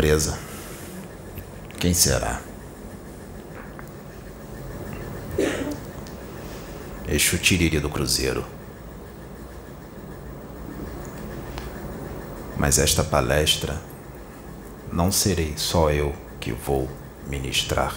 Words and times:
surpresa. 0.00 0.38
Quem 1.78 1.92
será? 1.92 2.40
Eixo 7.06 7.36
Tiriri 7.36 7.78
do 7.78 7.90
Cruzeiro. 7.90 8.44
Mas 12.56 12.78
esta 12.78 13.04
palestra 13.04 13.78
não 14.90 15.12
serei 15.12 15.54
só 15.58 15.90
eu 15.90 16.14
que 16.40 16.52
vou 16.52 16.88
ministrar. 17.26 17.94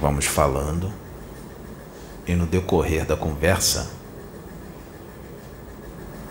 Vamos 0.00 0.26
falando 0.26 0.92
e 2.26 2.36
no 2.36 2.46
decorrer 2.46 3.04
da 3.04 3.16
conversa 3.16 3.90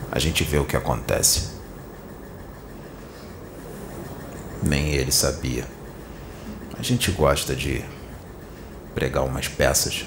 a 0.09 0.19
gente 0.19 0.43
vê 0.43 0.57
o 0.57 0.65
que 0.65 0.77
acontece. 0.77 1.60
Nem 4.71 4.93
ele 4.93 5.11
sabia. 5.11 5.67
A 6.79 6.81
gente 6.81 7.11
gosta 7.11 7.53
de 7.53 7.83
pregar 8.95 9.25
umas 9.25 9.49
peças. 9.49 10.05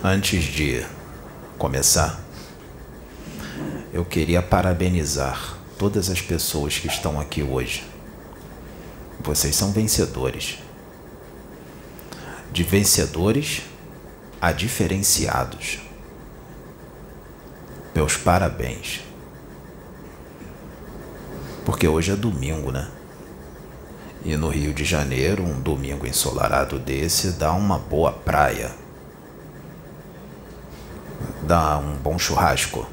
Antes 0.00 0.44
de 0.44 0.86
começar, 1.58 2.20
eu 3.92 4.04
queria 4.04 4.40
parabenizar 4.40 5.58
todas 5.76 6.08
as 6.08 6.22
pessoas 6.22 6.78
que 6.78 6.86
estão 6.86 7.18
aqui 7.18 7.42
hoje. 7.42 7.84
Vocês 9.18 9.56
são 9.56 9.72
vencedores. 9.72 10.58
De 12.52 12.62
vencedores 12.62 13.62
a 14.40 14.52
diferenciados. 14.52 15.80
Meus 17.92 18.16
parabéns. 18.16 19.07
Porque 21.68 21.86
hoje 21.86 22.12
é 22.12 22.16
domingo, 22.16 22.72
né? 22.72 22.88
E 24.24 24.34
no 24.38 24.48
Rio 24.48 24.72
de 24.72 24.86
Janeiro, 24.86 25.44
um 25.44 25.60
domingo 25.60 26.06
ensolarado 26.06 26.78
desse 26.78 27.32
dá 27.32 27.52
uma 27.52 27.78
boa 27.78 28.10
praia. 28.10 28.70
Dá 31.42 31.76
um 31.76 31.94
bom 31.96 32.18
churrasco. 32.18 32.86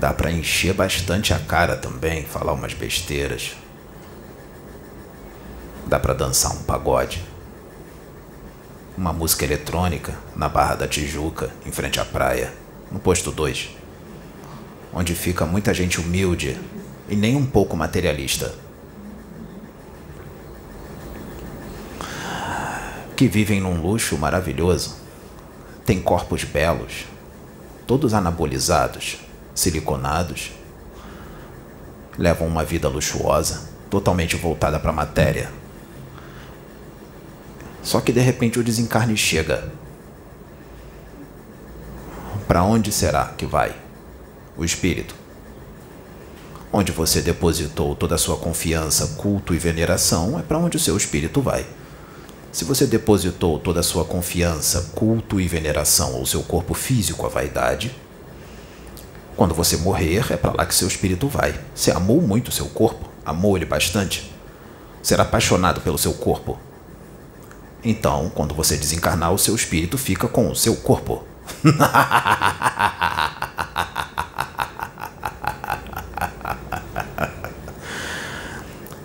Dá 0.00 0.12
para 0.12 0.32
encher 0.32 0.74
bastante 0.74 1.32
a 1.32 1.38
cara 1.38 1.76
também, 1.76 2.24
falar 2.24 2.54
umas 2.54 2.74
besteiras. 2.74 3.56
Dá 5.86 6.00
para 6.00 6.12
dançar 6.12 6.50
um 6.50 6.64
pagode. 6.64 7.24
Uma 8.98 9.12
música 9.12 9.44
eletrônica 9.44 10.12
na 10.34 10.48
Barra 10.48 10.74
da 10.74 10.88
Tijuca, 10.88 11.52
em 11.64 11.70
frente 11.70 12.00
à 12.00 12.04
praia, 12.04 12.52
no 12.90 12.98
posto 12.98 13.30
2. 13.30 13.81
Onde 14.92 15.14
fica 15.14 15.46
muita 15.46 15.72
gente 15.72 16.00
humilde 16.00 16.58
e 17.08 17.16
nem 17.16 17.34
um 17.34 17.46
pouco 17.46 17.76
materialista. 17.76 18.54
Que 23.16 23.26
vivem 23.26 23.60
num 23.60 23.80
luxo 23.80 24.18
maravilhoso. 24.18 24.96
Tem 25.84 26.00
corpos 26.00 26.44
belos, 26.44 27.06
todos 27.86 28.14
anabolizados, 28.14 29.18
siliconados. 29.54 30.52
Levam 32.18 32.46
uma 32.46 32.64
vida 32.64 32.88
luxuosa, 32.88 33.68
totalmente 33.88 34.36
voltada 34.36 34.78
para 34.78 34.90
a 34.90 34.94
matéria 34.94 35.62
só 37.82 38.00
que 38.00 38.12
de 38.12 38.20
repente 38.20 38.58
o 38.58 38.64
desencarne 38.64 39.16
chega. 39.16 39.68
Para 42.46 42.62
onde 42.62 42.92
será 42.92 43.26
que 43.36 43.44
vai 43.44 43.74
o 44.56 44.64
espírito? 44.64 45.14
Onde 46.72 46.90
você 46.90 47.20
depositou 47.20 47.94
toda 47.94 48.14
a 48.14 48.18
sua 48.18 48.36
confiança, 48.36 49.16
culto 49.18 49.54
e 49.54 49.58
veneração, 49.58 50.38
é 50.38 50.42
para 50.42 50.58
onde 50.58 50.76
o 50.76 50.80
seu 50.80 50.96
espírito 50.96 51.40
vai. 51.40 51.66
Se 52.50 52.64
você 52.64 52.86
depositou 52.86 53.58
toda 53.58 53.80
a 53.80 53.82
sua 53.82 54.04
confiança, 54.04 54.90
culto 54.94 55.40
e 55.40 55.48
veneração 55.48 56.16
ao 56.16 56.26
seu 56.26 56.42
corpo 56.42 56.74
físico, 56.74 57.26
a 57.26 57.28
vaidade, 57.28 57.94
quando 59.36 59.54
você 59.54 59.76
morrer, 59.78 60.30
é 60.30 60.36
para 60.36 60.52
lá 60.52 60.66
que 60.66 60.74
seu 60.74 60.86
espírito 60.86 61.28
vai. 61.28 61.58
Você 61.74 61.90
amou 61.90 62.20
muito 62.20 62.48
o 62.48 62.52
seu 62.52 62.66
corpo? 62.66 63.08
Amou 63.24 63.56
ele 63.56 63.64
bastante? 63.64 64.30
Será 65.02 65.22
apaixonado 65.22 65.80
pelo 65.80 65.98
seu 65.98 66.12
corpo? 66.12 66.58
Então, 67.82 68.30
quando 68.34 68.54
você 68.54 68.76
desencarnar, 68.76 69.32
o 69.32 69.38
seu 69.38 69.54
espírito 69.54 69.98
fica 69.98 70.28
com 70.28 70.50
o 70.50 70.54
seu 70.54 70.76
corpo. 70.76 71.24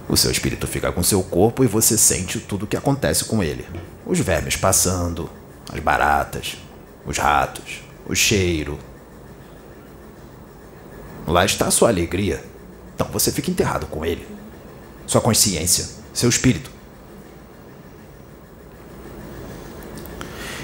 o 0.08 0.17
seu 0.17 0.32
espírito 0.32 0.65
fica 0.65 0.91
com 0.91 1.03
seu 1.03 1.22
corpo 1.24 1.63
e 1.63 1.67
você 1.67 1.98
sente 1.98 2.39
tudo 2.39 2.63
o 2.63 2.67
que 2.67 2.77
acontece 2.77 3.25
com 3.25 3.44
ele. 3.44 3.67
Os 4.06 4.20
vermes 4.20 4.56
passando, 4.56 5.29
as 5.72 5.79
baratas, 5.79 6.58
os 7.06 7.17
ratos, 7.17 7.82
o 8.08 8.15
cheiro. 8.15 8.79
Lá 11.27 11.46
está 11.46 11.67
a 11.67 11.72
sua 11.72 11.89
alegria. 11.89 12.44
Então 12.96 13.08
você 13.12 13.32
fica 13.32 13.51
enterrado 13.51 13.86
com 13.88 14.06
ele. 14.06 14.25
Sua 15.06 15.22
consciência, 15.22 15.88
seu 16.13 16.29
espírito. 16.29 16.72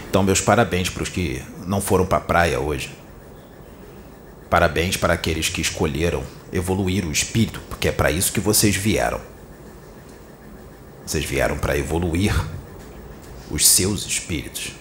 Então, 0.10 0.22
meus 0.22 0.40
parabéns 0.40 0.90
para 0.90 1.02
os 1.02 1.10
que 1.10 1.44
não 1.66 1.82
foram 1.82 2.06
para 2.06 2.18
a 2.18 2.22
praia 2.22 2.60
hoje. 2.60 2.96
Parabéns 4.50 4.98
para 4.98 5.14
aqueles 5.14 5.50
que 5.50 5.62
escolheram 5.62 6.24
evoluir 6.52 7.06
o 7.06 7.12
espírito, 7.12 7.60
porque 7.70 7.88
é 7.88 7.92
para 7.92 8.12
isso 8.12 8.32
que 8.32 8.40
vocês 8.40 8.76
vieram. 8.76 9.20
Vocês 11.06 11.26
vieram 11.26 11.58
para 11.58 11.78
evoluir 11.78 12.34
os 13.50 13.68
seus 13.68 14.06
espíritos. 14.06 14.74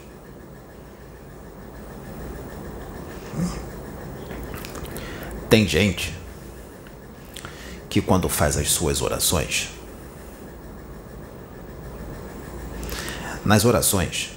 Tem 5.48 5.66
gente 5.66 6.14
que, 7.90 8.00
quando 8.00 8.28
faz 8.28 8.56
as 8.56 8.70
suas 8.70 9.02
orações, 9.02 9.68
nas 13.44 13.64
orações, 13.64 14.31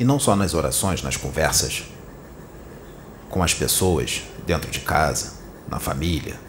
e 0.00 0.04
não 0.04 0.18
só 0.18 0.34
nas 0.34 0.54
orações, 0.54 1.02
nas 1.02 1.18
conversas 1.18 1.84
com 3.28 3.42
as 3.42 3.52
pessoas 3.52 4.22
dentro 4.46 4.70
de 4.70 4.80
casa, 4.80 5.34
na 5.68 5.78
família, 5.78 6.40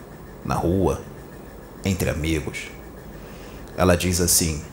na 0.46 0.56
rua, 0.56 1.02
entre 1.84 2.10
amigos. 2.10 2.70
Ela 3.76 3.98
diz 3.98 4.22
assim: 4.22 4.64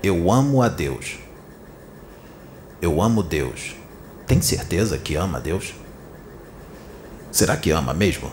Eu 0.00 0.30
amo 0.30 0.62
a 0.62 0.68
Deus. 0.68 1.18
Eu 2.80 3.02
amo 3.02 3.20
Deus. 3.20 3.74
Tem 4.28 4.40
certeza 4.40 4.96
que 4.96 5.16
ama 5.16 5.40
Deus? 5.40 5.74
Será 7.32 7.56
que 7.56 7.72
ama 7.72 7.92
mesmo? 7.92 8.30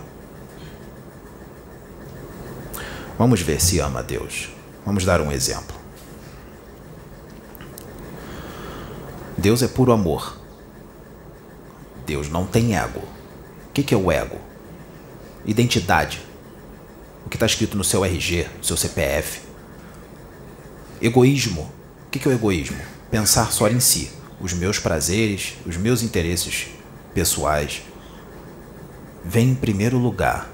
Vamos 3.17 3.41
ver 3.41 3.59
se 3.59 3.79
ama 3.79 4.03
Deus. 4.03 4.49
Vamos 4.85 5.03
dar 5.03 5.21
um 5.21 5.31
exemplo. 5.31 5.76
Deus 9.37 9.61
é 9.61 9.67
puro 9.67 9.91
amor. 9.91 10.35
Deus 12.07 12.27
não 12.27 12.47
tem 12.47 12.75
ego. 12.75 13.01
O 13.69 13.71
que 13.71 13.93
é 13.93 13.97
o 13.97 14.11
ego? 14.11 14.39
Identidade. 15.45 16.25
O 17.23 17.29
que 17.29 17.35
está 17.35 17.45
escrito 17.45 17.77
no 17.77 17.83
seu 17.83 18.03
RG, 18.03 18.47
no 18.57 18.63
seu 18.63 18.75
CPF. 18.75 19.41
Egoísmo. 20.99 21.71
O 22.07 22.09
que 22.09 22.27
é 22.27 22.31
o 22.31 22.33
egoísmo? 22.33 22.79
Pensar 23.11 23.51
só 23.51 23.67
em 23.67 23.79
si. 23.79 24.11
Os 24.41 24.53
meus 24.53 24.79
prazeres, 24.79 25.53
os 25.67 25.77
meus 25.77 26.01
interesses 26.01 26.69
pessoais. 27.13 27.83
Vem 29.23 29.49
em 29.49 29.55
primeiro 29.55 29.99
lugar. 29.99 30.49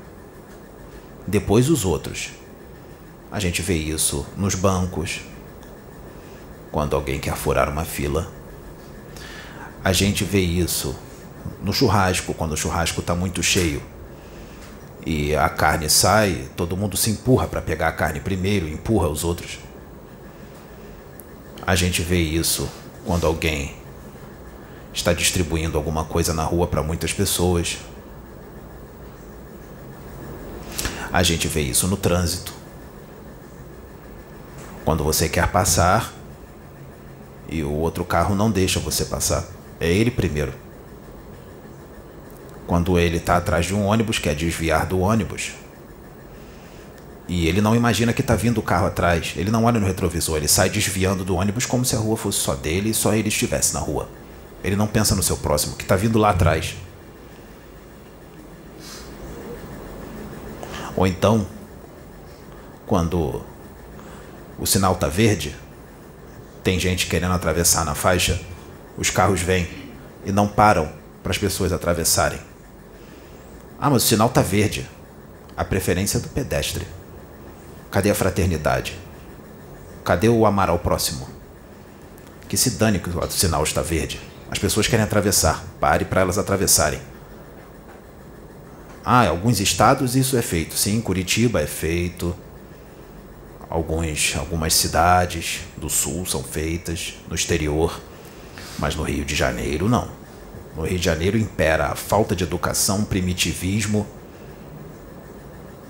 Depois 1.25 1.69
os 1.69 1.85
outros. 1.85 2.31
A 3.31 3.39
gente 3.39 3.61
vê 3.61 3.75
isso 3.75 4.25
nos 4.35 4.55
bancos. 4.55 5.21
Quando 6.69 6.97
alguém 6.97 7.19
quer 7.19 7.37
furar 7.37 7.69
uma 7.69 7.85
fila, 7.85 8.42
a 9.83 9.91
gente 9.91 10.23
vê 10.23 10.39
isso 10.39 10.95
no 11.61 11.73
churrasco, 11.73 12.33
quando 12.33 12.53
o 12.53 12.57
churrasco 12.57 13.01
está 13.01 13.13
muito 13.13 13.43
cheio 13.43 13.81
e 15.05 15.35
a 15.35 15.49
carne 15.49 15.89
sai, 15.89 16.47
todo 16.55 16.77
mundo 16.77 16.95
se 16.95 17.09
empurra 17.09 17.47
para 17.47 17.61
pegar 17.61 17.89
a 17.89 17.91
carne 17.91 18.21
primeiro, 18.21 18.67
empurra 18.67 19.09
os 19.09 19.23
outros. 19.23 19.59
A 21.65 21.75
gente 21.75 22.01
vê 22.01 22.19
isso 22.19 22.69
quando 23.05 23.27
alguém 23.27 23.75
está 24.93 25.11
distribuindo 25.11 25.77
alguma 25.77 26.05
coisa 26.05 26.33
na 26.33 26.43
rua 26.43 26.67
para 26.67 26.81
muitas 26.81 27.11
pessoas. 27.11 27.79
A 31.11 31.21
gente 31.23 31.47
vê 31.47 31.61
isso 31.61 31.87
no 31.87 31.97
trânsito. 31.97 32.53
Quando 34.85 35.03
você 35.03 35.27
quer 35.27 35.47
passar 35.51 36.13
e 37.49 37.63
o 37.63 37.71
outro 37.71 38.05
carro 38.05 38.35
não 38.35 38.49
deixa 38.49 38.79
você 38.79 39.05
passar. 39.05 39.45
É 39.83 39.91
ele 39.91 40.09
primeiro. 40.09 40.53
Quando 42.65 42.97
ele 42.97 43.17
está 43.17 43.35
atrás 43.35 43.65
de 43.65 43.75
um 43.75 43.83
ônibus, 43.83 44.17
quer 44.17 44.33
desviar 44.33 44.85
do 44.85 45.01
ônibus. 45.01 45.51
E 47.27 47.49
ele 47.49 47.59
não 47.59 47.75
imagina 47.75 48.13
que 48.13 48.21
está 48.21 48.33
vindo 48.33 48.59
o 48.59 48.63
carro 48.63 48.87
atrás. 48.87 49.33
Ele 49.35 49.51
não 49.51 49.65
olha 49.65 49.81
no 49.81 49.85
retrovisor, 49.85 50.37
ele 50.37 50.47
sai 50.47 50.69
desviando 50.69 51.25
do 51.25 51.35
ônibus 51.35 51.65
como 51.65 51.83
se 51.83 51.97
a 51.97 51.99
rua 51.99 52.15
fosse 52.15 52.39
só 52.39 52.55
dele 52.55 52.91
e 52.91 52.93
só 52.93 53.13
ele 53.13 53.27
estivesse 53.27 53.73
na 53.73 53.81
rua. 53.81 54.07
Ele 54.63 54.77
não 54.77 54.87
pensa 54.87 55.15
no 55.15 55.21
seu 55.21 55.35
próximo, 55.35 55.75
que 55.75 55.83
está 55.83 55.97
vindo 55.97 56.17
lá 56.17 56.29
atrás. 56.29 56.77
Ou 60.95 61.05
então, 61.05 61.45
quando 62.87 63.43
o 64.57 64.65
sinal 64.65 64.93
está 64.93 65.09
verde, 65.09 65.53
tem 66.63 66.79
gente 66.79 67.07
querendo 67.07 67.33
atravessar 67.33 67.83
na 67.83 67.93
faixa, 67.93 68.39
os 68.97 69.10
carros 69.10 69.41
vêm 69.41 69.67
e 70.25 70.32
não 70.32 70.47
param 70.47 70.91
para 71.21 71.32
as 71.32 71.38
pessoas 71.38 71.71
atravessarem. 71.71 72.39
Ah, 73.79 73.89
mas 73.89 74.03
o 74.03 74.08
sinal 74.08 74.27
está 74.27 74.41
verde. 74.41 74.89
A 75.56 75.63
preferência 75.63 76.17
é 76.17 76.21
do 76.21 76.29
pedestre. 76.29 76.88
Cadê 77.91 78.10
a 78.10 78.15
fraternidade? 78.15 78.97
Cadê 80.03 80.29
o 80.29 80.45
amar 80.45 80.69
ao 80.69 80.79
próximo? 80.79 81.27
Que 82.47 82.58
se 82.58 82.71
dane 82.71 82.99
que 82.99 83.10
o 83.10 83.32
sinal 83.32 83.63
está 83.63 83.82
verde. 83.82 84.19
As 84.49 84.60
pessoas 84.60 84.88
querem 84.88 85.03
atravessar. 85.03 85.63
Pare 85.79 86.06
para 86.06 86.21
elas 86.21 86.38
atravessarem. 86.38 86.99
Ah, 89.06 89.25
em 89.25 89.27
alguns 89.27 89.60
estados 89.60 90.15
isso 90.15 90.38
é 90.38 90.41
feito. 90.41 90.77
Sim, 90.77 91.01
Curitiba 91.01 91.62
é 91.62 91.67
feito. 91.67 92.36
Alguns, 93.69 94.36
algumas 94.38 94.73
cidades 94.73 95.62
do 95.75 95.89
sul 95.89 96.25
são 96.25 96.43
feitas, 96.43 97.15
no 97.27 97.36
exterior. 97.36 97.99
Mas 98.77 98.95
no 98.95 99.03
Rio 99.03 99.23
de 99.23 99.36
Janeiro, 99.36 99.88
não. 99.88 100.09
No 100.75 100.83
Rio 100.83 100.97
de 100.97 101.05
Janeiro 101.05 101.38
impera 101.38 101.88
a 101.88 101.95
falta 101.95 102.36
de 102.36 102.43
educação, 102.43 103.03
primitivismo 103.03 104.07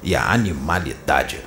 e 0.01 0.15
a 0.15 0.31
animalidade. 0.31 1.41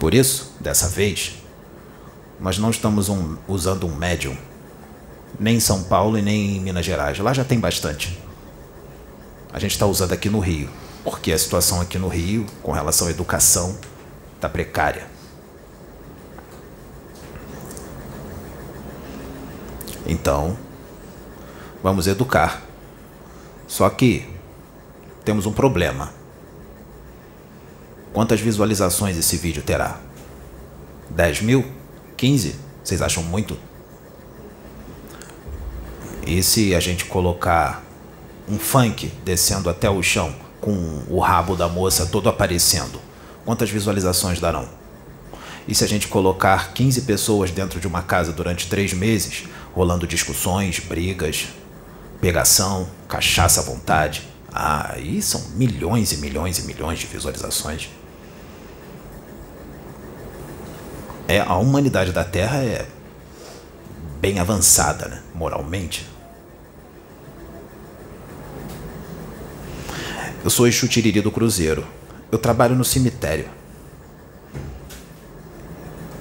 Por 0.00 0.14
isso, 0.14 0.54
dessa 0.60 0.88
vez, 0.88 1.34
nós 2.40 2.58
não 2.58 2.70
estamos 2.70 3.08
um, 3.08 3.36
usando 3.46 3.86
um 3.86 3.94
médium, 3.94 4.36
nem 5.38 5.56
em 5.56 5.60
São 5.60 5.82
Paulo 5.84 6.18
e 6.18 6.22
nem 6.22 6.56
em 6.56 6.60
Minas 6.60 6.84
Gerais. 6.84 7.18
Lá 7.18 7.32
já 7.32 7.44
tem 7.44 7.60
bastante. 7.60 8.18
A 9.52 9.58
gente 9.58 9.72
está 9.72 9.86
usando 9.86 10.12
aqui 10.12 10.28
no 10.28 10.40
Rio, 10.40 10.68
porque 11.04 11.32
a 11.32 11.38
situação 11.38 11.80
aqui 11.80 11.98
no 11.98 12.08
Rio, 12.08 12.44
com 12.62 12.72
relação 12.72 13.06
à 13.06 13.10
educação, 13.10 13.76
está 14.34 14.48
precária. 14.48 15.06
Então, 20.06 20.56
vamos 21.82 22.06
educar. 22.06 22.62
Só 23.66 23.88
que 23.88 24.28
temos 25.24 25.46
um 25.46 25.52
problema. 25.52 26.12
Quantas 28.12 28.40
visualizações 28.40 29.16
esse 29.16 29.36
vídeo 29.36 29.62
terá? 29.62 29.98
10 31.10 31.42
mil? 31.42 31.64
15? 32.16 32.54
Vocês 32.82 33.02
acham 33.02 33.22
muito? 33.22 33.56
E 36.26 36.42
se 36.42 36.74
a 36.74 36.80
gente 36.80 37.06
colocar 37.06 37.82
um 38.48 38.58
funk 38.58 39.10
descendo 39.24 39.68
até 39.68 39.88
o 39.90 40.02
chão, 40.02 40.34
com 40.60 41.02
o 41.08 41.18
rabo 41.18 41.56
da 41.56 41.68
moça 41.68 42.06
todo 42.06 42.28
aparecendo, 42.28 43.00
quantas 43.44 43.68
visualizações 43.70 44.40
darão? 44.40 44.68
E 45.66 45.74
se 45.74 45.82
a 45.82 45.88
gente 45.88 46.08
colocar 46.08 46.72
15 46.72 47.02
pessoas 47.02 47.50
dentro 47.50 47.80
de 47.80 47.86
uma 47.86 48.02
casa 48.02 48.32
durante 48.32 48.68
três 48.68 48.92
meses, 48.92 49.44
rolando 49.74 50.06
discussões, 50.06 50.78
brigas, 50.78 51.48
pegação, 52.20 52.88
cachaça 53.08 53.60
à 53.60 53.64
vontade, 53.64 54.22
ah, 54.52 54.92
aí 54.92 55.20
são 55.20 55.42
milhões 55.56 56.12
e 56.12 56.18
milhões 56.18 56.60
e 56.60 56.62
milhões 56.62 57.00
de 57.00 57.06
visualizações. 57.06 57.90
É, 61.26 61.40
a 61.40 61.56
humanidade 61.56 62.12
da 62.12 62.22
Terra 62.22 62.58
é 62.58 62.86
bem 64.20 64.38
avançada, 64.38 65.08
né? 65.08 65.22
moralmente. 65.34 66.06
Eu 70.44 70.50
sou 70.50 70.68
Exutiriri 70.68 71.20
do 71.20 71.32
Cruzeiro. 71.32 71.84
Eu 72.30 72.38
trabalho 72.38 72.76
no 72.76 72.84
cemitério. 72.84 73.48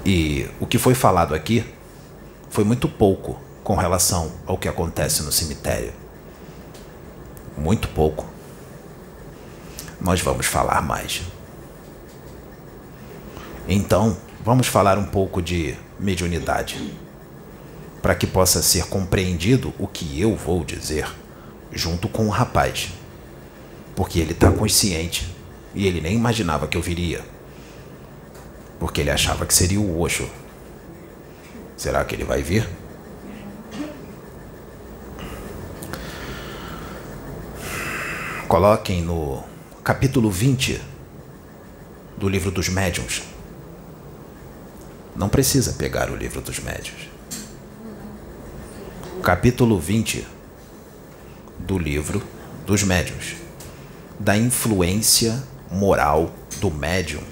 E 0.05 0.49
o 0.59 0.65
que 0.65 0.77
foi 0.79 0.95
falado 0.95 1.35
aqui 1.35 1.63
foi 2.49 2.63
muito 2.63 2.87
pouco 2.87 3.39
com 3.63 3.75
relação 3.75 4.31
ao 4.45 4.57
que 4.57 4.67
acontece 4.67 5.23
no 5.23 5.31
cemitério. 5.31 5.93
Muito 7.57 7.87
pouco. 7.89 8.25
Nós 10.01 10.21
vamos 10.21 10.45
falar 10.45 10.81
mais. 10.81 11.21
Então, 13.67 14.17
vamos 14.43 14.67
falar 14.67 14.97
um 14.97 15.05
pouco 15.05 15.41
de 15.41 15.77
mediunidade, 15.99 16.97
para 18.01 18.13
que 18.13 18.27
possa 18.27 18.61
ser 18.61 18.87
compreendido 18.87 19.73
o 19.79 19.87
que 19.87 20.19
eu 20.19 20.35
vou 20.35 20.65
dizer, 20.65 21.07
junto 21.71 22.09
com 22.09 22.27
o 22.27 22.29
rapaz 22.29 22.91
porque 23.95 24.19
ele 24.19 24.31
está 24.31 24.51
consciente 24.51 25.33
e 25.73 25.87
ele 25.87 26.01
nem 26.01 26.15
imaginava 26.15 26.67
que 26.67 26.77
eu 26.77 26.81
viria, 26.81 27.23
porque 28.79 29.01
ele 29.01 29.11
achava 29.11 29.45
que 29.45 29.53
seria 29.53 29.79
o 29.79 29.99
Osho. 29.99 30.29
Será 31.75 32.03
que 32.03 32.15
ele 32.15 32.23
vai 32.23 32.41
vir? 32.41 32.67
Coloquem 38.53 39.01
no 39.01 39.43
capítulo 39.83 40.29
20 40.29 40.79
do 42.15 42.29
livro 42.29 42.51
dos 42.51 42.69
médiuns. 42.69 43.23
Não 45.15 45.27
precisa 45.27 45.73
pegar 45.73 46.11
o 46.11 46.15
livro 46.15 46.39
dos 46.39 46.59
médiuns. 46.59 47.09
Capítulo 49.23 49.79
20 49.79 50.27
do 51.57 51.79
livro 51.79 52.21
dos 52.63 52.83
médiuns 52.83 53.37
da 54.19 54.37
influência 54.37 55.43
moral 55.71 56.31
do 56.59 56.69
médium. 56.69 57.23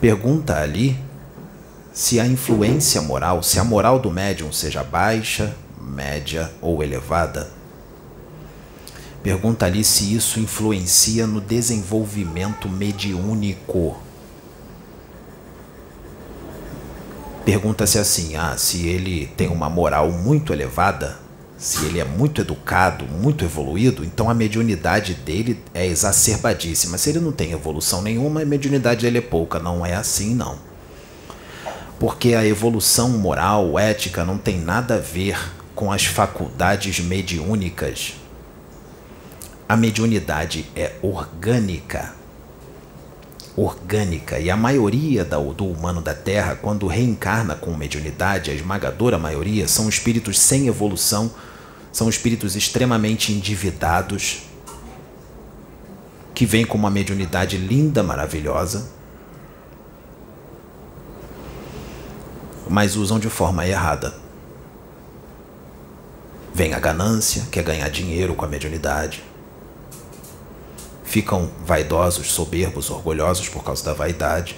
Pergunta 0.00 0.56
ali 0.56 0.98
se 1.92 2.18
a 2.18 2.26
influência 2.26 3.02
moral, 3.02 3.42
se 3.42 3.58
a 3.58 3.64
moral 3.64 3.98
do 3.98 4.10
médium 4.10 4.50
seja 4.50 4.82
baixa, 4.82 5.54
média 5.78 6.50
ou 6.62 6.82
elevada. 6.82 7.60
Pergunta 9.22 9.66
ali 9.66 9.84
se 9.84 10.14
isso 10.14 10.40
influencia 10.40 11.26
no 11.26 11.40
desenvolvimento 11.40 12.68
mediúnico. 12.68 13.96
Pergunta-se 17.44 17.98
assim: 17.98 18.34
ah, 18.36 18.56
se 18.56 18.86
ele 18.86 19.28
tem 19.36 19.48
uma 19.48 19.70
moral 19.70 20.10
muito 20.10 20.52
elevada, 20.52 21.18
se 21.56 21.84
ele 21.84 22.00
é 22.00 22.04
muito 22.04 22.40
educado, 22.40 23.04
muito 23.04 23.44
evoluído, 23.44 24.04
então 24.04 24.28
a 24.28 24.34
mediunidade 24.34 25.14
dele 25.14 25.62
é 25.72 25.86
exacerbadíssima. 25.86 26.98
Se 26.98 27.10
ele 27.10 27.20
não 27.20 27.30
tem 27.30 27.52
evolução 27.52 28.02
nenhuma, 28.02 28.42
a 28.42 28.44
mediunidade 28.44 29.02
dele 29.02 29.18
é 29.18 29.22
pouca. 29.22 29.60
Não 29.60 29.86
é 29.86 29.94
assim, 29.94 30.34
não. 30.34 30.58
Porque 32.00 32.34
a 32.34 32.44
evolução 32.44 33.10
moral, 33.10 33.78
ética, 33.78 34.24
não 34.24 34.36
tem 34.36 34.58
nada 34.58 34.96
a 34.96 34.98
ver 34.98 35.38
com 35.76 35.92
as 35.92 36.04
faculdades 36.04 36.98
mediúnicas. 36.98 38.14
A 39.72 39.76
mediunidade 39.76 40.66
é 40.76 40.96
orgânica. 41.00 42.12
Orgânica. 43.56 44.38
E 44.38 44.50
a 44.50 44.56
maioria 44.56 45.24
do 45.24 45.66
humano 45.66 46.02
da 46.02 46.12
Terra, 46.12 46.54
quando 46.54 46.86
reencarna 46.86 47.54
com 47.54 47.74
mediunidade, 47.74 48.50
a 48.50 48.54
esmagadora 48.54 49.16
maioria, 49.16 49.66
são 49.66 49.88
espíritos 49.88 50.38
sem 50.38 50.66
evolução 50.66 51.30
são 51.90 52.06
espíritos 52.06 52.54
extremamente 52.54 53.32
endividados, 53.32 54.42
que 56.34 56.44
vêm 56.44 56.66
com 56.66 56.76
uma 56.76 56.90
mediunidade 56.90 57.56
linda, 57.56 58.02
maravilhosa, 58.02 58.90
mas 62.68 62.94
usam 62.94 63.18
de 63.18 63.30
forma 63.30 63.66
errada. 63.66 64.12
Vem 66.52 66.74
a 66.74 66.78
ganância, 66.78 67.46
quer 67.50 67.64
ganhar 67.64 67.88
dinheiro 67.88 68.34
com 68.34 68.44
a 68.44 68.48
mediunidade. 68.48 69.31
Ficam 71.12 71.50
vaidosos, 71.62 72.32
soberbos, 72.32 72.88
orgulhosos 72.88 73.46
por 73.50 73.62
causa 73.62 73.84
da 73.84 73.92
vaidade. 73.92 74.56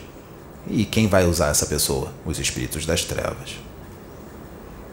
E 0.68 0.84
quem 0.84 1.08
vai 1.08 1.26
usar 1.26 1.48
essa 1.48 1.66
pessoa? 1.66 2.12
Os 2.24 2.38
espíritos 2.38 2.86
das 2.86 3.02
trevas. 3.02 3.56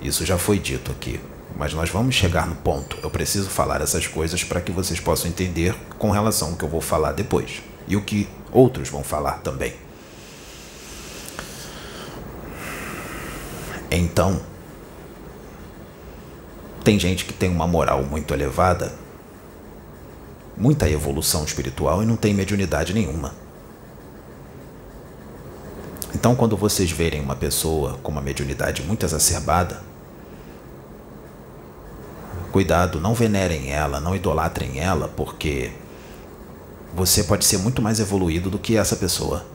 Isso 0.02 0.26
já 0.26 0.40
foi 0.40 0.58
dito 0.58 0.92
aqui 0.92 1.20
mas 1.56 1.74
nós 1.74 1.90
vamos 1.90 2.16
chegar 2.16 2.48
no 2.48 2.56
ponto. 2.56 2.98
Eu 3.04 3.10
preciso 3.12 3.48
falar 3.50 3.82
essas 3.82 4.08
coisas 4.08 4.44
para 4.44 4.62
que 4.62 4.72
vocês 4.72 5.00
possam 5.00 5.30
entender 5.30 5.76
com 6.00 6.10
relação 6.10 6.50
ao 6.50 6.56
que 6.56 6.64
eu 6.64 6.70
vou 6.70 6.82
falar 6.82 7.12
depois 7.12 7.62
e 7.88 7.96
o 7.96 8.02
que 8.02 8.28
outros 8.52 8.90
vão 8.90 9.04
falar 9.04 9.40
também. 9.40 9.74
Então, 13.92 14.42
tem 16.84 16.98
gente 16.98 17.26
que 17.26 17.34
tem 17.34 17.50
uma 17.50 17.68
moral 17.68 18.04
muito 18.04 18.34
elevada, 18.34 18.94
muita 20.58 20.90
evolução 20.90 21.44
espiritual 21.44 22.04
e 22.04 22.06
não 22.06 22.16
tem 22.16 22.34
mediunidade 22.34 22.94
nenhuma. 22.94 23.34
Então, 26.14 26.36
quando 26.36 26.58
vocês 26.58 26.92
verem 26.92 27.22
uma 27.22 27.36
pessoa 27.36 27.98
com 28.04 28.12
uma 28.12 28.22
mediunidade 28.22 28.84
muito 28.84 29.06
exacerbada, 29.06 29.82
cuidado, 32.52 33.00
não 33.00 33.14
venerem 33.14 33.72
ela, 33.72 34.00
não 34.00 34.16
idolatrem 34.16 34.80
ela, 34.80 35.08
porque 35.08 35.72
você 36.94 37.24
pode 37.24 37.46
ser 37.46 37.58
muito 37.58 37.82
mais 37.82 38.00
evoluído 38.00 38.50
do 38.50 38.60
que 38.60 38.76
essa 38.76 38.96
pessoa. 38.96 39.46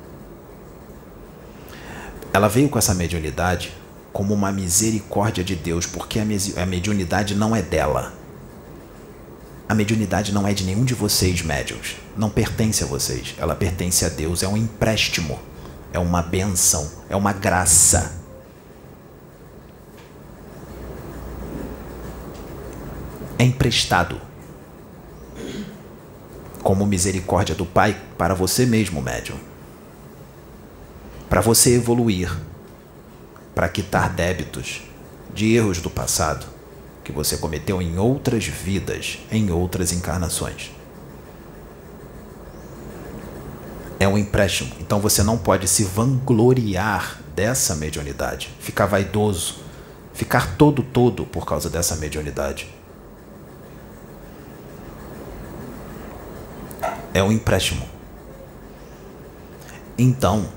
Ela 2.33 2.49
veio 2.49 2.69
com 2.69 2.79
essa 2.79 2.95
mediunidade 2.95 3.73
como 4.13 4.33
uma 4.33 4.51
misericórdia 4.51 5.45
de 5.45 5.55
Deus, 5.55 5.85
porque 5.85 6.19
a 6.19 6.67
mediunidade 6.67 7.35
não 7.35 7.55
é 7.55 7.61
dela. 7.61 8.15
A 9.69 9.75
mediunidade 9.75 10.33
não 10.33 10.47
é 10.47 10.55
de 10.55 10.65
nenhum 10.65 10.85
de 10.85 10.95
vocês, 10.95 11.43
médios. 11.43 11.97
Não 12.17 12.31
pertence 12.31 12.85
a 12.85 12.87
vocês. 12.87 13.35
Ela 13.37 13.55
pertence 13.55 14.05
a 14.05 14.09
Deus. 14.09 14.43
É 14.43 14.49
um 14.49 14.57
empréstimo. 14.57 15.39
É 15.93 15.99
uma 15.99 16.23
benção. 16.23 16.89
É 17.09 17.17
uma 17.17 17.33
graça. 17.33 18.13
É 23.39 23.45
emprestado. 23.45 24.21
Como 26.63 26.87
misericórdia 26.87 27.55
do 27.55 27.67
Pai 27.67 28.01
para 28.17 28.35
você 28.35 28.65
mesmo, 28.65 29.03
médium. 29.03 29.39
Para 31.29 31.41
você 31.41 31.75
evoluir 31.75 32.31
para 33.57 33.71
quitar 33.71 34.11
débitos 34.11 34.83
de 35.33 35.55
erros 35.55 35.81
do 35.81 35.89
passado 35.89 36.56
que 37.07 37.13
você 37.13 37.37
cometeu 37.37 37.81
em 37.81 37.97
outras 38.01 38.47
vidas, 38.47 39.21
em 39.31 39.49
outras 39.53 39.93
encarnações. 39.93 40.73
É 44.01 44.09
um 44.09 44.19
empréstimo, 44.19 44.75
então 44.81 44.99
você 44.99 45.23
não 45.23 45.39
pode 45.39 45.69
se 45.69 45.85
vangloriar 45.85 47.21
dessa 47.33 47.77
mediunidade, 47.77 48.53
ficar 48.59 48.87
vaidoso, 48.87 49.61
ficar 50.13 50.57
todo 50.57 50.83
todo 50.83 51.25
por 51.25 51.47
causa 51.47 51.71
dessa 51.71 51.95
mediunidade. 51.95 52.75
É 57.15 57.23
um 57.23 57.31
empréstimo. 57.31 57.89
Então, 59.97 60.49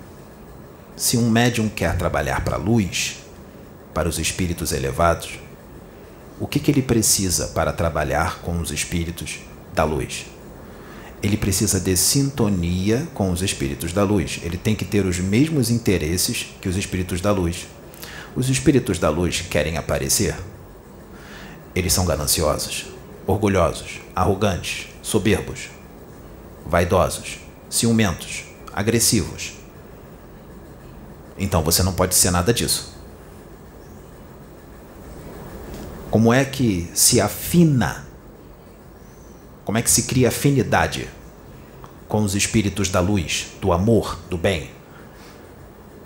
se 0.96 1.16
um 1.16 1.30
médium 1.30 1.70
quer 1.70 1.96
trabalhar 1.96 2.44
para 2.44 2.56
a 2.56 2.60
luz, 2.60 3.18
para 3.94 4.10
os 4.10 4.18
espíritos 4.18 4.72
elevados, 4.72 5.40
o 6.40 6.48
que, 6.48 6.60
que 6.60 6.72
ele 6.72 6.82
precisa 6.82 7.48
para 7.48 7.74
trabalhar 7.74 8.40
com 8.42 8.60
os 8.60 8.72
espíritos 8.72 9.40
da 9.74 9.84
luz? 9.84 10.26
Ele 11.22 11.36
precisa 11.36 11.80
de 11.80 11.98
sintonia 11.98 13.08
com 13.14 13.32
os 13.32 13.42
espíritos 13.42 13.92
da 13.92 14.04
luz. 14.04 14.40
Ele 14.44 14.58
tem 14.58 14.74
que 14.74 14.86
ter 14.86 15.06
os 15.06 15.20
mesmos 15.20 15.70
interesses 15.70 16.48
que 16.62 16.70
os 16.70 16.78
espíritos 16.78 17.20
da 17.20 17.32
luz. 17.32 17.68
Os 18.36 18.50
espíritos 18.50 19.00
da 19.00 19.10
luz 19.10 19.42
querem 19.42 19.78
aparecer? 19.78 20.36
Eles 21.76 21.92
são 21.92 22.06
gananciosos, 22.06 22.86
orgulhosos, 23.28 24.00
arrogantes, 24.16 24.88
soberbos, 25.02 25.70
vaidosos, 26.66 27.40
ciumentos, 27.70 28.46
agressivos 28.74 29.60
então 31.40 31.64
você 31.64 31.82
não 31.82 31.94
pode 31.94 32.14
ser 32.14 32.32
nada 32.32 32.54
disso. 32.54 32.99
Como 36.12 36.34
é 36.34 36.44
que 36.44 36.90
se 36.96 37.22
afina? 37.22 38.08
Como 39.64 39.78
é 39.78 39.82
que 39.84 39.92
se 39.92 40.04
cria 40.04 40.30
afinidade 40.30 41.08
com 42.08 42.24
os 42.24 42.34
espíritos 42.34 42.90
da 42.90 43.00
luz, 43.00 43.50
do 43.62 43.72
amor, 43.72 44.20
do 44.28 44.36
bem? 44.36 44.72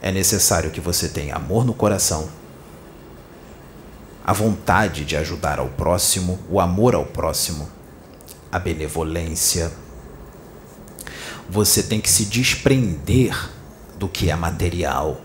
É 0.02 0.12
necessário 0.12 0.72
que 0.72 0.82
você 0.82 1.08
tenha 1.08 1.36
amor 1.36 1.63
no 1.63 1.74
coração, 1.74 2.28
a 4.26 4.34
vontade 4.34 5.06
de 5.06 5.16
ajudar 5.16 5.60
ao 5.60 5.70
próximo, 5.70 6.38
o 6.50 6.60
amor 6.60 6.96
ao 6.96 7.06
próximo, 7.06 7.70
a 8.52 8.60
benevolência. 8.60 9.72
Você 11.50 11.82
tem 11.82 12.02
que 12.02 12.10
se 12.10 12.26
desprender 12.26 13.50
do 13.98 14.10
que 14.10 14.30
é 14.30 14.36
material. 14.36 15.22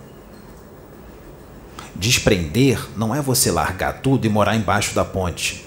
Desprender 1.98 2.80
não 2.96 3.12
é 3.12 3.20
você 3.20 3.50
largar 3.50 4.00
tudo 4.00 4.24
e 4.24 4.30
morar 4.30 4.54
embaixo 4.54 4.94
da 4.94 5.04
ponte. 5.04 5.66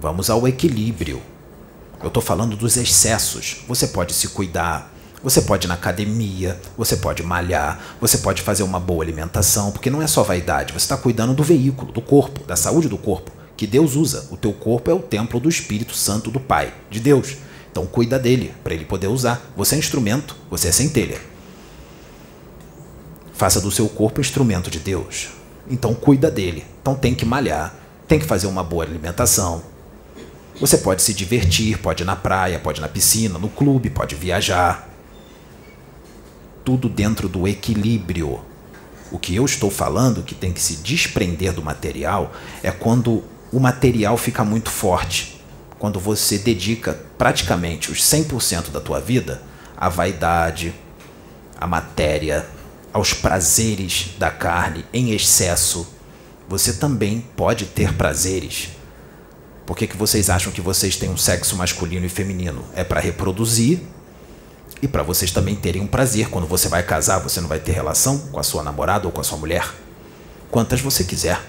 Vamos 0.00 0.28
ao 0.28 0.48
equilíbrio. 0.48 1.22
Eu 2.02 2.08
estou 2.08 2.20
falando 2.20 2.56
dos 2.56 2.76
excessos. 2.76 3.58
Você 3.68 3.86
pode 3.86 4.12
se 4.12 4.26
cuidar, 4.26 4.92
você 5.22 5.40
pode 5.40 5.66
ir 5.66 5.68
na 5.68 5.74
academia, 5.74 6.60
você 6.76 6.96
pode 6.96 7.22
malhar, 7.22 7.80
você 8.00 8.18
pode 8.18 8.42
fazer 8.42 8.64
uma 8.64 8.80
boa 8.80 9.04
alimentação, 9.04 9.70
porque 9.70 9.88
não 9.88 10.02
é 10.02 10.08
só 10.08 10.24
vaidade, 10.24 10.72
você 10.72 10.78
está 10.78 10.96
cuidando 10.96 11.32
do 11.32 11.44
veículo, 11.44 11.92
do 11.92 12.02
corpo, 12.02 12.44
da 12.44 12.56
saúde 12.56 12.88
do 12.88 12.98
corpo, 12.98 13.30
que 13.56 13.64
Deus 13.64 13.94
usa. 13.94 14.26
O 14.32 14.36
teu 14.36 14.52
corpo 14.52 14.90
é 14.90 14.94
o 14.94 14.98
templo 14.98 15.38
do 15.38 15.48
Espírito 15.48 15.94
Santo 15.94 16.28
do 16.28 16.40
Pai, 16.40 16.74
de 16.90 16.98
Deus. 16.98 17.36
Então 17.70 17.86
cuida 17.86 18.18
dele, 18.18 18.52
para 18.64 18.74
ele 18.74 18.84
poder 18.84 19.06
usar. 19.06 19.40
Você 19.56 19.76
é 19.76 19.78
instrumento, 19.78 20.34
você 20.50 20.66
é 20.66 20.72
centelha. 20.72 21.20
Faça 23.32 23.60
do 23.60 23.70
seu 23.70 23.88
corpo 23.88 24.20
instrumento 24.20 24.68
de 24.68 24.80
Deus. 24.80 25.41
Então 25.68 25.94
cuida 25.94 26.30
dele. 26.30 26.64
Então 26.80 26.94
tem 26.94 27.14
que 27.14 27.24
malhar, 27.24 27.74
tem 28.08 28.18
que 28.18 28.26
fazer 28.26 28.46
uma 28.46 28.62
boa 28.62 28.84
alimentação. 28.84 29.62
Você 30.60 30.78
pode 30.78 31.02
se 31.02 31.14
divertir, 31.14 31.78
pode 31.78 32.02
ir 32.02 32.06
na 32.06 32.14
praia, 32.14 32.58
pode 32.58 32.80
ir 32.80 32.82
na 32.82 32.88
piscina, 32.88 33.38
no 33.38 33.48
clube, 33.48 33.90
pode 33.90 34.14
viajar. 34.14 34.88
Tudo 36.64 36.88
dentro 36.88 37.28
do 37.28 37.48
equilíbrio. 37.48 38.40
O 39.10 39.18
que 39.18 39.34
eu 39.34 39.44
estou 39.44 39.70
falando 39.70 40.22
que 40.22 40.34
tem 40.34 40.52
que 40.52 40.60
se 40.60 40.76
desprender 40.76 41.52
do 41.52 41.62
material 41.62 42.32
é 42.62 42.70
quando 42.70 43.24
o 43.52 43.60
material 43.60 44.16
fica 44.16 44.44
muito 44.44 44.70
forte. 44.70 45.40
Quando 45.78 45.98
você 45.98 46.38
dedica 46.38 46.98
praticamente 47.18 47.90
os 47.90 47.98
100% 48.00 48.70
da 48.70 48.80
tua 48.80 49.00
vida 49.00 49.42
à 49.76 49.88
vaidade, 49.88 50.72
à 51.60 51.66
matéria, 51.66 52.46
aos 52.92 53.14
prazeres 53.14 54.10
da 54.18 54.30
carne 54.30 54.84
em 54.92 55.12
excesso, 55.12 55.86
você 56.48 56.74
também 56.74 57.20
pode 57.36 57.66
ter 57.66 57.94
prazeres. 57.94 58.70
Por 59.64 59.76
que, 59.76 59.86
que 59.86 59.96
vocês 59.96 60.28
acham 60.28 60.52
que 60.52 60.60
vocês 60.60 60.96
têm 60.96 61.08
um 61.08 61.16
sexo 61.16 61.56
masculino 61.56 62.04
e 62.04 62.08
feminino? 62.08 62.64
É 62.74 62.84
para 62.84 63.00
reproduzir 63.00 63.80
e 64.82 64.88
para 64.88 65.02
vocês 65.02 65.30
também 65.30 65.54
terem 65.54 65.80
um 65.80 65.86
prazer. 65.86 66.28
Quando 66.28 66.46
você 66.46 66.68
vai 66.68 66.82
casar, 66.82 67.20
você 67.20 67.40
não 67.40 67.48
vai 67.48 67.60
ter 67.60 67.72
relação 67.72 68.18
com 68.18 68.38
a 68.38 68.42
sua 68.42 68.62
namorada 68.62 69.06
ou 69.06 69.12
com 69.12 69.20
a 69.20 69.24
sua 69.24 69.38
mulher? 69.38 69.72
Quantas 70.50 70.80
você 70.80 71.04
quiser. 71.04 71.40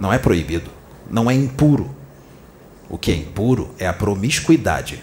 Não 0.00 0.12
é 0.12 0.18
proibido. 0.18 0.70
Não 1.10 1.30
é 1.30 1.34
impuro. 1.34 1.94
O 2.88 2.96
que 2.96 3.10
é 3.10 3.14
impuro 3.14 3.74
é 3.78 3.86
a 3.86 3.92
promiscuidade. 3.92 5.02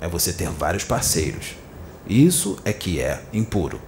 É 0.00 0.06
você 0.06 0.32
ter 0.32 0.48
vários 0.50 0.84
parceiros. 0.84 1.56
Isso 2.06 2.58
é 2.64 2.72
que 2.72 3.00
é 3.00 3.22
impuro. 3.32 3.80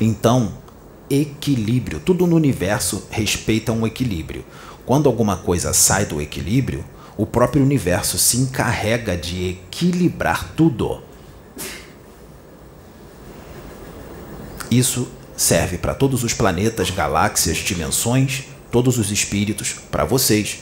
Então, 0.00 0.52
equilíbrio. 1.10 2.00
Tudo 2.00 2.26
no 2.26 2.36
universo 2.36 3.06
respeita 3.10 3.72
um 3.72 3.86
equilíbrio. 3.86 4.44
Quando 4.86 5.08
alguma 5.08 5.36
coisa 5.36 5.72
sai 5.72 6.06
do 6.06 6.20
equilíbrio, 6.20 6.84
o 7.16 7.26
próprio 7.26 7.62
universo 7.62 8.16
se 8.16 8.36
encarrega 8.36 9.16
de 9.16 9.50
equilibrar 9.50 10.52
tudo. 10.56 11.02
Isso 14.70 15.08
serve 15.36 15.78
para 15.78 15.94
todos 15.94 16.22
os 16.22 16.32
planetas, 16.32 16.90
galáxias, 16.90 17.58
dimensões, 17.58 18.44
todos 18.70 18.98
os 18.98 19.10
espíritos, 19.10 19.72
para 19.90 20.04
vocês. 20.04 20.58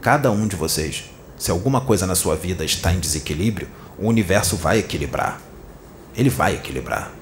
Cada 0.00 0.30
um 0.30 0.48
de 0.48 0.56
vocês. 0.56 1.04
Se 1.38 1.52
alguma 1.52 1.80
coisa 1.80 2.06
na 2.06 2.16
sua 2.16 2.34
vida 2.34 2.64
está 2.64 2.92
em 2.92 2.98
desequilíbrio, 2.98 3.68
o 3.96 4.08
universo 4.08 4.56
vai 4.56 4.78
equilibrar. 4.78 5.40
Ele 6.16 6.28
vai 6.28 6.54
equilibrar. 6.54 7.12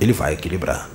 Ele 0.00 0.12
vai 0.12 0.34
equilibrar. 0.34 0.88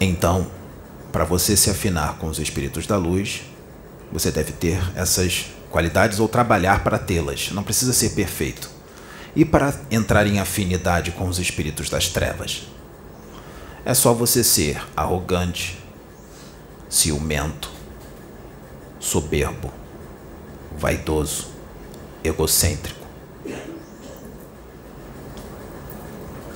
Então, 0.00 0.50
para 1.12 1.24
você 1.24 1.56
se 1.56 1.70
afinar 1.70 2.18
com 2.18 2.26
os 2.26 2.38
espíritos 2.38 2.86
da 2.86 2.96
luz, 2.96 3.42
você 4.10 4.32
deve 4.32 4.50
ter 4.52 4.80
essas 4.96 5.46
qualidades 5.70 6.18
ou 6.18 6.26
trabalhar 6.26 6.82
para 6.82 6.98
tê-las. 6.98 7.50
Não 7.52 7.62
precisa 7.62 7.92
ser 7.92 8.10
perfeito 8.10 8.81
e 9.34 9.44
para 9.44 9.74
entrar 9.90 10.26
em 10.26 10.38
afinidade 10.38 11.10
com 11.12 11.26
os 11.26 11.38
espíritos 11.38 11.88
das 11.88 12.08
trevas. 12.08 12.64
É 13.84 13.94
só 13.94 14.12
você 14.12 14.44
ser 14.44 14.82
arrogante, 14.96 15.78
ciumento, 16.88 17.70
soberbo, 19.00 19.72
vaidoso, 20.78 21.48
egocêntrico. 22.22 23.00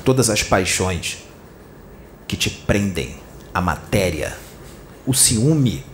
Todas 0.04 0.30
as 0.30 0.42
paixões 0.42 1.24
que 2.28 2.36
te 2.36 2.48
prendem 2.48 3.16
à 3.52 3.60
matéria, 3.60 4.36
o 5.04 5.12
ciúme 5.12 5.84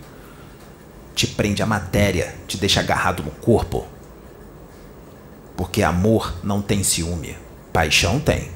te 1.15 1.27
prende 1.27 1.63
à 1.63 1.65
matéria, 1.65 2.35
te 2.47 2.57
deixa 2.57 2.79
agarrado 2.79 3.23
no 3.23 3.31
corpo. 3.31 3.87
Porque 5.55 5.83
amor 5.83 6.33
não 6.43 6.61
tem 6.61 6.83
ciúme, 6.83 7.37
paixão 7.71 8.19
tem. 8.19 8.51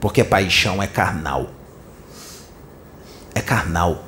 Porque 0.00 0.22
paixão 0.22 0.82
é 0.82 0.86
carnal. 0.86 1.50
É 3.34 3.40
carnal. 3.40 4.04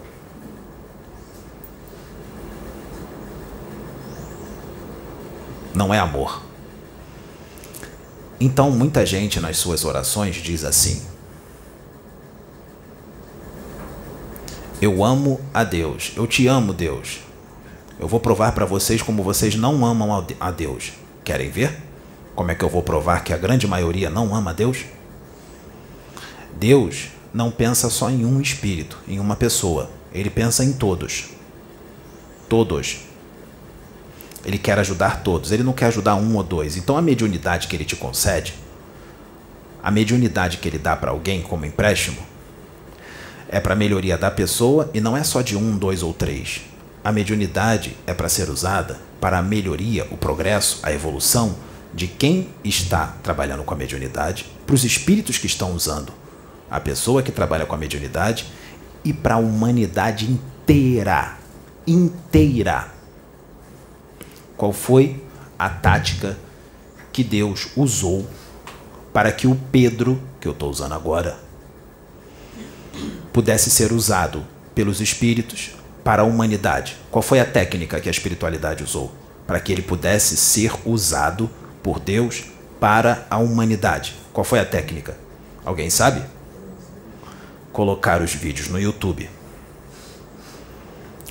Não 5.74 5.92
é 5.92 5.98
amor. 5.98 6.42
Então, 8.38 8.70
muita 8.70 9.06
gente 9.06 9.40
nas 9.40 9.56
suas 9.56 9.84
orações 9.84 10.36
diz 10.36 10.64
assim: 10.64 11.02
Eu 14.80 15.02
amo 15.02 15.40
a 15.54 15.64
Deus, 15.64 16.12
eu 16.16 16.26
te 16.26 16.46
amo, 16.46 16.74
Deus. 16.74 17.20
Eu 17.98 18.06
vou 18.06 18.20
provar 18.20 18.52
para 18.52 18.66
vocês 18.66 19.00
como 19.00 19.22
vocês 19.22 19.54
não 19.54 19.84
amam 19.86 20.26
a 20.38 20.50
Deus. 20.50 20.92
Querem 21.24 21.50
ver? 21.50 21.85
Como 22.36 22.50
é 22.50 22.54
que 22.54 22.62
eu 22.62 22.68
vou 22.68 22.82
provar 22.82 23.24
que 23.24 23.32
a 23.32 23.38
grande 23.38 23.66
maioria 23.66 24.10
não 24.10 24.34
ama 24.34 24.50
a 24.50 24.52
Deus? 24.52 24.84
Deus 26.54 27.08
não 27.32 27.50
pensa 27.50 27.88
só 27.88 28.10
em 28.10 28.26
um 28.26 28.42
espírito, 28.42 28.98
em 29.08 29.18
uma 29.18 29.34
pessoa. 29.34 29.90
Ele 30.12 30.28
pensa 30.28 30.62
em 30.62 30.74
todos. 30.74 31.30
Todos. 32.46 32.98
Ele 34.44 34.58
quer 34.58 34.78
ajudar 34.78 35.22
todos. 35.22 35.50
Ele 35.50 35.62
não 35.62 35.72
quer 35.72 35.86
ajudar 35.86 36.14
um 36.16 36.36
ou 36.36 36.42
dois. 36.42 36.76
Então 36.76 36.98
a 36.98 37.02
mediunidade 37.02 37.68
que 37.68 37.74
ele 37.74 37.86
te 37.86 37.96
concede, 37.96 38.54
a 39.82 39.90
mediunidade 39.90 40.58
que 40.58 40.68
ele 40.68 40.78
dá 40.78 40.94
para 40.94 41.12
alguém 41.12 41.40
como 41.40 41.64
empréstimo, 41.64 42.18
é 43.48 43.60
para 43.60 43.74
melhoria 43.74 44.18
da 44.18 44.30
pessoa 44.30 44.90
e 44.92 45.00
não 45.00 45.16
é 45.16 45.24
só 45.24 45.40
de 45.40 45.56
um, 45.56 45.78
dois 45.78 46.02
ou 46.02 46.12
três. 46.12 46.60
A 47.02 47.10
mediunidade 47.10 47.96
é 48.06 48.12
para 48.12 48.28
ser 48.28 48.50
usada 48.50 48.98
para 49.22 49.38
a 49.38 49.42
melhoria, 49.42 50.06
o 50.10 50.18
progresso, 50.18 50.80
a 50.82 50.92
evolução 50.92 51.56
de 51.96 52.06
quem 52.06 52.50
está 52.62 53.16
trabalhando 53.22 53.64
com 53.64 53.72
a 53.72 53.76
mediunidade, 53.76 54.46
para 54.66 54.74
os 54.74 54.84
espíritos 54.84 55.38
que 55.38 55.46
estão 55.46 55.72
usando 55.72 56.12
a 56.70 56.78
pessoa 56.78 57.22
que 57.22 57.32
trabalha 57.32 57.64
com 57.64 57.74
a 57.74 57.78
mediunidade 57.78 58.52
e 59.02 59.14
para 59.14 59.36
a 59.36 59.38
humanidade 59.38 60.30
inteira. 60.30 61.38
Inteira. 61.86 62.88
Qual 64.58 64.74
foi 64.74 65.24
a 65.58 65.70
tática 65.70 66.36
que 67.10 67.24
Deus 67.24 67.68
usou 67.74 68.28
para 69.10 69.32
que 69.32 69.46
o 69.46 69.54
Pedro, 69.72 70.20
que 70.38 70.46
eu 70.46 70.52
estou 70.52 70.68
usando 70.68 70.92
agora, 70.92 71.38
pudesse 73.32 73.70
ser 73.70 73.90
usado 73.90 74.44
pelos 74.74 75.00
espíritos 75.00 75.70
para 76.04 76.20
a 76.20 76.26
humanidade? 76.26 76.98
Qual 77.10 77.22
foi 77.22 77.40
a 77.40 77.46
técnica 77.46 78.00
que 78.00 78.08
a 78.08 78.12
espiritualidade 78.12 78.84
usou 78.84 79.14
para 79.46 79.60
que 79.60 79.72
ele 79.72 79.82
pudesse 79.82 80.36
ser 80.36 80.72
usado 80.84 81.48
por 81.86 82.00
Deus 82.00 82.46
para 82.80 83.24
a 83.30 83.38
humanidade? 83.38 84.16
Qual 84.32 84.42
foi 84.42 84.58
a 84.58 84.66
técnica? 84.66 85.16
Alguém 85.64 85.88
sabe? 85.88 86.20
Colocar 87.72 88.20
os 88.20 88.34
vídeos 88.34 88.66
no 88.66 88.80
YouTube. 88.80 89.30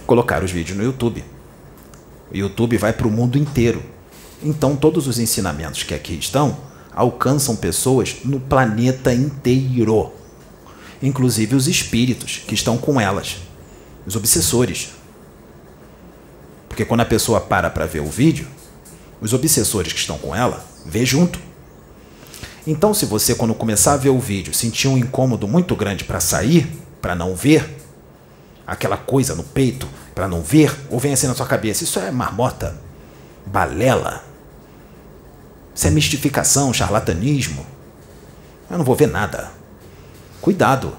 Colocar 0.08 0.46
os 0.46 0.52
vídeos 0.52 0.78
no 0.78 0.84
YouTube. 0.86 1.26
O 2.32 2.38
YouTube 2.38 2.78
vai 2.78 2.94
para 2.94 3.06
o 3.06 3.12
mundo 3.12 3.38
inteiro. 3.38 3.84
Então, 4.41 4.78
todos 4.78 5.08
os 5.08 5.20
ensinamentos 5.20 5.84
que 5.84 5.94
aqui 5.94 6.18
estão 6.18 6.56
alcançam 6.94 7.58
pessoas 7.58 8.20
no 8.24 8.39
planeta 8.39 9.13
inteiro 9.13 10.13
inclusive 11.04 11.54
os 11.54 11.68
espíritos 11.68 12.41
que 12.48 12.56
estão 12.56 12.78
com 12.78 13.00
elas, 13.02 13.39
os 14.08 14.15
obsessores. 14.15 14.91
Porque 16.70 16.86
quando 16.86 17.02
a 17.02 17.06
pessoa 17.06 17.41
para 17.41 17.70
para 17.70 17.86
ver 17.86 18.00
o 18.00 18.08
vídeo, 18.08 18.48
os 19.26 19.34
obsessores 19.34 19.92
que 19.92 20.00
estão 20.00 20.18
com 20.18 20.36
ela 20.36 20.64
vê 20.86 21.04
junto. 21.04 21.40
Então, 22.68 22.94
se 22.94 23.06
você, 23.06 23.34
quando 23.34 23.54
começar 23.56 23.94
a 23.94 23.98
ver 23.98 24.10
o 24.10 24.20
vídeo, 24.20 24.54
sentir 24.54 24.88
um 24.88 24.98
incômodo 24.98 25.48
muito 25.48 25.76
grande 25.76 26.04
para 26.04 26.20
sair, 26.20 26.72
para 27.02 27.16
não 27.16 27.36
ver, 27.36 27.78
aquela 28.66 28.98
coisa 28.98 29.36
no 29.36 29.44
peito, 29.44 29.88
para 30.14 30.28
não 30.28 30.42
ver, 30.42 30.76
ou 30.90 31.00
vem 31.00 31.14
assim 31.14 31.28
na 31.28 31.36
sua 31.36 31.46
cabeça: 31.46 31.84
isso 31.84 32.00
é 32.00 32.12
marmota, 32.12 32.80
balela, 33.46 34.24
isso 35.74 35.88
é 35.88 35.90
mistificação, 35.90 36.72
charlatanismo. 36.72 37.66
Eu 38.70 38.78
não 38.78 38.86
vou 38.86 38.96
ver 38.96 39.08
nada. 39.08 39.52
Cuidado. 40.40 40.96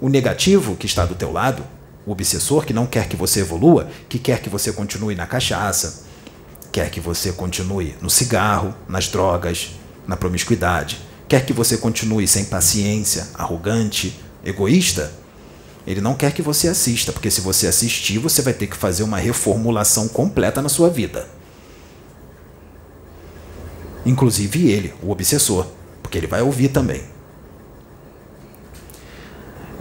O 0.00 0.08
negativo 0.08 0.76
que 0.76 0.86
está 0.86 1.06
do 1.06 1.14
teu 1.14 1.32
lado, 1.32 1.64
o 2.04 2.10
obsessor 2.10 2.64
que 2.64 2.72
não 2.72 2.86
quer 2.86 3.08
que 3.08 3.14
você 3.14 3.40
evolua, 3.40 3.88
que 4.08 4.18
quer 4.18 4.40
que 4.40 4.48
você 4.48 4.72
continue 4.72 5.14
na 5.14 5.26
cachaça, 5.26 6.10
quer 6.72 6.90
que 6.90 6.98
você 6.98 7.30
continue 7.30 7.94
no 8.00 8.08
cigarro, 8.08 8.74
nas 8.88 9.06
drogas, 9.06 9.72
na 10.06 10.16
promiscuidade, 10.16 10.98
quer 11.28 11.44
que 11.44 11.52
você 11.52 11.76
continue 11.76 12.26
sem 12.26 12.46
paciência, 12.46 13.28
arrogante, 13.34 14.18
egoísta, 14.42 15.12
ele 15.86 16.00
não 16.00 16.14
quer 16.14 16.32
que 16.32 16.42
você 16.42 16.68
assista, 16.68 17.12
porque 17.12 17.30
se 17.30 17.40
você 17.40 17.66
assistir, 17.66 18.18
você 18.18 18.40
vai 18.40 18.52
ter 18.52 18.66
que 18.68 18.76
fazer 18.76 19.02
uma 19.02 19.18
reformulação 19.18 20.08
completa 20.08 20.62
na 20.62 20.68
sua 20.68 20.88
vida. 20.88 21.28
Inclusive 24.06 24.70
ele, 24.70 24.94
o 25.02 25.10
obsessor, 25.10 25.66
porque 26.02 26.18
ele 26.18 26.26
vai 26.26 26.40
ouvir 26.40 26.68
também. 26.68 27.11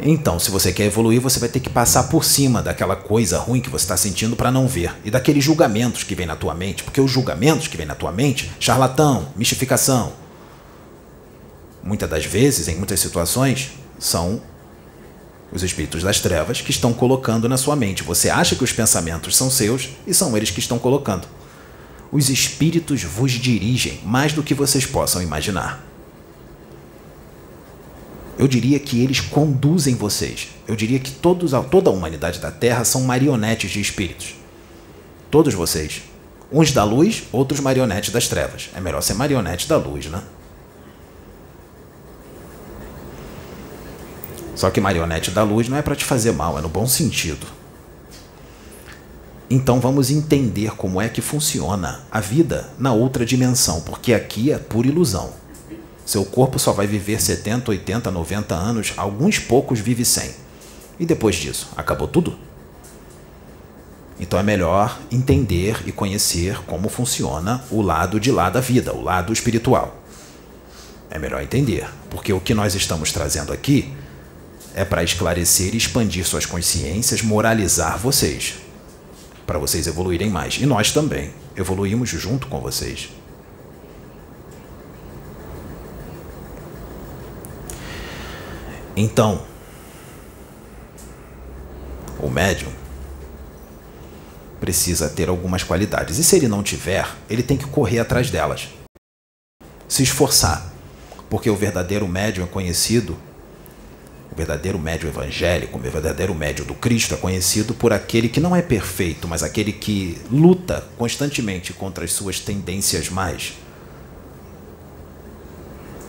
Então, 0.04 0.40
se 0.40 0.50
você 0.50 0.72
quer 0.72 0.86
evoluir, 0.86 1.22
você 1.22 1.40
vai 1.40 1.48
ter 1.48 1.60
que 1.60 1.70
passar 1.70 2.04
por 2.06 2.26
cima 2.26 2.64
daquela 2.64 2.96
coisa 2.96 3.38
ruim 3.38 3.62
que 3.62 3.70
você 3.70 3.86
está 3.86 3.96
sentindo 3.96 4.36
para 4.36 4.52
não 4.52 4.68
ver 4.68 4.96
e 5.06 5.12
daqueles 5.12 5.44
julgamentos 5.44 6.04
que 6.04 6.16
vem 6.16 6.26
na 6.26 6.36
tua 6.36 6.56
mente, 6.56 6.84
porque 6.84 7.00
os 7.00 7.12
julgamentos 7.12 7.68
que 7.68 7.78
vem 7.78 7.86
na 7.86 7.94
tua 7.94 8.12
mente, 8.12 8.52
charlatão, 8.60 9.28
mistificação, 9.36 10.14
muitas 11.84 12.10
das 12.10 12.26
vezes, 12.26 12.68
em 12.68 12.76
muitas 12.76 13.00
situações, 13.00 13.74
são 14.00 14.42
os 15.52 15.62
espíritos 15.62 16.02
das 16.02 16.20
trevas 16.20 16.62
que 16.62 16.72
estão 16.72 16.94
colocando 16.94 17.48
na 17.48 17.58
sua 17.58 17.76
mente. 17.76 18.02
Você 18.02 18.30
acha 18.30 18.56
que 18.56 18.64
os 18.64 18.72
pensamentos 18.72 19.36
são 19.36 19.52
seus 19.52 19.90
e 20.08 20.14
são 20.16 20.36
eles 20.36 20.50
que 20.50 20.60
estão 20.60 20.80
colocando. 20.80 21.28
Os 22.12 22.30
espíritos 22.30 23.04
vos 23.04 23.34
dirigem 23.34 24.00
mais 24.04 24.34
do 24.34 24.42
que 24.42 24.56
vocês 24.56 24.86
possam 24.86 25.22
imaginar 25.22 25.91
eu 28.42 28.48
diria 28.48 28.80
que 28.80 29.00
eles 29.04 29.20
conduzem 29.20 29.94
vocês. 29.94 30.48
Eu 30.68 30.76
diria 30.76 30.98
que 30.98 31.12
todos, 31.12 31.52
toda 31.70 31.92
a 31.92 31.94
humanidade 31.94 32.40
da 32.40 32.50
Terra 32.50 32.84
são 32.84 33.02
marionetes 33.02 33.70
de 33.70 33.80
espíritos. 33.80 34.34
Todos 35.30 35.54
vocês. 35.54 36.02
Uns 36.52 36.72
da 36.72 36.84
luz, 36.84 37.22
outros 37.32 37.60
marionetes 37.60 38.10
das 38.10 38.28
trevas. 38.28 38.72
É 38.74 38.82
melhor 38.82 39.02
ser 39.02 39.14
marionete 39.14 39.70
da 39.70 39.78
luz, 39.78 40.08
né? 40.08 40.24
Só 44.56 44.72
que 44.72 44.82
marionete 44.82 45.30
da 45.30 45.44
luz 45.44 45.70
não 45.70 45.78
é 45.78 45.84
para 45.84 45.96
te 45.96 46.04
fazer 46.04 46.32
mal, 46.32 46.58
é 46.58 46.62
no 46.64 46.70
bom 46.70 46.88
sentido. 46.88 47.46
Então 49.52 49.80
vamos 49.80 50.10
entender 50.10 50.72
como 50.72 51.00
é 51.00 51.08
que 51.08 51.22
funciona 51.22 52.02
a 52.10 52.20
vida 52.20 52.72
na 52.80 52.92
outra 52.92 53.24
dimensão, 53.24 53.82
porque 53.82 54.16
aqui 54.16 54.52
é 54.52 54.58
pura 54.58 54.88
ilusão. 54.88 55.41
Seu 56.12 56.26
corpo 56.26 56.60
só 56.60 56.74
vai 56.74 56.86
viver 56.86 57.22
70, 57.22 57.72
80, 57.72 58.12
90 58.12 58.54
anos, 58.54 58.94
alguns 58.98 59.40
poucos 59.40 59.80
vive 59.80 60.04
100. 60.04 60.30
E 61.00 61.06
depois 61.06 61.38
disso, 61.38 61.70
acabou 61.78 62.06
tudo? 62.06 62.38
Então 64.20 64.38
é 64.38 64.44
melhor 64.44 65.00
entender 65.10 65.82
e 65.86 65.92
conhecer 65.94 66.62
como 66.66 66.90
funciona 66.90 67.64
o 67.72 67.82
lado 67.82 68.20
de 68.20 68.30
lá 68.30 68.50
da 68.50 68.60
vida, 68.60 68.94
o 68.94 69.02
lado 69.02 69.32
espiritual. 69.32 70.04
É 71.10 71.18
melhor 71.18 71.42
entender, 71.42 71.88
porque 72.10 72.34
o 72.34 72.42
que 72.42 72.54
nós 72.54 72.76
estamos 72.76 73.14
trazendo 73.14 73.54
aqui 73.54 73.94
é 74.76 74.84
para 74.84 75.06
esclarecer 75.06 75.74
e 75.74 75.78
expandir 75.78 76.26
suas 76.26 76.46
consciências, 76.46 77.22
moralizar 77.22 77.98
vocês, 77.98 78.56
para 79.48 79.58
vocês 79.58 79.88
evoluírem 79.88 80.30
mais. 80.30 80.56
E 80.56 80.66
nós 80.66 80.92
também 80.92 81.34
evoluímos 81.56 82.10
junto 82.10 82.48
com 82.48 82.60
vocês. 82.60 83.21
Então, 88.96 89.44
o 92.20 92.30
médium 92.30 92.72
precisa 94.60 95.10
ter 95.10 95.28
algumas 95.30 95.64
qualidades. 95.64 96.20
E 96.20 96.24
se 96.24 96.36
ele 96.36 96.48
não 96.48 96.62
tiver, 96.62 97.08
ele 97.30 97.42
tem 97.42 97.58
que 97.58 97.66
correr 97.66 98.00
atrás 98.00 98.30
delas. 98.30 98.70
Se 99.88 100.04
esforçar. 100.04 100.72
Porque 101.30 101.50
o 101.50 101.56
verdadeiro 101.56 102.08
médium 102.08 102.44
é 102.44 102.48
conhecido 102.48 103.18
O 104.32 104.36
verdadeiro 104.36 104.80
médium 104.80 105.10
evangélico, 105.10 105.78
o 105.78 105.82
verdadeiro 105.82 106.34
médium 106.34 106.66
do 106.66 106.74
Cristo 106.74 107.14
é 107.14 107.18
conhecido 107.18 107.74
por 107.74 107.92
aquele 107.92 108.30
que 108.30 108.40
não 108.40 108.56
é 108.56 108.62
perfeito, 108.62 109.28
mas 109.28 109.44
aquele 109.44 109.74
que 109.74 110.22
luta 110.32 110.86
constantemente 110.98 111.74
contra 111.74 112.06
as 112.06 112.14
suas 112.14 112.40
tendências 112.40 113.10
mais. 113.10 113.54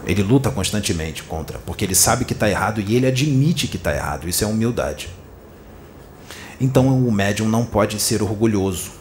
Ele 0.07 0.23
luta 0.23 0.51
constantemente 0.51 1.23
contra, 1.23 1.59
porque 1.61 1.85
ele 1.85 1.95
sabe 1.95 2.25
que 2.25 2.33
está 2.33 2.49
errado 2.49 2.81
e 2.81 2.97
ele 2.97 3.07
admite 3.07 3.69
que 3.69 3.77
está 3.77 3.95
errado. 3.95 4.29
Isso 4.29 4.43
é 4.43 4.47
humildade. 4.47 5.09
Então 6.61 6.89
o 6.89 7.11
médium 7.11 7.49
não 7.49 7.65
pode 7.65 7.99
ser 8.01 8.23
orgulhoso, 8.23 8.93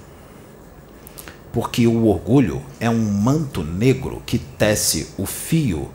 porque 1.53 1.85
o 1.85 2.07
orgulho 2.07 2.61
é 2.79 2.89
um 2.89 3.11
manto 3.11 3.63
negro 3.63 4.21
que 4.25 4.37
tece 4.37 5.09
o 5.17 5.25
fio 5.25 5.91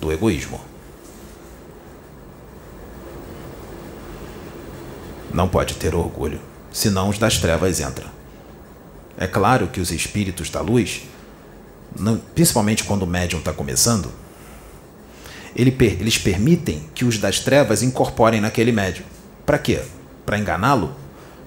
do 0.00 0.12
egoísmo. 0.12 0.60
Não 5.32 5.48
pode 5.48 5.74
ter 5.74 5.94
orgulho, 5.94 6.40
senão 6.72 7.08
os 7.08 7.18
das 7.18 7.38
trevas 7.38 7.80
entram. 7.80 8.08
É 9.16 9.26
claro 9.26 9.68
que 9.68 9.80
os 9.80 9.90
espíritos 9.92 10.50
da 10.50 10.60
luz, 10.60 11.02
principalmente 12.34 12.84
quando 12.84 13.02
o 13.02 13.06
médium 13.06 13.38
está 13.38 13.52
começando, 13.52 14.10
eles 15.54 16.18
permitem 16.18 16.84
que 16.94 17.04
os 17.04 17.18
das 17.18 17.40
trevas 17.40 17.82
incorporem 17.82 18.40
naquele 18.40 18.72
médium. 18.72 19.04
Para 19.46 19.58
quê? 19.58 19.80
Para 20.26 20.38
enganá-lo? 20.38 20.94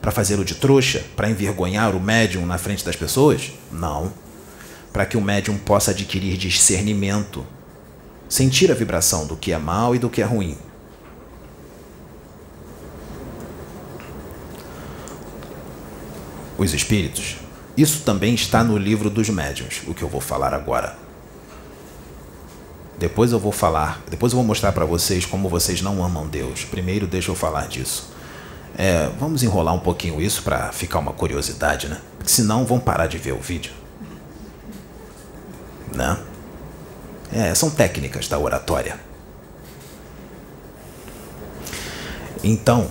Para 0.01 0.11
fazê-lo 0.11 0.45
de 0.45 0.55
trouxa? 0.55 1.03
Para 1.15 1.29
envergonhar 1.29 1.95
o 1.95 1.99
médium 1.99 2.45
na 2.45 2.57
frente 2.57 2.85
das 2.85 2.95
pessoas? 2.95 3.51
Não. 3.71 4.13
Para 4.93 5.05
que 5.05 5.17
o 5.17 5.21
médium 5.21 5.57
possa 5.57 5.91
adquirir 5.91 6.37
discernimento, 6.37 7.45
sentir 8.29 8.71
a 8.71 8.75
vibração 8.75 9.27
do 9.27 9.35
que 9.35 9.51
é 9.51 9.57
mal 9.57 9.95
e 9.95 9.99
do 9.99 10.09
que 10.09 10.21
é 10.21 10.25
ruim. 10.25 10.57
os 16.57 16.73
espíritos. 16.73 17.37
Isso 17.75 18.01
também 18.01 18.33
está 18.33 18.63
no 18.63 18.77
livro 18.77 19.09
dos 19.09 19.29
médiuns, 19.29 19.81
o 19.87 19.93
que 19.93 20.01
eu 20.01 20.09
vou 20.09 20.21
falar 20.21 20.53
agora. 20.53 20.97
Depois 22.97 23.31
eu 23.31 23.39
vou 23.39 23.51
falar, 23.51 24.01
depois 24.09 24.33
eu 24.33 24.37
vou 24.37 24.45
mostrar 24.45 24.71
para 24.71 24.85
vocês 24.85 25.25
como 25.25 25.47
vocês 25.47 25.81
não 25.81 26.03
amam 26.03 26.27
Deus. 26.27 26.65
Primeiro 26.65 27.05
deixa 27.05 27.29
eu 27.29 27.35
falar 27.35 27.67
disso. 27.67 28.11
É, 28.75 29.09
vamos 29.19 29.43
enrolar 29.43 29.73
um 29.73 29.79
pouquinho 29.79 30.21
isso 30.21 30.43
para 30.43 30.71
ficar 30.71 30.99
uma 30.99 31.13
curiosidade, 31.13 31.87
né? 31.87 31.99
Porque 32.17 32.31
senão 32.31 32.65
vão 32.65 32.79
parar 32.79 33.07
de 33.07 33.17
ver 33.17 33.33
o 33.33 33.39
vídeo. 33.39 33.73
Né? 35.93 36.17
É, 37.31 37.53
são 37.55 37.69
técnicas 37.69 38.27
da 38.27 38.37
oratória. 38.37 38.99
Então, 42.43 42.89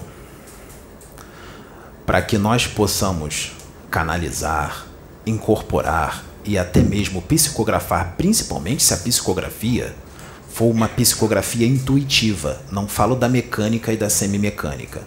para 2.04 2.20
que 2.20 2.36
nós 2.36 2.66
possamos 2.66 3.52
canalizar, 3.90 4.86
incorporar 5.24 6.26
e 6.47 6.57
até 6.57 6.80
mesmo 6.80 7.20
psicografar, 7.22 8.14
principalmente 8.16 8.82
se 8.82 8.94
a 8.94 8.97
psicografia 8.97 9.94
for 10.49 10.70
uma 10.70 10.88
psicografia 10.88 11.66
intuitiva. 11.66 12.61
Não 12.70 12.88
falo 12.88 13.14
da 13.14 13.28
mecânica 13.28 13.92
e 13.92 13.97
da 13.97 14.09
semimecânica. 14.09 15.03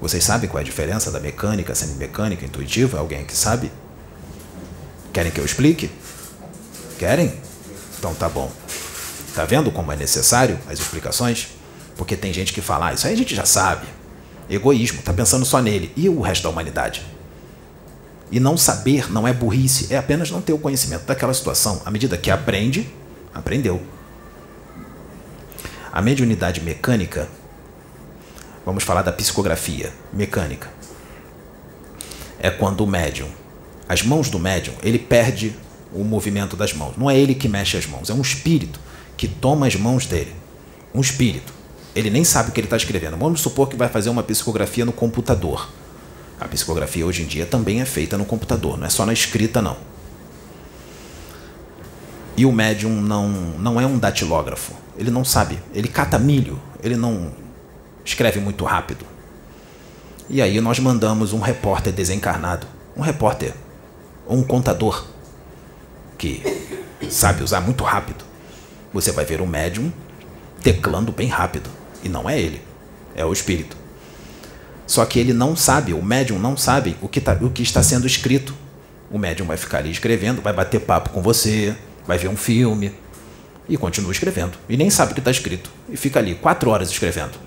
Vocês 0.00 0.22
sabem 0.22 0.48
qual 0.48 0.58
é 0.58 0.62
a 0.62 0.64
diferença 0.64 1.10
da 1.10 1.18
mecânica, 1.18 1.74
semimecânica, 1.74 2.44
intuitiva? 2.44 2.98
Alguém 2.98 3.22
aqui 3.22 3.36
sabe? 3.36 3.72
Querem 5.12 5.32
que 5.32 5.40
eu 5.40 5.44
explique? 5.44 5.90
Querem? 6.98 7.32
Então 7.98 8.14
tá 8.14 8.28
bom. 8.28 8.52
Tá 9.34 9.44
vendo 9.44 9.70
como 9.70 9.90
é 9.90 9.96
necessário 9.96 10.58
as 10.68 10.78
explicações? 10.78 11.48
Porque 11.96 12.14
tem 12.14 12.32
gente 12.32 12.52
que 12.52 12.60
fala, 12.60 12.88
ah, 12.88 12.92
isso 12.92 13.06
aí 13.06 13.14
a 13.14 13.16
gente 13.16 13.34
já 13.34 13.46
sabe. 13.46 13.86
Egoísmo, 14.48 15.02
tá 15.02 15.12
pensando 15.12 15.44
só 15.44 15.60
nele. 15.60 15.92
E 15.96 16.08
o 16.08 16.20
resto 16.20 16.44
da 16.44 16.50
humanidade? 16.50 17.15
E 18.30 18.40
não 18.40 18.56
saber 18.56 19.10
não 19.12 19.26
é 19.26 19.32
burrice, 19.32 19.92
é 19.92 19.96
apenas 19.96 20.30
não 20.30 20.40
ter 20.40 20.52
o 20.52 20.58
conhecimento 20.58 21.04
daquela 21.04 21.32
situação. 21.32 21.80
À 21.84 21.90
medida 21.90 22.16
que 22.16 22.30
aprende, 22.30 22.88
aprendeu. 23.32 23.80
A 25.92 26.02
mediunidade 26.02 26.60
mecânica, 26.60 27.28
vamos 28.64 28.84
falar 28.84 29.02
da 29.02 29.12
psicografia 29.12 29.92
mecânica, 30.12 30.68
é 32.38 32.50
quando 32.50 32.82
o 32.82 32.86
médium, 32.86 33.28
as 33.88 34.02
mãos 34.02 34.28
do 34.28 34.38
médium, 34.38 34.74
ele 34.82 34.98
perde 34.98 35.56
o 35.92 36.04
movimento 36.04 36.56
das 36.56 36.74
mãos. 36.74 36.96
Não 36.96 37.10
é 37.10 37.16
ele 37.16 37.34
que 37.34 37.48
mexe 37.48 37.76
as 37.76 37.86
mãos, 37.86 38.10
é 38.10 38.12
um 38.12 38.20
espírito 38.20 38.78
que 39.16 39.26
toma 39.26 39.66
as 39.66 39.76
mãos 39.76 40.06
dele. 40.06 40.34
Um 40.94 41.00
espírito. 41.00 41.52
Ele 41.94 42.10
nem 42.10 42.24
sabe 42.24 42.50
o 42.50 42.52
que 42.52 42.60
ele 42.60 42.66
está 42.66 42.76
escrevendo. 42.76 43.16
Vamos 43.16 43.40
supor 43.40 43.68
que 43.68 43.76
vai 43.76 43.88
fazer 43.88 44.10
uma 44.10 44.22
psicografia 44.22 44.84
no 44.84 44.92
computador. 44.92 45.70
A 46.38 46.46
psicografia 46.46 47.06
hoje 47.06 47.22
em 47.22 47.26
dia 47.26 47.46
também 47.46 47.80
é 47.80 47.84
feita 47.84 48.18
no 48.18 48.24
computador, 48.24 48.76
não 48.76 48.86
é 48.86 48.90
só 48.90 49.06
na 49.06 49.12
escrita, 49.12 49.62
não. 49.62 49.76
E 52.36 52.44
o 52.44 52.52
médium 52.52 53.00
não, 53.00 53.28
não 53.58 53.80
é 53.80 53.86
um 53.86 53.98
datilógrafo. 53.98 54.74
Ele 54.98 55.10
não 55.10 55.24
sabe. 55.24 55.58
Ele 55.72 55.88
cata 55.88 56.18
milho. 56.18 56.60
Ele 56.82 56.94
não 56.94 57.32
escreve 58.04 58.38
muito 58.40 58.64
rápido. 58.64 59.06
E 60.28 60.42
aí 60.42 60.60
nós 60.60 60.78
mandamos 60.78 61.32
um 61.32 61.40
repórter 61.40 61.92
desencarnado. 61.94 62.66
Um 62.94 63.00
repórter. 63.00 63.54
Ou 64.26 64.36
um 64.36 64.42
contador. 64.42 65.06
Que 66.18 66.42
sabe 67.08 67.42
usar 67.42 67.62
muito 67.62 67.82
rápido. 67.82 68.22
Você 68.92 69.12
vai 69.12 69.24
ver 69.24 69.40
o 69.40 69.46
médium 69.46 69.90
teclando 70.62 71.12
bem 71.12 71.28
rápido. 71.28 71.70
E 72.04 72.08
não 72.08 72.28
é 72.28 72.38
ele. 72.38 72.60
É 73.14 73.24
o 73.24 73.32
espírito. 73.32 73.78
Só 74.86 75.04
que 75.04 75.18
ele 75.18 75.32
não 75.32 75.56
sabe, 75.56 75.92
o 75.92 76.02
médium 76.02 76.38
não 76.38 76.56
sabe 76.56 76.96
o 77.02 77.08
que, 77.08 77.20
tá, 77.20 77.36
o 77.40 77.50
que 77.50 77.62
está 77.62 77.82
sendo 77.82 78.06
escrito. 78.06 78.54
O 79.10 79.18
médium 79.18 79.46
vai 79.46 79.56
ficar 79.56 79.78
ali 79.78 79.90
escrevendo, 79.90 80.40
vai 80.40 80.52
bater 80.52 80.80
papo 80.80 81.10
com 81.10 81.20
você, 81.20 81.76
vai 82.06 82.18
ver 82.18 82.28
um 82.28 82.36
filme 82.36 82.92
e 83.68 83.76
continua 83.76 84.12
escrevendo. 84.12 84.56
E 84.68 84.76
nem 84.76 84.90
sabe 84.90 85.12
o 85.12 85.14
que 85.14 85.20
está 85.20 85.30
escrito. 85.30 85.70
E 85.88 85.96
fica 85.96 86.20
ali 86.20 86.34
quatro 86.34 86.70
horas 86.70 86.90
escrevendo. 86.90 87.38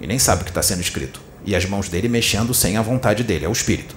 E 0.00 0.06
nem 0.06 0.18
sabe 0.18 0.42
o 0.42 0.44
que 0.44 0.50
está 0.50 0.62
sendo 0.62 0.80
escrito. 0.80 1.20
E 1.44 1.54
as 1.54 1.64
mãos 1.64 1.88
dele 1.88 2.08
mexendo 2.08 2.52
sem 2.52 2.76
a 2.76 2.82
vontade 2.82 3.24
dele, 3.24 3.46
é 3.46 3.48
o 3.48 3.52
espírito. 3.52 3.96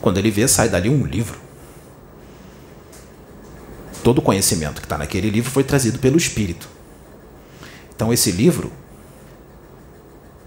Quando 0.00 0.18
ele 0.18 0.30
vê, 0.30 0.46
sai 0.46 0.68
dali 0.68 0.88
um 0.88 1.04
livro. 1.04 1.40
Todo 4.02 4.18
o 4.18 4.22
conhecimento 4.22 4.80
que 4.80 4.86
está 4.86 4.98
naquele 4.98 5.30
livro 5.30 5.50
foi 5.50 5.64
trazido 5.64 5.98
pelo 5.98 6.18
espírito. 6.18 6.68
Então, 7.96 8.12
esse 8.12 8.30
livro 8.30 8.70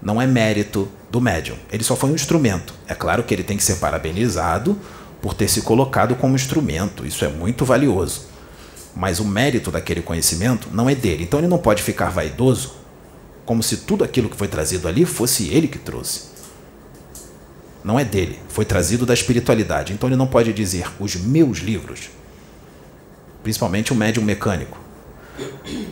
não 0.00 0.20
é 0.20 0.26
mérito 0.26 0.88
do 1.10 1.20
médium. 1.20 1.56
Ele 1.70 1.84
só 1.84 1.96
foi 1.96 2.10
um 2.10 2.14
instrumento. 2.14 2.74
É 2.86 2.94
claro 2.94 3.22
que 3.22 3.34
ele 3.34 3.42
tem 3.42 3.56
que 3.56 3.64
ser 3.64 3.76
parabenizado 3.76 4.78
por 5.20 5.34
ter 5.34 5.48
se 5.48 5.62
colocado 5.62 6.14
como 6.14 6.34
instrumento. 6.34 7.04
Isso 7.04 7.24
é 7.24 7.28
muito 7.28 7.64
valioso. 7.64 8.26
Mas 8.94 9.20
o 9.20 9.24
mérito 9.24 9.70
daquele 9.70 10.02
conhecimento 10.02 10.68
não 10.72 10.88
é 10.88 10.94
dele. 10.94 11.24
Então 11.24 11.40
ele 11.40 11.48
não 11.48 11.58
pode 11.58 11.82
ficar 11.82 12.10
vaidoso 12.10 12.74
como 13.44 13.62
se 13.62 13.78
tudo 13.78 14.04
aquilo 14.04 14.28
que 14.28 14.36
foi 14.36 14.48
trazido 14.48 14.86
ali 14.86 15.04
fosse 15.04 15.48
ele 15.48 15.68
que 15.68 15.78
trouxe. 15.78 16.28
Não 17.82 17.98
é 17.98 18.04
dele, 18.04 18.38
foi 18.48 18.64
trazido 18.64 19.06
da 19.06 19.14
espiritualidade. 19.14 19.92
Então 19.92 20.08
ele 20.08 20.16
não 20.16 20.26
pode 20.26 20.52
dizer 20.52 20.86
os 21.00 21.16
meus 21.16 21.58
livros. 21.58 22.10
Principalmente 23.42 23.92
o 23.92 23.96
médium 23.96 24.24
mecânico. 24.24 24.78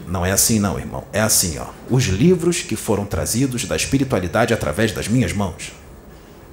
Não 0.06 0.24
é 0.24 0.32
assim, 0.32 0.58
não, 0.58 0.78
irmão. 0.78 1.04
É 1.12 1.20
assim, 1.20 1.58
ó. 1.58 1.66
Os 1.90 2.04
livros 2.04 2.62
que 2.62 2.76
foram 2.76 3.04
trazidos 3.04 3.64
da 3.64 3.76
espiritualidade 3.76 4.54
através 4.54 4.92
das 4.92 5.08
minhas 5.08 5.32
mãos. 5.32 5.72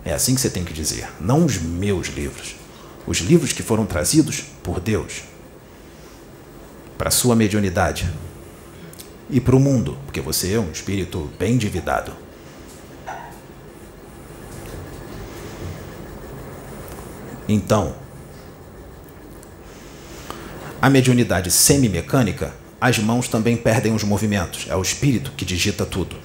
É 0.06 0.14
assim 0.14 0.36
que 0.36 0.41
você 0.41 0.50
tem 0.50 0.64
que 0.64 0.74
dizer. 0.74 1.08
Não 1.20 1.46
os 1.46 1.58
meus 1.58 2.08
livros. 2.08 2.56
Os 3.06 3.20
livros 3.20 3.54
que 3.54 3.64
foram 3.64 3.86
trazidos 3.86 4.44
por 4.62 4.80
Deus 4.80 5.24
para 6.98 7.10
a 7.10 7.12
sua 7.12 7.36
mediunidade 7.36 8.10
e 9.30 9.39
para 9.39 9.56
o 9.56 9.60
mundo, 9.60 9.98
porque 10.06 10.22
você 10.22 10.54
é 10.54 10.60
um 10.60 10.72
espírito 10.72 11.30
bem 11.39 11.56
endividado. 11.56 12.14
Então, 17.48 17.96
a 20.82 20.89
mediunidade 20.89 21.52
semimecânica 21.52 22.54
as 22.84 23.00
mãos 23.00 23.30
também 23.30 23.56
perdem 23.56 23.96
os 23.96 24.04
movimentos. 24.04 24.66
É 24.68 24.76
o 24.76 24.82
espírito 24.82 25.32
que 25.38 25.46
digita 25.46 25.86
tudo. 25.86 26.18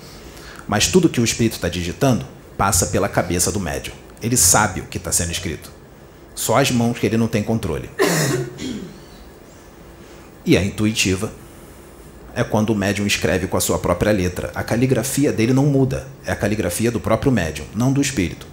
Mas 0.67 0.89
tudo 0.89 1.09
que 1.09 1.21
o 1.21 1.25
espírito 1.25 1.53
está 1.53 1.69
digitando 1.69 2.27
passa 2.57 2.89
pela 2.89 3.09
cabeça 3.09 3.53
do 3.53 3.61
médium. 3.61 3.95
Ele 4.21 4.37
sabe 4.37 4.81
o 4.81 4.87
que 4.87 4.99
está 4.99 5.13
sendo 5.13 5.31
escrito. 5.31 5.71
Só 6.35 6.59
as 6.59 6.73
mãos 6.73 6.99
que 6.99 7.07
ele 7.07 7.17
não 7.17 7.29
tem 7.29 7.45
controle. 7.45 7.89
E 10.45 10.57
a 10.57 10.65
intuitiva 10.65 11.33
é 12.35 12.43
quando 12.43 12.71
o 12.71 12.75
médium 12.75 13.07
escreve 13.07 13.47
com 13.47 13.57
a 13.57 13.61
sua 13.61 13.79
própria 13.79 14.11
letra. 14.11 14.51
A 14.53 14.65
caligrafia 14.65 15.33
dele 15.33 15.53
não 15.53 15.67
muda. 15.67 16.09
É 16.27 16.33
a 16.33 16.37
caligrafia 16.37 16.91
do 16.91 16.99
próprio 16.99 17.31
médium, 17.31 17.67
não 17.73 17.93
do 17.93 18.01
espírito. 18.01 18.49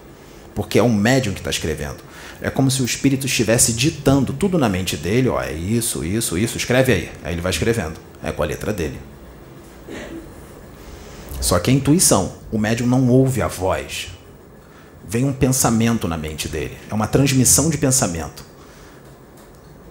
Porque 0.54 0.78
é 0.78 0.84
o 0.84 0.90
médium 0.90 1.34
que 1.34 1.40
está 1.40 1.50
escrevendo. 1.50 2.04
É 2.46 2.52
como 2.52 2.70
se 2.70 2.80
o 2.84 2.86
espírito 2.86 3.26
estivesse 3.26 3.74
ditando 3.74 4.32
tudo 4.32 4.56
na 4.60 4.70
mente 4.70 4.96
dele, 4.96 5.30
ó, 5.30 5.42
é 5.42 5.52
isso, 5.52 6.06
isso, 6.06 6.38
isso, 6.38 6.58
escreve 6.58 6.94
aí. 6.94 7.12
Aí 7.24 7.34
ele 7.34 7.42
vai 7.42 7.50
escrevendo. 7.50 8.00
É 8.22 8.32
com 8.32 8.44
a 8.44 8.46
letra 8.46 8.72
dele. 8.72 9.00
Só 11.42 11.58
que 11.58 11.72
é 11.72 11.74
intuição. 11.74 12.34
O 12.52 12.60
médium 12.60 12.86
não 12.86 13.10
ouve 13.10 13.42
a 13.42 13.48
voz. 13.48 14.10
Vem 15.08 15.26
um 15.26 15.34
pensamento 15.34 16.08
na 16.08 16.20
mente 16.20 16.48
dele. 16.48 16.78
É 16.88 16.94
uma 16.94 17.08
transmissão 17.08 17.68
de 17.68 17.80
pensamento. 17.80 18.46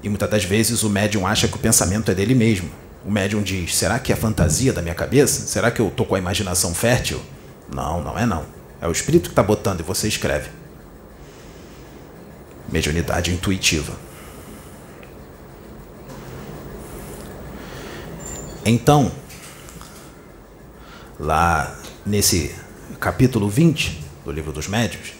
E 0.01 0.09
muitas 0.09 0.31
das 0.31 0.45
vezes 0.45 0.85
o 0.85 0.89
médium 0.89 1.27
acha 1.27 1.49
que 1.49 1.57
o 1.57 1.59
pensamento 1.59 2.13
é 2.13 2.15
dele 2.15 2.37
mesmo. 2.37 2.71
O 3.05 3.11
médium 3.11 3.43
diz: 3.43 3.75
será 3.75 3.99
que 3.99 4.13
é 4.13 4.17
fantasia 4.17 4.73
da 4.73 4.81
minha 4.81 4.95
cabeça? 4.95 5.45
Será 5.49 5.73
que 5.73 5.81
eu 5.81 5.89
estou 5.89 6.07
com 6.07 6.15
a 6.15 6.21
imaginação 6.21 6.73
fértil? 6.73 7.21
Não, 7.69 8.01
não 8.01 8.17
é 8.17 8.25
não. 8.25 8.45
É 8.81 8.87
o 8.87 8.93
espírito 8.93 9.25
que 9.25 9.33
está 9.33 9.43
botando 9.43 9.81
e 9.81 9.83
você 9.83 10.07
escreve. 10.07 10.51
Mediunidade 12.69 13.33
intuitiva. 13.33 13.95
Então, 18.67 19.13
lá 21.21 21.77
nesse 22.05 22.55
capítulo 22.99 23.49
20 23.49 24.03
do 24.25 24.33
livro 24.33 24.53
dos 24.53 24.67
médios, 24.67 25.13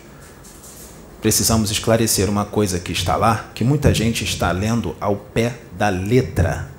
precisamos 1.21 1.71
esclarecer 1.71 2.31
uma 2.31 2.47
coisa 2.47 2.81
que 2.81 2.93
está 2.93 3.17
lá, 3.17 3.51
que 3.55 3.63
muita 3.63 3.93
gente 3.93 4.25
está 4.25 4.51
lendo 4.51 4.97
ao 4.99 5.17
pé 5.17 5.59
da 5.73 5.91
letra, 5.91 6.71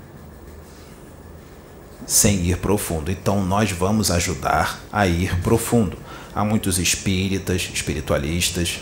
sem 2.07 2.45
ir 2.45 2.57
profundo. 2.57 3.11
Então, 3.11 3.43
nós 3.45 3.72
vamos 3.72 4.09
ajudar 4.09 4.80
a 4.91 5.05
ir 5.05 5.39
profundo. 5.41 5.97
Há 6.34 6.43
muitos 6.43 6.80
espíritas, 6.80 7.70
espiritualistas, 7.74 8.80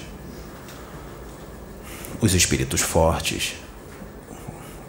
os 2.24 2.34
espíritos 2.34 2.80
fortes, 2.80 3.55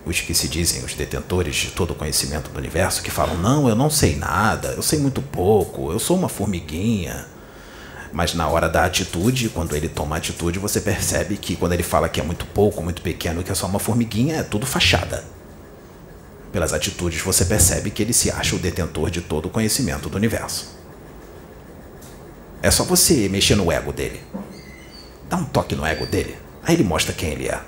os 0.06 0.20
que 0.20 0.32
se 0.32 0.46
dizem 0.46 0.84
os 0.84 0.94
detentores 0.94 1.56
de 1.56 1.72
todo 1.72 1.90
o 1.90 1.94
conhecimento 1.94 2.48
do 2.48 2.58
universo, 2.58 3.02
que 3.02 3.10
falam: 3.10 3.36
não, 3.36 3.68
eu 3.68 3.74
não 3.74 3.90
sei 3.90 4.14
nada, 4.14 4.68
eu 4.68 4.82
sei 4.82 5.00
muito 5.00 5.20
pouco, 5.20 5.90
eu 5.90 5.98
sou 5.98 6.16
uma 6.16 6.28
formiguinha. 6.28 7.26
Mas 8.12 8.34
na 8.34 8.46
hora 8.46 8.68
da 8.68 8.84
atitude, 8.84 9.48
quando 9.48 9.74
ele 9.74 9.88
toma 9.88 10.16
atitude, 10.16 10.60
você 10.60 10.80
percebe 10.80 11.36
que 11.36 11.56
quando 11.56 11.72
ele 11.72 11.82
fala 11.82 12.08
que 12.08 12.20
é 12.20 12.22
muito 12.22 12.46
pouco, 12.46 12.80
muito 12.80 13.02
pequeno, 13.02 13.42
que 13.42 13.50
é 13.50 13.54
só 13.54 13.66
uma 13.66 13.80
formiguinha, 13.80 14.36
é 14.36 14.42
tudo 14.44 14.64
fachada. 14.64 15.24
Pelas 16.52 16.72
atitudes, 16.72 17.20
você 17.20 17.44
percebe 17.44 17.90
que 17.90 18.00
ele 18.00 18.12
se 18.12 18.30
acha 18.30 18.54
o 18.54 18.60
detentor 18.60 19.10
de 19.10 19.20
todo 19.20 19.46
o 19.46 19.50
conhecimento 19.50 20.08
do 20.08 20.16
universo. 20.16 20.76
É 22.62 22.70
só 22.70 22.84
você 22.84 23.28
mexer 23.28 23.56
no 23.56 23.72
ego 23.72 23.92
dele. 23.92 24.20
Dá 25.28 25.36
um 25.36 25.44
toque 25.44 25.74
no 25.74 25.84
ego 25.84 26.06
dele. 26.06 26.43
Aí 26.64 26.74
ele 26.74 26.84
mostra 26.84 27.12
quem 27.12 27.30
ele 27.30 27.48
é. 27.48 27.60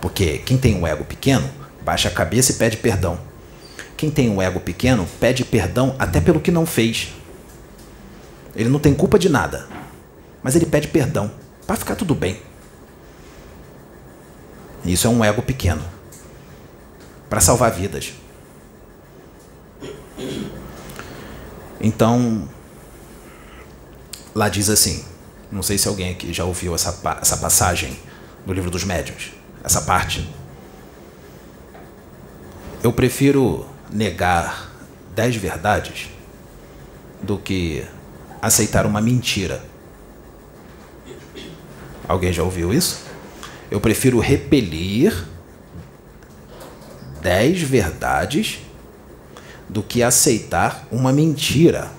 Porque 0.00 0.38
quem 0.38 0.58
tem 0.58 0.74
um 0.74 0.86
ego 0.86 1.04
pequeno, 1.04 1.48
baixa 1.82 2.08
a 2.08 2.10
cabeça 2.10 2.52
e 2.52 2.56
pede 2.56 2.76
perdão. 2.76 3.18
Quem 3.96 4.10
tem 4.10 4.28
um 4.28 4.42
ego 4.42 4.60
pequeno, 4.60 5.06
pede 5.20 5.44
perdão 5.44 5.94
até 5.98 6.20
pelo 6.20 6.40
que 6.40 6.50
não 6.50 6.66
fez. 6.66 7.12
Ele 8.54 8.68
não 8.68 8.78
tem 8.78 8.94
culpa 8.94 9.18
de 9.18 9.28
nada, 9.28 9.66
mas 10.42 10.54
ele 10.54 10.66
pede 10.66 10.88
perdão 10.88 11.30
para 11.66 11.76
ficar 11.76 11.96
tudo 11.96 12.14
bem. 12.14 12.40
Isso 14.84 15.06
é 15.06 15.10
um 15.10 15.24
ego 15.24 15.40
pequeno 15.40 15.82
para 17.30 17.40
salvar 17.40 17.70
vidas. 17.70 18.12
Então, 21.80 22.48
lá 24.34 24.48
diz 24.48 24.68
assim: 24.68 25.04
não 25.54 25.62
sei 25.62 25.78
se 25.78 25.88
alguém 25.88 26.10
aqui 26.10 26.32
já 26.32 26.44
ouviu 26.44 26.74
essa, 26.74 27.00
essa 27.22 27.36
passagem 27.38 27.96
do 28.44 28.52
livro 28.52 28.70
dos 28.70 28.84
médiuns 28.84 29.32
essa 29.64 29.80
parte. 29.80 30.28
Eu 32.82 32.92
prefiro 32.92 33.66
negar 33.90 34.70
dez 35.14 35.34
verdades 35.34 36.10
do 37.22 37.38
que 37.38 37.82
aceitar 38.42 38.84
uma 38.84 39.00
mentira. 39.00 39.64
Alguém 42.06 42.30
já 42.30 42.42
ouviu 42.42 42.74
isso? 42.74 43.04
Eu 43.70 43.80
prefiro 43.80 44.18
repelir 44.18 45.24
dez 47.22 47.62
verdades 47.62 48.58
do 49.66 49.82
que 49.82 50.02
aceitar 50.02 50.86
uma 50.92 51.10
mentira. 51.10 51.90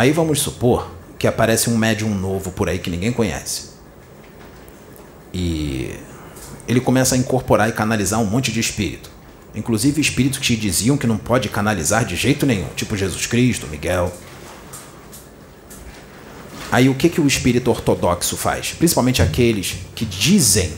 Aí 0.00 0.12
vamos 0.12 0.40
supor 0.40 0.90
que 1.18 1.26
aparece 1.26 1.68
um 1.68 1.76
médium 1.76 2.14
novo 2.14 2.50
por 2.52 2.70
aí 2.70 2.78
que 2.78 2.88
ninguém 2.88 3.12
conhece. 3.12 3.72
E 5.30 5.94
ele 6.66 6.80
começa 6.80 7.14
a 7.14 7.18
incorporar 7.18 7.68
e 7.68 7.72
canalizar 7.72 8.18
um 8.18 8.24
monte 8.24 8.50
de 8.50 8.60
espírito. 8.60 9.10
Inclusive 9.54 10.00
espíritos 10.00 10.38
que 10.38 10.46
te 10.46 10.56
diziam 10.56 10.96
que 10.96 11.06
não 11.06 11.18
pode 11.18 11.50
canalizar 11.50 12.06
de 12.06 12.16
jeito 12.16 12.46
nenhum, 12.46 12.68
tipo 12.74 12.96
Jesus 12.96 13.26
Cristo, 13.26 13.66
Miguel. 13.66 14.10
Aí 16.72 16.88
o 16.88 16.94
que, 16.94 17.10
que 17.10 17.20
o 17.20 17.26
espírito 17.26 17.70
ortodoxo 17.70 18.38
faz? 18.38 18.72
Principalmente 18.72 19.20
aqueles 19.20 19.76
que 19.94 20.06
dizem, 20.06 20.72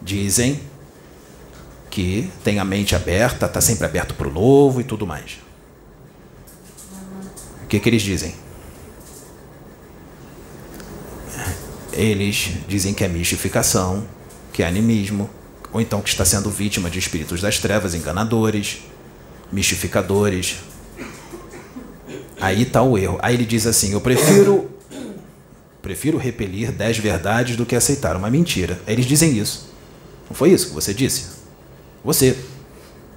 dizem 0.00 0.60
que 1.90 2.30
tem 2.44 2.60
a 2.60 2.64
mente 2.64 2.94
aberta, 2.94 3.46
está 3.46 3.60
sempre 3.60 3.86
aberto 3.86 4.14
para 4.14 4.28
o 4.28 4.32
novo 4.32 4.80
e 4.80 4.84
tudo 4.84 5.04
mais. 5.04 5.45
O 7.66 7.68
que, 7.68 7.80
que 7.80 7.88
eles 7.88 8.02
dizem? 8.02 8.32
Eles 11.92 12.52
dizem 12.68 12.94
que 12.94 13.02
é 13.02 13.08
mistificação, 13.08 14.06
que 14.52 14.62
é 14.62 14.66
animismo, 14.68 15.28
ou 15.72 15.80
então 15.80 16.00
que 16.00 16.08
está 16.08 16.24
sendo 16.24 16.48
vítima 16.48 16.88
de 16.88 17.00
espíritos 17.00 17.40
das 17.40 17.58
trevas 17.58 17.92
enganadores, 17.92 18.82
mistificadores. 19.50 20.58
Aí 22.40 22.62
está 22.62 22.82
o 22.82 22.96
erro. 22.96 23.18
Aí 23.20 23.34
ele 23.34 23.44
diz 23.44 23.66
assim: 23.66 23.92
Eu 23.92 24.00
prefiro 24.00 24.70
prefiro 25.82 26.18
repelir 26.18 26.70
dez 26.70 26.98
verdades 26.98 27.56
do 27.56 27.66
que 27.66 27.74
aceitar 27.74 28.14
uma 28.14 28.30
mentira. 28.30 28.78
Aí 28.86 28.94
eles 28.94 29.06
dizem 29.06 29.36
isso. 29.36 29.72
Não 30.30 30.36
foi 30.36 30.52
isso 30.52 30.68
que 30.68 30.74
você 30.74 30.94
disse? 30.94 31.30
Você. 32.04 32.36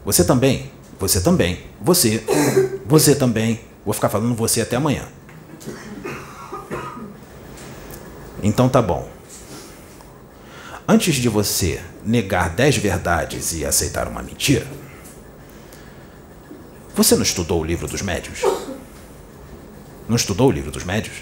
Você 0.03 0.23
também. 0.23 0.71
Você 0.99 1.21
também. 1.21 1.59
Você. 1.79 2.23
Você 2.89 3.13
também. 3.13 3.61
Vou 3.85 3.93
ficar 3.93 4.09
falando 4.09 4.33
você 4.33 4.61
até 4.61 4.75
amanhã. 4.75 5.07
Então 8.41 8.67
tá 8.67 8.81
bom. 8.81 9.07
Antes 10.87 11.17
de 11.17 11.29
você 11.29 11.79
negar 12.03 12.49
dez 12.49 12.77
verdades 12.77 13.53
e 13.53 13.63
aceitar 13.63 14.07
uma 14.07 14.23
mentira, 14.23 14.65
você 16.95 17.15
não 17.15 17.21
estudou 17.21 17.61
o 17.61 17.63
livro 17.63 17.87
dos 17.87 18.01
médios? 18.01 18.41
Não 20.07 20.15
estudou 20.15 20.47
o 20.47 20.51
livro 20.51 20.71
dos 20.71 20.83
médios? 20.83 21.17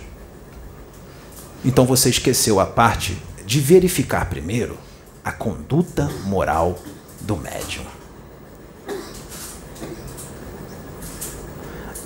Então 1.65 1.85
você 1.85 2.09
esqueceu 2.09 2.61
a 2.61 2.65
parte 2.65 3.17
de 3.45 3.59
verificar 3.59 4.29
primeiro 4.29 4.77
a 5.21 5.33
conduta 5.33 6.09
moral 6.23 6.79
do 7.19 7.35
médium. 7.35 7.96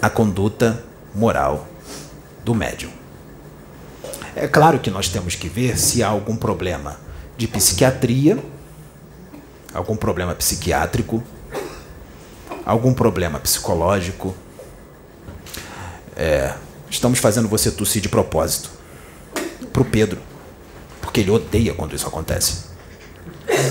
A 0.01 0.09
conduta 0.09 0.83
moral 1.13 1.67
do 2.43 2.55
médium. 2.55 2.91
É 4.35 4.47
claro 4.47 4.79
que 4.79 4.89
nós 4.89 5.09
temos 5.09 5.35
que 5.35 5.47
ver 5.47 5.77
se 5.77 6.01
há 6.01 6.07
algum 6.07 6.35
problema 6.35 6.97
de 7.37 7.47
psiquiatria, 7.47 8.37
algum 9.73 9.95
problema 9.95 10.33
psiquiátrico, 10.33 11.23
algum 12.65 12.93
problema 12.93 13.39
psicológico. 13.39 14.35
É, 16.15 16.53
estamos 16.89 17.19
fazendo 17.19 17.47
você 17.47 17.71
tossir 17.71 18.01
de 18.01 18.09
propósito. 18.09 18.69
Pro 19.73 19.85
Pedro. 19.85 20.19
Porque 21.01 21.21
ele 21.21 21.31
odeia 21.31 21.73
quando 21.73 21.95
isso 21.95 22.07
acontece. 22.07 22.65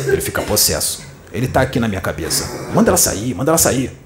Ele 0.06 0.20
fica 0.20 0.42
possesso. 0.42 1.02
Ele 1.32 1.46
tá 1.48 1.60
aqui 1.60 1.78
na 1.78 1.88
minha 1.88 2.00
cabeça. 2.00 2.70
Manda 2.74 2.90
ela 2.90 2.96
sair, 2.96 3.34
manda 3.34 3.50
ela 3.50 3.58
sair. 3.58 3.96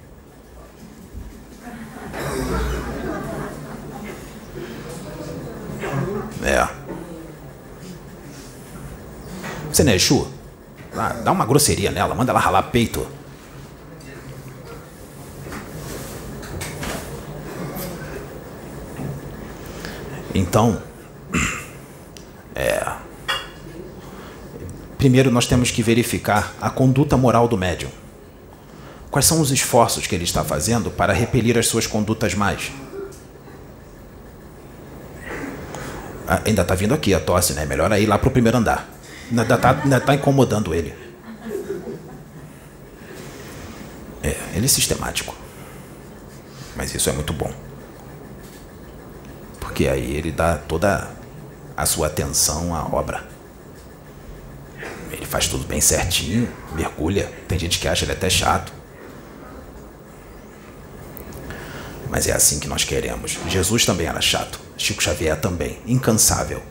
É. 6.45 6.68
Você 9.72 9.82
não 9.82 9.92
é 9.92 9.97
Exu? 9.97 10.28
Ah, 10.95 11.14
dá 11.24 11.32
uma 11.32 11.47
grosseria 11.47 11.90
nela, 11.90 12.14
manda 12.14 12.30
ela 12.30 12.38
ralar 12.38 12.62
peito. 12.64 13.05
Então, 20.34 20.82
é. 22.55 22.92
Primeiro 24.99 25.30
nós 25.30 25.47
temos 25.47 25.70
que 25.70 25.82
verificar 25.82 26.55
a 26.61 26.68
conduta 26.68 27.16
moral 27.16 27.49
do 27.49 27.57
médium. 27.57 27.90
Quais 29.11 29.26
são 29.26 29.40
os 29.40 29.51
esforços 29.51 30.07
que 30.07 30.14
ele 30.14 30.24
está 30.24 30.45
fazendo 30.45 30.90
para 30.90 31.12
repelir 31.12 31.57
as 31.57 31.68
suas 31.68 31.86
condutas 31.86 32.34
mais? 32.34 32.72
Ah, 35.22 36.13
ainda 36.26 36.62
está 36.62 36.74
vindo 36.74 36.94
aqui 36.94 37.14
a 37.14 37.20
tosse, 37.20 37.52
né? 37.52 37.64
Melhor 37.66 37.92
aí 37.92 38.06
lá 38.06 38.18
para 38.18 38.28
o 38.28 38.30
primeiro 38.30 38.58
andar. 38.58 38.88
Ainda 39.30 39.42
está 39.42 39.70
ainda 39.70 40.00
tá 40.00 40.14
incomodando 40.14 40.74
ele. 40.74 40.94
É, 44.22 44.36
ele 44.54 44.64
é 44.64 44.68
sistemático. 44.68 45.34
Mas 46.76 46.94
isso 46.94 47.08
é 47.10 47.12
muito 47.12 47.32
bom. 47.32 47.52
Porque 49.60 49.86
aí 49.88 50.14
ele 50.16 50.30
dá 50.30 50.56
toda 50.56 51.10
a 51.76 51.86
sua 51.86 52.06
atenção 52.06 52.74
à 52.74 52.84
obra. 52.84 53.28
Ele 55.10 55.26
faz 55.26 55.46
tudo 55.46 55.64
bem 55.66 55.80
certinho, 55.80 56.48
mergulha. 56.74 57.30
Tem 57.46 57.58
gente 57.58 57.78
que 57.78 57.86
acha 57.86 58.04
ele 58.04 58.12
até 58.12 58.30
chato. 58.30 58.72
Mas 62.08 62.26
é 62.26 62.32
assim 62.32 62.58
que 62.58 62.68
nós 62.68 62.84
queremos. 62.84 63.38
Jesus 63.48 63.84
também 63.84 64.06
era 64.06 64.20
chato. 64.20 64.63
Chico 64.76 65.02
Xavier 65.02 65.40
também. 65.40 65.78
Incansável. 65.86 66.62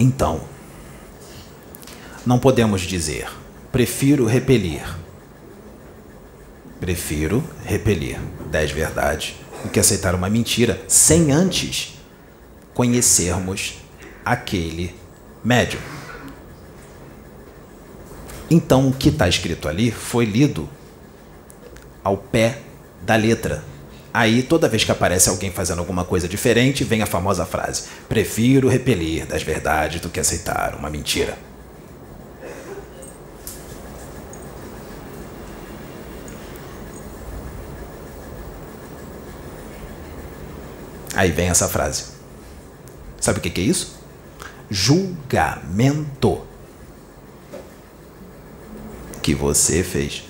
Então, 0.00 0.40
não 2.24 2.38
podemos 2.38 2.82
dizer, 2.82 3.28
prefiro 3.72 4.24
repelir. 4.26 4.96
Prefiro 6.78 7.42
repelir 7.64 8.20
dez 8.50 8.70
verdades 8.70 9.34
do 9.64 9.70
que 9.70 9.80
aceitar 9.80 10.14
uma 10.14 10.30
mentira 10.30 10.80
sem 10.86 11.32
antes 11.32 11.98
conhecermos 12.72 13.78
aquele 14.24 14.94
médium. 15.42 15.80
Então, 18.50 18.88
o 18.88 18.92
que 18.92 19.08
está 19.08 19.28
escrito 19.28 19.68
ali 19.68 19.90
foi 19.90 20.24
lido 20.24 20.68
ao 22.04 22.16
pé 22.16 22.62
da 23.02 23.16
letra. 23.16 23.64
Aí, 24.18 24.42
toda 24.42 24.68
vez 24.68 24.82
que 24.82 24.90
aparece 24.90 25.28
alguém 25.28 25.52
fazendo 25.52 25.78
alguma 25.78 26.04
coisa 26.04 26.26
diferente, 26.26 26.82
vem 26.82 27.02
a 27.02 27.06
famosa 27.06 27.46
frase: 27.46 27.84
Prefiro 28.08 28.66
repelir 28.66 29.24
das 29.24 29.44
verdades 29.44 30.00
do 30.00 30.08
que 30.08 30.18
aceitar 30.18 30.74
uma 30.74 30.90
mentira. 30.90 31.38
Aí 41.14 41.30
vem 41.30 41.48
essa 41.48 41.68
frase. 41.68 42.06
Sabe 43.20 43.38
o 43.38 43.40
que 43.40 43.60
é 43.60 43.64
isso? 43.64 44.00
Julgamento 44.68 46.44
que 49.22 49.32
você 49.32 49.84
fez. 49.84 50.24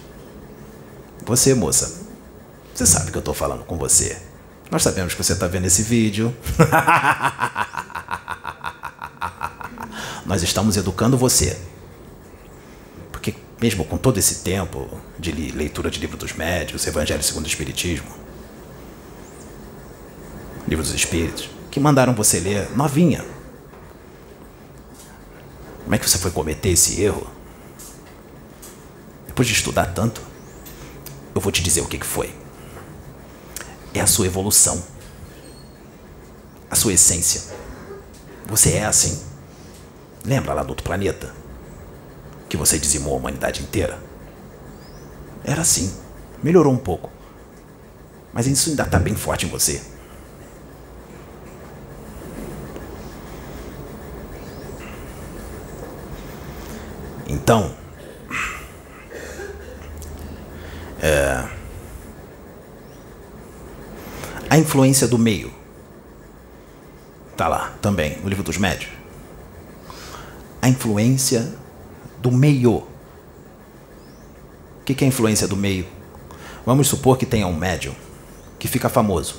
Você, 1.25 1.55
moça, 1.55 1.98
você 2.79 2.87
sabe 2.87 3.11
que 3.11 3.17
eu 3.17 3.21
estou 3.21 3.35
falando 3.35 3.65
com 3.65 3.77
você. 3.77 4.17
Nós 4.71 4.85
sabemos 4.85 5.13
que 5.13 5.25
você 5.25 5.33
está 5.33 5.49
vendo 5.49 5.65
esse 5.67 5.83
vídeo. 5.83 6.33
Nós 10.25 10.45
estamos 10.45 10.77
educando 10.77 11.19
você. 11.19 11.59
Porque, 13.11 13.35
mesmo 13.61 13.85
com 13.85 13.99
todo 13.99 14.19
esse 14.19 14.45
tempo 14.45 14.89
de 15.19 15.33
leitura 15.33 15.91
de 15.91 15.99
livro 15.99 16.17
dos 16.17 16.35
médios, 16.35 16.87
Evangelho 16.87 17.21
segundo 17.21 17.47
o 17.47 17.49
Espiritismo, 17.49 18.07
livro 20.69 20.85
dos 20.85 20.95
Espíritos, 20.95 21.51
que 21.73 21.81
mandaram 21.81 22.15
você 22.15 22.39
ler 22.39 22.71
novinha. 22.77 23.25
Como 25.83 25.97
é 25.97 25.99
que 25.99 26.09
você 26.09 26.19
foi 26.19 26.31
cometer 26.31 26.69
esse 26.69 27.03
erro? 27.03 27.27
Depois 29.27 29.49
de 29.49 29.55
estudar 29.55 29.87
tanto, 29.87 30.23
eu 31.35 31.41
vou 31.41 31.51
te 31.51 31.61
dizer 31.61 31.81
o 31.81 31.87
que, 31.87 31.99
que 31.99 32.07
foi. 32.07 32.38
É 33.99 34.01
a 34.01 34.07
sua 34.07 34.27
evolução. 34.27 34.81
A 36.71 36.77
sua 36.77 36.93
essência. 36.93 37.43
Você 38.47 38.75
é 38.75 38.85
assim. 38.85 39.21
Lembra 40.25 40.55
lá 40.55 40.63
do 40.63 40.71
outro 40.71 40.85
planeta? 40.85 41.35
Que 42.49 42.57
você 42.57 42.79
dizimou 42.79 43.15
a 43.15 43.17
humanidade 43.17 43.61
inteira? 43.61 43.99
Era 45.45 45.63
assim. 45.63 45.93
Melhorou 46.41 46.73
um 46.73 46.79
pouco. 46.79 47.11
Mas 48.33 48.47
isso 48.47 48.71
ainda 48.71 48.85
está 48.85 49.01
bem 49.01 49.17
forte 49.17 49.47
em 49.47 49.49
você. 49.49 49.83
Então, 57.27 57.75
É, 61.01 61.58
a 64.51 64.57
influência 64.57 65.07
do 65.07 65.19
meio. 65.19 65.53
Tá 67.37 67.49
lá 67.49 67.75
também, 67.81 68.19
no 68.23 68.29
livro 68.29 68.43
dos 68.43 68.57
médios. 68.57 68.91
A 70.61 70.69
influência 70.69 71.53
do 72.19 72.33
meio. 72.33 72.87
O 74.81 74.85
que 74.85 75.05
é 75.05 75.07
a 75.07 75.09
influência 75.09 75.47
do 75.47 75.57
meio? 75.57 75.87
Vamos 76.65 76.89
supor 76.89 77.19
que 77.19 77.27
tenha 77.27 77.47
um 77.47 77.55
médium 77.55 77.95
que 78.59 78.67
fica 78.67 78.89
famoso 78.89 79.37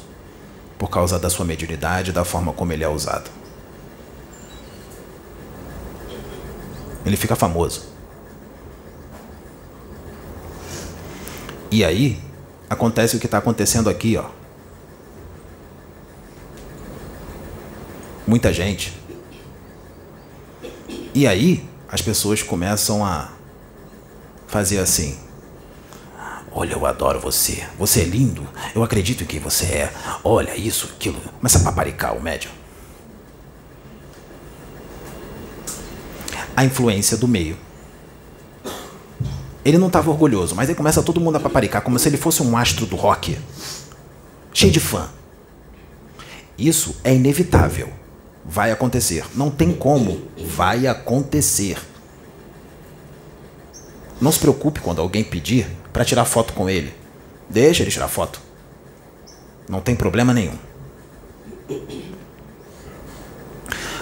por 0.78 0.90
causa 0.90 1.20
da 1.20 1.30
sua 1.30 1.46
mediunidade 1.46 2.12
e 2.12 2.14
da 2.14 2.24
forma 2.24 2.54
como 2.54 2.72
ele 2.72 2.84
é 2.84 2.88
usado. 2.88 3.30
Ele 7.06 7.18
fica 7.18 7.36
famoso. 7.36 7.90
E 11.72 11.84
aí, 11.84 12.22
acontece 12.70 13.18
o 13.18 13.20
que 13.20 13.26
está 13.26 13.40
acontecendo 13.40 13.90
aqui, 13.90 14.16
ó. 14.16 14.39
Muita 18.30 18.54
gente. 18.54 18.94
E 21.16 21.26
aí, 21.26 21.68
as 21.92 22.00
pessoas 22.00 22.44
começam 22.44 23.04
a 23.04 23.32
fazer 24.46 24.78
assim. 24.78 25.18
Olha, 26.52 26.74
eu 26.74 26.86
adoro 26.86 27.20
você. 27.20 27.68
Você 27.80 28.02
é 28.02 28.04
lindo. 28.04 28.48
Eu 28.76 28.84
acredito 28.84 29.24
em 29.24 29.26
quem 29.26 29.40
você 29.40 29.66
é. 29.66 29.94
Olha 30.24 30.56
isso, 30.56 30.92
aquilo. 30.96 31.20
Começa 31.20 31.58
a 31.58 31.64
paparicar 31.64 32.16
o 32.16 32.22
médium. 32.22 32.52
A 36.56 36.64
influência 36.64 37.18
do 37.18 37.28
meio 37.28 37.58
ele 39.66 39.80
não 39.80 39.88
estava 39.88 40.12
orgulhoso, 40.12 40.56
mas 40.56 40.70
aí 40.70 40.76
começa 40.76 41.02
todo 41.02 41.20
mundo 41.20 41.38
a 41.38 41.40
paparicar, 41.40 41.82
como 41.82 41.98
se 41.98 42.08
ele 42.08 42.18
fosse 42.18 42.44
um 42.44 42.56
astro 42.56 42.86
do 42.86 42.96
rock. 42.96 43.40
Cheio 44.54 44.72
de 44.72 44.80
fã. 44.80 45.10
Isso 46.60 46.96
é 47.04 47.16
inevitável. 47.16 47.92
Vai 48.46 48.72
acontecer. 48.72 49.26
Não 49.36 49.50
tem 49.50 49.74
como. 49.74 50.22
Vai 50.38 50.88
acontecer. 50.88 51.78
Não 54.20 54.32
se 54.32 54.40
preocupe 54.40 54.82
quando 54.82 55.02
alguém 55.02 55.24
pedir 55.24 55.68
para 55.94 56.04
tirar 56.04 56.26
foto 56.26 56.54
com 56.54 56.70
ele. 56.70 56.94
Deixa 57.50 57.84
ele 57.84 57.92
tirar 57.92 58.08
foto. 58.08 58.42
Não 59.68 59.82
tem 59.82 59.96
problema 59.96 60.34
nenhum. 60.34 60.58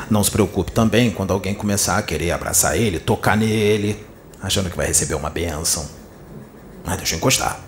Não 0.09 0.23
se 0.23 0.31
preocupe 0.31 0.71
também 0.71 1.11
quando 1.11 1.33
alguém 1.33 1.53
começar 1.53 1.97
a 1.97 2.01
querer 2.01 2.31
abraçar 2.31 2.77
ele, 2.77 2.99
tocar 2.99 3.35
nele, 3.35 4.05
achando 4.41 4.69
que 4.69 4.77
vai 4.77 4.87
receber 4.87 5.15
uma 5.15 5.29
benção. 5.29 5.87
Mas 6.85 6.97
deixa 6.97 7.15
eu 7.15 7.17
encostar. 7.17 7.59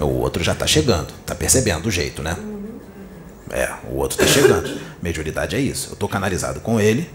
O 0.00 0.18
outro 0.18 0.42
já 0.42 0.54
tá 0.54 0.66
chegando, 0.66 1.12
tá 1.24 1.34
percebendo 1.34 1.86
o 1.86 1.90
jeito, 1.90 2.22
né? 2.22 2.36
É, 3.52 3.70
o 3.90 3.96
outro 3.96 4.16
tá 4.16 4.26
chegando. 4.26 4.80
Mediunidade 5.02 5.54
é 5.54 5.60
isso. 5.60 5.90
Eu 5.90 5.96
tô 5.96 6.08
canalizado 6.08 6.60
com 6.60 6.80
ele, 6.80 7.08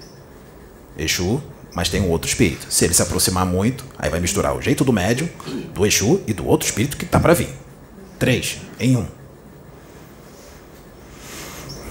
Exu, 0.96 1.42
mas 1.74 1.90
tem 1.90 2.00
um 2.00 2.10
outro 2.10 2.30
espírito. 2.30 2.68
Se 2.70 2.86
ele 2.86 2.94
se 2.94 3.02
aproximar 3.02 3.46
muito, 3.46 3.84
aí 3.98 4.10
vai 4.10 4.20
misturar 4.20 4.56
o 4.56 4.62
jeito 4.62 4.86
do 4.86 4.94
médium, 4.94 5.28
do 5.74 5.86
Exu 5.86 6.22
e 6.28 6.34
do 6.34 6.46
outro 6.46 6.68
espírito 6.68 6.96
que 6.96 7.06
tá 7.06 7.20
para 7.20 7.34
vir. 7.34 7.50
Três 8.20 8.62
em 8.80 8.96
um. 8.96 9.08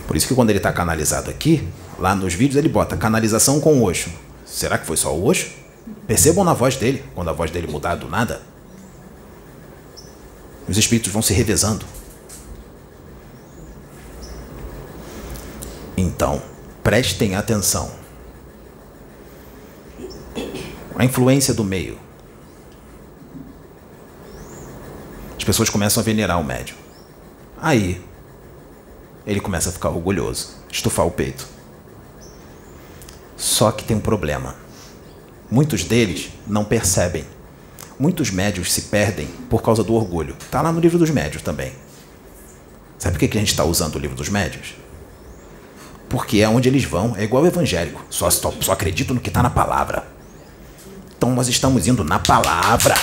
Por 0.06 0.16
isso 0.16 0.28
que 0.28 0.34
quando 0.34 0.50
ele 0.50 0.60
tá 0.60 0.72
canalizado 0.72 1.28
aqui, 1.28 1.66
lá 1.98 2.14
nos 2.14 2.32
vídeos 2.32 2.56
ele 2.56 2.68
bota 2.68 2.96
canalização 2.96 3.60
com 3.60 3.80
o 3.80 3.88
Oxo. 3.88 4.10
Será 4.44 4.78
que 4.78 4.86
foi 4.86 4.96
só 4.96 5.12
o 5.12 5.24
Osho? 5.24 5.50
Percebam 6.06 6.44
na 6.44 6.54
voz 6.54 6.76
dele, 6.76 7.04
quando 7.14 7.28
a 7.30 7.32
voz 7.32 7.50
dele 7.50 7.66
mudar 7.66 7.96
do 7.96 8.08
nada. 8.08 8.42
Os 10.68 10.78
espíritos 10.78 11.12
vão 11.12 11.22
se 11.22 11.32
revezando. 11.32 11.84
Então, 15.96 16.42
prestem 16.82 17.34
atenção. 17.34 17.90
A 20.94 21.04
influência 21.04 21.54
do 21.54 21.64
meio. 21.64 21.98
As 25.36 25.44
pessoas 25.44 25.70
começam 25.70 26.00
a 26.00 26.04
venerar 26.04 26.38
o 26.38 26.44
médium. 26.44 26.76
Aí, 27.56 28.04
ele 29.26 29.40
começa 29.40 29.70
a 29.70 29.72
ficar 29.72 29.88
orgulhoso, 29.88 30.56
estufar 30.70 31.06
o 31.06 31.10
peito. 31.10 31.46
Só 33.36 33.72
que 33.72 33.84
tem 33.84 33.96
um 33.96 34.00
problema. 34.00 34.54
Muitos 35.50 35.84
deles 35.84 36.30
não 36.46 36.64
percebem. 36.64 37.24
Muitos 37.98 38.30
médios 38.30 38.72
se 38.72 38.82
perdem 38.82 39.26
por 39.48 39.62
causa 39.62 39.82
do 39.82 39.94
orgulho. 39.94 40.36
Está 40.38 40.60
lá 40.60 40.70
no 40.70 40.80
livro 40.80 40.98
dos 40.98 41.10
médios 41.10 41.42
também. 41.42 41.72
Sabe 42.98 43.18
por 43.18 43.28
que 43.28 43.36
a 43.36 43.40
gente 43.40 43.50
está 43.50 43.64
usando 43.64 43.96
o 43.96 43.98
livro 43.98 44.16
dos 44.16 44.28
médios? 44.28 44.74
Porque 46.08 46.38
é 46.38 46.48
onde 46.48 46.68
eles 46.68 46.84
vão, 46.84 47.16
é 47.16 47.24
igual 47.24 47.42
o 47.42 47.46
evangélico. 47.46 48.04
Só, 48.10 48.30
só, 48.30 48.52
só 48.60 48.72
acredito 48.72 49.12
no 49.12 49.20
que 49.20 49.28
está 49.28 49.42
na 49.42 49.50
palavra. 49.50 50.06
Então 51.16 51.34
nós 51.34 51.48
estamos 51.48 51.86
indo 51.86 52.04
na 52.04 52.18
palavra. 52.18 52.94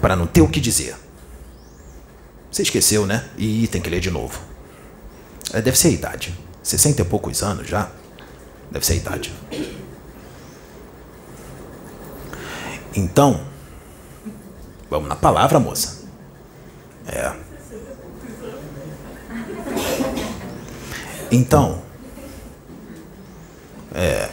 Para 0.00 0.16
não 0.16 0.26
ter 0.26 0.40
o 0.40 0.48
que 0.48 0.60
dizer. 0.60 0.96
Você 2.50 2.62
esqueceu, 2.62 3.06
né? 3.06 3.28
E 3.36 3.66
tem 3.68 3.80
que 3.80 3.88
ler 3.88 4.00
de 4.00 4.10
novo. 4.10 4.40
É, 5.52 5.60
deve 5.60 5.78
ser 5.78 5.88
a 5.88 5.92
idade. 5.92 6.38
60 6.62 7.02
e 7.02 7.04
poucos 7.04 7.42
anos 7.42 7.68
já. 7.68 7.90
Deve 8.70 8.86
ser 8.86 8.94
a 8.94 8.96
idade. 8.96 9.32
Então, 12.94 13.40
vamos 14.90 15.08
na 15.08 15.16
palavra, 15.16 15.58
moça. 15.58 16.02
É. 17.06 17.41
Então, 21.32 21.80
é, 23.94 24.28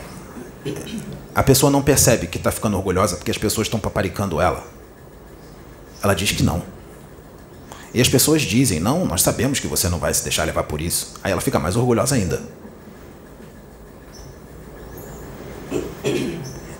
a 1.34 1.42
pessoa 1.42 1.72
não 1.72 1.82
percebe 1.82 2.28
que 2.28 2.38
está 2.38 2.52
ficando 2.52 2.76
orgulhosa 2.76 3.16
porque 3.16 3.32
as 3.32 3.38
pessoas 3.38 3.68
estão 3.68 3.80
paparicando 3.80 4.42
ela. 4.42 4.68
Ela 6.04 6.14
diz 6.14 6.34
que 6.34 6.44
não. 6.44 6.62
E 7.94 8.02
as 8.02 8.10
pessoas 8.10 8.42
dizem: 8.42 8.82
Não, 8.82 9.06
nós 9.06 9.22
sabemos 9.22 9.62
que 9.62 9.68
você 9.68 9.88
não 9.88 9.98
vai 9.98 10.14
se 10.14 10.24
deixar 10.24 10.44
levar 10.44 10.64
por 10.64 10.82
isso. 10.82 11.14
Aí 11.24 11.32
ela 11.32 11.40
fica 11.40 11.58
mais 11.58 11.78
orgulhosa 11.78 12.16
ainda. 12.16 12.42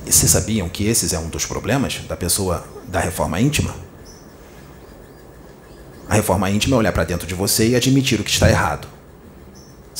E 0.06 0.12
vocês 0.12 0.30
sabiam 0.30 0.68
que 0.68 0.86
esses 0.86 1.14
é 1.14 1.20
um 1.20 1.30
dos 1.30 1.46
problemas 1.46 2.02
da 2.10 2.18
pessoa 2.18 2.66
da 2.90 3.00
reforma 3.00 3.40
íntima? 3.40 3.74
A 6.10 6.16
reforma 6.16 6.50
íntima 6.50 6.76
é 6.76 6.80
olhar 6.80 6.92
para 6.92 7.06
dentro 7.06 7.26
de 7.26 7.36
você 7.36 7.70
e 7.70 7.76
admitir 7.76 8.20
o 8.20 8.24
que 8.24 8.32
está 8.32 8.50
errado. 8.50 8.99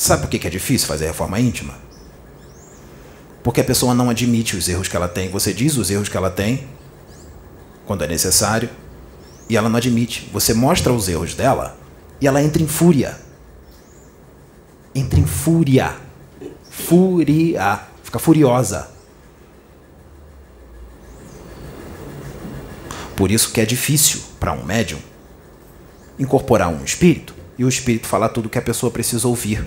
Sabe 0.00 0.22
por 0.22 0.30
que 0.30 0.46
é 0.46 0.50
difícil 0.50 0.88
fazer 0.88 1.08
reforma 1.08 1.38
íntima? 1.38 1.74
Porque 3.44 3.60
a 3.60 3.64
pessoa 3.64 3.92
não 3.92 4.08
admite 4.08 4.56
os 4.56 4.66
erros 4.66 4.88
que 4.88 4.96
ela 4.96 5.06
tem. 5.06 5.28
Você 5.28 5.52
diz 5.52 5.76
os 5.76 5.90
erros 5.90 6.08
que 6.08 6.16
ela 6.16 6.30
tem, 6.30 6.66
quando 7.84 8.02
é 8.02 8.06
necessário, 8.06 8.70
e 9.46 9.58
ela 9.58 9.68
não 9.68 9.76
admite. 9.76 10.26
Você 10.32 10.54
mostra 10.54 10.90
os 10.90 11.06
erros 11.06 11.34
dela 11.34 11.78
e 12.18 12.26
ela 12.26 12.42
entra 12.42 12.62
em 12.62 12.66
fúria. 12.66 13.20
Entra 14.94 15.20
em 15.20 15.26
fúria. 15.26 15.94
Fúria. 16.70 17.82
Fica 18.02 18.18
furiosa. 18.18 18.88
Por 23.14 23.30
isso 23.30 23.52
que 23.52 23.60
é 23.60 23.66
difícil 23.66 24.22
para 24.40 24.54
um 24.54 24.64
médium 24.64 25.00
incorporar 26.18 26.70
um 26.70 26.82
espírito 26.82 27.34
e 27.58 27.66
o 27.66 27.68
espírito 27.68 28.06
falar 28.06 28.30
tudo 28.30 28.46
o 28.46 28.48
que 28.48 28.58
a 28.58 28.62
pessoa 28.62 28.90
precisa 28.90 29.28
ouvir. 29.28 29.62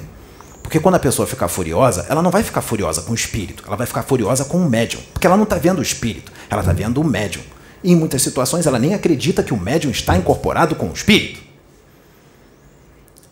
Porque 0.74 0.82
quando 0.82 0.96
a 0.96 1.00
pessoa 1.00 1.28
ficar 1.28 1.48
furiosa, 1.50 2.08
ela 2.10 2.20
não 2.20 2.32
vai 2.32 2.42
ficar 2.42 2.64
furiosa 2.64 3.04
com 3.04 3.12
o 3.12 3.16
espírito, 3.16 3.64
ela 3.68 3.76
vai 3.76 3.86
ficar 3.86 4.02
furiosa 4.02 4.44
com 4.44 4.58
o 4.58 4.68
médium. 4.68 5.00
Porque 5.14 5.28
ela 5.28 5.38
não 5.38 5.44
está 5.44 5.56
vendo 5.56 5.78
o 5.78 5.84
espírito, 5.84 6.32
ela 6.50 6.62
está 6.62 6.74
vendo 6.74 7.00
o 7.00 7.04
médium. 7.04 7.44
E 7.84 7.92
em 7.92 7.96
muitas 7.96 8.24
situações 8.24 8.66
ela 8.66 8.80
nem 8.80 8.96
acredita 8.96 9.44
que 9.44 9.54
o 9.54 9.58
médium 9.58 9.92
está 9.92 10.18
incorporado 10.18 10.74
com 10.74 10.90
o 10.90 10.94
espírito. 10.94 11.42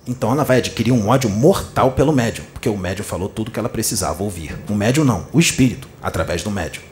Então 0.08 0.32
ela 0.32 0.44
vai 0.44 0.60
adquirir 0.60 0.92
um 0.92 1.10
ódio 1.10 1.32
mortal 1.32 1.94
pelo 1.94 2.14
médium, 2.14 2.46
porque 2.54 2.70
o 2.70 2.78
médium 2.78 3.04
falou 3.04 3.28
tudo 3.28 3.50
que 3.50 3.58
ela 3.58 3.70
precisava 3.70 4.22
ouvir. 4.22 4.56
O 4.70 4.76
médium 4.76 5.04
não, 5.04 5.26
o 5.34 5.40
espírito, 5.40 5.90
através 6.00 6.44
do 6.44 6.52
médium. 6.52 6.84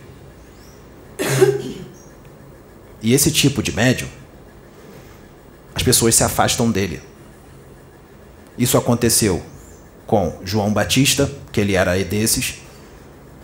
E 3.03 3.13
esse 3.13 3.31
tipo 3.31 3.61
de 3.61 3.71
médium, 3.71 4.09
as 5.75 5.83
pessoas 5.83 6.15
se 6.15 6.23
afastam 6.23 6.71
dele. 6.71 7.03
Isso 8.57 8.79
aconteceu 8.79 9.43
com 10.09 10.33
João 10.43 10.73
Batista, 10.73 11.29
que 11.51 11.61
ele 11.61 11.75
era 11.75 11.95
desses, 12.03 12.55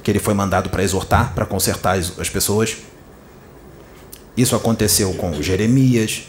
que 0.01 0.09
ele 0.09 0.17
foi 0.17 0.33
mandado 0.33 0.67
para 0.67 0.81
exortar, 0.81 1.31
para 1.35 1.45
consertar 1.45 1.95
as, 1.95 2.17
as 2.17 2.27
pessoas. 2.27 2.77
Isso 4.35 4.55
aconteceu 4.55 5.13
com 5.13 5.31
Jeremias, 5.43 6.23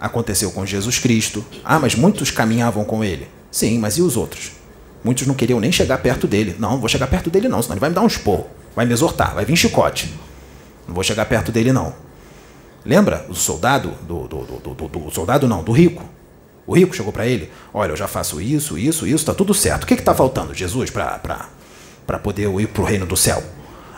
aconteceu 0.00 0.50
com 0.50 0.64
Jesus 0.64 0.98
Cristo. 0.98 1.44
Ah, 1.62 1.78
mas 1.78 1.94
muitos 1.94 2.30
caminhavam 2.30 2.84
com 2.84 3.04
ele. 3.04 3.28
Sim, 3.50 3.78
mas 3.78 3.98
e 3.98 4.02
os 4.02 4.16
outros? 4.16 4.52
Muitos 5.04 5.26
não 5.26 5.34
queriam 5.34 5.60
nem 5.60 5.70
chegar 5.70 5.98
perto 5.98 6.26
dele. 6.26 6.56
Não, 6.58 6.70
não 6.70 6.80
vou 6.80 6.88
chegar 6.88 7.06
perto 7.06 7.28
dele 7.28 7.48
não, 7.48 7.60
senão 7.60 7.74
ele 7.74 7.80
vai 7.80 7.90
me 7.90 7.94
dar 7.94 8.00
um 8.00 8.06
esporro. 8.06 8.46
Vai 8.74 8.86
me 8.86 8.94
exortar, 8.94 9.34
vai 9.34 9.44
vir 9.44 9.56
chicote. 9.56 10.10
Não 10.86 10.94
vou 10.94 11.04
chegar 11.04 11.26
perto 11.26 11.52
dele 11.52 11.70
não. 11.70 11.94
Lembra 12.82 13.26
o 13.28 13.34
soldado 13.34 13.90
do, 14.08 14.26
do, 14.26 14.44
do, 14.44 14.74
do, 14.74 14.88
do 14.88 15.10
soldado 15.10 15.46
não, 15.46 15.62
do 15.62 15.72
rico? 15.72 16.02
O 16.68 16.76
rico 16.76 16.94
chegou 16.94 17.10
para 17.10 17.26
ele: 17.26 17.50
Olha, 17.72 17.92
eu 17.92 17.96
já 17.96 18.06
faço 18.06 18.42
isso, 18.42 18.76
isso, 18.76 19.06
isso, 19.06 19.16
está 19.16 19.32
tudo 19.32 19.54
certo. 19.54 19.84
O 19.84 19.86
que 19.86 19.94
está 19.94 20.14
faltando, 20.14 20.52
Jesus, 20.52 20.90
para 20.90 22.18
poder 22.22 22.46
ir 22.60 22.68
para 22.68 22.82
o 22.82 22.84
reino 22.84 23.06
do 23.06 23.16
céu? 23.16 23.42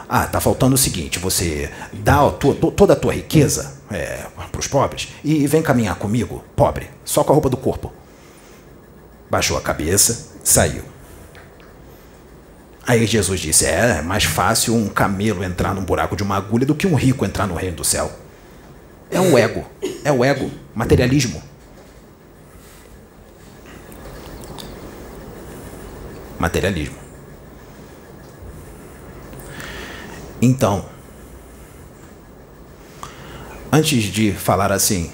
Ah, 0.09 0.25
está 0.25 0.41
faltando 0.41 0.77
o 0.77 0.79
seguinte: 0.79 1.19
você 1.19 1.69
dá 1.93 2.25
a 2.25 2.31
tua, 2.31 2.55
toda 2.55 2.93
a 2.93 2.97
tua 2.97 3.13
riqueza 3.13 3.75
é, 3.91 4.25
para 4.53 4.61
os 4.61 4.69
pobres 4.69 5.09
e 5.25 5.49
vem 5.49 5.61
caminhar 5.61 5.97
comigo, 5.97 6.45
pobre, 6.55 6.89
só 7.05 7.25
com 7.25 7.33
a 7.33 7.35
roupa 7.35 7.51
do 7.51 7.57
corpo. 7.57 7.93
Baixou 9.29 9.59
a 9.59 9.61
cabeça, 9.61 10.29
saiu. 10.45 10.85
Aí 12.87 13.05
Jesus 13.05 13.41
disse: 13.41 13.67
É, 13.67 13.99
é 13.99 14.03
mais 14.03 14.23
fácil 14.23 14.77
um 14.77 14.89
camelo 14.89 15.43
entrar 15.43 15.75
num 15.75 15.85
buraco 15.85 16.15
de 16.15 16.23
uma 16.23 16.37
agulha 16.37 16.65
do 16.65 16.77
que 16.77 16.87
um 16.87 16.95
rico 16.95 17.25
entrar 17.25 17.49
no 17.49 17.57
reino 17.57 17.79
do 17.79 17.85
céu. 17.85 18.13
É 19.11 19.21
o 19.21 19.37
ego, 19.37 19.67
é 20.05 20.13
o 20.13 20.25
ego, 20.25 20.49
materialismo. 20.73 21.50
Materialismo. 26.41 26.97
Então, 30.43 30.87
antes 33.71 34.05
de 34.05 34.33
falar 34.33 34.73
assim, 34.73 35.13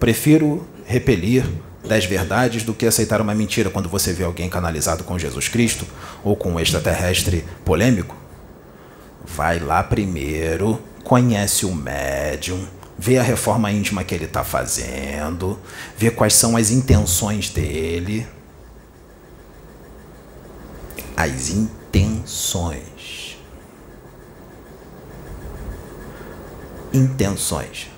prefiro 0.00 0.66
repelir 0.86 1.44
dez 1.86 2.06
verdades 2.06 2.62
do 2.64 2.74
que 2.74 2.86
aceitar 2.86 3.20
uma 3.20 3.34
mentira 3.34 3.70
quando 3.70 3.88
você 3.88 4.12
vê 4.12 4.24
alguém 4.24 4.48
canalizado 4.48 5.04
com 5.04 5.18
Jesus 5.18 5.46
Cristo 5.46 5.86
ou 6.24 6.34
com 6.34 6.52
um 6.52 6.60
extraterrestre 6.60 7.44
polêmico. 7.64 8.16
Vai 9.24 9.58
lá 9.58 9.82
primeiro, 9.82 10.80
conhece 11.04 11.66
o 11.66 11.74
médium, 11.74 12.66
vê 12.98 13.18
a 13.18 13.22
reforma 13.22 13.70
íntima 13.70 14.02
que 14.02 14.14
ele 14.14 14.24
está 14.24 14.42
fazendo, 14.42 15.58
vê 15.98 16.10
quais 16.10 16.34
são 16.34 16.56
as 16.56 16.70
intenções 16.70 17.50
dele, 17.50 18.26
as 21.16 21.48
intenções. 21.48 23.38
Intenções. 26.92 27.88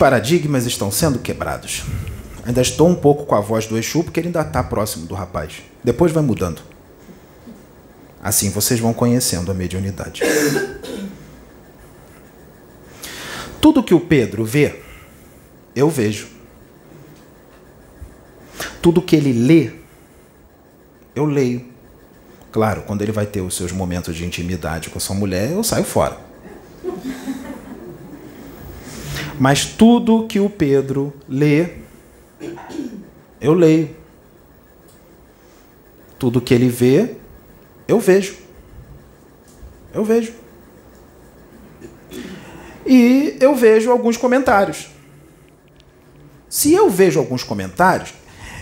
Paradigmas 0.00 0.64
estão 0.64 0.90
sendo 0.90 1.18
quebrados. 1.18 1.82
Ainda 2.46 2.62
estou 2.62 2.88
um 2.88 2.94
pouco 2.94 3.26
com 3.26 3.34
a 3.34 3.40
voz 3.40 3.66
do 3.66 3.76
Exu, 3.76 4.02
porque 4.02 4.18
ele 4.18 4.28
ainda 4.28 4.40
está 4.40 4.62
próximo 4.62 5.04
do 5.06 5.14
rapaz. 5.14 5.56
Depois 5.84 6.10
vai 6.10 6.22
mudando. 6.22 6.62
Assim 8.22 8.48
vocês 8.48 8.80
vão 8.80 8.94
conhecendo 8.94 9.50
a 9.50 9.54
mediunidade. 9.54 10.22
Tudo 13.60 13.82
que 13.82 13.92
o 13.92 14.00
Pedro 14.00 14.42
vê, 14.42 14.80
eu 15.76 15.90
vejo. 15.90 16.28
Tudo 18.80 19.02
que 19.02 19.14
ele 19.14 19.34
lê, 19.34 19.70
eu 21.14 21.26
leio. 21.26 21.66
Claro, 22.50 22.84
quando 22.86 23.02
ele 23.02 23.12
vai 23.12 23.26
ter 23.26 23.42
os 23.42 23.54
seus 23.54 23.70
momentos 23.70 24.16
de 24.16 24.24
intimidade 24.24 24.88
com 24.88 24.96
a 24.96 25.00
sua 25.00 25.14
mulher, 25.14 25.50
eu 25.50 25.62
saio 25.62 25.84
fora. 25.84 26.29
Mas 29.40 29.64
tudo 29.64 30.26
que 30.26 30.38
o 30.38 30.50
Pedro 30.50 31.14
lê, 31.26 31.76
eu 33.40 33.54
leio. 33.54 33.96
Tudo 36.18 36.42
que 36.42 36.52
ele 36.52 36.68
vê, 36.68 37.16
eu 37.88 37.98
vejo. 37.98 38.36
Eu 39.94 40.04
vejo. 40.04 40.34
E 42.84 43.38
eu 43.40 43.54
vejo 43.54 43.90
alguns 43.90 44.18
comentários. 44.18 44.90
Se 46.46 46.74
eu 46.74 46.90
vejo 46.90 47.18
alguns 47.18 47.42
comentários, 47.42 48.12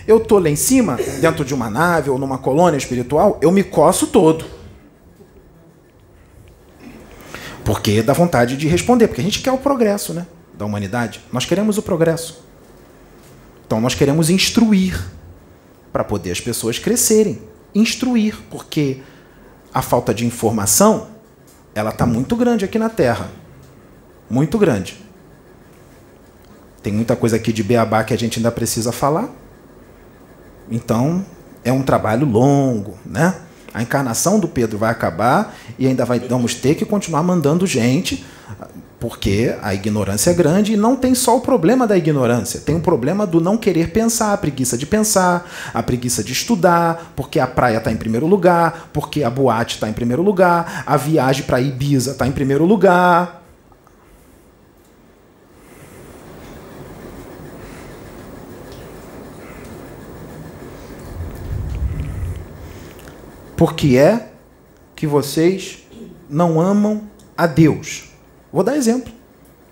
eu 0.07 0.17
tô 0.17 0.39
lá 0.39 0.49
em 0.49 0.55
cima, 0.55 0.97
dentro 1.19 1.43
de 1.43 1.53
uma 1.53 1.69
nave 1.69 2.09
ou 2.09 2.17
numa 2.17 2.37
colônia 2.37 2.77
espiritual, 2.77 3.37
eu 3.41 3.51
me 3.51 3.65
coço 3.65 4.07
todo. 4.07 4.45
Porque 7.65 8.01
dá 8.01 8.13
vontade 8.13 8.55
de 8.55 8.65
responder, 8.65 9.09
porque 9.09 9.19
a 9.19 9.25
gente 9.25 9.41
quer 9.41 9.51
o 9.51 9.57
progresso, 9.57 10.13
né? 10.13 10.25
Da 10.59 10.65
humanidade? 10.65 11.21
Nós 11.31 11.45
queremos 11.45 11.77
o 11.77 11.81
progresso. 11.81 12.43
Então 13.65 13.79
nós 13.79 13.95
queremos 13.95 14.29
instruir 14.29 15.01
para 15.93 16.03
poder 16.03 16.31
as 16.31 16.41
pessoas 16.41 16.77
crescerem, 16.77 17.41
instruir, 17.73 18.37
porque 18.51 19.01
a 19.73 19.81
falta 19.81 20.13
de 20.13 20.25
informação 20.25 21.07
ela 21.73 21.91
está 21.91 22.05
muito 22.05 22.35
grande 22.35 22.65
aqui 22.65 22.77
na 22.77 22.89
Terra, 22.89 23.31
muito 24.29 24.57
grande. 24.57 24.97
Tem 26.83 26.91
muita 26.91 27.15
coisa 27.15 27.37
aqui 27.37 27.53
de 27.53 27.63
beabá 27.63 28.03
que 28.03 28.13
a 28.13 28.17
gente 28.17 28.37
ainda 28.37 28.51
precisa 28.51 28.91
falar. 28.91 29.29
Então 30.69 31.25
é 31.63 31.71
um 31.71 31.83
trabalho 31.83 32.27
longo, 32.27 32.97
né? 33.05 33.33
A 33.73 33.81
encarnação 33.81 34.39
do 34.39 34.47
Pedro 34.47 34.77
vai 34.77 34.89
acabar 34.89 35.55
e 35.77 35.87
ainda 35.87 36.03
vai, 36.03 36.19
vamos 36.19 36.53
ter 36.55 36.75
que 36.75 36.85
continuar 36.85 37.23
mandando 37.23 37.65
gente, 37.65 38.25
porque 38.99 39.55
a 39.61 39.73
ignorância 39.73 40.31
é 40.31 40.33
grande 40.33 40.73
e 40.73 40.77
não 40.77 40.95
tem 40.95 41.15
só 41.15 41.37
o 41.37 41.41
problema 41.41 41.87
da 41.87 41.97
ignorância, 41.97 42.59
tem 42.59 42.75
o 42.75 42.81
problema 42.81 43.25
do 43.25 43.39
não 43.39 43.57
querer 43.57 43.91
pensar, 43.91 44.33
a 44.33 44.37
preguiça 44.37 44.77
de 44.77 44.85
pensar, 44.85 45.49
a 45.73 45.81
preguiça 45.81 46.21
de 46.23 46.33
estudar, 46.33 47.13
porque 47.15 47.39
a 47.39 47.47
praia 47.47 47.77
está 47.77 47.91
em 47.91 47.97
primeiro 47.97 48.27
lugar, 48.27 48.89
porque 48.91 49.23
a 49.23 49.29
boate 49.29 49.75
está 49.75 49.87
em 49.87 49.93
primeiro 49.93 50.21
lugar, 50.21 50.83
a 50.85 50.97
viagem 50.97 51.43
para 51.43 51.61
Ibiza 51.61 52.11
está 52.11 52.27
em 52.27 52.31
primeiro 52.31 52.65
lugar. 52.65 53.37
Porque 63.55 63.97
é 63.97 64.29
que 64.95 65.05
vocês 65.05 65.79
não 66.29 66.61
amam 66.61 67.03
a 67.37 67.45
Deus. 67.45 68.08
Vou 68.51 68.63
dar 68.63 68.75
exemplo. 68.75 69.11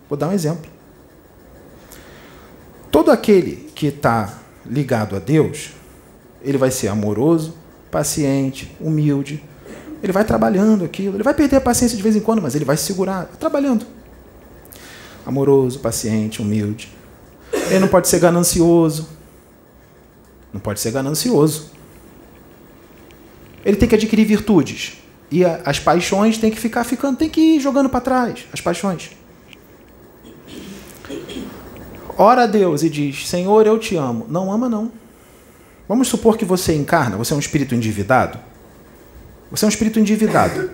Vou 0.09 0.17
dar 0.17 0.29
um 0.29 0.33
exemplo. 0.33 0.69
Todo 2.91 3.11
aquele 3.11 3.71
que 3.75 3.87
está 3.87 4.39
ligado 4.65 5.15
a 5.15 5.19
Deus, 5.19 5.71
ele 6.41 6.57
vai 6.57 6.71
ser 6.71 6.87
amoroso, 6.87 7.55
paciente, 7.91 8.75
humilde. 8.79 9.43
Ele 10.01 10.11
vai 10.11 10.23
trabalhando 10.23 10.85
aquilo. 10.85 11.15
Ele 11.15 11.23
vai 11.23 11.33
perder 11.33 11.57
a 11.57 11.61
paciência 11.61 11.97
de 11.97 12.03
vez 12.03 12.15
em 12.15 12.19
quando, 12.19 12.41
mas 12.41 12.55
ele 12.55 12.65
vai 12.65 12.77
se 12.77 12.83
segurar. 12.83 13.25
Trabalhando. 13.39 13.85
Amoroso, 15.25 15.79
paciente, 15.79 16.41
humilde. 16.41 16.93
Ele 17.51 17.79
não 17.79 17.87
pode 17.87 18.07
ser 18.07 18.19
ganancioso. 18.19 19.09
Não 20.53 20.59
pode 20.59 20.79
ser 20.79 20.91
ganancioso 20.91 21.77
ele 23.67 23.75
tem 23.75 23.89
que 23.89 23.95
adquirir 23.95 24.25
virtudes. 24.25 24.93
E 25.29 25.43
a, 25.43 25.61
as 25.65 25.79
paixões 25.79 26.37
tem 26.37 26.49
que 26.49 26.59
ficar 26.59 26.83
ficando, 26.83 27.17
tem 27.17 27.29
que 27.29 27.41
ir 27.41 27.59
jogando 27.59 27.89
para 27.89 28.01
trás, 28.01 28.45
as 28.53 28.61
paixões. 28.61 29.11
Ora 32.17 32.43
a 32.43 32.47
Deus 32.47 32.83
e 32.83 32.89
diz: 32.89 33.27
Senhor, 33.27 33.65
eu 33.67 33.77
te 33.77 33.95
amo. 33.95 34.25
Não 34.29 34.51
ama, 34.51 34.67
não. 34.67 34.91
Vamos 35.87 36.07
supor 36.07 36.37
que 36.37 36.43
você 36.43 36.73
encarna, 36.73 37.15
você 37.15 37.33
é 37.33 37.35
um 37.35 37.39
espírito 37.39 37.75
endividado. 37.75 38.39
Você 39.49 39.63
é 39.63 39.67
um 39.67 39.69
espírito 39.69 39.99
endividado. 39.99 40.69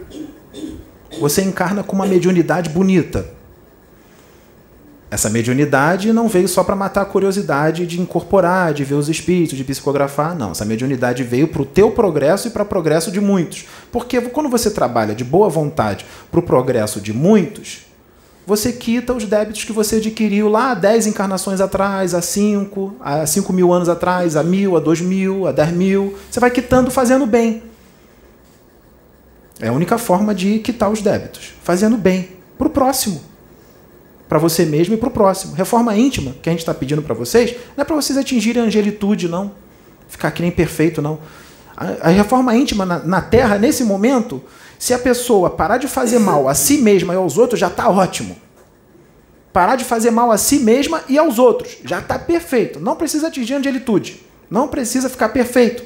Você 1.19 1.43
encarna 1.43 1.83
com 1.83 1.95
uma 1.95 2.07
mediunidade 2.07 2.69
bonita. 2.69 3.29
Essa 5.13 5.29
mediunidade 5.29 6.11
não 6.11 6.27
veio 6.27 6.47
só 6.47 6.63
para 6.63 6.75
matar 6.75 7.03
a 7.03 7.05
curiosidade 7.05 7.85
de 7.85 8.01
incorporar, 8.01 8.73
de 8.73 8.83
ver 8.83 8.95
os 8.95 9.07
espíritos, 9.09 9.55
de 9.55 9.63
psicografar, 9.63 10.35
não. 10.35 10.49
Essa 10.49 10.65
mediunidade 10.65 11.21
veio 11.21 11.47
para 11.47 11.61
o 11.61 11.65
teu 11.67 11.91
progresso 11.91 12.47
e 12.47 12.49
para 12.49 12.63
o 12.63 12.65
progresso 12.65 13.11
de 13.11 13.21
muitos. 13.21 13.65
Porque 13.91 14.19
quando 14.19 14.49
você 14.49 14.71
trabalha 14.71 15.13
de 15.13 15.23
boa 15.23 15.47
vontade 15.49 16.03
para 16.31 16.39
o 16.39 16.41
progresso 16.41 16.99
de 16.99 17.13
muitos, 17.13 17.85
você 18.43 18.73
quita 18.73 19.13
os 19.13 19.25
débitos 19.25 19.63
que 19.63 19.71
você 19.71 19.97
adquiriu 19.97 20.49
lá 20.49 20.71
há 20.71 20.73
10 20.73 21.05
encarnações 21.05 21.61
atrás, 21.61 22.15
há 22.15 22.21
5, 22.21 22.95
há 22.99 23.23
5 23.23 23.53
mil 23.53 23.71
anos 23.71 23.89
atrás, 23.89 24.35
há 24.35 24.41
mil, 24.41 24.75
há 24.75 24.79
2 24.79 25.01
mil, 25.01 25.45
há 25.45 25.51
10 25.51 25.73
mil. 25.73 26.17
Você 26.31 26.39
vai 26.39 26.49
quitando 26.49 26.89
fazendo 26.89 27.27
bem. 27.27 27.61
É 29.59 29.67
a 29.67 29.73
única 29.73 29.99
forma 29.99 30.33
de 30.33 30.57
quitar 30.57 30.89
os 30.89 31.03
débitos, 31.03 31.53
fazendo 31.61 31.97
bem 31.97 32.29
para 32.57 32.65
o 32.65 32.71
próximo 32.71 33.32
para 34.33 34.39
você 34.39 34.65
mesmo 34.65 34.95
e 34.95 34.97
para 34.97 35.09
o 35.09 35.11
próximo. 35.11 35.53
Reforma 35.53 35.95
íntima 35.95 36.33
que 36.41 36.49
a 36.49 36.51
gente 36.51 36.61
está 36.61 36.73
pedindo 36.73 37.03
para 37.03 37.13
vocês 37.13 37.55
não 37.77 37.83
é 37.83 37.85
para 37.85 37.95
vocês 37.95 38.17
atingirem 38.17 38.63
a 38.63 38.65
angelitude, 38.65 39.27
não. 39.27 39.51
Ficar 40.07 40.31
que 40.31 40.41
nem 40.41 40.49
perfeito, 40.49 41.03
não. 41.03 41.19
A, 41.77 42.07
a 42.07 42.09
reforma 42.09 42.55
íntima 42.55 42.83
na, 42.83 42.97
na 42.97 43.21
Terra, 43.21 43.59
nesse 43.59 43.83
momento, 43.83 44.41
se 44.79 44.91
a 44.91 44.97
pessoa 44.97 45.51
parar 45.51 45.77
de 45.77 45.87
fazer 45.87 46.17
mal 46.17 46.49
a 46.49 46.55
si 46.55 46.79
mesma 46.79 47.13
e 47.13 47.17
aos 47.17 47.37
outros, 47.37 47.59
já 47.59 47.67
está 47.67 47.87
ótimo. 47.87 48.35
Parar 49.53 49.75
de 49.75 49.83
fazer 49.83 50.09
mal 50.09 50.31
a 50.31 50.37
si 50.39 50.57
mesma 50.57 51.03
e 51.07 51.15
aos 51.15 51.37
outros, 51.37 51.77
já 51.85 51.99
está 51.99 52.17
perfeito. 52.17 52.79
Não 52.79 52.95
precisa 52.95 53.27
atingir 53.27 53.53
a 53.53 53.57
angelitude. 53.57 54.19
Não 54.49 54.67
precisa 54.67 55.09
ficar 55.09 55.29
perfeito. 55.29 55.83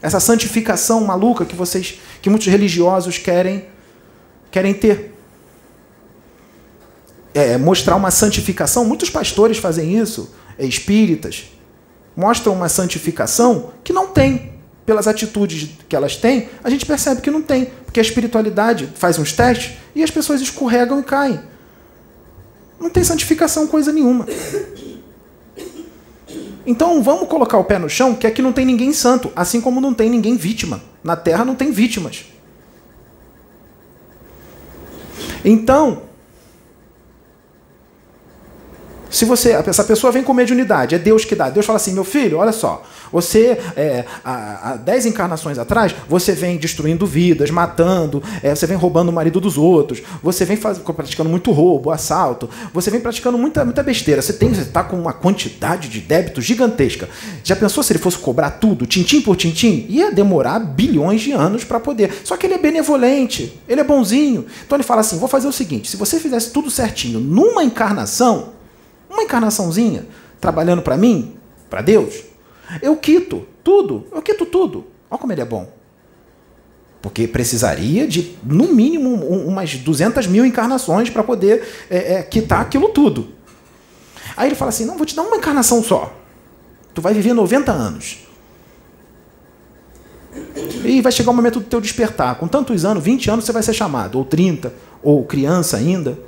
Essa 0.00 0.18
santificação 0.18 1.04
maluca 1.04 1.44
que 1.44 1.54
vocês, 1.54 2.00
que 2.22 2.30
muitos 2.30 2.48
religiosos 2.48 3.18
querem, 3.18 3.66
querem 4.50 4.72
ter 4.72 5.11
é, 7.34 7.56
mostrar 7.56 7.96
uma 7.96 8.10
santificação. 8.10 8.84
Muitos 8.84 9.10
pastores 9.10 9.58
fazem 9.58 9.98
isso, 9.98 10.32
é, 10.58 10.66
espíritas, 10.66 11.44
mostram 12.16 12.52
uma 12.52 12.68
santificação 12.68 13.72
que 13.82 13.92
não 13.92 14.08
tem. 14.08 14.52
Pelas 14.84 15.06
atitudes 15.06 15.70
que 15.88 15.94
elas 15.94 16.16
têm, 16.16 16.48
a 16.64 16.68
gente 16.68 16.84
percebe 16.84 17.20
que 17.20 17.30
não 17.30 17.40
tem, 17.40 17.66
porque 17.84 18.00
a 18.00 18.02
espiritualidade 18.02 18.88
faz 18.96 19.16
uns 19.16 19.32
testes 19.32 19.74
e 19.94 20.02
as 20.02 20.10
pessoas 20.10 20.40
escorregam 20.40 20.98
e 20.98 21.04
caem. 21.04 21.40
Não 22.80 22.90
tem 22.90 23.04
santificação 23.04 23.68
coisa 23.68 23.92
nenhuma. 23.92 24.26
Então 26.66 27.00
vamos 27.00 27.28
colocar 27.28 27.58
o 27.58 27.64
pé 27.64 27.78
no 27.78 27.88
chão, 27.88 28.12
que 28.14 28.26
aqui 28.26 28.42
não 28.42 28.52
tem 28.52 28.66
ninguém 28.66 28.92
santo, 28.92 29.30
assim 29.36 29.60
como 29.60 29.80
não 29.80 29.94
tem 29.94 30.10
ninguém 30.10 30.36
vítima. 30.36 30.82
Na 31.02 31.14
terra 31.14 31.44
não 31.44 31.54
tem 31.54 31.70
vítimas. 31.70 32.24
Então, 35.44 36.02
se 39.12 39.26
você, 39.26 39.50
essa 39.52 39.84
pessoa 39.84 40.10
vem 40.10 40.22
com 40.22 40.32
mediunidade, 40.32 40.94
é 40.94 40.98
Deus 40.98 41.24
que 41.24 41.34
dá. 41.34 41.50
Deus 41.50 41.66
fala 41.66 41.76
assim, 41.76 41.92
meu 41.92 42.02
filho, 42.02 42.38
olha 42.38 42.50
só, 42.50 42.82
você, 43.12 43.58
é, 43.76 44.06
há, 44.24 44.70
há 44.70 44.76
dez 44.76 45.04
encarnações 45.04 45.58
atrás, 45.58 45.94
você 46.08 46.32
vem 46.32 46.56
destruindo 46.56 47.06
vidas, 47.06 47.50
matando, 47.50 48.22
é, 48.42 48.54
você 48.54 48.66
vem 48.66 48.76
roubando 48.76 49.10
o 49.10 49.12
marido 49.12 49.38
dos 49.38 49.58
outros, 49.58 50.02
você 50.22 50.46
vem 50.46 50.56
faz, 50.56 50.78
praticando 50.78 51.28
muito 51.28 51.52
roubo, 51.52 51.90
assalto, 51.90 52.48
você 52.72 52.90
vem 52.90 53.00
praticando 53.00 53.36
muita, 53.36 53.64
muita 53.64 53.82
besteira. 53.82 54.22
Você 54.22 54.32
está 54.32 54.82
com 54.82 54.98
uma 54.98 55.12
quantidade 55.12 55.88
de 55.88 56.00
débito 56.00 56.40
gigantesca. 56.40 57.08
Já 57.44 57.54
pensou 57.54 57.82
se 57.82 57.92
ele 57.92 57.98
fosse 57.98 58.16
cobrar 58.16 58.52
tudo, 58.52 58.86
tintim 58.86 59.20
por 59.20 59.36
tintim? 59.36 59.84
Ia 59.90 60.10
demorar 60.10 60.58
bilhões 60.58 61.20
de 61.20 61.32
anos 61.32 61.64
para 61.64 61.78
poder. 61.78 62.22
Só 62.24 62.36
que 62.36 62.46
ele 62.46 62.54
é 62.54 62.58
benevolente, 62.58 63.60
ele 63.68 63.80
é 63.82 63.84
bonzinho. 63.84 64.46
Então 64.64 64.76
ele 64.76 64.84
fala 64.84 65.02
assim: 65.02 65.18
vou 65.18 65.28
fazer 65.28 65.48
o 65.48 65.52
seguinte: 65.52 65.90
se 65.90 65.98
você 65.98 66.18
fizesse 66.18 66.50
tudo 66.50 66.70
certinho 66.70 67.20
numa 67.20 67.62
encarnação, 67.62 68.61
uma 69.12 69.22
encarnaçãozinha 69.22 70.06
trabalhando 70.40 70.82
para 70.82 70.96
mim, 70.96 71.36
para 71.70 71.82
Deus, 71.82 72.24
eu 72.80 72.96
quito 72.96 73.46
tudo, 73.62 74.06
eu 74.12 74.22
quito 74.22 74.46
tudo. 74.46 74.86
Olha 75.10 75.20
como 75.20 75.32
ele 75.32 75.40
é 75.40 75.44
bom. 75.44 75.70
Porque 77.00 77.26
precisaria 77.26 78.06
de, 78.06 78.36
no 78.44 78.72
mínimo, 78.72 79.14
umas 79.14 79.74
200 79.74 80.26
mil 80.28 80.46
encarnações 80.46 81.10
para 81.10 81.22
poder 81.22 81.86
é, 81.90 82.14
é, 82.14 82.22
quitar 82.22 82.60
aquilo 82.60 82.88
tudo. 82.90 83.28
Aí 84.36 84.48
ele 84.48 84.54
fala 84.54 84.68
assim: 84.68 84.84
não, 84.84 84.96
vou 84.96 85.04
te 85.04 85.14
dar 85.14 85.22
uma 85.22 85.36
encarnação 85.36 85.82
só. 85.82 86.14
Tu 86.94 87.02
vai 87.02 87.12
viver 87.12 87.34
90 87.34 87.72
anos. 87.72 88.18
E 90.84 91.00
vai 91.02 91.12
chegar 91.12 91.30
o 91.30 91.34
momento 91.34 91.60
do 91.60 91.66
teu 91.66 91.80
despertar. 91.80 92.36
Com 92.36 92.48
tantos 92.48 92.84
anos, 92.84 93.02
20 93.02 93.30
anos, 93.30 93.44
você 93.44 93.52
vai 93.52 93.62
ser 93.62 93.74
chamado, 93.74 94.16
ou 94.16 94.24
30, 94.24 94.72
ou 95.02 95.24
criança 95.24 95.76
ainda. 95.76 96.18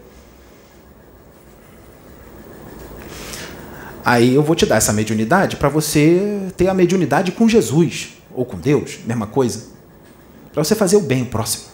Aí 4.04 4.34
eu 4.34 4.42
vou 4.42 4.54
te 4.54 4.66
dar 4.66 4.76
essa 4.76 4.92
mediunidade 4.92 5.56
para 5.56 5.68
você 5.68 6.48
ter 6.56 6.68
a 6.68 6.74
mediunidade 6.74 7.32
com 7.32 7.48
Jesus 7.48 8.10
ou 8.34 8.44
com 8.44 8.58
Deus, 8.58 8.98
mesma 9.06 9.26
coisa. 9.26 9.64
Para 10.52 10.62
você 10.62 10.74
fazer 10.74 10.96
o 10.96 11.00
bem 11.00 11.24
próximo. 11.24 11.72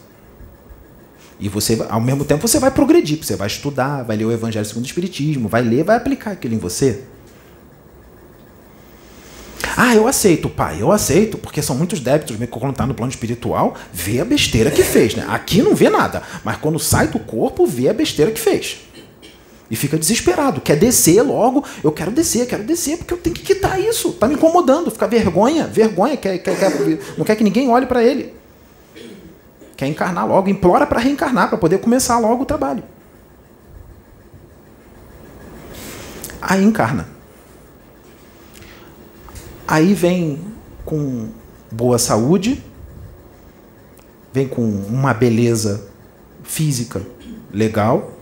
E 1.40 1.48
você, 1.48 1.84
ao 1.88 2.00
mesmo 2.00 2.24
tempo, 2.24 2.46
você 2.46 2.58
vai 2.58 2.70
progredir, 2.70 3.18
você 3.22 3.34
vai 3.34 3.46
estudar, 3.46 4.02
vai 4.02 4.16
ler 4.16 4.26
o 4.26 4.32
Evangelho 4.32 4.64
segundo 4.64 4.84
o 4.84 4.86
Espiritismo, 4.86 5.48
vai 5.48 5.62
ler, 5.62 5.82
vai 5.82 5.96
aplicar 5.96 6.32
aquilo 6.32 6.54
em 6.54 6.58
você. 6.58 7.02
Ah, 9.76 9.94
eu 9.94 10.06
aceito, 10.06 10.50
pai, 10.50 10.76
eu 10.80 10.92
aceito, 10.92 11.38
porque 11.38 11.62
são 11.62 11.74
muitos 11.74 12.00
débitos, 12.00 12.36
quando 12.50 12.72
está 12.72 12.86
no 12.86 12.92
plano 12.92 13.10
espiritual, 13.10 13.74
vê 13.90 14.20
a 14.20 14.24
besteira 14.24 14.70
que 14.70 14.82
fez, 14.82 15.14
né? 15.14 15.24
Aqui 15.28 15.62
não 15.62 15.74
vê 15.74 15.88
nada, 15.88 16.22
mas 16.44 16.58
quando 16.58 16.78
sai 16.78 17.08
do 17.08 17.18
corpo, 17.18 17.66
vê 17.66 17.88
a 17.88 17.94
besteira 17.94 18.30
que 18.30 18.38
fez. 18.38 18.76
E 19.70 19.76
fica 19.76 19.96
desesperado, 19.96 20.60
quer 20.60 20.74
descer 20.74 21.22
logo, 21.22 21.64
eu 21.84 21.92
quero 21.92 22.10
descer, 22.10 22.46
quero 22.48 22.64
descer, 22.64 22.98
porque 22.98 23.14
eu 23.14 23.18
tenho 23.18 23.36
que 23.36 23.42
quitar 23.42 23.80
isso. 23.80 24.12
Tá 24.14 24.26
me 24.26 24.34
incomodando, 24.34 24.90
fica 24.90 25.06
vergonha, 25.06 25.68
vergonha, 25.68 26.16
quer, 26.16 26.38
quer, 26.38 26.58
quer 26.58 26.98
não 27.16 27.24
quer 27.24 27.36
que 27.36 27.44
ninguém 27.44 27.68
olhe 27.70 27.86
para 27.86 28.02
ele. 28.02 28.34
Quer 29.76 29.86
encarnar 29.86 30.26
logo, 30.26 30.48
implora 30.48 30.86
para 30.86 30.98
reencarnar, 30.98 31.48
para 31.48 31.56
poder 31.56 31.78
começar 31.78 32.18
logo 32.18 32.42
o 32.42 32.46
trabalho. 32.46 32.82
Aí 36.42 36.64
encarna. 36.64 37.08
Aí 39.68 39.94
vem 39.94 40.40
com 40.84 41.28
boa 41.70 41.96
saúde, 41.96 42.60
vem 44.32 44.48
com 44.48 44.62
uma 44.62 45.14
beleza 45.14 45.88
física 46.42 47.00
legal 47.52 48.19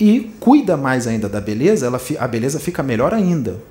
e 0.00 0.34
cuida 0.40 0.78
mais 0.78 1.06
ainda 1.06 1.28
da 1.28 1.42
beleza, 1.42 1.84
ela, 1.84 2.00
a 2.18 2.26
beleza 2.26 2.58
fica 2.58 2.82
melhor 2.82 3.12
ainda. 3.12 3.62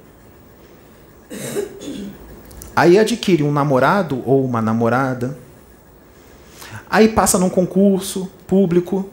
Aí 2.75 2.99
adquire 2.99 3.41
um 3.41 3.51
namorado 3.51 4.21
ou 4.25 4.45
uma 4.45 4.61
namorada. 4.61 5.35
Aí 6.87 7.09
passa 7.09 7.39
num 7.39 7.49
concurso 7.49 8.31
público, 8.45 9.09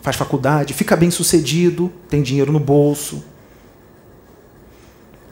faz 0.00 0.16
faculdade, 0.16 0.72
fica 0.72 0.96
bem 0.96 1.10
sucedido, 1.10 1.92
tem 2.08 2.22
dinheiro 2.22 2.50
no 2.50 2.58
bolso. 2.58 3.22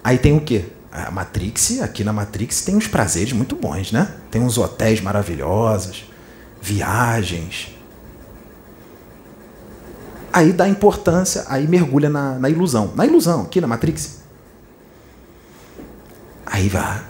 Aí 0.05 0.18
tem 0.18 0.37
o 0.37 0.41
quê? 0.41 0.66
A 0.93 1.11
Matrix, 1.11 1.81
aqui 1.81 2.05
na 2.05 2.12
Matrix 2.12 2.62
tem 2.62 2.77
uns 2.77 2.87
prazeres 2.87 3.33
muito 3.33 3.57
bons, 3.57 3.93
né? 3.93 4.14
Tem 4.31 4.41
uns 4.41 4.57
hotéis 4.59 5.01
maravilhosos, 5.01 6.05
viagens. 6.61 7.76
Aí 10.37 10.53
dá 10.53 10.68
importância, 10.68 11.47
aí 11.49 11.66
mergulha 11.66 12.11
na, 12.11 12.39
na 12.39 12.51
ilusão. 12.51 12.93
Na 12.95 13.07
ilusão, 13.07 13.45
aqui 13.45 13.59
na 13.59 13.66
Matrix. 13.66 14.18
Aí 16.45 16.68
vai 16.68 17.03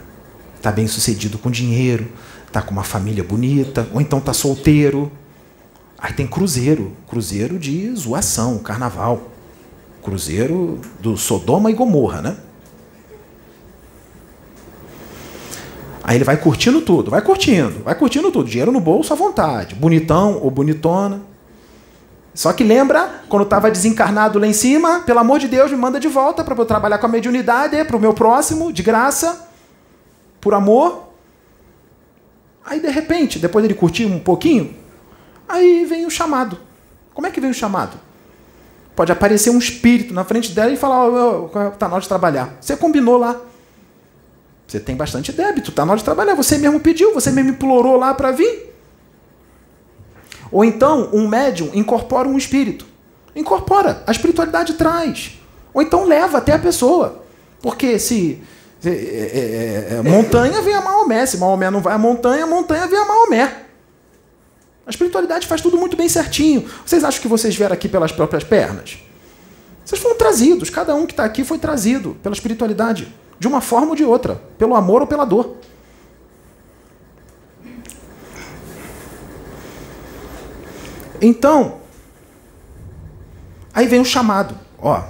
está 0.55 0.71
bem 0.71 0.87
sucedido 0.87 1.37
com 1.37 1.51
dinheiro, 1.51 2.07
está 2.47 2.61
com 2.61 2.71
uma 2.71 2.85
família 2.85 3.25
bonita, 3.25 3.85
ou 3.93 3.99
então 3.99 4.19
está 4.19 4.31
solteiro. 4.31 5.11
Aí 5.99 6.13
tem 6.13 6.25
cruzeiro, 6.25 6.93
cruzeiro 7.05 7.59
de 7.59 7.93
zoação, 7.95 8.59
carnaval. 8.59 9.29
Cruzeiro 10.01 10.79
do 11.01 11.17
Sodoma 11.17 11.69
e 11.69 11.73
Gomorra, 11.73 12.21
né? 12.21 12.37
Aí 16.01 16.15
ele 16.15 16.23
vai 16.23 16.37
curtindo 16.37 16.79
tudo, 16.79 17.11
vai 17.11 17.21
curtindo, 17.21 17.83
vai 17.83 17.93
curtindo 17.93 18.31
tudo. 18.31 18.47
Dinheiro 18.47 18.71
no 18.71 18.79
bolso 18.79 19.11
à 19.11 19.17
vontade, 19.17 19.75
bonitão 19.75 20.39
ou 20.41 20.49
bonitona. 20.49 21.35
Só 22.37 22.53
que 22.53 22.63
lembra, 22.63 23.23
quando 23.27 23.41
estava 23.41 23.71
desencarnado 23.71 24.37
lá 24.37 24.45
em 24.45 24.53
cima, 24.53 24.99
pelo 24.99 25.17
amor 25.17 25.39
de 25.39 25.47
Deus, 25.47 25.71
me 25.71 25.77
manda 25.77 25.99
de 25.99 26.07
volta 26.07 26.43
para 26.43 26.53
eu 26.55 26.65
trabalhar 26.67 26.99
com 26.99 27.07
a 27.07 27.09
mediunidade, 27.09 27.83
para 27.83 27.97
o 27.97 27.99
meu 27.99 28.13
próximo, 28.13 28.71
de 28.71 28.83
graça 28.83 29.49
por 30.39 30.53
amor. 30.53 31.07
Aí, 32.63 32.79
de 32.79 32.89
repente, 32.91 33.39
depois 33.39 33.65
ele 33.65 33.73
curtir 33.73 34.05
um 34.05 34.19
pouquinho, 34.19 34.77
aí 35.49 35.83
vem 35.85 36.05
o 36.05 36.11
chamado. 36.11 36.59
Como 37.11 37.25
é 37.25 37.31
que 37.31 37.41
vem 37.41 37.49
o 37.49 37.55
chamado? 37.55 37.97
Pode 38.95 39.11
aparecer 39.11 39.49
um 39.49 39.57
espírito 39.57 40.13
na 40.13 40.23
frente 40.23 40.51
dela 40.51 40.71
e 40.71 40.77
falar: 40.77 41.07
oh, 41.09 41.49
na 41.81 41.87
hora 41.87 42.01
de 42.01 42.07
trabalhar. 42.07 42.55
Você 42.61 42.77
combinou 42.77 43.17
lá. 43.17 43.35
Você 44.67 44.79
tem 44.79 44.95
bastante 44.95 45.31
débito, 45.31 45.71
tá 45.71 45.83
na 45.83 45.93
hora 45.93 45.97
de 45.97 46.05
trabalhar. 46.05 46.35
Você 46.35 46.59
mesmo 46.59 46.79
pediu, 46.79 47.15
você 47.15 47.31
mesmo 47.31 47.49
implorou 47.49 47.97
lá 47.97 48.13
para 48.13 48.29
vir. 48.29 48.66
Ou 50.51 50.63
então, 50.63 51.09
um 51.13 51.27
médium 51.27 51.69
incorpora 51.73 52.27
um 52.27 52.37
espírito. 52.37 52.85
Incorpora, 53.35 54.03
a 54.07 54.11
espiritualidade 54.11 54.73
traz. 54.73 55.39
Ou 55.73 55.81
então 55.81 56.05
leva 56.05 56.39
até 56.39 56.53
a 56.53 56.59
pessoa. 56.59 57.23
Porque 57.61 57.99
se 57.99 58.41
é, 58.83 58.89
é, 58.89 59.87
é, 59.95 60.01
montanha 60.01 60.61
vem 60.61 60.73
a 60.73 60.81
Maomé. 60.81 61.25
Se 61.25 61.37
Maomé 61.37 61.69
não 61.69 61.81
vai 61.81 61.93
à 61.93 61.97
montanha, 61.97 62.43
a 62.43 62.47
montanha 62.47 62.87
vem 62.87 62.99
a 62.99 63.05
Maomé. 63.05 63.63
A 64.85 64.89
espiritualidade 64.89 65.47
faz 65.47 65.61
tudo 65.61 65.77
muito 65.77 65.97
bem 65.97 66.07
certinho. 66.07 66.65
Vocês 66.85 67.03
acham 67.03 67.21
que 67.21 67.27
vocês 67.27 67.55
vieram 67.55 67.73
aqui 67.73 67.89
pelas 67.89 68.11
próprias 68.11 68.43
pernas? 68.43 68.97
Vocês 69.83 70.01
foram 70.01 70.17
trazidos. 70.17 70.69
Cada 70.69 70.95
um 70.95 71.05
que 71.05 71.13
está 71.13 71.25
aqui 71.25 71.43
foi 71.43 71.57
trazido 71.57 72.15
pela 72.23 72.33
espiritualidade. 72.33 73.13
De 73.39 73.47
uma 73.47 73.61
forma 73.61 73.89
ou 73.89 73.95
de 73.95 74.03
outra. 74.03 74.41
Pelo 74.57 74.75
amor 74.75 75.01
ou 75.01 75.07
pela 75.07 75.25
dor. 75.25 75.57
Então, 81.21 81.75
aí 83.73 83.87
vem 83.87 83.99
o 83.99 84.05
chamado. 84.05 84.55
Ó, 84.79 85.03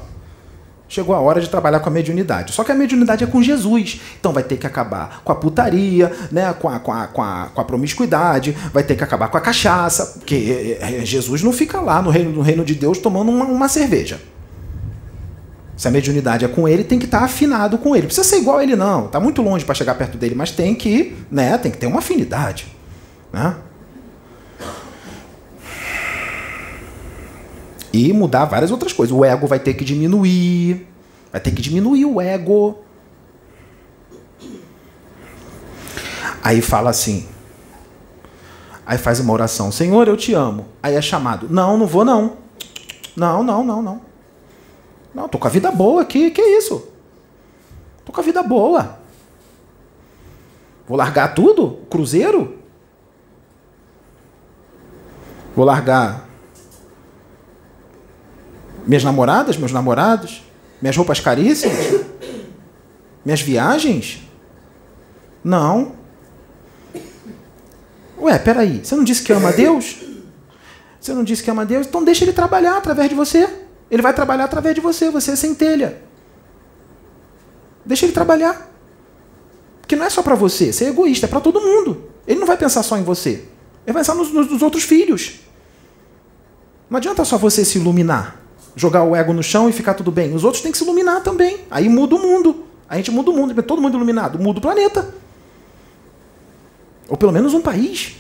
Chegou 0.89 1.14
a 1.14 1.20
hora 1.20 1.41
de 1.41 1.49
trabalhar 1.49 1.82
com 1.82 1.89
a 1.89 1.91
mediunidade. 1.91 2.53
Só 2.53 2.64
que 2.64 2.72
a 2.72 2.76
mediunidade 2.76 3.24
é 3.24 3.28
com 3.28 3.43
Jesus. 3.43 3.99
Então 4.20 4.32
vai 4.32 4.43
ter 4.43 4.55
que 4.55 4.66
acabar 4.66 5.22
com 5.24 5.32
a 5.32 5.36
putaria, 5.36 6.12
né? 6.32 6.53
com, 6.53 6.70
a, 6.70 6.80
com, 6.80 6.93
a, 6.93 7.08
com, 7.08 7.22
a, 7.22 7.49
com 7.53 7.62
a 7.62 7.64
promiscuidade, 7.66 8.55
vai 8.74 8.84
ter 8.84 8.95
que 8.95 9.03
acabar 9.03 9.28
com 9.28 9.38
a 9.38 9.41
cachaça, 9.41 10.18
porque 10.18 10.78
é, 10.80 11.01
é, 11.01 11.05
Jesus 11.05 11.43
não 11.43 11.51
fica 11.51 11.82
lá 11.82 12.01
no 12.01 12.10
reino, 12.10 12.32
no 12.32 12.41
reino 12.41 12.64
de 12.64 12.74
Deus 12.74 12.99
tomando 12.99 13.30
uma, 13.30 13.45
uma 13.45 13.68
cerveja. 13.68 14.20
Se 15.76 15.88
a 15.88 15.91
mediunidade 15.91 16.45
é 16.45 16.47
com 16.47 16.68
ele, 16.68 16.84
tem 16.84 16.97
que 16.97 17.05
estar 17.05 17.20
tá 17.20 17.26
afinado 17.26 17.78
com 17.78 17.95
ele. 17.95 18.08
Precisa 18.08 18.26
ser 18.26 18.38
igual 18.38 18.58
a 18.58 18.64
ele, 18.64 18.76
não. 18.76 19.08
Está 19.08 19.20
muito 19.20 19.41
longe 19.41 19.66
para 19.66 19.76
chegar 19.76 19.93
perto 19.95 20.18
dele, 20.18 20.36
mas 20.36 20.51
tem 20.51 20.74
que, 20.74 21.16
né, 21.30 21.58
tem 21.58 21.72
que 21.72 21.78
ter 21.78 21.86
uma 21.86 21.99
afinidade. 21.99 22.66
Né? 23.32 23.55
E 27.98 28.14
mudar 28.14 28.45
várias 28.45 28.70
outras 28.70 28.93
coisas. 28.93 29.12
O 29.12 29.26
ego 29.26 29.48
vai 29.48 29.60
ter 29.60 29.74
que 29.74 29.84
diminuir. 29.84 30.86
Vai 31.32 31.41
ter 31.41 31.50
que 31.50 31.64
diminuir 31.64 32.06
o 32.06 32.22
ego. 32.22 32.78
Aí 36.43 36.62
fala 36.62 36.91
assim. 36.91 37.28
Aí 38.86 39.00
faz 39.00 39.20
uma 39.20 39.34
oração: 39.34 39.72
Senhor, 39.72 40.08
eu 40.08 40.16
te 40.16 40.32
amo. 40.32 40.68
Aí 40.82 40.93
é 40.93 41.02
chamado: 41.02 41.48
Não, 41.50 41.76
não 41.76 41.88
vou 41.88 42.06
não. 42.06 42.38
Não, 43.16 43.43
não, 43.43 43.64
não, 43.64 43.82
não. 43.82 44.02
Não, 45.12 45.28
tô 45.28 45.39
com 45.39 45.48
a 45.48 45.50
vida 45.50 45.72
boa 45.72 46.04
aqui. 46.04 46.30
Que 46.30 46.41
isso? 46.41 46.88
Tô 48.06 48.12
com 48.12 48.22
a 48.22 48.24
vida 48.24 48.43
boa. 48.43 49.00
Vou 50.88 50.95
largar 50.95 51.34
tudo? 51.34 51.80
Cruzeiro? 51.89 52.60
Vou 55.56 55.66
largar 55.66 56.27
minhas 58.88 59.04
namoradas, 59.04 59.58
meus 59.58 59.72
namorados, 59.72 60.42
minhas 60.82 60.96
roupas 60.96 61.20
caríssimas, 61.20 61.76
minhas 63.24 63.42
viagens? 63.42 64.24
Não. 65.44 65.98
Ué, 68.18 68.40
peraí, 68.40 68.80
você 68.84 68.96
não 68.96 69.04
disse 69.04 69.22
que 69.22 69.34
ama 69.34 69.52
Deus? 69.52 69.98
Você 71.00 71.14
não 71.14 71.24
disse 71.24 71.44
que 71.44 71.52
ama 71.52 71.66
Deus? 71.66 71.86
Então 71.86 72.04
deixa 72.04 72.24
ele 72.24 72.34
trabalhar 72.34 72.78
através 72.78 73.10
de 73.10 73.16
você. 73.16 73.48
Ele 73.92 74.02
vai 74.02 74.14
trabalhar 74.14 74.46
através 74.46 74.74
de 74.74 74.82
você, 74.82 75.12
você 75.12 75.32
é 75.32 75.36
centelha. 75.36 76.02
Deixa 77.86 78.06
ele 78.06 78.14
trabalhar. 78.14 78.72
Porque 79.82 79.96
não 79.96 80.06
é 80.06 80.10
só 80.10 80.22
para 80.22 80.36
você, 80.36 80.74
você 80.74 80.86
é 80.86 80.90
egoísta, 80.90 81.26
é 81.26 81.30
para 81.30 81.40
todo 81.40 81.62
mundo. 81.62 82.10
Ele 82.26 82.40
não 82.40 82.48
vai 82.48 82.58
pensar 82.58 82.84
só 82.84 82.98
em 82.98 83.04
você. 83.04 83.46
Ele 83.86 83.94
vai 83.94 84.02
pensar 84.02 84.16
nos, 84.16 84.32
nos 84.32 84.62
outros 84.62 84.84
filhos. 84.84 85.40
Não 86.90 86.98
adianta 86.98 87.24
só 87.24 87.38
você 87.38 87.64
se 87.64 87.78
iluminar 87.78 88.47
jogar 88.78 89.04
o 89.04 89.16
ego 89.16 89.34
no 89.34 89.42
chão 89.42 89.68
e 89.68 89.74
ficar 89.74 89.96
tudo 89.96 90.12
bem. 90.12 90.34
Os 90.36 90.44
outros 90.44 90.62
têm 90.62 90.72
que 90.72 90.78
se 90.78 90.84
iluminar 90.84 91.24
também. 91.24 91.62
Aí 91.70 91.90
muda 91.90 92.16
o 92.16 92.20
mundo. 92.20 92.64
A 92.88 92.96
gente 92.96 93.10
muda 93.10 93.32
o 93.32 93.34
mundo. 93.34 93.62
Todo 93.64 93.82
mundo 93.82 93.98
iluminado. 93.98 94.38
Muda 94.38 94.60
o 94.60 94.62
planeta. 94.62 95.14
Ou 97.10 97.18
pelo 97.18 97.32
menos 97.32 97.56
um 97.56 97.62
país. 97.62 98.16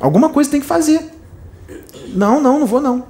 Alguma 0.00 0.28
coisa 0.28 0.48
tem 0.48 0.60
que 0.60 0.66
fazer. 0.66 1.10
Não, 2.14 2.40
não, 2.40 2.60
não 2.60 2.66
vou 2.66 2.80
não. 2.80 3.04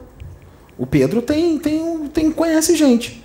O 0.79 0.87
Pedro 0.87 1.21
tem, 1.21 1.59
tem, 1.59 2.09
tem 2.09 2.33
conhece 2.33 2.75
gente. 2.75 3.23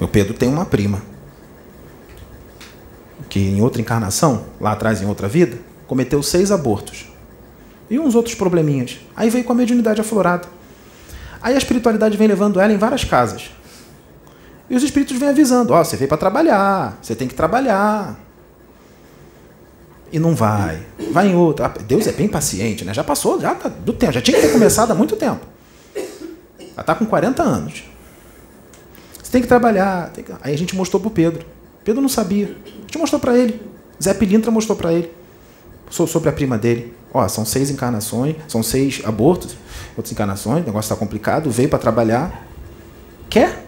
O 0.00 0.08
Pedro 0.08 0.34
tem 0.34 0.48
uma 0.48 0.66
prima 0.66 1.07
que 3.38 3.48
em 3.48 3.60
outra 3.62 3.80
encarnação, 3.80 4.46
lá 4.60 4.72
atrás 4.72 5.00
em 5.00 5.06
outra 5.06 5.28
vida, 5.28 5.58
cometeu 5.86 6.22
seis 6.22 6.50
abortos. 6.50 7.06
E 7.88 7.98
uns 7.98 8.16
outros 8.16 8.34
probleminhas. 8.34 8.98
Aí 9.14 9.30
veio 9.30 9.44
com 9.44 9.52
a 9.52 9.54
mediunidade 9.54 10.00
aflorada. 10.00 10.48
Aí 11.40 11.54
a 11.54 11.58
espiritualidade 11.58 12.16
vem 12.16 12.26
levando 12.26 12.60
ela 12.60 12.72
em 12.72 12.76
várias 12.76 13.04
casas. 13.04 13.50
E 14.68 14.74
os 14.74 14.82
espíritos 14.82 15.16
vêm 15.16 15.28
avisando: 15.28 15.72
Ó, 15.72 15.80
oh, 15.80 15.84
você 15.84 15.96
veio 15.96 16.08
para 16.08 16.18
trabalhar, 16.18 16.98
você 17.00 17.14
tem 17.14 17.28
que 17.28 17.34
trabalhar. 17.34 18.18
E 20.12 20.18
não 20.18 20.34
vai. 20.34 20.82
Vai 21.12 21.28
em 21.28 21.36
outra. 21.36 21.66
Ah, 21.66 21.68
Deus 21.68 22.06
é 22.06 22.12
bem 22.12 22.28
paciente, 22.28 22.84
né? 22.84 22.92
Já 22.92 23.04
passou, 23.04 23.40
já 23.40 23.54
tá 23.54 23.68
do 23.68 23.92
tempo. 23.92 24.12
Já 24.12 24.20
tinha 24.20 24.36
que 24.36 24.46
ter 24.46 24.52
começado 24.52 24.90
há 24.90 24.94
muito 24.94 25.16
tempo. 25.16 25.46
Já 26.74 26.80
está 26.80 26.94
com 26.94 27.06
40 27.06 27.42
anos. 27.42 27.84
Você 29.22 29.30
tem 29.30 29.42
que 29.42 29.48
trabalhar. 29.48 30.10
Tem 30.10 30.24
que... 30.24 30.32
Aí 30.42 30.52
a 30.52 30.58
gente 30.58 30.74
mostrou 30.74 31.00
para 31.00 31.08
o 31.08 31.10
Pedro. 31.10 31.57
Pedro 31.88 32.02
não 32.02 32.08
sabia. 32.10 32.54
A 32.66 32.80
gente 32.82 32.98
mostrou 32.98 33.18
para 33.18 33.34
ele. 33.34 33.62
Zé 34.02 34.12
Pilintra 34.12 34.50
mostrou 34.50 34.76
para 34.76 34.92
ele. 34.92 35.10
Sobre 35.88 36.28
a 36.28 36.32
prima 36.32 36.58
dele. 36.58 36.92
Ó, 37.14 37.26
são 37.28 37.46
seis 37.46 37.70
encarnações, 37.70 38.36
são 38.46 38.62
seis 38.62 39.00
abortos, 39.06 39.56
outras 39.96 40.12
encarnações, 40.12 40.62
o 40.62 40.66
negócio 40.66 40.92
está 40.92 40.96
complicado, 40.96 41.50
veio 41.50 41.70
para 41.70 41.78
trabalhar. 41.78 42.46
Quer? 43.30 43.64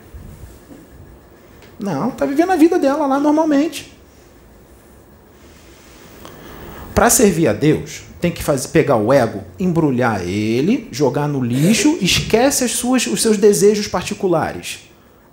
Não, 1.79 2.11
tá 2.11 2.27
vivendo 2.27 2.51
a 2.51 2.57
vida 2.57 2.79
dela 2.79 3.07
lá 3.07 3.19
normalmente. 3.19 3.91
Para 6.95 7.09
servir 7.09 7.49
a 7.49 7.55
Deus, 7.55 8.03
tem 8.21 8.31
que 8.31 8.43
fazer, 8.43 8.69
pegar 8.69 8.97
o 8.97 9.11
ego, 9.11 9.45
embrulhar 9.59 10.21
ele, 10.29 10.91
jogar 10.93 11.27
no 11.27 11.43
lixo, 11.43 11.97
esquece 12.03 12.65
as 12.65 12.73
suas, 12.73 13.07
os 13.07 13.23
seus 13.23 13.39
desejos 13.39 13.89
particulares, 13.89 14.81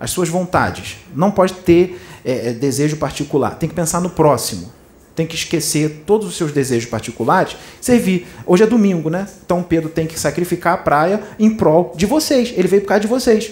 as 0.00 0.10
suas 0.10 0.30
vontades. 0.30 0.96
Não 1.14 1.30
pode 1.30 1.52
ter 1.52 2.07
é, 2.24 2.52
desejo 2.52 2.96
particular. 2.96 3.58
Tem 3.58 3.68
que 3.68 3.74
pensar 3.74 4.00
no 4.00 4.10
próximo. 4.10 4.72
Tem 5.14 5.26
que 5.26 5.34
esquecer 5.34 6.04
todos 6.06 6.28
os 6.28 6.36
seus 6.36 6.52
desejos 6.52 6.88
particulares, 6.88 7.56
servir. 7.80 8.26
Hoje 8.46 8.62
é 8.62 8.66
domingo, 8.66 9.10
né? 9.10 9.26
Então 9.44 9.62
Pedro 9.62 9.88
tem 9.88 10.06
que 10.06 10.18
sacrificar 10.18 10.74
a 10.74 10.76
praia 10.76 11.22
em 11.38 11.50
prol 11.50 11.92
de 11.96 12.06
vocês. 12.06 12.52
Ele 12.56 12.68
veio 12.68 12.82
por 12.82 12.88
causa 12.88 13.00
de 13.00 13.08
vocês. 13.08 13.50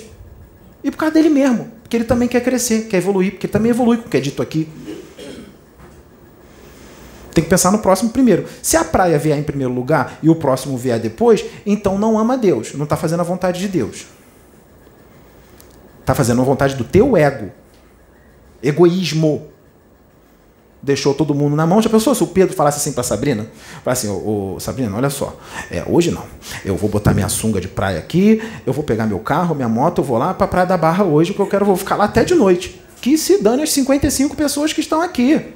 E 0.84 0.90
por 0.90 0.96
causa 0.96 1.14
dele 1.14 1.28
mesmo. 1.28 1.68
Porque 1.82 1.96
ele 1.96 2.04
também 2.04 2.28
quer 2.28 2.40
crescer, 2.40 2.86
quer 2.88 2.98
evoluir, 2.98 3.32
porque 3.32 3.46
ele 3.46 3.52
também 3.52 3.70
evolui 3.70 3.96
com 3.96 4.06
o 4.06 4.08
que 4.08 4.16
é 4.16 4.20
dito 4.20 4.40
aqui. 4.40 4.68
Tem 7.36 7.44
que 7.44 7.50
pensar 7.50 7.70
no 7.70 7.80
próximo 7.80 8.10
primeiro. 8.10 8.46
Se 8.62 8.78
a 8.78 8.84
praia 8.84 9.18
vier 9.18 9.36
em 9.36 9.42
primeiro 9.42 9.70
lugar 9.70 10.18
e 10.22 10.30
o 10.30 10.34
próximo 10.36 10.78
vier 10.78 10.98
depois, 10.98 11.44
então 11.66 11.98
não 11.98 12.18
ama 12.18 12.38
Deus, 12.38 12.72
não 12.74 12.84
está 12.84 12.96
fazendo 12.96 13.20
a 13.20 13.24
vontade 13.24 13.60
de 13.60 13.68
Deus. 13.68 14.06
Está 16.00 16.14
fazendo 16.14 16.40
a 16.40 16.44
vontade 16.44 16.76
do 16.76 16.84
teu 16.84 17.14
ego. 17.14 17.50
Egoísmo. 18.66 19.46
Deixou 20.82 21.14
todo 21.14 21.34
mundo 21.34 21.56
na 21.56 21.66
mão. 21.66 21.82
Já 21.82 21.90
pensou 21.90 22.14
se 22.14 22.22
o 22.22 22.26
Pedro 22.26 22.54
falasse 22.54 22.78
assim 22.78 22.92
para 22.92 23.02
Sabrina? 23.02 23.46
Falasse 23.82 24.06
assim, 24.06 24.16
ô, 24.16 24.54
ô, 24.54 24.60
Sabrina, 24.60 24.96
olha 24.96 25.10
só. 25.10 25.36
É, 25.70 25.84
hoje 25.86 26.10
não. 26.10 26.24
Eu 26.64 26.76
vou 26.76 26.88
botar 26.88 27.12
minha 27.12 27.28
sunga 27.28 27.60
de 27.60 27.66
praia 27.66 27.98
aqui, 27.98 28.42
eu 28.64 28.72
vou 28.72 28.84
pegar 28.84 29.06
meu 29.06 29.18
carro, 29.18 29.54
minha 29.54 29.68
moto, 29.68 29.98
eu 29.98 30.04
vou 30.04 30.18
lá 30.18 30.32
para 30.32 30.46
Praia 30.46 30.66
da 30.66 30.76
Barra 30.76 31.02
hoje, 31.02 31.32
porque 31.32 31.42
eu 31.42 31.46
quero, 31.46 31.64
vou 31.64 31.76
ficar 31.76 31.96
lá 31.96 32.04
até 32.04 32.24
de 32.24 32.34
noite. 32.34 32.80
Que 33.00 33.18
se 33.18 33.42
dane 33.42 33.62
as 33.62 33.70
55 33.70 34.36
pessoas 34.36 34.72
que 34.72 34.80
estão 34.80 35.00
aqui. 35.00 35.54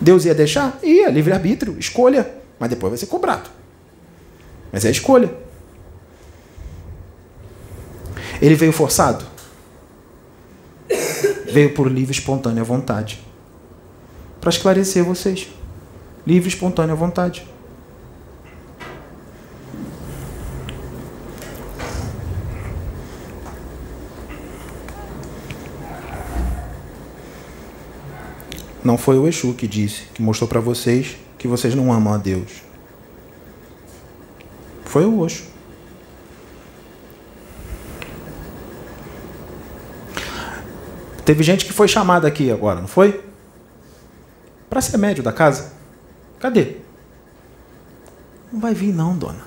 Deus 0.00 0.24
ia 0.24 0.34
deixar? 0.34 0.78
Ia, 0.82 1.10
livre-arbítrio, 1.10 1.76
escolha. 1.78 2.28
Mas 2.58 2.70
depois 2.70 2.90
vai 2.90 2.98
ser 2.98 3.06
cobrado. 3.06 3.48
Mas 4.72 4.84
é 4.84 4.90
escolha. 4.90 5.41
Ele 8.42 8.56
veio 8.56 8.72
forçado? 8.72 9.24
Veio 11.46 11.72
por 11.74 11.88
livre, 11.88 12.12
espontânea 12.12 12.64
vontade. 12.64 13.24
Para 14.40 14.50
esclarecer 14.50 15.04
vocês. 15.04 15.48
Livre, 16.26 16.48
espontânea 16.48 16.96
vontade. 16.96 17.46
Não 28.82 28.98
foi 28.98 29.16
o 29.16 29.28
Exu 29.28 29.54
que 29.54 29.68
disse, 29.68 30.06
que 30.12 30.20
mostrou 30.20 30.48
para 30.48 30.58
vocês 30.58 31.16
que 31.38 31.46
vocês 31.46 31.76
não 31.76 31.92
amam 31.92 32.12
a 32.12 32.18
Deus. 32.18 32.62
Foi 34.84 35.04
o 35.04 35.20
Oxo. 35.20 35.44
Teve 41.24 41.42
gente 41.42 41.64
que 41.64 41.72
foi 41.72 41.88
chamada 41.88 42.26
aqui 42.26 42.50
agora, 42.50 42.80
não 42.80 42.88
foi? 42.88 43.24
Para 44.68 44.80
ser 44.80 44.96
médio 44.96 45.22
da 45.22 45.32
casa. 45.32 45.72
Cadê? 46.40 46.76
Não 48.52 48.60
vai 48.60 48.74
vir 48.74 48.92
não, 48.92 49.16
dona. 49.16 49.46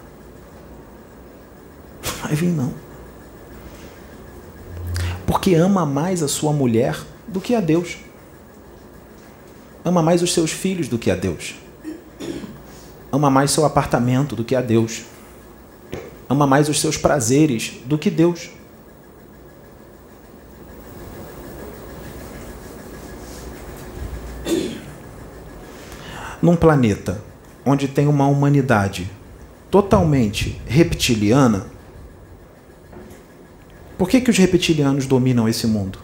Não 2.04 2.14
vai 2.24 2.36
vir 2.36 2.50
não. 2.50 2.74
Porque 5.28 5.56
ama 5.56 5.86
mais 5.86 6.24
a 6.24 6.28
sua 6.28 6.54
mulher 6.54 6.98
do 7.28 7.42
que 7.42 7.56
a 7.56 7.60
Deus 7.60 7.98
ama 9.86 10.02
mais 10.02 10.24
os 10.24 10.34
seus 10.34 10.50
filhos 10.50 10.88
do 10.88 10.98
que 10.98 11.12
a 11.12 11.16
Deus. 11.16 11.54
Ama 13.12 13.30
mais 13.30 13.52
seu 13.52 13.64
apartamento 13.64 14.36
do 14.36 14.44
que 14.44 14.56
a 14.56 14.62
Deus. 14.62 15.04
Ama 16.28 16.48
mais 16.48 16.68
os 16.68 16.82
seus 16.82 16.98
prazeres 16.98 17.74
do 17.86 17.96
que 17.96 18.10
Deus. 18.10 18.50
Num 26.46 26.56
planeta 26.56 27.24
onde 27.66 27.88
tem 27.88 28.06
uma 28.06 28.28
humanidade 28.28 29.10
totalmente 29.72 30.62
reptiliana, 30.68 31.66
por 33.98 34.08
que, 34.08 34.22
que 34.22 34.30
os 34.30 34.38
reptilianos 34.38 35.08
dominam 35.08 35.50
esse 35.50 35.66
mundo? 35.66 35.98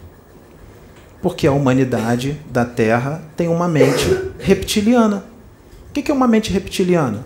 Porque 1.22 1.46
a 1.46 1.52
humanidade 1.52 2.40
da 2.50 2.64
Terra 2.64 3.22
tem 3.36 3.46
uma 3.46 3.68
mente 3.68 4.32
reptiliana. 4.40 5.24
O 5.88 5.92
que 5.92 6.10
é 6.10 6.12
uma 6.12 6.26
mente 6.26 6.52
reptiliana? 6.52 7.24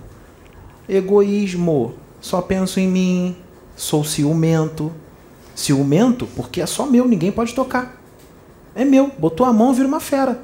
Egoísmo. 0.86 1.94
Só 2.20 2.42
penso 2.42 2.78
em 2.78 2.86
mim. 2.86 3.36
Sou 3.74 4.04
ciumento. 4.04 4.92
Ciumento 5.54 6.28
porque 6.36 6.60
é 6.60 6.66
só 6.66 6.84
meu, 6.84 7.08
ninguém 7.08 7.32
pode 7.32 7.54
tocar. 7.54 7.98
É 8.74 8.84
meu. 8.84 9.10
Botou 9.18 9.46
a 9.46 9.54
mão, 9.54 9.72
vira 9.72 9.88
uma 9.88 10.00
fera. 10.00 10.38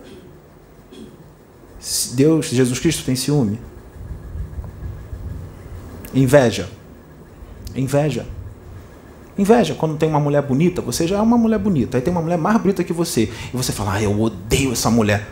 Deus, 2.14 2.46
Jesus 2.46 2.78
Cristo 2.78 3.04
tem 3.04 3.16
ciúme. 3.16 3.58
Inveja. 6.14 6.68
Inveja. 7.74 8.26
Inveja, 9.36 9.74
quando 9.74 9.96
tem 9.96 10.08
uma 10.08 10.20
mulher 10.20 10.42
bonita, 10.42 10.82
você 10.82 11.06
já 11.06 11.16
é 11.16 11.20
uma 11.20 11.38
mulher 11.38 11.58
bonita. 11.58 11.96
Aí 11.96 12.02
tem 12.02 12.12
uma 12.12 12.22
mulher 12.22 12.38
mais 12.38 12.60
bonita 12.60 12.84
que 12.84 12.92
você. 12.92 13.32
E 13.52 13.56
você 13.56 13.72
fala, 13.72 13.94
ah, 13.94 14.02
eu 14.02 14.20
odeio 14.20 14.72
essa 14.72 14.90
mulher. 14.90 15.28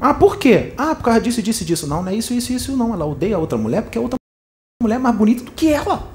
Ah, 0.00 0.14
por 0.14 0.38
quê? 0.38 0.72
Ah, 0.76 0.94
por 0.94 1.04
causa 1.04 1.20
disso, 1.20 1.42
disso, 1.42 1.64
disso. 1.64 1.86
Não, 1.86 2.02
não 2.02 2.10
é 2.10 2.14
isso, 2.14 2.32
isso, 2.32 2.52
isso, 2.52 2.76
não. 2.76 2.94
Ela 2.94 3.04
odeia 3.04 3.36
a 3.36 3.38
outra 3.38 3.58
mulher 3.58 3.82
porque 3.82 3.98
a 3.98 4.00
outra 4.00 4.16
mulher 4.82 4.96
é 4.96 4.98
mais 4.98 5.14
bonita 5.14 5.44
do 5.44 5.52
que 5.52 5.68
ela. 5.68 6.08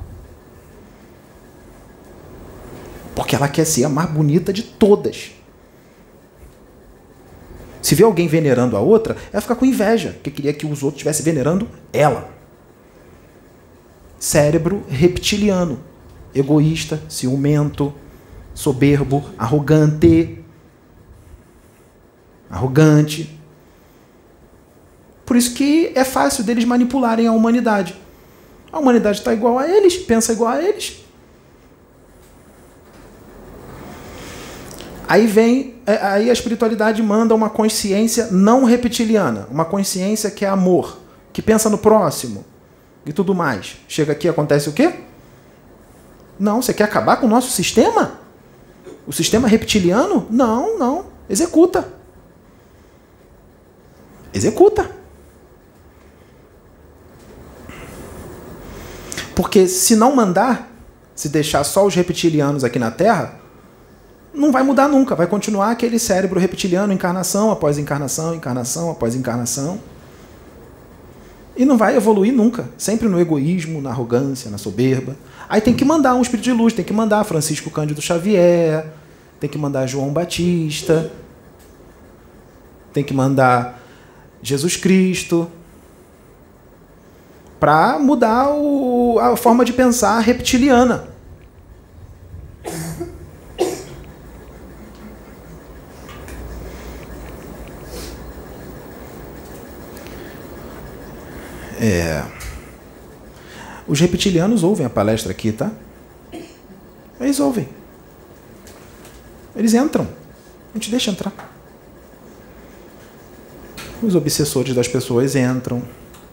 Porque 3.16 3.36
ela 3.36 3.48
quer 3.48 3.66
ser 3.66 3.84
a 3.86 3.90
mais 3.90 4.10
bonita 4.10 4.52
de 4.52 4.64
todas. 4.64 5.32
Se 7.84 7.94
vê 7.94 8.04
alguém 8.04 8.28
venerando 8.28 8.76
a 8.76 8.80
outra, 8.80 9.16
ela 9.32 9.42
fica 9.42 9.56
com 9.56 9.66
inveja, 9.66 10.14
porque 10.14 10.32
queria 10.32 10.54
que 10.54 10.66
os 10.66 10.82
outros 10.82 10.96
estivessem 10.96 11.24
venerando 11.24 11.70
ela. 11.92 12.30
Cérebro 14.18 14.84
reptiliano 14.88 15.78
egoísta, 16.34 17.00
ciumento, 17.08 17.94
soberbo, 18.54 19.24
arrogante. 19.38 20.40
Arrogante. 22.50 23.40
Por 25.26 25.36
isso 25.36 25.54
que 25.54 25.92
é 25.96 26.04
fácil 26.04 26.44
deles 26.44 26.66
manipularem 26.66 27.28
a 27.28 27.32
humanidade. 27.32 27.96
A 28.72 28.80
humanidade 28.80 29.20
está 29.20 29.34
igual 29.34 29.60
a 29.60 29.68
eles, 29.68 29.98
pensa 29.98 30.34
igual 30.34 30.52
a 30.52 30.62
eles. 30.62 31.04
Aí 35.08 35.28
vem, 35.28 35.73
aí 35.86 36.30
a 36.30 36.34
espiritualidade 36.34 37.02
manda 37.02 37.36
uma 37.36 37.50
consciência 37.50 38.28
não 38.32 38.64
reptiliana, 38.64 39.48
uma 39.52 39.66
consciência 39.66 40.32
que 40.32 40.46
é 40.46 40.48
amor, 40.48 40.98
que 41.32 41.42
pensa 41.42 41.70
no 41.70 41.78
próximo 41.78 42.46
e 43.06 43.12
tudo 43.12 43.36
mais. 43.36 43.78
Chega 43.88 44.12
aqui 44.12 44.30
acontece 44.30 44.70
o 44.70 44.74
quê? 44.74 44.94
Não, 46.40 46.62
você 46.62 46.74
quer 46.74 46.86
acabar 46.86 47.18
com 47.18 47.26
o 47.26 47.30
nosso 47.30 47.52
sistema? 47.52 48.20
O 49.06 49.12
sistema 49.12 49.48
reptiliano? 49.48 50.26
Não, 50.30 50.78
não. 50.78 51.06
Executa. 51.30 51.88
Executa. 54.34 54.90
Porque 59.36 59.68
se 59.68 59.96
não 59.96 60.16
mandar, 60.16 60.72
se 61.16 61.30
deixar 61.30 61.64
só 61.64 61.86
os 61.86 61.96
reptilianos 61.96 62.64
aqui 62.64 62.80
na 62.80 62.92
Terra, 62.92 63.40
não 64.34 64.52
vai 64.52 64.64
mudar 64.64 64.88
nunca. 64.88 65.16
Vai 65.16 65.28
continuar 65.28 65.72
aquele 65.72 66.00
cérebro 66.00 66.40
reptiliano, 66.40 66.92
encarnação 66.92 67.52
após 67.52 67.78
encarnação, 67.78 68.34
encarnação 68.34 68.90
após 68.90 69.16
encarnação. 69.16 69.80
E 71.56 71.66
não 71.66 71.78
vai 71.78 71.96
evoluir 71.96 72.34
nunca. 72.34 72.68
Sempre 72.78 73.08
no 73.08 73.20
egoísmo, 73.20 73.82
na 73.82 73.92
arrogância, 73.92 74.50
na 74.50 74.58
soberba. 74.58 75.16
Aí 75.48 75.62
tem 75.62 75.74
que 75.74 75.86
mandar 75.86 76.16
um 76.16 76.22
espírito 76.22 76.46
de 76.46 76.52
luz, 76.52 76.74
tem 76.74 76.84
que 76.84 76.94
mandar 76.94 77.24
Francisco 77.26 77.70
Cândido 77.70 78.02
Xavier, 78.02 78.88
tem 79.40 79.50
que 79.50 79.58
mandar 79.58 79.86
João 79.86 80.12
Batista, 80.12 81.12
tem 82.92 83.04
que 83.04 83.14
mandar 83.14 83.80
Jesus 84.42 84.76
Cristo, 84.76 85.50
para 87.60 87.98
mudar 87.98 88.50
o, 88.50 89.20
a 89.20 89.38
forma 89.38 89.64
de 89.64 89.72
pensar 89.72 90.20
reptiliana. 90.20 91.13
É. 101.84 102.24
Os 103.86 104.00
reptilianos 104.00 104.64
ouvem 104.64 104.86
a 104.86 104.90
palestra 104.90 105.34
aqui, 105.34 105.52
tá? 105.52 105.70
Eles 107.20 107.42
ouvem. 107.42 107.68
Eles 109.54 109.74
entram. 109.74 110.08
A 110.74 110.78
gente 110.78 110.90
deixa 110.90 111.12
entrar. 111.12 111.34
Os 114.02 114.16
obsessores 114.16 114.74
das 114.74 114.88
pessoas 114.88 115.36
entram 115.36 115.84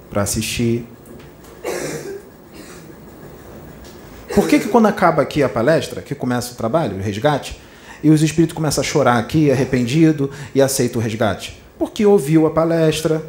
para 0.08 0.22
assistir. 0.22 0.86
Por 4.32 4.46
que, 4.46 4.60
que 4.60 4.68
quando 4.68 4.86
acaba 4.86 5.20
aqui 5.20 5.42
a 5.42 5.48
palestra, 5.48 6.00
que 6.00 6.14
começa 6.14 6.52
o 6.52 6.56
trabalho, 6.56 6.96
o 6.96 7.00
resgate, 7.00 7.60
e 8.04 8.10
os 8.10 8.22
espíritos 8.22 8.54
começam 8.54 8.82
a 8.82 8.84
chorar 8.84 9.18
aqui, 9.18 9.50
arrependido, 9.50 10.30
e 10.54 10.62
aceita 10.62 10.96
o 10.96 11.00
resgate? 11.00 11.60
Porque 11.76 12.06
ouviu 12.06 12.46
a 12.46 12.50
palestra, 12.52 13.20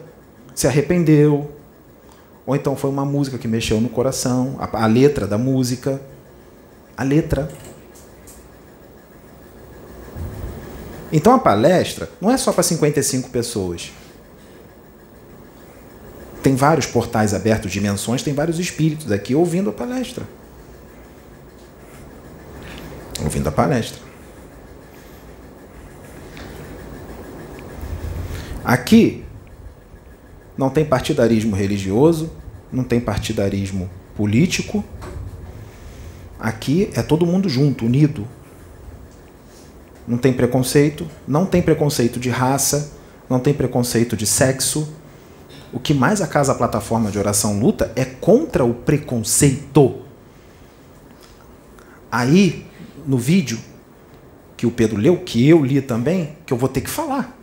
se 0.54 0.68
arrependeu, 0.68 1.50
ou 2.52 2.56
então 2.58 2.76
foi 2.76 2.90
uma 2.90 3.06
música 3.06 3.38
que 3.38 3.48
mexeu 3.48 3.80
no 3.80 3.88
coração, 3.88 4.58
a, 4.60 4.84
a 4.84 4.86
letra 4.86 5.26
da 5.26 5.38
música, 5.38 6.02
a 6.98 7.02
letra. 7.02 7.50
Então 11.14 11.34
a 11.34 11.40
palestra 11.40 12.10
não 12.20 12.30
é 12.30 12.36
só 12.36 12.52
para 12.52 12.62
55 12.62 13.30
pessoas. 13.30 13.94
Tem 16.44 16.54
vários 16.54 16.86
portais 16.86 17.34
abertos, 17.34 17.72
dimensões, 17.72 18.22
tem 18.22 18.34
vários 18.34 18.60
espíritos 18.60 19.10
aqui 19.14 19.34
ouvindo 19.34 19.70
a 19.70 19.74
palestra. 19.74 20.26
Ouvindo 23.24 23.48
a 23.48 23.52
palestra. 23.54 24.02
Aqui 28.62 29.24
não 30.58 30.70
tem 30.70 30.84
partidarismo 30.84 31.56
religioso, 31.56 32.41
não 32.72 32.84
tem 32.84 33.00
partidarismo 33.00 33.90
político. 34.16 34.84
Aqui 36.40 36.90
é 36.94 37.02
todo 37.02 37.26
mundo 37.26 37.50
junto, 37.50 37.86
unido. 37.86 38.28
Não 40.08 40.18
tem 40.18 40.34
preconceito, 40.34 41.08
não 41.28 41.46
tem 41.46 41.62
preconceito 41.62 42.20
de 42.20 42.30
raça, 42.30 42.94
não 43.30 43.40
tem 43.40 43.54
preconceito 43.54 44.18
de 44.18 44.26
sexo, 44.26 44.92
o 45.74 45.80
que 45.80 45.94
mais 45.94 46.22
a 46.22 46.28
Casa 46.28 46.54
Plataforma 46.54 47.10
de 47.10 47.18
Oração 47.18 47.60
luta 47.60 47.92
é 47.96 48.04
contra 48.04 48.66
o 48.66 48.74
preconceito. 48.74 50.02
Aí, 52.12 52.66
no 53.08 53.18
vídeo 53.18 53.58
que 54.58 54.68
o 54.68 54.72
Pedro 54.72 54.98
leu, 54.98 55.18
que 55.18 55.48
eu 55.48 55.64
li 55.64 55.82
também, 55.82 56.36
que 56.46 56.52
eu 56.52 56.58
vou 56.58 56.68
ter 56.68 56.82
que 56.82 56.90
falar. 56.90 57.36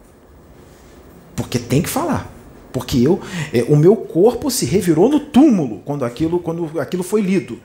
Porque 1.35 1.59
tem 1.59 1.81
que 1.81 1.89
falar. 1.89 2.31
Porque 2.79 2.99
eu, 2.99 3.21
é, 3.53 3.65
o 3.65 3.75
meu 3.75 3.97
corpo 3.97 4.49
se 4.53 4.65
revirou 4.65 5.09
no 5.09 5.19
túmulo 5.19 5.83
quando 5.85 6.05
aquilo, 6.05 6.39
quando 6.39 6.79
aquilo 6.79 7.03
foi 7.03 7.21
lido. 7.21 7.59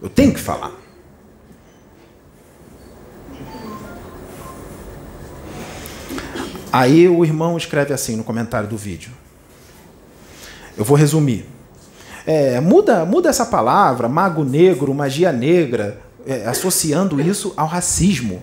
Eu 0.00 0.08
tenho 0.08 0.32
que 0.32 0.40
falar. 0.40 0.72
Aí 6.72 7.06
o 7.06 7.22
irmão 7.22 7.58
escreve 7.58 7.92
assim 7.92 8.16
no 8.16 8.24
comentário 8.24 8.66
do 8.66 8.76
vídeo. 8.78 9.12
Eu 10.78 10.84
vou 10.84 10.96
resumir. 10.96 11.44
É, 12.26 12.58
muda, 12.58 13.04
muda 13.04 13.28
essa 13.28 13.44
palavra, 13.44 14.08
mago 14.08 14.44
negro, 14.44 14.94
magia 14.94 15.30
negra, 15.30 16.00
é, 16.26 16.46
associando 16.46 17.20
isso 17.20 17.52
ao 17.54 17.66
racismo. 17.66 18.42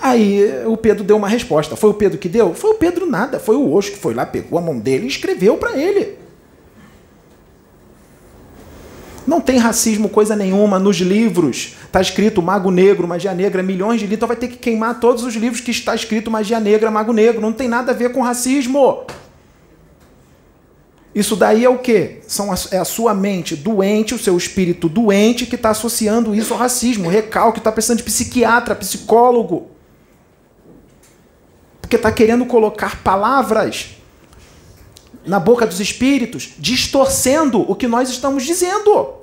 Aí 0.00 0.64
o 0.64 0.76
Pedro 0.76 1.02
deu 1.02 1.16
uma 1.16 1.28
resposta. 1.28 1.74
Foi 1.74 1.90
o 1.90 1.94
Pedro 1.94 2.18
que 2.18 2.28
deu? 2.28 2.54
Foi 2.54 2.70
o 2.70 2.74
Pedro 2.74 3.04
nada. 3.04 3.40
Foi 3.40 3.56
o 3.56 3.72
Osho 3.72 3.92
que 3.92 3.98
foi 3.98 4.14
lá, 4.14 4.24
pegou 4.24 4.58
a 4.58 4.62
mão 4.62 4.78
dele 4.78 5.04
e 5.04 5.08
escreveu 5.08 5.56
para 5.56 5.76
ele. 5.76 6.16
Não 9.26 9.42
tem 9.42 9.58
racismo 9.58 10.08
coisa 10.08 10.34
nenhuma 10.34 10.78
nos 10.78 10.96
livros. 10.96 11.76
Está 11.84 12.00
escrito 12.00 12.40
Mago 12.40 12.70
Negro, 12.70 13.06
Magia 13.06 13.34
Negra, 13.34 13.62
milhões 13.62 14.00
de 14.00 14.06
livros. 14.06 14.16
Então 14.16 14.28
vai 14.28 14.36
ter 14.36 14.48
que 14.48 14.56
queimar 14.56 15.00
todos 15.00 15.22
os 15.24 15.34
livros 15.34 15.60
que 15.60 15.70
está 15.70 15.94
escrito 15.94 16.30
Magia 16.30 16.58
Negra, 16.58 16.90
Mago 16.90 17.12
Negro. 17.12 17.40
Não 17.40 17.52
tem 17.52 17.68
nada 17.68 17.92
a 17.92 17.94
ver 17.94 18.12
com 18.12 18.22
racismo. 18.22 19.04
Isso 21.14 21.34
daí 21.34 21.64
é 21.64 21.68
o 21.68 21.78
quê? 21.78 22.20
São 22.26 22.52
a, 22.52 22.54
é 22.70 22.78
a 22.78 22.84
sua 22.84 23.12
mente 23.12 23.56
doente, 23.56 24.14
o 24.14 24.18
seu 24.18 24.36
espírito 24.36 24.88
doente 24.88 25.44
que 25.44 25.56
está 25.56 25.70
associando 25.70 26.34
isso 26.34 26.54
ao 26.54 26.60
racismo, 26.60 27.10
recalque, 27.10 27.58
está 27.58 27.72
precisando 27.72 27.98
de 27.98 28.04
psiquiatra, 28.04 28.74
psicólogo. 28.74 29.77
Porque 31.88 31.96
está 31.96 32.12
querendo 32.12 32.44
colocar 32.44 33.02
palavras 33.02 33.96
na 35.24 35.40
boca 35.40 35.66
dos 35.66 35.80
espíritos, 35.80 36.50
distorcendo 36.58 37.62
o 37.62 37.74
que 37.74 37.88
nós 37.88 38.10
estamos 38.10 38.44
dizendo. 38.44 39.14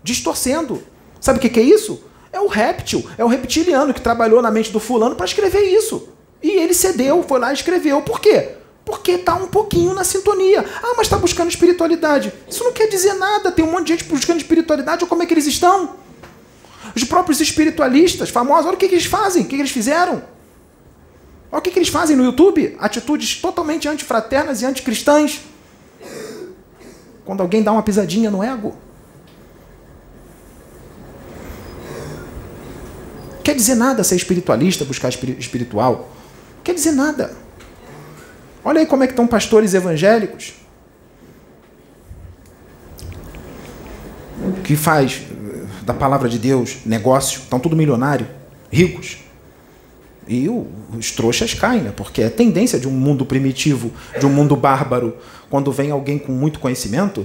Distorcendo. 0.00 0.80
Sabe 1.20 1.40
o 1.40 1.42
que 1.42 1.58
é 1.58 1.62
isso? 1.64 2.04
É 2.32 2.38
o 2.38 2.46
réptil, 2.46 3.04
é 3.18 3.24
o 3.24 3.26
reptiliano 3.26 3.92
que 3.92 4.00
trabalhou 4.00 4.40
na 4.40 4.48
mente 4.48 4.70
do 4.70 4.78
fulano 4.78 5.16
para 5.16 5.26
escrever 5.26 5.62
isso. 5.62 6.08
E 6.40 6.52
ele 6.52 6.72
cedeu, 6.72 7.24
foi 7.24 7.40
lá 7.40 7.50
e 7.50 7.54
escreveu. 7.54 8.00
Por 8.00 8.20
quê? 8.20 8.50
Porque 8.84 9.12
está 9.12 9.34
um 9.34 9.48
pouquinho 9.48 9.92
na 9.92 10.04
sintonia. 10.04 10.64
Ah, 10.80 10.94
mas 10.96 11.08
está 11.08 11.18
buscando 11.18 11.50
espiritualidade. 11.50 12.32
Isso 12.48 12.62
não 12.62 12.72
quer 12.72 12.86
dizer 12.86 13.14
nada. 13.14 13.50
Tem 13.50 13.64
um 13.64 13.72
monte 13.72 13.88
de 13.88 13.94
gente 13.94 14.04
buscando 14.04 14.36
espiritualidade. 14.36 15.02
Olha 15.02 15.08
como 15.08 15.24
é 15.24 15.26
que 15.26 15.34
eles 15.34 15.48
estão. 15.48 15.96
Os 16.94 17.02
próprios 17.02 17.40
espiritualistas 17.40 18.30
famosos, 18.30 18.66
olha 18.66 18.76
o 18.76 18.78
que, 18.78 18.86
que 18.86 18.94
eles 18.94 19.06
fazem, 19.06 19.42
o 19.42 19.46
que, 19.46 19.56
que 19.56 19.62
eles 19.62 19.72
fizeram. 19.72 20.35
Olha 21.56 21.60
o 21.60 21.62
que, 21.62 21.70
que 21.70 21.78
eles 21.78 21.88
fazem 21.88 22.14
no 22.14 22.22
YouTube. 22.22 22.76
Atitudes 22.78 23.40
totalmente 23.40 23.88
antifraternas 23.88 24.60
e 24.60 24.66
anticristãs. 24.66 25.40
Quando 27.24 27.40
alguém 27.40 27.62
dá 27.62 27.72
uma 27.72 27.82
pisadinha 27.82 28.30
no 28.30 28.44
ego. 28.44 28.76
Quer 33.42 33.54
dizer 33.54 33.74
nada 33.74 34.04
ser 34.04 34.16
espiritualista, 34.16 34.84
buscar 34.84 35.08
espiritual. 35.08 36.10
Quer 36.62 36.74
dizer 36.74 36.92
nada. 36.92 37.34
Olha 38.62 38.80
aí 38.80 38.86
como 38.86 39.02
é 39.02 39.06
que 39.06 39.14
estão 39.14 39.26
pastores 39.26 39.72
evangélicos. 39.72 40.56
Que 44.62 44.76
faz 44.76 45.22
da 45.80 45.94
palavra 45.94 46.28
de 46.28 46.38
Deus 46.38 46.80
negócio, 46.84 47.40
estão 47.40 47.58
tudo 47.58 47.74
milionário, 47.74 48.28
ricos. 48.70 49.25
E 50.28 50.48
os 50.48 51.12
trouxas 51.12 51.54
caem, 51.54 51.82
né? 51.82 51.92
porque 51.96 52.20
é 52.20 52.28
tendência 52.28 52.80
de 52.80 52.88
um 52.88 52.90
mundo 52.90 53.24
primitivo, 53.24 53.92
de 54.18 54.26
um 54.26 54.30
mundo 54.30 54.56
bárbaro, 54.56 55.16
quando 55.48 55.70
vem 55.70 55.92
alguém 55.92 56.18
com 56.18 56.32
muito 56.32 56.58
conhecimento, 56.58 57.24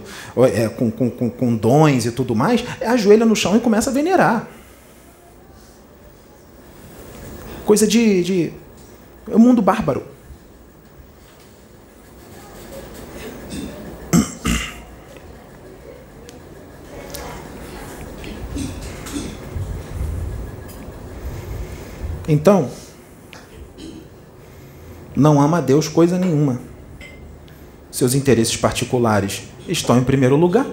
é, 0.54 0.70
com, 0.70 0.92
com, 0.92 1.10
com, 1.10 1.56
dons 1.56 2.06
e 2.06 2.12
tudo 2.12 2.36
mais, 2.36 2.64
é 2.80 2.88
ajoelha 2.88 3.26
no 3.26 3.36
chão 3.36 3.58
e 3.58 3.60
começa 3.60 3.90
a 3.90 3.94
venerar. 3.94 4.48
Coisa 7.66 7.88
de. 7.88 8.24
de 8.24 8.54
é 9.32 9.36
um 9.36 9.40
mundo 9.40 9.62
bárbaro. 9.62 10.04
Então, 22.28 22.70
não 25.16 25.42
ama 25.42 25.58
a 25.58 25.62
Deus 25.62 25.88
coisa 25.88 26.18
nenhuma. 26.18 26.60
Seus 27.92 28.14
interesses 28.14 28.56
particulares 28.56 29.44
estão 29.68 29.98
em 29.98 30.04
primeiro 30.04 30.36
lugar. 30.36 30.66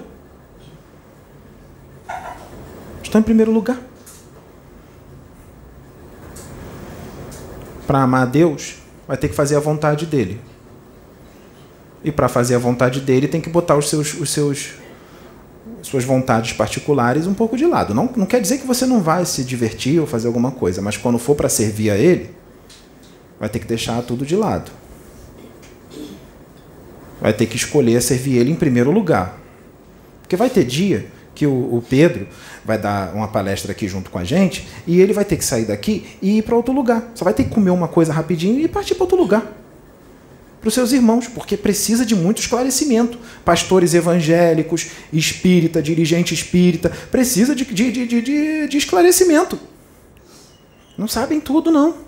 Estão 3.02 3.20
em 3.20 3.24
primeiro 3.24 3.50
lugar. 3.50 3.78
Para 7.86 8.02
amar 8.02 8.22
a 8.22 8.26
Deus, 8.26 8.76
vai 9.06 9.16
ter 9.16 9.28
que 9.28 9.34
fazer 9.34 9.56
a 9.56 9.60
vontade 9.60 10.06
dele. 10.06 10.40
E 12.04 12.12
para 12.12 12.28
fazer 12.28 12.54
a 12.54 12.58
vontade 12.58 13.00
dele, 13.00 13.26
tem 13.26 13.40
que 13.40 13.48
botar 13.48 13.76
os 13.76 13.88
seus, 13.88 14.14
os 14.14 14.30
seus 14.30 14.74
suas 15.82 16.04
vontades 16.04 16.52
particulares 16.52 17.26
um 17.26 17.34
pouco 17.34 17.56
de 17.56 17.64
lado. 17.64 17.94
Não, 17.94 18.10
não 18.16 18.26
quer 18.26 18.40
dizer 18.40 18.58
que 18.58 18.66
você 18.66 18.84
não 18.84 19.00
vai 19.00 19.24
se 19.24 19.42
divertir 19.42 20.00
ou 20.00 20.06
fazer 20.06 20.26
alguma 20.26 20.50
coisa, 20.50 20.82
mas 20.82 20.96
quando 20.96 21.18
for 21.18 21.34
para 21.34 21.48
servir 21.48 21.90
a 21.90 21.96
Ele, 21.96 22.30
vai 23.38 23.48
ter 23.48 23.58
que 23.58 23.66
deixar 23.66 24.02
tudo 24.02 24.24
de 24.24 24.36
lado. 24.36 24.70
Vai 27.20 27.32
ter 27.32 27.46
que 27.46 27.56
escolher 27.56 28.00
servir 28.00 28.36
Ele 28.36 28.50
em 28.50 28.54
primeiro 28.54 28.90
lugar. 28.90 29.38
Porque 30.22 30.36
vai 30.36 30.50
ter 30.50 30.64
dia 30.64 31.06
que 31.34 31.46
o, 31.46 31.50
o 31.50 31.84
Pedro 31.88 32.26
vai 32.64 32.78
dar 32.78 33.14
uma 33.14 33.28
palestra 33.28 33.72
aqui 33.72 33.88
junto 33.88 34.10
com 34.10 34.18
a 34.18 34.24
gente 34.24 34.68
e 34.86 35.00
ele 35.00 35.12
vai 35.12 35.24
ter 35.24 35.36
que 35.36 35.44
sair 35.44 35.64
daqui 35.64 36.06
e 36.20 36.38
ir 36.38 36.42
para 36.42 36.54
outro 36.54 36.72
lugar. 36.72 37.10
Só 37.14 37.24
vai 37.24 37.32
ter 37.32 37.44
que 37.44 37.50
comer 37.50 37.70
uma 37.70 37.88
coisa 37.88 38.12
rapidinho 38.12 38.60
e 38.60 38.68
partir 38.68 38.94
para 38.94 39.04
outro 39.04 39.16
lugar 39.16 39.58
para 40.60 40.68
os 40.68 40.74
seus 40.74 40.92
irmãos, 40.92 41.28
porque 41.28 41.56
precisa 41.56 42.04
de 42.04 42.14
muito 42.14 42.40
esclarecimento. 42.40 43.18
Pastores 43.44 43.94
evangélicos, 43.94 44.90
espírita, 45.12 45.80
dirigente 45.80 46.34
espírita, 46.34 46.90
precisa 47.10 47.54
de, 47.54 47.64
de, 47.64 47.92
de, 47.92 48.22
de, 48.22 48.68
de 48.68 48.76
esclarecimento. 48.76 49.58
Não 50.96 51.06
sabem 51.06 51.40
tudo, 51.40 51.70
não. 51.70 52.07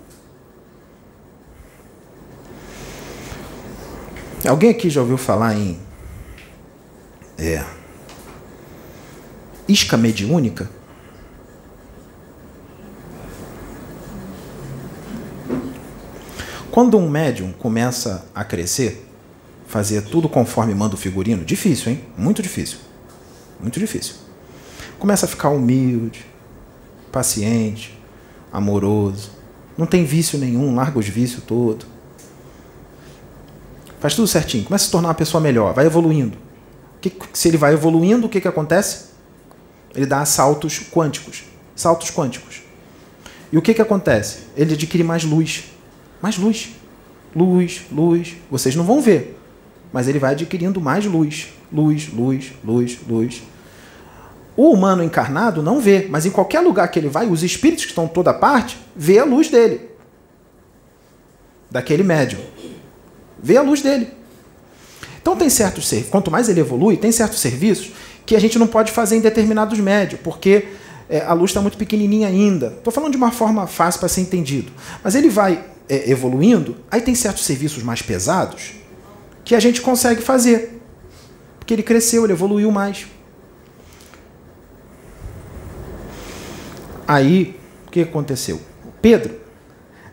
Alguém 4.47 4.71
aqui 4.71 4.89
já 4.89 5.01
ouviu 5.01 5.17
falar 5.17 5.55
em 5.55 5.79
é, 7.37 7.63
isca 9.67 9.95
mediúnica? 9.95 10.69
Quando 16.71 16.97
um 16.97 17.09
médium 17.09 17.51
começa 17.51 18.25
a 18.33 18.43
crescer, 18.43 19.05
fazer 19.67 20.03
tudo 20.03 20.29
conforme 20.29 20.73
manda 20.73 20.95
o 20.95 20.97
figurino, 20.97 21.43
difícil, 21.43 21.91
hein? 21.91 22.05
Muito 22.17 22.41
difícil. 22.41 22.77
Muito 23.59 23.79
difícil. 23.79 24.15
Começa 24.97 25.25
a 25.25 25.29
ficar 25.29 25.49
humilde, 25.49 26.25
paciente, 27.11 27.97
amoroso, 28.51 29.31
não 29.77 29.85
tem 29.85 30.05
vício 30.05 30.39
nenhum, 30.39 30.73
larga 30.73 30.97
os 30.97 31.07
vícios 31.07 31.43
todo. 31.43 31.90
Faz 34.01 34.15
tudo 34.15 34.27
certinho, 34.27 34.63
começa 34.65 34.83
a 34.83 34.87
se 34.87 34.91
tornar 34.91 35.09
uma 35.09 35.13
pessoa 35.13 35.39
melhor, 35.39 35.75
vai 35.75 35.85
evoluindo. 35.85 36.35
Que, 36.99 37.13
se 37.31 37.47
ele 37.47 37.57
vai 37.57 37.73
evoluindo, 37.73 38.25
o 38.25 38.29
que, 38.29 38.41
que 38.41 38.47
acontece? 38.47 39.11
Ele 39.95 40.07
dá 40.07 40.25
saltos 40.25 40.79
quânticos. 40.91 41.43
Saltos 41.75 42.09
quânticos. 42.09 42.63
E 43.51 43.57
o 43.57 43.61
que, 43.61 43.75
que 43.75 43.81
acontece? 43.81 44.39
Ele 44.57 44.73
adquire 44.73 45.03
mais 45.03 45.23
luz. 45.23 45.65
Mais 46.19 46.35
luz. 46.35 46.71
Luz, 47.35 47.83
luz. 47.91 48.37
Vocês 48.49 48.75
não 48.75 48.83
vão 48.83 49.01
ver. 49.01 49.39
Mas 49.93 50.07
ele 50.07 50.17
vai 50.17 50.31
adquirindo 50.31 50.81
mais 50.81 51.05
luz. 51.05 51.49
Luz, 51.71 52.09
luz, 52.11 52.53
luz, 52.63 52.97
luz. 53.07 53.43
O 54.57 54.71
humano 54.71 55.03
encarnado 55.03 55.61
não 55.61 55.79
vê, 55.79 56.07
mas 56.09 56.25
em 56.25 56.31
qualquer 56.31 56.59
lugar 56.61 56.87
que 56.89 56.97
ele 56.97 57.07
vai, 57.07 57.27
os 57.27 57.43
espíritos 57.43 57.85
que 57.85 57.91
estão 57.91 58.07
toda 58.07 58.33
parte, 58.33 58.79
vê 58.95 59.19
a 59.19 59.25
luz 59.25 59.49
dele. 59.49 59.89
Daquele 61.69 62.03
médium. 62.03 62.41
Vê 63.41 63.57
a 63.57 63.61
luz 63.61 63.81
dele. 63.81 64.09
Então 65.21 65.35
tem 65.35 65.49
certos 65.49 65.87
serviços, 65.87 66.11
quanto 66.11 66.31
mais 66.31 66.49
ele 66.49 66.59
evolui, 66.59 66.97
tem 66.97 67.11
certos 67.11 67.39
serviços 67.39 67.91
que 68.25 68.35
a 68.35 68.39
gente 68.39 68.57
não 68.57 68.67
pode 68.67 68.91
fazer 68.91 69.15
em 69.15 69.21
determinados 69.21 69.79
médios, 69.79 70.19
porque 70.23 70.67
é, 71.09 71.21
a 71.21 71.33
luz 71.33 71.51
está 71.51 71.61
muito 71.61 71.77
pequenininha 71.77 72.27
ainda. 72.27 72.67
Estou 72.77 72.91
falando 72.91 73.11
de 73.11 73.17
uma 73.17 73.31
forma 73.31 73.67
fácil 73.67 73.99
para 73.99 74.09
ser 74.09 74.21
entendido. 74.21 74.71
Mas 75.03 75.13
ele 75.13 75.29
vai 75.29 75.63
é, 75.89 76.09
evoluindo, 76.09 76.77
aí 76.89 77.01
tem 77.01 77.13
certos 77.13 77.45
serviços 77.45 77.83
mais 77.83 78.01
pesados 78.01 78.73
que 79.43 79.53
a 79.53 79.59
gente 79.59 79.81
consegue 79.81 80.21
fazer. 80.21 80.81
Porque 81.59 81.73
ele 81.73 81.83
cresceu, 81.83 82.23
ele 82.23 82.33
evoluiu 82.33 82.71
mais. 82.71 83.05
Aí, 87.07 87.59
o 87.87 87.91
que 87.91 88.01
aconteceu? 88.01 88.61
Pedro 89.01 89.35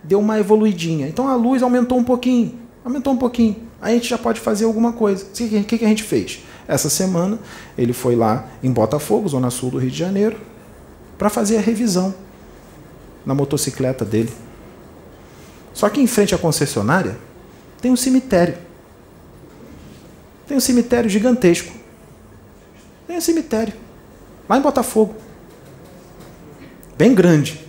deu 0.02 0.18
uma 0.18 0.38
evoluidinha. 0.38 1.06
Então 1.06 1.28
a 1.28 1.36
luz 1.36 1.62
aumentou 1.62 1.96
um 1.96 2.04
pouquinho. 2.04 2.58
Aumentou 2.88 3.12
um 3.12 3.18
pouquinho. 3.18 3.54
Aí 3.82 3.92
a 3.92 3.96
gente 3.98 4.08
já 4.08 4.16
pode 4.16 4.40
fazer 4.40 4.64
alguma 4.64 4.94
coisa. 4.94 5.22
O 5.22 5.28
que, 5.30 5.76
que 5.76 5.84
a 5.84 5.88
gente 5.88 6.02
fez? 6.02 6.42
Essa 6.66 6.88
semana 6.88 7.38
ele 7.76 7.92
foi 7.92 8.16
lá 8.16 8.48
em 8.62 8.72
Botafogo, 8.72 9.28
zona 9.28 9.50
sul 9.50 9.72
do 9.72 9.76
Rio 9.76 9.90
de 9.90 9.98
Janeiro, 9.98 10.40
para 11.18 11.28
fazer 11.28 11.58
a 11.58 11.60
revisão 11.60 12.14
na 13.26 13.34
motocicleta 13.34 14.06
dele. 14.06 14.32
Só 15.74 15.90
que 15.90 16.00
em 16.00 16.06
frente 16.06 16.34
à 16.34 16.38
concessionária 16.38 17.18
tem 17.78 17.90
um 17.90 17.96
cemitério. 17.96 18.56
Tem 20.46 20.56
um 20.56 20.60
cemitério 20.60 21.10
gigantesco. 21.10 21.70
Tem 23.06 23.18
um 23.18 23.20
cemitério. 23.20 23.74
Lá 24.48 24.56
em 24.56 24.62
Botafogo 24.62 25.14
bem 26.96 27.14
grande. 27.14 27.67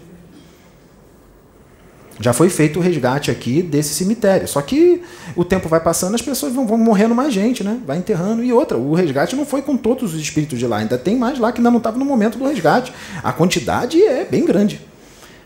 Já 2.20 2.34
foi 2.34 2.50
feito 2.50 2.80
o 2.80 2.82
resgate 2.82 3.32
aqui 3.32 3.62
desse 3.62 3.94
cemitério. 3.94 4.48
Só 4.48 4.62
que 4.62 5.02
o 5.36 5.46
tempo 5.46 5.70
vai 5.70 5.80
passando, 5.80 6.16
as 6.16 6.22
pessoas 6.22 6.54
vão, 6.54 6.68
vão 6.68 6.78
morrendo 6.78 7.16
mais 7.16 7.34
gente, 7.34 7.64
né? 7.64 7.80
Vai 7.86 7.98
enterrando. 7.98 8.44
E 8.44 8.52
outra, 8.52 8.78
o 8.78 8.94
resgate 8.94 9.36
não 9.36 9.46
foi 9.46 9.62
com 9.62 9.78
todos 9.78 10.14
os 10.14 10.20
espíritos 10.20 10.60
de 10.60 10.68
lá. 10.68 10.78
Ainda 10.78 10.98
tem 10.98 11.16
mais 11.16 11.40
lá 11.40 11.52
que 11.52 11.60
ainda 11.60 11.72
não 11.72 11.78
estava 11.78 11.98
no 11.98 12.04
momento 12.04 12.38
do 12.38 12.46
resgate. 12.46 12.92
A 13.24 13.32
quantidade 13.32 14.02
é 14.02 14.26
bem 14.26 14.46
grande. 14.46 14.82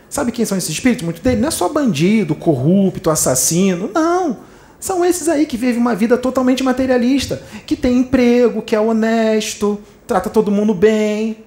Sabe 0.08 0.32
quem 0.32 0.44
são 0.44 0.58
esses 0.58 0.70
espíritos? 0.70 1.04
Muito 1.04 1.22
deles 1.22 1.40
não 1.40 1.48
é 1.48 1.50
só 1.50 1.68
bandido, 1.68 2.34
corrupto, 2.34 3.08
assassino. 3.08 3.90
Não. 3.94 4.38
São 4.80 5.04
esses 5.04 5.28
aí 5.28 5.46
que 5.46 5.56
vivem 5.56 5.80
uma 5.80 5.94
vida 5.94 6.18
totalmente 6.18 6.62
materialista, 6.62 7.42
que 7.66 7.74
tem 7.74 7.98
emprego, 7.98 8.60
que 8.62 8.76
é 8.76 8.80
honesto, 8.80 9.80
trata 10.06 10.28
todo 10.28 10.50
mundo 10.50 10.74
bem, 10.74 11.38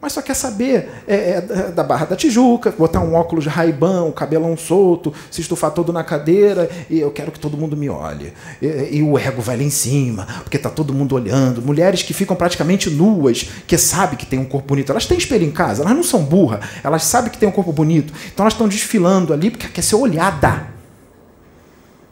mas 0.00 0.12
só 0.12 0.20
quer 0.20 0.34
saber 0.34 0.90
é, 1.08 1.14
é, 1.14 1.40
da 1.72 1.82
Barra 1.82 2.06
da 2.06 2.16
Tijuca, 2.16 2.70
botar 2.70 3.00
um 3.00 3.14
óculos 3.14 3.44
de 3.44 3.50
raibão, 3.50 4.12
cabelão 4.12 4.56
solto, 4.56 5.12
se 5.30 5.40
estufar 5.40 5.70
todo 5.70 5.92
na 5.92 6.04
cadeira 6.04 6.68
e 6.90 7.00
eu 7.00 7.10
quero 7.10 7.32
que 7.32 7.40
todo 7.40 7.56
mundo 7.56 7.76
me 7.76 7.88
olhe. 7.88 8.32
E, 8.60 8.98
e 8.98 9.02
o 9.02 9.18
ego 9.18 9.40
vai 9.40 9.56
lá 9.56 9.62
em 9.62 9.70
cima, 9.70 10.26
porque 10.42 10.58
está 10.58 10.68
todo 10.68 10.92
mundo 10.92 11.14
olhando. 11.14 11.62
Mulheres 11.62 12.02
que 12.02 12.12
ficam 12.12 12.36
praticamente 12.36 12.90
nuas, 12.90 13.48
que 13.66 13.78
sabem 13.78 14.18
que 14.18 14.26
tem 14.26 14.38
um 14.38 14.44
corpo 14.44 14.68
bonito. 14.68 14.92
Elas 14.92 15.06
têm 15.06 15.16
espelho 15.16 15.44
em 15.44 15.50
casa, 15.50 15.82
elas 15.82 15.96
não 15.96 16.04
são 16.04 16.22
burras, 16.22 16.60
elas 16.84 17.02
sabem 17.04 17.30
que 17.30 17.38
tem 17.38 17.48
um 17.48 17.52
corpo 17.52 17.72
bonito. 17.72 18.12
Então 18.32 18.44
elas 18.44 18.52
estão 18.52 18.68
desfilando 18.68 19.32
ali 19.32 19.50
porque 19.50 19.66
quer 19.66 19.82
ser 19.82 19.96
olhada, 19.96 20.68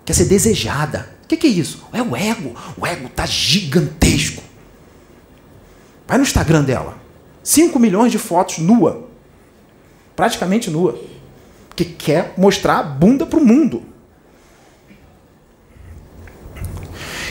quer 0.07 0.15
ser 0.15 0.25
desejada. 0.25 1.15
O 1.25 1.29
que, 1.29 1.37
que 1.37 1.47
é 1.47 1.51
isso? 1.51 1.85
É 1.93 2.03
o 2.03 2.17
ego. 2.17 2.55
O 2.79 2.87
ego 2.87 3.07
está 3.07 3.27
gigantesco. 3.27 4.43
Vai 6.07 6.19
no 6.19 6.25
Instagram 6.25 6.63
dela 6.65 7.04
5 7.45 7.79
milhões 7.79 8.11
de 8.11 8.19
fotos 8.19 8.59
nua. 8.59 9.07
Praticamente 10.17 10.71
nua. 10.71 10.99
Que 11.77 11.85
quer 11.85 12.33
mostrar 12.37 12.79
a 12.79 12.83
bunda 12.83 13.27
para 13.27 13.39
o 13.39 13.45
mundo. 13.45 13.83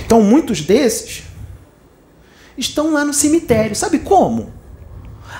Então, 0.05 0.21
muitos 0.21 0.61
desses 0.61 1.23
estão 2.57 2.93
lá 2.93 3.03
no 3.03 3.13
cemitério. 3.13 3.75
Sabe 3.75 3.99
como? 3.99 4.53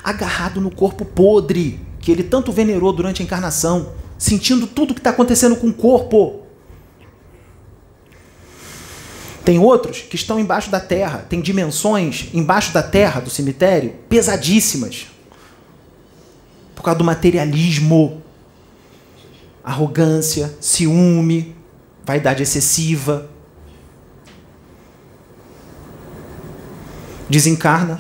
Agarrado 0.04 0.60
no 0.60 0.74
corpo 0.74 1.06
podre 1.06 1.80
que 2.00 2.12
ele 2.12 2.24
tanto 2.24 2.52
venerou 2.52 2.92
durante 2.92 3.22
a 3.22 3.26
encarnação, 3.26 3.94
sentindo 4.18 4.68
tudo 4.68 4.94
que 4.94 5.00
está 5.00 5.12
acontecendo 5.12 5.56
com 5.56 5.68
o 5.68 5.74
corpo. 5.74 6.43
Tem 9.44 9.60
outros 9.60 10.02
que 10.02 10.16
estão 10.16 10.40
embaixo 10.40 10.72
da 10.72 10.80
terra, 10.80 11.26
tem 11.30 11.42
dimensões 11.42 12.30
embaixo 12.34 12.74
da 12.74 12.82
terra 12.82 13.20
do 13.20 13.30
cemitério 13.30 13.94
pesadíssimas. 14.08 15.08
Por 16.74 16.82
causa 16.82 16.98
do 16.98 17.04
materialismo, 17.04 18.22
arrogância, 19.64 20.56
ciúme, 20.62 21.56
vaidade 22.06 22.42
excessiva. 22.42 23.30
Desencarna. 27.30 28.00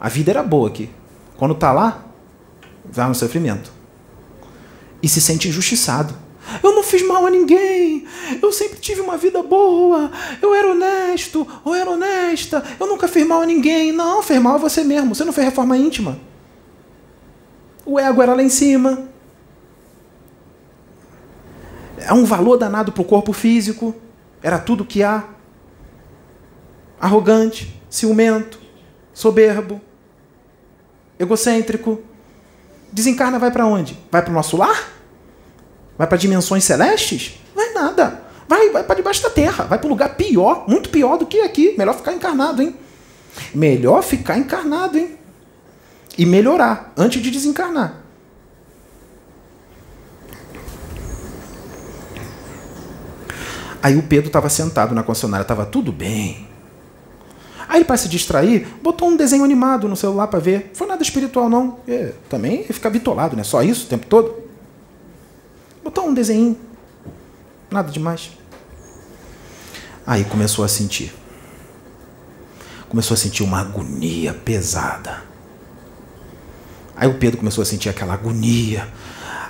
A 0.00 0.08
vida 0.08 0.30
era 0.30 0.42
boa 0.42 0.68
aqui. 0.68 0.90
Quando 1.36 1.54
está 1.54 1.72
lá, 1.72 2.06
vai 2.84 3.06
no 3.06 3.14
sofrimento. 3.14 3.70
E 5.02 5.08
se 5.08 5.20
sente 5.20 5.48
injustiçado. 5.48 6.21
Eu 6.62 6.74
não 6.74 6.82
fiz 6.82 7.06
mal 7.06 7.26
a 7.26 7.30
ninguém. 7.30 8.06
Eu 8.40 8.52
sempre 8.52 8.78
tive 8.78 9.00
uma 9.00 9.16
vida 9.16 9.42
boa. 9.42 10.10
Eu 10.40 10.54
era 10.54 10.70
honesto 10.70 11.46
ou 11.64 11.74
era 11.74 11.90
honesta. 11.90 12.64
Eu 12.80 12.86
nunca 12.86 13.06
fiz 13.06 13.26
mal 13.26 13.42
a 13.42 13.46
ninguém. 13.46 13.92
Não, 13.92 14.22
fez 14.22 14.40
mal 14.40 14.54
a 14.54 14.58
você 14.58 14.82
mesmo. 14.82 15.14
Você 15.14 15.24
não 15.24 15.32
fez 15.32 15.46
reforma 15.46 15.76
íntima. 15.76 16.18
O 17.84 17.98
ego 17.98 18.22
era 18.22 18.34
lá 18.34 18.42
em 18.42 18.48
cima. 18.48 19.08
É 21.98 22.12
um 22.12 22.24
valor 22.24 22.56
danado 22.56 22.92
para 22.92 23.02
o 23.02 23.04
corpo 23.04 23.32
físico. 23.32 23.94
Era 24.42 24.58
tudo 24.58 24.84
que 24.84 25.02
há. 25.02 25.24
Arrogante, 27.00 27.80
ciumento, 27.90 28.60
soberbo, 29.12 29.80
egocêntrico. 31.18 32.00
Desencarna, 32.92 33.38
vai 33.38 33.50
para 33.50 33.66
onde? 33.66 33.98
Vai 34.10 34.22
para 34.22 34.30
o 34.30 34.34
nosso 34.34 34.56
lar? 34.56 35.01
Vai 36.02 36.08
para 36.08 36.18
dimensões 36.18 36.64
celestes? 36.64 37.38
Vai 37.54 37.72
nada. 37.74 38.22
Vai, 38.48 38.70
vai 38.70 38.82
para 38.82 38.96
debaixo 38.96 39.22
da 39.22 39.30
terra. 39.30 39.62
Vai 39.66 39.78
para 39.78 39.86
um 39.86 39.90
lugar 39.90 40.16
pior, 40.16 40.64
muito 40.66 40.90
pior 40.90 41.16
do 41.16 41.24
que 41.24 41.42
aqui. 41.42 41.76
Melhor 41.78 41.94
ficar 41.94 42.12
encarnado, 42.12 42.60
hein? 42.60 42.74
Melhor 43.54 44.02
ficar 44.02 44.36
encarnado, 44.36 44.98
hein? 44.98 45.16
E 46.18 46.26
melhorar 46.26 46.92
antes 46.96 47.22
de 47.22 47.30
desencarnar. 47.30 48.02
Aí 53.80 53.96
o 53.96 54.02
Pedro 54.02 54.26
estava 54.26 54.48
sentado 54.48 54.96
na 54.96 55.04
concessionária, 55.04 55.44
estava 55.44 55.64
tudo 55.64 55.92
bem. 55.92 56.48
Aí 57.68 57.78
ele, 57.78 57.84
para 57.84 57.96
se 57.96 58.08
distrair, 58.08 58.66
botou 58.82 59.08
um 59.08 59.16
desenho 59.16 59.44
animado 59.44 59.88
no 59.88 59.94
celular 59.94 60.26
para 60.26 60.40
ver. 60.40 60.72
Foi 60.74 60.88
nada 60.88 61.00
espiritual, 61.00 61.48
não. 61.48 61.78
É, 61.86 62.10
também 62.28 62.64
fica 62.64 62.90
bitolado, 62.90 63.36
né? 63.36 63.44
Só 63.44 63.62
isso 63.62 63.86
o 63.86 63.88
tempo 63.88 64.06
todo. 64.06 64.41
Botou 65.92 66.08
um 66.08 66.14
desenho. 66.14 66.56
Nada 67.70 67.92
demais. 67.92 68.30
Aí 70.06 70.24
começou 70.24 70.64
a 70.64 70.68
sentir. 70.68 71.12
Começou 72.88 73.14
a 73.14 73.18
sentir 73.18 73.42
uma 73.42 73.60
agonia 73.60 74.32
pesada. 74.32 75.22
Aí 76.96 77.06
o 77.06 77.18
Pedro 77.18 77.36
começou 77.36 77.60
a 77.60 77.66
sentir 77.66 77.90
aquela 77.90 78.14
agonia, 78.14 78.88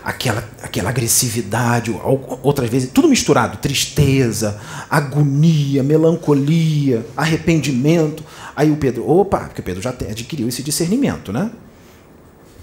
aquela, 0.02 0.42
aquela 0.64 0.90
agressividade, 0.90 1.96
outras 2.42 2.68
vezes, 2.68 2.90
tudo 2.90 3.06
misturado: 3.06 3.58
tristeza, 3.58 4.60
agonia, 4.90 5.84
melancolia, 5.84 7.06
arrependimento. 7.16 8.24
Aí 8.56 8.68
o 8.68 8.76
Pedro, 8.76 9.08
opa, 9.08 9.44
porque 9.44 9.60
o 9.60 9.64
Pedro 9.64 9.80
já 9.80 9.90
adquiriu 9.90 10.48
esse 10.48 10.60
discernimento, 10.60 11.32
né? 11.32 11.52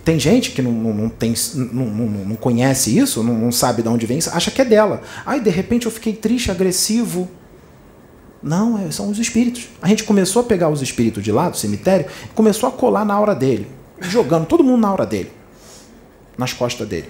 Tem 0.04 0.20
gente 0.20 0.52
que 0.52 0.62
não, 0.62 0.72
não, 0.72 0.94
não 0.94 1.10
tem, 1.10 1.34
não, 1.56 1.86
não, 1.86 2.36
conhece 2.36 2.98
isso, 2.98 3.22
não, 3.22 3.52
sabe 3.52 3.82
de 3.82 3.90
onde 3.90 4.06
vem 4.06 4.18
isso, 4.18 4.30
acha 4.32 4.50
que 4.50 4.62
é 4.62 4.66
dela. 4.66 5.02
Aí, 5.26 5.40
de 5.40 5.50
repente, 5.50 5.86
eu 5.86 5.92
fiquei 5.92 6.14
triste, 6.14 6.50
agressivo. 6.50 7.30
Não, 8.42 8.80
é, 8.80 8.90
são 8.92 9.10
os 9.10 9.20
espíritos. 9.20 9.68
A 9.82 9.88
gente 9.88 10.04
começou 10.06 10.42
a 10.42 10.46
pegar 10.46 10.70
os 10.70 10.82
espíritos 10.82 11.24
de 11.24 11.32
lá, 11.32 11.50
do 11.50 11.58
cemitério, 11.58 12.06
e 12.26 12.30
começou 12.30 12.70
a 12.70 12.72
colar 12.72 13.06
na 13.06 13.14
aura 13.14 13.36
dele. 13.36 13.68
Jogando 14.00 14.46
todo 14.46 14.64
mundo 14.64 14.82
na 14.82 14.88
aura 14.88 15.06
dele. 15.06 15.32
Nas 16.38 16.54
costas 16.54 16.88
dele. 16.88 17.10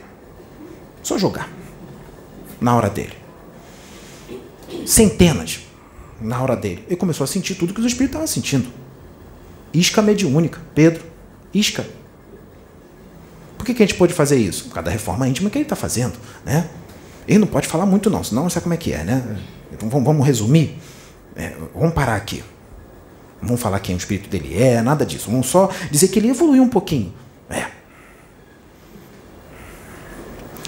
Só 1.03 1.17
jogar. 1.17 1.49
Na 2.59 2.75
hora 2.75 2.89
dele. 2.89 3.13
Centenas. 4.85 5.59
Na 6.19 6.41
hora 6.41 6.55
dele. 6.55 6.83
Ele 6.87 6.95
começou 6.95 7.23
a 7.23 7.27
sentir 7.27 7.55
tudo 7.55 7.73
que 7.73 7.79
os 7.79 7.85
espíritos 7.85 8.09
estavam 8.09 8.27
sentindo. 8.27 8.69
Isca 9.71 10.01
mediúnica. 10.01 10.59
Pedro. 10.73 11.05
Isca. 11.53 11.85
Por 13.59 13.65
que, 13.65 13.73
que 13.73 13.83
a 13.83 13.85
gente 13.85 13.97
pôde 13.97 14.13
fazer 14.13 14.37
isso? 14.37 14.63
Por 14.63 14.75
causa 14.75 14.85
da 14.85 14.91
reforma 14.91 15.27
íntima 15.27 15.49
que 15.49 15.57
ele 15.57 15.65
está 15.65 15.75
fazendo. 15.75 16.17
Né? 16.45 16.69
Ele 17.27 17.39
não 17.39 17.47
pode 17.47 17.67
falar 17.67 17.85
muito, 17.85 18.09
não, 18.09 18.23
senão 18.23 18.43
não 18.43 18.49
sabe 18.49 18.63
como 18.63 18.73
é 18.73 18.77
que 18.77 18.93
é, 18.93 19.03
né? 19.03 19.37
Então 19.73 19.89
vamos, 19.89 20.05
vamos 20.05 20.25
resumir. 20.25 20.79
É, 21.35 21.53
vamos 21.75 21.93
parar 21.93 22.15
aqui. 22.15 22.41
Vamos 23.41 23.59
falar 23.59 23.81
quem 23.81 23.95
o 23.95 23.97
espírito 23.97 24.29
dele 24.29 24.57
é, 24.57 24.81
nada 24.81 25.05
disso. 25.05 25.29
Vamos 25.29 25.47
só 25.47 25.69
dizer 25.91 26.07
que 26.07 26.19
ele 26.19 26.29
evoluiu 26.29 26.63
um 26.63 26.69
pouquinho. 26.69 27.13
É. 27.49 27.65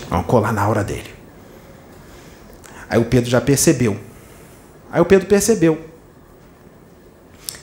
Vamos 0.09 0.25
colar 0.25 0.51
na 0.51 0.61
aura 0.61 0.83
dele. 0.83 1.09
Aí 2.89 2.99
o 2.99 3.05
Pedro 3.05 3.29
já 3.29 3.39
percebeu. 3.39 3.97
Aí 4.91 4.99
o 4.99 5.05
Pedro 5.05 5.29
percebeu 5.29 5.79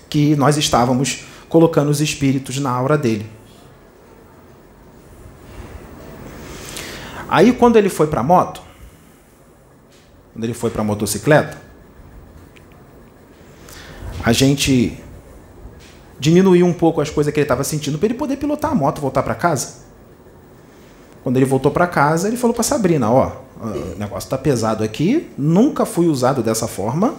que 0.09 0.35
nós 0.37 0.57
estávamos 0.57 1.25
colocando 1.51 1.91
os 1.91 2.01
espíritos 2.01 2.59
na 2.59 2.71
aura 2.71 2.97
dele. 2.97 3.38
Aí 7.29 7.53
quando 7.53 7.77
ele 7.77 7.89
foi 7.89 8.07
para 8.07 8.23
moto, 8.23 8.63
quando 10.33 10.45
ele 10.45 10.55
foi 10.55 10.71
para 10.71 10.83
motocicleta, 10.83 11.59
a 14.25 14.33
gente 14.33 14.99
diminuiu 16.19 16.67
um 16.67 16.73
pouco 16.73 17.01
as 17.01 17.11
coisas 17.11 17.33
que 17.33 17.39
ele 17.39 17.45
estava 17.45 17.63
sentindo 17.63 17.99
para 17.99 18.07
ele 18.07 18.15
poder 18.15 18.37
pilotar 18.37 18.73
a 18.73 18.75
moto, 18.75 19.01
voltar 19.01 19.23
para 19.23 19.35
casa. 19.35 19.87
Quando 21.23 21.37
ele 21.37 21.45
voltou 21.45 21.71
para 21.71 21.87
casa, 21.87 22.29
ele 22.29 22.37
falou 22.37 22.55
para 22.55 22.63
Sabrina, 22.63 23.11
ó, 23.11 23.33
o 23.61 23.99
negócio 23.99 24.27
está 24.27 24.39
pesado 24.39 24.83
aqui, 24.83 25.31
nunca 25.37 25.85
fui 25.85 26.07
usado 26.07 26.43
dessa 26.43 26.67
forma, 26.67 27.15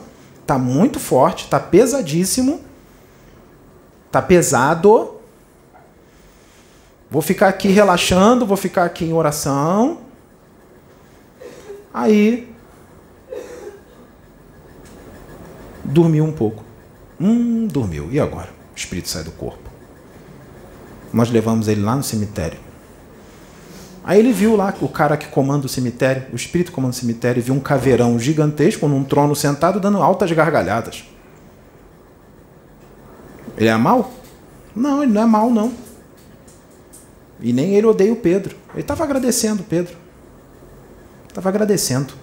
tá 0.45 0.57
muito 0.57 0.99
forte, 0.99 1.47
tá 1.47 1.59
pesadíssimo, 1.59 2.61
tá 4.11 4.21
pesado, 4.21 5.18
Vou 7.11 7.21
ficar 7.21 7.47
aqui 7.47 7.69
relaxando, 7.69 8.45
vou 8.45 8.57
ficar 8.57 8.85
aqui 8.85 9.05
em 9.05 9.13
oração. 9.13 10.01
Aí 11.93 12.53
dormiu 15.83 16.23
um 16.23 16.31
pouco. 16.31 16.63
Hum, 17.19 17.67
dormiu. 17.67 18.09
E 18.11 18.19
agora? 18.19 18.49
O 18.73 18.77
espírito 18.77 19.09
sai 19.09 19.23
do 19.23 19.31
corpo. 19.31 19.69
Nós 21.11 21.31
levamos 21.31 21.67
ele 21.67 21.81
lá 21.81 21.95
no 21.95 22.03
cemitério. 22.03 22.59
Aí 24.03 24.19
ele 24.19 24.31
viu 24.31 24.55
lá 24.55 24.73
o 24.81 24.87
cara 24.87 25.17
que 25.17 25.27
comanda 25.27 25.65
o 25.65 25.69
cemitério, 25.69 26.25
o 26.31 26.35
espírito 26.35 26.71
comanda 26.71 26.93
o 26.93 26.95
cemitério, 26.95 27.43
viu 27.43 27.53
um 27.53 27.59
caveirão 27.59 28.17
gigantesco 28.17 28.87
num 28.87 29.03
trono 29.03 29.35
sentado 29.35 29.79
dando 29.79 30.01
altas 30.01 30.31
gargalhadas. 30.31 31.03
Ele 33.57 33.67
é 33.67 33.75
mal? 33.75 34.11
Não, 34.75 35.03
ele 35.03 35.11
não 35.11 35.21
é 35.21 35.25
mal, 35.25 35.49
não. 35.49 35.73
E 37.41 37.53
nem 37.53 37.75
ele 37.75 37.87
odeia 37.87 38.11
o 38.11 38.17
Pedro. 38.17 38.55
Ele 38.73 38.81
estava 38.81 39.03
agradecendo 39.03 39.61
o 39.61 39.65
Pedro. 39.65 39.95
Estava 41.27 41.49
agradecendo. 41.49 42.13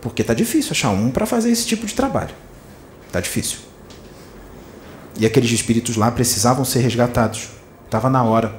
Porque 0.00 0.22
está 0.22 0.34
difícil 0.34 0.72
achar 0.72 0.90
um 0.90 1.10
para 1.10 1.26
fazer 1.26 1.50
esse 1.50 1.66
tipo 1.66 1.86
de 1.86 1.94
trabalho. 1.94 2.34
Está 3.06 3.20
difícil. 3.20 3.58
E 5.18 5.26
aqueles 5.26 5.50
espíritos 5.50 5.96
lá 5.96 6.10
precisavam 6.10 6.64
ser 6.64 6.80
resgatados. 6.80 7.48
Estava 7.84 8.10
na 8.10 8.22
hora. 8.22 8.54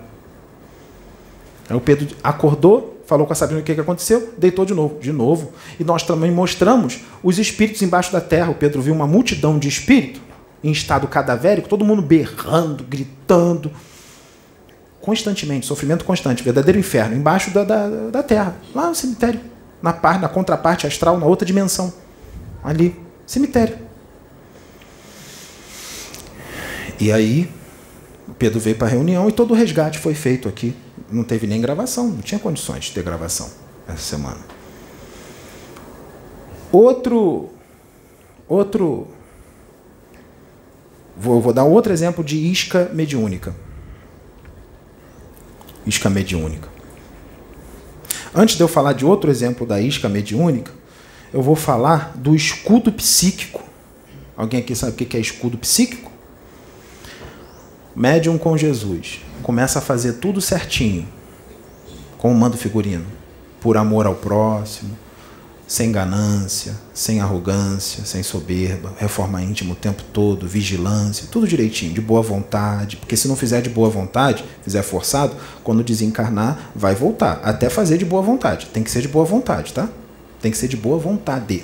Aí 1.69 1.75
o 1.75 1.81
Pedro 1.81 2.15
acordou, 2.23 3.01
falou 3.05 3.25
com 3.25 3.33
a 3.33 3.35
Sabrina 3.35 3.61
o 3.61 3.63
que, 3.63 3.73
que 3.73 3.81
aconteceu, 3.81 4.33
deitou 4.37 4.65
de 4.65 4.73
novo, 4.73 4.99
de 4.99 5.11
novo. 5.11 5.51
E 5.79 5.83
nós 5.83 6.03
também 6.03 6.31
mostramos 6.31 7.01
os 7.23 7.39
espíritos 7.39 7.81
embaixo 7.81 8.11
da 8.11 8.21
terra. 8.21 8.51
O 8.51 8.55
Pedro 8.55 8.81
viu 8.81 8.93
uma 8.93 9.07
multidão 9.07 9.57
de 9.59 9.67
espíritos 9.67 10.21
em 10.63 10.71
estado 10.71 11.07
cadavérico, 11.07 11.69
todo 11.69 11.85
mundo 11.85 12.01
berrando, 12.01 12.83
gritando 12.83 13.71
constantemente, 15.05 15.67
sofrimento 15.67 16.03
constante, 16.03 16.43
verdadeiro 16.43 16.79
inferno, 16.79 17.15
embaixo 17.15 17.51
da, 17.51 17.63
da, 17.63 17.87
da 18.09 18.23
terra, 18.23 18.55
lá 18.73 18.89
no 18.89 18.95
cemitério, 18.95 19.39
na, 19.79 19.93
par, 19.93 20.19
na 20.19 20.27
contraparte 20.27 20.87
astral, 20.87 21.19
na 21.19 21.27
outra 21.27 21.45
dimensão, 21.45 21.93
ali, 22.63 22.99
cemitério. 23.23 23.77
E 26.99 27.11
aí, 27.11 27.51
Pedro 28.39 28.59
veio 28.59 28.75
para 28.75 28.87
a 28.87 28.89
reunião 28.89 29.29
e 29.29 29.31
todo 29.31 29.51
o 29.51 29.53
resgate 29.53 29.99
foi 29.99 30.15
feito 30.15 30.49
aqui. 30.49 30.75
Não 31.11 31.23
teve 31.23 31.45
nem 31.45 31.61
gravação, 31.61 32.07
não 32.07 32.21
tinha 32.21 32.39
condições 32.39 32.85
de 32.85 32.91
ter 32.93 33.03
gravação 33.03 33.47
essa 33.87 33.99
semana. 33.99 34.39
Outro, 36.71 37.49
outro, 38.47 39.07
vou, 41.15 41.39
vou 41.39 41.53
dar 41.53 41.63
outro 41.63 41.93
exemplo 41.93 42.23
de 42.23 42.37
isca 42.37 42.89
mediúnica 42.91 43.53
isca 45.85 46.09
mediúnica. 46.09 46.69
Antes 48.33 48.57
de 48.57 48.61
eu 48.61 48.67
falar 48.67 48.93
de 48.93 49.05
outro 49.05 49.31
exemplo 49.31 49.65
da 49.65 49.79
isca 49.79 50.09
mediúnica, 50.09 50.71
eu 51.33 51.41
vou 51.41 51.55
falar 51.55 52.13
do 52.15 52.35
escudo 52.35 52.91
psíquico. 52.91 53.63
Alguém 54.35 54.59
aqui 54.59 54.75
sabe 54.75 54.91
o 54.91 54.95
que 54.95 55.15
é 55.15 55.19
escudo 55.19 55.57
psíquico? 55.57 56.11
Médium 57.95 58.37
com 58.37 58.57
Jesus. 58.57 59.21
Começa 59.41 59.79
a 59.79 59.81
fazer 59.81 60.13
tudo 60.13 60.41
certinho, 60.41 61.07
com 62.17 62.31
o 62.31 62.35
mando 62.35 62.57
figurino. 62.57 63.05
Por 63.61 63.77
amor 63.77 64.05
ao 64.05 64.15
próximo, 64.15 64.97
sem 65.67 65.91
ganância, 65.91 66.75
sem 66.93 67.19
arrogância, 67.19 68.05
sem 68.05 68.21
soberba, 68.21 68.93
reforma 68.97 69.41
íntima 69.41 69.73
o 69.73 69.75
tempo 69.75 70.03
todo, 70.13 70.47
vigilância, 70.47 71.27
tudo 71.31 71.47
direitinho, 71.47 71.93
de 71.93 72.01
boa 72.01 72.21
vontade, 72.21 72.97
porque 72.97 73.17
se 73.17 73.27
não 73.27 73.35
fizer 73.35 73.61
de 73.61 73.69
boa 73.69 73.89
vontade, 73.89 74.45
fizer 74.61 74.83
forçado, 74.83 75.35
quando 75.63 75.83
desencarnar, 75.83 76.71
vai 76.75 76.93
voltar, 76.93 77.41
até 77.43 77.69
fazer 77.69 77.97
de 77.97 78.05
boa 78.05 78.21
vontade. 78.21 78.67
Tem 78.67 78.83
que 78.83 78.91
ser 78.91 79.01
de 79.01 79.07
boa 79.07 79.25
vontade, 79.25 79.73
tá? 79.73 79.89
Tem 80.39 80.51
que 80.51 80.57
ser 80.57 80.67
de 80.67 80.77
boa 80.77 80.99
vontade. 80.99 81.63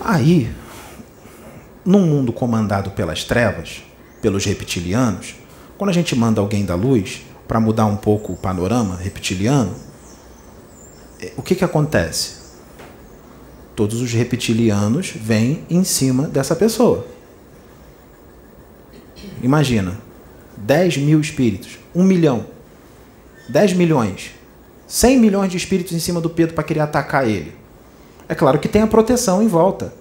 Aí, 0.00 0.50
num 1.84 2.06
mundo 2.06 2.32
comandado 2.32 2.90
pelas 2.92 3.24
trevas, 3.24 3.82
pelos 4.22 4.44
reptilianos, 4.46 5.34
quando 5.76 5.90
a 5.90 5.92
gente 5.94 6.16
manda 6.16 6.40
alguém 6.40 6.64
da 6.64 6.74
luz, 6.74 7.20
para 7.50 7.58
mudar 7.58 7.84
um 7.86 7.96
pouco 7.96 8.34
o 8.34 8.36
panorama 8.36 8.94
reptiliano, 8.94 9.74
é, 11.20 11.32
o 11.36 11.42
que, 11.42 11.56
que 11.56 11.64
acontece? 11.64 12.34
Todos 13.74 14.00
os 14.00 14.12
reptilianos 14.12 15.10
vêm 15.16 15.64
em 15.68 15.82
cima 15.82 16.28
dessa 16.28 16.54
pessoa. 16.54 17.04
Imagina, 19.42 19.98
10 20.58 20.98
mil 20.98 21.20
espíritos, 21.20 21.80
1 21.92 22.04
milhão, 22.04 22.46
10 23.48 23.72
milhões, 23.72 24.30
100 24.86 25.18
milhões 25.18 25.50
de 25.50 25.56
espíritos 25.56 25.92
em 25.92 25.98
cima 25.98 26.20
do 26.20 26.30
Pedro 26.30 26.54
para 26.54 26.62
querer 26.62 26.82
atacar 26.82 27.28
ele. 27.28 27.52
É 28.28 28.34
claro 28.36 28.60
que 28.60 28.68
tem 28.68 28.82
a 28.82 28.86
proteção 28.86 29.42
em 29.42 29.48
volta. 29.48 29.92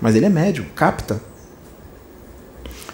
Mas 0.00 0.14
ele 0.14 0.24
é 0.24 0.30
médio, 0.30 0.64
capta. 0.74 1.20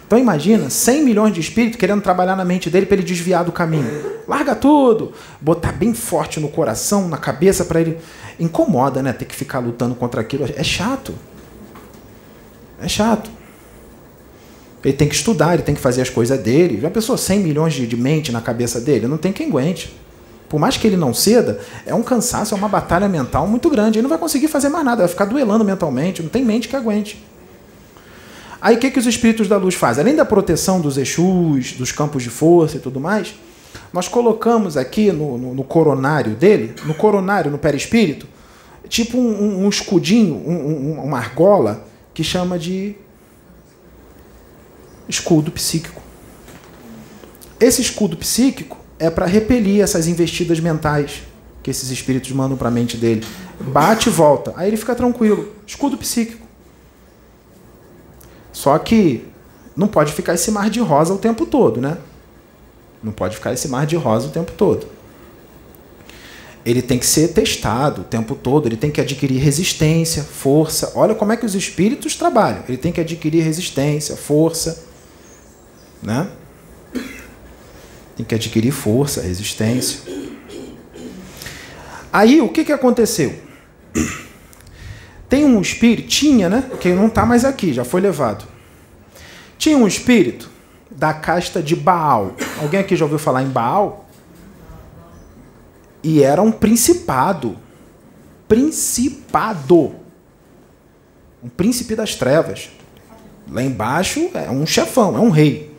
Então 0.07 0.19
imagina 0.19 0.71
100 0.71 1.05
milhões 1.05 1.35
de 1.35 1.41
espíritos 1.41 1.79
querendo 1.79 2.01
trabalhar 2.01 2.37
na 2.37 2.45
mente 2.45 2.71
dele 2.71 2.87
para 2.87 2.97
ele 2.97 3.05
desviar 3.05 3.45
do 3.45 3.51
caminho. 3.51 4.21
Larga 4.29 4.55
tudo, 4.55 5.13
botar 5.41 5.73
bem 5.73 5.93
forte 5.93 6.39
no 6.39 6.49
coração, 6.49 7.09
na 7.09 7.17
cabeça 7.17 7.65
para 7.65 7.81
ele 7.81 7.99
incomoda, 8.39 9.03
né? 9.03 9.13
Ter 9.13 9.25
que 9.25 9.35
ficar 9.35 9.59
lutando 9.59 9.95
contra 9.97 10.21
aquilo 10.21 10.45
é 10.45 10.63
chato. 10.63 11.13
É 12.81 12.87
chato. 12.87 13.31
Ele 14.85 14.97
tem 14.97 15.09
que 15.09 15.15
estudar, 15.17 15.55
ele 15.55 15.65
tem 15.65 15.75
que 15.75 15.81
fazer 15.81 16.03
as 16.03 16.11
coisas 16.11 16.39
dele. 16.39 16.81
Já 16.81 16.89
pensou 16.89 17.17
100 17.17 17.41
milhões 17.41 17.75
de, 17.75 17.87
de 17.89 17.97
mente 17.97 18.31
na 18.31 18.41
cabeça 18.41 18.81
dele? 18.81 19.09
Não 19.09 19.17
tem 19.17 19.33
quem 19.33 19.49
aguente. 19.49 19.97
Por 20.49 20.61
mais 20.61 20.77
que 20.77 20.87
ele 20.87 20.97
não 20.97 21.13
ceda, 21.13 21.59
é 21.85 21.93
um 21.93 22.05
cansaço, 22.05 22.55
é 22.55 22.57
uma 22.57 22.69
batalha 22.69 23.09
mental 23.09 23.49
muito 23.49 23.69
grande. 23.69 23.99
Ele 23.99 24.05
não 24.05 24.11
vai 24.11 24.19
conseguir 24.19 24.47
fazer 24.47 24.69
mais 24.69 24.85
nada, 24.85 24.99
vai 24.99 25.09
ficar 25.09 25.25
duelando 25.25 25.65
mentalmente, 25.65 26.23
não 26.23 26.29
tem 26.29 26.45
mente 26.45 26.69
que 26.69 26.77
aguente. 26.77 27.21
Aí 28.61 28.77
o 28.77 28.79
que, 28.79 28.91
que 28.91 28.99
os 28.99 29.07
espíritos 29.07 29.49
da 29.49 29.57
luz 29.57 29.75
fazem? 29.75 30.03
Além 30.03 30.17
da 30.17 30.25
proteção 30.25 30.81
dos 30.81 30.97
Exus, 30.97 31.73
dos 31.73 31.93
campos 31.93 32.23
de 32.23 32.31
força 32.31 32.77
e 32.77 32.81
tudo 32.81 32.99
mais, 32.99 33.35
nós 33.93 34.09
colocamos 34.09 34.77
aqui 34.77 35.13
no, 35.13 35.39
no, 35.39 35.55
no 35.55 35.65
coronário 35.65 36.35
dele, 36.35 36.75
no 36.85 36.95
coronário, 36.95 37.51
no 37.51 37.59
perispírito, 37.59 38.27
tipo 38.89 39.19
um, 39.19 39.43
um, 39.43 39.65
um 39.65 39.69
escudinho, 39.69 40.35
um, 40.35 41.01
uma 41.03 41.19
argola, 41.19 41.85
que 42.15 42.25
chama 42.25 42.59
de 42.59 42.95
escudo 45.09 45.51
psíquico. 45.51 46.01
Esse 47.61 47.83
escudo 47.83 48.17
psíquico 48.17 48.79
é 48.99 49.11
para 49.11 49.27
repelir 49.27 49.83
essas 49.83 50.07
investidas 50.07 50.61
mentais 50.61 51.23
que 51.63 51.71
esses 51.71 51.91
espíritos 51.91 52.31
mandam 52.33 52.57
para 52.57 52.69
a 52.69 52.71
mente 52.71 52.97
dele. 52.97 53.27
Bate 53.61 54.09
e 54.09 54.13
volta. 54.13 54.53
Aí 54.57 54.69
ele 54.69 54.77
fica 54.77 54.95
tranquilo. 54.95 55.53
Escudo 55.67 55.97
psíquico. 55.99 56.46
Só 58.57 58.79
que 58.79 59.23
não 59.77 59.87
pode 59.87 60.15
ficar 60.15 60.33
esse 60.33 60.51
mar 60.51 60.71
de 60.71 60.81
rosa 60.81 61.13
o 61.13 61.19
tempo 61.19 61.45
todo, 61.45 61.79
né? 61.79 61.99
Não 63.03 63.13
pode 63.13 63.35
ficar 63.35 63.53
esse 63.53 63.69
mar 63.69 63.85
de 63.85 63.97
rosa 63.97 64.29
o 64.29 64.31
tempo 64.31 64.51
todo. 64.53 64.87
Ele 66.65 66.81
tem 66.81 66.99
que 66.99 67.05
ser 67.05 67.35
testado 67.35 68.01
o 68.01 68.05
tempo 68.05 68.35
todo, 68.35 68.67
ele 68.67 68.79
tem 68.79 68.91
que 68.91 68.99
adquirir 68.99 69.37
resistência, 69.37 70.25
força. 70.25 70.91
Olha 70.95 71.15
como 71.15 71.33
é 71.33 71.37
que 71.37 71.45
os 71.45 71.55
espíritos 71.55 72.17
trabalham. 72.17 72.65
Ele 72.67 72.79
tem 72.79 72.91
que 72.93 73.01
adquirir 73.01 73.43
resistência, 73.43 74.17
força, 74.17 74.85
né? 76.03 76.27
Tem 78.17 78.25
que 78.25 78.35
adquirir 78.35 78.73
força, 78.73 79.21
resistência. 79.21 80.01
Aí 82.11 82.41
o 82.41 82.49
que, 82.49 82.65
que 82.65 82.73
aconteceu? 82.73 83.35
Tem 85.29 85.45
um 85.45 85.61
espírito, 85.61 86.09
tinha, 86.09 86.49
né? 86.49 86.71
Que 86.81 86.93
não 86.93 87.07
está 87.07 87.27
mais 87.27 87.45
aqui, 87.45 87.73
já 87.73 87.85
foi 87.85 88.01
levado. 88.01 88.45
Tinha 89.59 89.77
um 89.77 89.87
espírito 89.87 90.51
da 90.91 91.13
casta 91.13 91.63
de 91.63 91.75
Baal. 91.75 92.35
Alguém 92.61 92.81
aqui 92.81 92.97
já 92.97 93.05
ouviu 93.05 93.19
falar 93.19 93.43
em 93.43 93.49
Baal? 93.49 94.09
E 96.03 96.23
era 96.23 96.41
um 96.41 96.53
principado. 96.53 97.57
Principado. 98.47 99.95
Um 101.43 101.49
príncipe 101.49 101.97
das 101.97 102.15
trevas. 102.15 102.71
Lá 103.51 103.63
embaixo 103.63 104.31
é 104.35 104.51
um 104.51 104.67
chefão, 104.67 105.17
é 105.17 105.21
um 105.21 105.31
rei. 105.31 105.75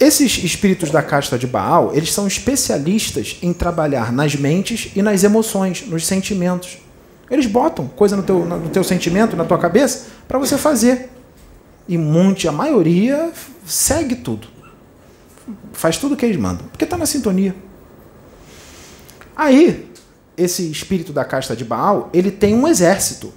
Esses 0.00 0.38
espíritos 0.44 0.90
da 0.90 1.02
casta 1.02 1.36
de 1.36 1.46
Baal, 1.46 1.92
eles 1.92 2.12
são 2.12 2.26
especialistas 2.26 3.36
em 3.42 3.52
trabalhar 3.52 4.12
nas 4.12 4.36
mentes 4.36 4.92
e 4.94 5.02
nas 5.02 5.24
emoções, 5.24 5.84
nos 5.88 6.06
sentimentos. 6.06 6.78
Eles 7.30 7.46
botam 7.46 7.86
coisa 7.86 8.16
no 8.16 8.22
teu, 8.22 8.44
no 8.44 8.68
teu 8.70 8.82
sentimento, 8.82 9.36
na 9.36 9.44
tua 9.44 9.58
cabeça, 9.58 10.06
para 10.26 10.38
você 10.38 10.56
fazer. 10.56 11.10
E 11.86 11.96
monte, 11.96 12.48
a 12.48 12.52
maioria 12.52 13.30
segue 13.66 14.16
tudo. 14.16 14.48
Faz 15.72 15.96
tudo 15.96 16.16
que 16.16 16.24
eles 16.24 16.36
mandam, 16.36 16.66
porque 16.68 16.84
está 16.84 16.96
na 16.96 17.06
sintonia. 17.06 17.54
Aí, 19.36 19.90
esse 20.36 20.70
espírito 20.70 21.12
da 21.12 21.24
casta 21.24 21.54
de 21.54 21.64
Baal, 21.64 22.10
ele 22.12 22.30
tem 22.30 22.54
um 22.54 22.66
exército. 22.66 23.32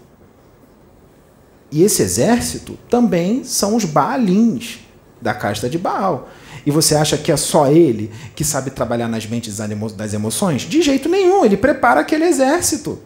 E 1.71 1.83
esse 1.83 2.01
exército 2.01 2.77
também 2.89 3.43
são 3.43 3.75
os 3.75 3.85
Baalins 3.85 4.79
da 5.21 5.33
casta 5.33 5.69
de 5.69 5.77
Baal. 5.77 6.29
E 6.65 6.71
você 6.71 6.95
acha 6.95 7.17
que 7.17 7.31
é 7.31 7.37
só 7.37 7.67
ele 7.67 8.11
que 8.35 8.43
sabe 8.43 8.71
trabalhar 8.71 9.07
nas 9.07 9.25
mentes 9.25 9.57
das 9.95 10.13
emoções? 10.13 10.63
De 10.63 10.81
jeito 10.81 11.07
nenhum, 11.07 11.45
ele 11.45 11.55
prepara 11.55 12.01
aquele 12.01 12.25
exército. 12.25 12.99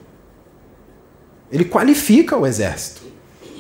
Ele 1.52 1.66
qualifica 1.66 2.38
o 2.38 2.46
exército. 2.46 3.02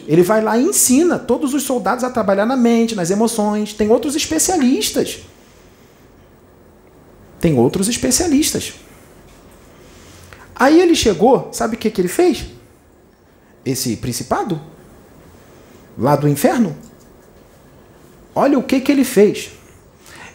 Ele 0.07 0.21
vai 0.21 0.41
lá 0.41 0.57
e 0.57 0.63
ensina 0.63 1.17
todos 1.17 1.53
os 1.53 1.63
soldados 1.63 2.03
a 2.03 2.09
trabalhar 2.09 2.45
na 2.45 2.55
mente, 2.55 2.95
nas 2.95 3.09
emoções. 3.09 3.73
Tem 3.73 3.89
outros 3.89 4.15
especialistas. 4.15 5.19
Tem 7.39 7.57
outros 7.57 7.87
especialistas. 7.87 8.73
Aí 10.55 10.79
ele 10.79 10.95
chegou, 10.95 11.49
sabe 11.51 11.75
o 11.75 11.79
que, 11.79 11.89
que 11.89 11.99
ele 11.99 12.07
fez? 12.07 12.45
Esse 13.65 13.97
principado? 13.97 14.61
Lá 15.97 16.15
do 16.15 16.27
inferno? 16.27 16.75
Olha 18.33 18.57
o 18.57 18.63
que, 18.63 18.79
que 18.79 18.91
ele 18.91 19.03
fez 19.03 19.51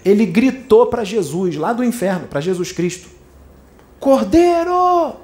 ele 0.05 0.25
gritou 0.25 0.87
para 0.87 1.05
Jesus, 1.05 1.57
lá 1.57 1.73
do 1.73 1.85
inferno, 1.85 2.27
para 2.27 2.41
Jesus 2.41 2.73
Cristo: 2.73 3.09
Cordeiro! 3.99 5.17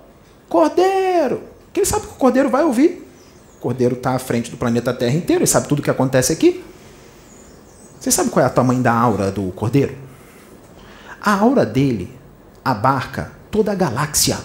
Cordeiro! 0.48 1.42
Porque 1.76 1.80
ele 1.80 1.86
sabe 1.90 2.06
que 2.06 2.14
o 2.14 2.16
cordeiro 2.16 2.48
vai 2.48 2.64
ouvir. 2.64 3.06
O 3.58 3.60
cordeiro 3.60 3.96
está 3.96 4.12
à 4.12 4.18
frente 4.18 4.50
do 4.50 4.56
planeta 4.56 4.94
Terra 4.94 5.14
inteiro, 5.14 5.40
ele 5.40 5.46
sabe 5.46 5.68
tudo 5.68 5.80
o 5.80 5.82
que 5.82 5.90
acontece 5.90 6.32
aqui. 6.32 6.64
Você 8.00 8.10
sabe 8.10 8.30
qual 8.30 8.42
é 8.42 8.46
a 8.46 8.50
tamanho 8.50 8.82
da 8.82 8.94
aura 8.94 9.30
do 9.30 9.52
cordeiro? 9.52 9.94
A 11.20 11.34
aura 11.34 11.66
dele 11.66 12.10
abarca 12.64 13.30
toda 13.50 13.72
a 13.72 13.74
galáxia. 13.74 14.38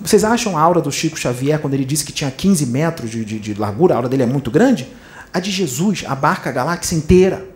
Vocês 0.00 0.22
acham 0.22 0.56
a 0.56 0.60
aura 0.60 0.80
do 0.80 0.92
Chico 0.92 1.18
Xavier, 1.18 1.60
quando 1.60 1.74
ele 1.74 1.84
disse 1.84 2.04
que 2.04 2.12
tinha 2.12 2.30
15 2.30 2.66
metros 2.66 3.10
de, 3.10 3.24
de, 3.24 3.40
de 3.40 3.54
largura, 3.54 3.94
a 3.94 3.96
aura 3.96 4.08
dele 4.08 4.22
é 4.22 4.26
muito 4.26 4.52
grande? 4.52 4.86
A 5.34 5.40
de 5.40 5.50
Jesus 5.50 6.04
abarca 6.06 6.48
a 6.48 6.52
galáxia 6.52 6.94
inteira. 6.94 7.50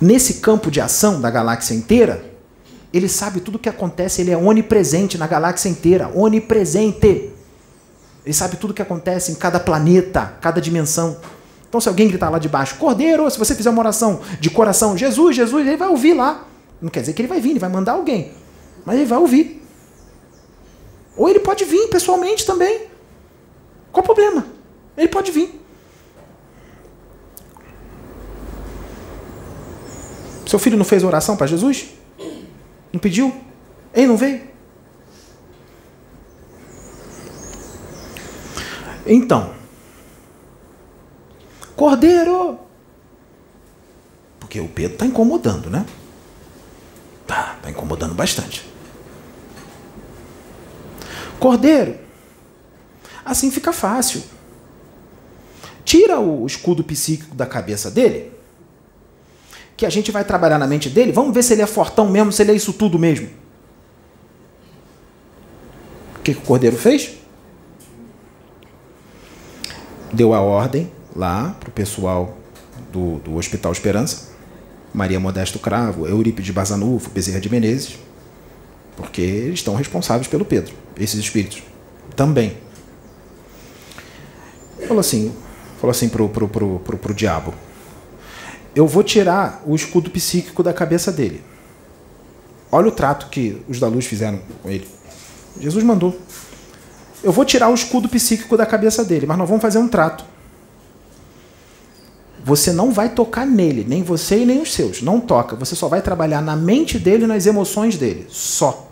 nesse 0.00 0.34
campo 0.34 0.70
de 0.70 0.80
ação 0.80 1.18
da 1.20 1.30
galáxia 1.30 1.74
inteira, 1.74 2.33
ele 2.96 3.08
sabe 3.08 3.40
tudo 3.40 3.56
o 3.56 3.58
que 3.58 3.68
acontece, 3.68 4.20
ele 4.22 4.30
é 4.30 4.36
onipresente 4.36 5.18
na 5.18 5.26
galáxia 5.26 5.68
inteira, 5.68 6.12
onipresente. 6.14 7.28
Ele 8.24 8.32
sabe 8.32 8.56
tudo 8.56 8.70
o 8.70 8.74
que 8.74 8.80
acontece 8.80 9.32
em 9.32 9.34
cada 9.34 9.58
planeta, 9.58 10.36
cada 10.40 10.60
dimensão. 10.60 11.16
Então, 11.68 11.80
se 11.80 11.88
alguém 11.88 12.06
gritar 12.06 12.30
lá 12.30 12.38
de 12.38 12.48
baixo, 12.48 12.76
Cordeiro, 12.76 13.28
se 13.28 13.36
você 13.36 13.52
fizer 13.52 13.68
uma 13.68 13.80
oração 13.80 14.20
de 14.38 14.48
coração, 14.48 14.96
Jesus, 14.96 15.34
Jesus, 15.34 15.66
ele 15.66 15.76
vai 15.76 15.88
ouvir 15.88 16.14
lá. 16.14 16.46
Não 16.80 16.88
quer 16.88 17.00
dizer 17.00 17.14
que 17.14 17.22
ele 17.22 17.28
vai 17.28 17.40
vir, 17.40 17.50
ele 17.50 17.58
vai 17.58 17.68
mandar 17.68 17.94
alguém. 17.94 18.32
Mas 18.86 18.94
ele 18.94 19.06
vai 19.06 19.18
ouvir. 19.18 19.60
Ou 21.16 21.28
ele 21.28 21.40
pode 21.40 21.64
vir 21.64 21.88
pessoalmente 21.88 22.46
também. 22.46 22.82
Qual 23.90 24.04
o 24.04 24.06
problema? 24.06 24.46
Ele 24.96 25.08
pode 25.08 25.32
vir. 25.32 25.60
Seu 30.46 30.60
filho 30.60 30.78
não 30.78 30.84
fez 30.84 31.02
oração 31.02 31.36
para 31.36 31.48
Jesus? 31.48 31.86
Não 32.94 33.00
pediu? 33.00 33.34
Ele 33.92 34.06
não 34.06 34.16
veio? 34.16 34.40
Então, 39.04 39.52
Cordeiro! 41.74 42.60
Porque 44.38 44.60
o 44.60 44.68
Pedro 44.68 44.92
está 44.92 45.06
incomodando, 45.06 45.68
né? 45.68 45.84
Tá, 47.26 47.56
está 47.56 47.68
incomodando 47.68 48.14
bastante. 48.14 48.64
Cordeiro! 51.40 51.98
Assim 53.24 53.50
fica 53.50 53.72
fácil. 53.72 54.22
Tira 55.84 56.20
o 56.20 56.46
escudo 56.46 56.84
psíquico 56.84 57.34
da 57.34 57.44
cabeça 57.44 57.90
dele 57.90 58.33
que 59.76 59.84
a 59.84 59.90
gente 59.90 60.10
vai 60.10 60.24
trabalhar 60.24 60.58
na 60.58 60.66
mente 60.66 60.88
dele, 60.88 61.12
vamos 61.12 61.34
ver 61.34 61.42
se 61.42 61.52
ele 61.52 61.62
é 61.62 61.66
fortão 61.66 62.08
mesmo, 62.08 62.32
se 62.32 62.42
ele 62.42 62.52
é 62.52 62.54
isso 62.54 62.72
tudo 62.72 62.98
mesmo. 62.98 63.28
O 66.16 66.22
que, 66.22 66.34
que 66.34 66.40
o 66.40 66.42
cordeiro 66.42 66.76
fez? 66.76 67.12
Deu 70.12 70.32
a 70.32 70.40
ordem 70.40 70.90
lá 71.14 71.56
para 71.58 71.68
o 71.68 71.72
pessoal 71.72 72.36
do, 72.92 73.18
do 73.18 73.36
Hospital 73.36 73.72
Esperança, 73.72 74.32
Maria 74.92 75.18
Modesto 75.18 75.58
Cravo, 75.58 76.06
Eurípides 76.06 76.54
Bazanufo, 76.54 77.10
Bezerra 77.10 77.40
de 77.40 77.50
Menezes, 77.50 77.98
porque 78.96 79.20
eles 79.20 79.58
estão 79.58 79.74
responsáveis 79.74 80.28
pelo 80.28 80.44
Pedro, 80.44 80.72
esses 80.96 81.18
espíritos 81.18 81.62
também. 82.14 82.56
Falou 84.86 85.00
assim, 85.00 85.34
falou 85.80 85.90
assim 85.90 86.08
pro, 86.08 86.28
pro, 86.28 86.48
pro, 86.48 86.78
pro, 86.78 86.96
pro 86.96 87.14
diabo, 87.14 87.52
eu 88.74 88.86
vou 88.86 89.02
tirar 89.02 89.62
o 89.66 89.74
escudo 89.74 90.10
psíquico 90.10 90.62
da 90.62 90.72
cabeça 90.72 91.12
dele. 91.12 91.42
Olha 92.70 92.88
o 92.88 92.92
trato 92.92 93.28
que 93.28 93.62
os 93.68 93.78
da 93.78 93.86
luz 93.86 94.04
fizeram 94.04 94.40
com 94.62 94.68
ele. 94.68 94.88
Jesus 95.60 95.84
mandou. 95.84 96.18
Eu 97.22 97.30
vou 97.30 97.44
tirar 97.44 97.68
o 97.68 97.74
escudo 97.74 98.08
psíquico 98.08 98.56
da 98.56 98.66
cabeça 98.66 99.04
dele, 99.04 99.26
mas 99.26 99.38
nós 99.38 99.48
vamos 99.48 99.62
fazer 99.62 99.78
um 99.78 99.86
trato. 99.86 100.24
Você 102.44 102.72
não 102.72 102.92
vai 102.92 103.08
tocar 103.08 103.46
nele, 103.46 103.86
nem 103.88 104.02
você 104.02 104.40
e 104.40 104.44
nem 104.44 104.60
os 104.60 104.74
seus. 104.74 105.00
Não 105.00 105.20
toca. 105.20 105.56
Você 105.56 105.74
só 105.74 105.88
vai 105.88 106.02
trabalhar 106.02 106.42
na 106.42 106.56
mente 106.56 106.98
dele 106.98 107.24
e 107.24 107.26
nas 107.26 107.46
emoções 107.46 107.96
dele. 107.96 108.26
Só. 108.28 108.90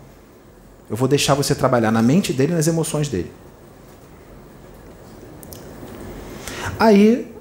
Eu 0.89 0.95
vou 0.95 1.07
deixar 1.07 1.35
você 1.35 1.53
trabalhar 1.53 1.91
na 1.91 2.01
mente 2.01 2.33
dele 2.33 2.53
e 2.53 2.55
nas 2.55 2.67
emoções 2.67 3.09
dele. 3.09 3.31
Aí 6.79 7.32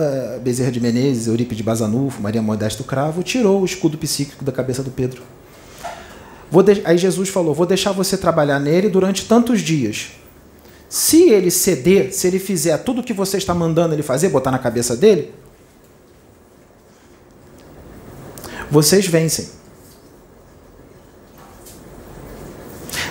uh, 0.00 0.40
Bezerra 0.40 0.72
de 0.72 0.80
Menezes, 0.80 1.26
Eurípides 1.26 1.64
Bazanufo, 1.64 2.20
Maria 2.20 2.42
Modesto 2.42 2.84
Cravo, 2.84 3.22
tirou 3.22 3.60
o 3.60 3.64
escudo 3.64 3.98
psíquico 3.98 4.44
da 4.44 4.52
cabeça 4.52 4.82
do 4.82 4.90
Pedro. 4.90 5.22
Aí 6.84 6.98
Jesus 6.98 7.28
falou: 7.28 7.54
Vou 7.54 7.66
deixar 7.66 7.92
você 7.92 8.16
trabalhar 8.16 8.58
nele 8.58 8.88
durante 8.88 9.26
tantos 9.26 9.60
dias. 9.60 10.12
Se 10.88 11.30
ele 11.30 11.50
ceder, 11.50 12.12
se 12.12 12.26
ele 12.26 12.40
fizer 12.40 12.76
tudo 12.78 13.00
o 13.00 13.04
que 13.04 13.12
você 13.12 13.36
está 13.36 13.54
mandando 13.54 13.94
ele 13.94 14.02
fazer, 14.02 14.28
botar 14.28 14.50
na 14.50 14.58
cabeça 14.58 14.96
dele, 14.96 15.32
vocês 18.70 19.06
vencem. 19.06 19.48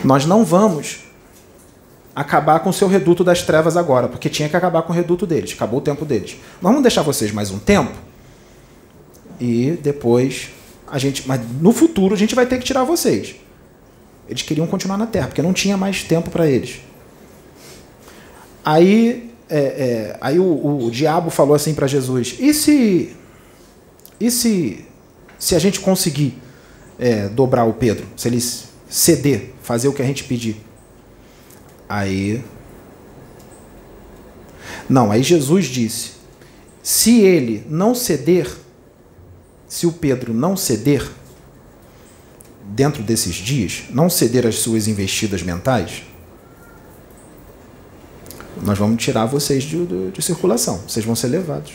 Nós 0.04 0.26
não 0.26 0.44
vamos 0.44 1.09
acabar 2.20 2.60
com 2.60 2.70
o 2.70 2.74
seu 2.74 2.90
reduto 2.90 3.24
das 3.24 3.44
trevas 3.44 3.78
agora, 3.78 4.10
porque 4.10 4.28
tinha 4.28 4.50
que 4.50 4.56
acabar 4.58 4.82
com 4.82 4.92
o 4.92 4.96
reduto 4.96 5.26
deles, 5.26 5.54
acabou 5.54 5.80
o 5.80 5.82
tempo 5.82 6.04
deles. 6.04 6.36
Vamos 6.62 6.82
deixar 6.82 7.02
vocês 7.02 7.32
mais 7.32 7.50
um 7.50 7.58
tempo 7.58 7.94
e 9.40 9.80
depois 9.82 10.50
a 10.86 10.98
gente, 10.98 11.26
mas 11.26 11.40
no 11.62 11.72
futuro 11.72 12.14
a 12.14 12.18
gente 12.18 12.36
vai 12.36 12.46
ter 12.46 12.58
que 12.58 12.66
tirar 12.66 12.84
vocês. 12.84 13.38
Eles 14.28 14.42
queriam 14.42 14.68
continuar 14.68 14.98
na 14.98 15.08
Terra, 15.08 15.28
porque 15.28 15.42
não 15.42 15.54
tinha 15.54 15.78
mais 15.78 16.04
tempo 16.04 16.30
para 16.30 16.46
eles. 16.46 16.82
Aí, 18.66 19.32
é, 19.50 19.58
é, 19.58 20.18
aí 20.20 20.40
o, 20.40 20.44
o, 20.44 20.88
o, 20.88 20.92
diabo 20.92 21.30
falou 21.30 21.56
assim 21.56 21.74
para 21.74 21.88
Jesus: 21.88 22.36
e 22.38 22.54
se, 22.54 23.16
e 24.20 24.30
se, 24.30 24.86
se 25.40 25.56
a 25.56 25.60
gente 25.60 25.80
conseguir 25.80 26.38
é, 27.00 27.30
dobrar 27.30 27.64
o 27.64 27.74
Pedro, 27.74 28.06
se 28.18 28.28
ele 28.28 28.44
ceder, 28.90 29.54
fazer 29.64 29.88
o 29.88 29.94
que 29.94 30.02
a 30.02 30.06
gente 30.06 30.26
pedir? 30.26 30.69
Aí, 31.90 32.46
não, 34.88 35.10
aí 35.10 35.24
Jesus 35.24 35.66
disse: 35.66 36.12
se 36.84 37.22
ele 37.22 37.66
não 37.68 37.96
ceder, 37.96 38.48
se 39.68 39.88
o 39.88 39.92
Pedro 39.92 40.32
não 40.32 40.56
ceder, 40.56 41.10
dentro 42.64 43.02
desses 43.02 43.34
dias, 43.34 43.86
não 43.90 44.08
ceder 44.08 44.46
às 44.46 44.60
suas 44.60 44.88
investidas 44.88 45.42
mentais, 45.42 46.04
nós 48.62 48.78
vamos 48.78 49.04
tirar 49.04 49.26
vocês 49.26 49.64
de, 49.64 49.84
de, 49.86 50.12
de 50.12 50.22
circulação, 50.22 50.84
vocês 50.88 51.04
vão 51.04 51.16
ser 51.16 51.28
levados. 51.28 51.74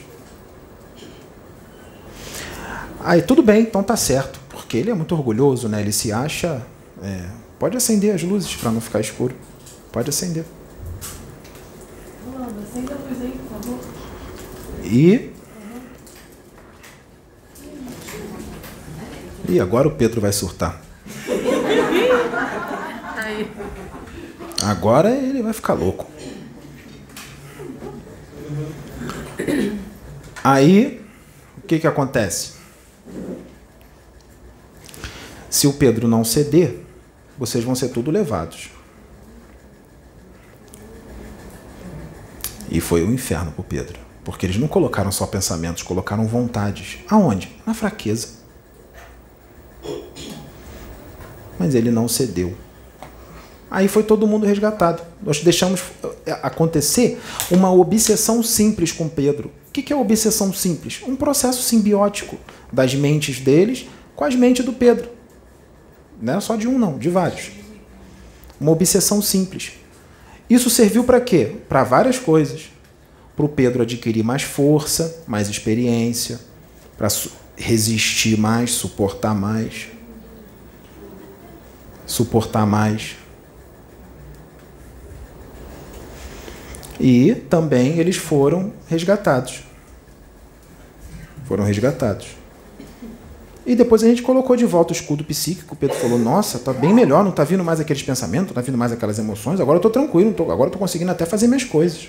Aí 3.01 3.21
tudo 3.21 3.43
bem, 3.43 3.63
então 3.63 3.83
tá 3.83 3.97
certo, 3.97 4.39
porque 4.49 4.77
ele 4.77 4.91
é 4.91 4.95
muito 4.95 5.15
orgulhoso, 5.15 5.69
né? 5.69 5.81
Ele 5.81 5.93
se 5.93 6.13
acha. 6.13 6.63
É, 7.03 7.27
pode 7.59 7.77
acender 7.77 8.15
as 8.15 8.23
luzes 8.23 8.55
para 8.55 8.71
não 8.71 8.81
ficar 8.81 9.01
escuro. 9.01 9.35
Pode 9.95 10.11
acender. 10.11 10.45
acenda 12.65 12.95
a 12.95 12.97
luz 12.97 13.23
aí, 13.23 13.31
por 13.31 13.61
favor. 13.61 13.81
E. 14.83 15.31
E 19.49 19.61
agora 19.61 19.87
o 19.87 19.93
Pedro 19.93 20.21
vai 20.21 20.33
surtar. 20.33 20.83
Agora 24.61 25.11
ele 25.11 25.41
vai 25.45 25.53
ficar 25.53 25.75
louco. 25.75 26.11
Aí, 30.43 31.01
o 31.57 31.63
que, 31.69 31.79
que 31.79 31.87
acontece? 31.87 32.55
Se 35.49 35.69
o 35.69 35.73
Pedro 35.73 36.09
não 36.09 36.25
ceder, 36.25 36.85
vocês 37.39 37.63
vão 37.63 37.77
ser 37.77 37.91
tudo 37.91 38.11
levados. 38.11 38.74
E 42.71 42.81
foi 42.81 43.03
o 43.03 43.09
um 43.09 43.13
inferno 43.13 43.53
para 43.53 43.65
Pedro. 43.65 43.99
Porque 44.25 44.47
eles 44.47 44.57
não 44.57 44.67
colocaram 44.67 45.13
só 45.13 45.27
pensamentos, 45.27 45.83
colocaram 45.83 46.27
vontades. 46.27 46.99
Aonde? 47.09 47.55
Na 47.67 47.75
fraqueza. 47.75 48.29
Mas 51.59 51.75
ele 51.75 51.91
não 51.91 52.09
cedeu. 52.09 52.57
Aí 53.71 53.89
foi 53.89 54.03
todo 54.03 54.27
mundo 54.27 54.47
resgatado. 54.47 55.03
Nós 55.23 55.43
deixamos 55.43 55.83
eh, 56.25 56.39
acontecer 56.43 57.21
uma 57.51 57.73
obsessão 57.73 58.43
simples 58.43 58.93
com 58.93 59.09
Pedro. 59.09 59.51
O 59.69 59.73
que 59.73 59.93
é 59.93 59.97
obsessão 59.97 60.53
simples? 60.53 61.01
Um 61.07 61.17
processo 61.17 61.63
simbiótico 61.63 62.39
das 62.73 62.95
mentes 62.95 63.41
deles 63.41 63.89
com 64.15 64.25
as 64.25 64.35
mentes 64.35 64.65
do 64.65 64.73
Pedro. 64.73 65.11
Não 66.21 66.37
é 66.37 66.41
só 66.41 66.57
de 66.57 66.69
um, 66.69 66.79
não, 66.79 66.99
de 66.99 67.11
vários. 67.11 67.51
Uma 68.61 68.71
obsessão 68.71 69.21
simples. 69.21 69.73
Isso 70.49 70.69
serviu 70.71 71.05
para 71.05 71.21
quê? 71.21 71.57
Para 71.69 71.85
várias 71.85 72.19
coisas. 72.19 72.71
Para 73.37 73.45
o 73.45 73.49
Pedro 73.49 73.83
adquirir 73.83 74.23
mais 74.23 74.43
força, 74.43 75.23
mais 75.27 75.49
experiência, 75.49 76.39
para 76.97 77.09
resistir 77.57 78.39
mais, 78.39 78.71
suportar 78.71 79.35
mais. 79.35 79.89
Suportar 82.07 82.67
mais 82.67 83.17
E 87.01 87.35
também 87.35 87.99
eles 87.99 88.17
foram 88.17 88.73
resgatados. 88.89 89.65
Foram 91.45 91.65
resgatados. 91.65 92.29
E 93.67 93.75
depois 93.75 94.03
a 94.03 94.07
gente 94.07 94.23
colocou 94.23 94.57
de 94.57 94.67
volta 94.67 94.93
o 94.93 94.97
escudo 94.97 95.25
psíquico. 95.25 95.75
O 95.75 95.77
Pedro 95.77 95.97
falou: 95.97 96.19
Nossa, 96.19 96.59
tá 96.59 96.73
bem 96.73 96.93
melhor, 96.93 97.25
não 97.25 97.33
tá 97.33 97.45
vindo 97.45 97.65
mais 97.65 97.81
aqueles 97.81 98.03
pensamentos, 98.03 98.49
não 98.49 98.55
tá 98.55 98.61
vindo 98.61 98.77
mais 98.77 98.93
aquelas 98.93 99.19
emoções. 99.19 99.61
Agora 99.61 99.79
eu 99.79 99.83
tô 99.83 99.91
tranquilo, 99.91 100.33
tô, 100.33 100.51
agora 100.51 100.69
eu 100.69 100.73
tô 100.73 100.79
conseguindo 100.79 101.11
até 101.11 101.25
fazer 101.25 101.47
minhas 101.47 101.65
coisas. 101.65 102.09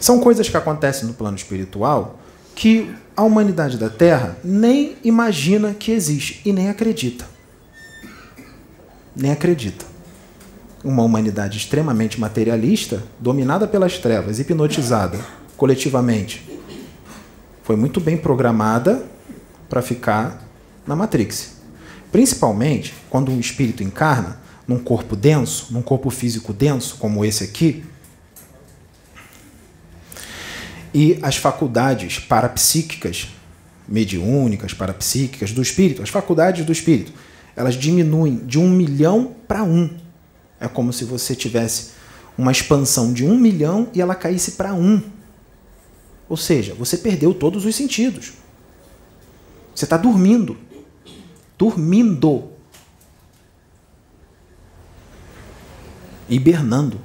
São 0.00 0.20
coisas 0.20 0.48
que 0.48 0.56
acontecem 0.56 1.08
no 1.08 1.14
plano 1.14 1.36
espiritual 1.36 2.18
que 2.54 2.94
a 3.16 3.22
humanidade 3.22 3.78
da 3.78 3.88
Terra 3.88 4.36
nem 4.44 4.96
imagina 5.02 5.74
que 5.74 5.90
existe 5.90 6.40
e 6.44 6.52
nem 6.52 6.68
acredita. 6.68 7.24
Nem 9.14 9.32
acredita 9.32 9.84
uma 10.84 11.02
humanidade 11.02 11.58
extremamente 11.58 12.20
materialista, 12.20 13.02
dominada 13.18 13.66
pelas 13.66 13.98
trevas, 13.98 14.38
hipnotizada 14.38 15.18
coletivamente, 15.56 16.57
foi 17.68 17.76
muito 17.76 18.00
bem 18.00 18.16
programada 18.16 19.04
para 19.68 19.82
ficar 19.82 20.42
na 20.86 20.96
Matrix. 20.96 21.58
Principalmente 22.10 22.94
quando 23.10 23.30
um 23.30 23.38
espírito 23.38 23.82
encarna 23.82 24.40
num 24.66 24.78
corpo 24.78 25.14
denso, 25.14 25.66
num 25.70 25.82
corpo 25.82 26.08
físico 26.08 26.54
denso, 26.54 26.96
como 26.96 27.22
esse 27.26 27.44
aqui, 27.44 27.84
e 30.94 31.18
as 31.20 31.36
faculdades 31.36 32.18
parapsíquicas, 32.18 33.28
mediúnicas, 33.86 34.72
parapsíquicas 34.72 35.52
do 35.52 35.60
espírito, 35.60 36.02
as 36.02 36.08
faculdades 36.08 36.64
do 36.64 36.72
espírito, 36.72 37.12
elas 37.54 37.74
diminuem 37.74 38.36
de 38.46 38.58
um 38.58 38.70
milhão 38.70 39.34
para 39.46 39.62
um 39.62 39.90
é 40.58 40.66
como 40.66 40.90
se 40.90 41.04
você 41.04 41.34
tivesse 41.34 41.90
uma 42.38 42.50
expansão 42.50 43.12
de 43.12 43.26
um 43.26 43.36
milhão 43.36 43.88
e 43.92 44.00
ela 44.00 44.14
caísse 44.14 44.52
para 44.52 44.72
um. 44.72 45.02
Ou 46.28 46.36
seja, 46.36 46.74
você 46.74 46.98
perdeu 46.98 47.32
todos 47.32 47.64
os 47.64 47.74
sentidos. 47.74 48.32
Você 49.74 49.84
está 49.84 49.96
dormindo. 49.96 50.56
Dormindo. 51.56 52.50
Hibernando. 56.28 57.00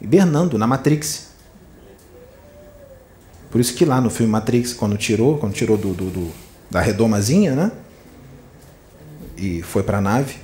Hibernando 0.00 0.58
na 0.58 0.66
Matrix. 0.66 1.28
Por 3.50 3.60
isso 3.60 3.74
que 3.74 3.84
lá 3.84 4.00
no 4.00 4.10
filme 4.10 4.32
Matrix, 4.32 4.72
quando 4.72 4.96
tirou, 4.96 5.38
quando 5.38 5.52
tirou 5.52 5.76
do, 5.76 5.92
do, 5.92 6.10
do 6.10 6.32
da 6.72 6.80
redomazinha, 6.80 7.54
né? 7.54 7.70
E 9.36 9.60
foi 9.60 9.82
para 9.82 9.98
a 9.98 10.00
nave, 10.00 10.36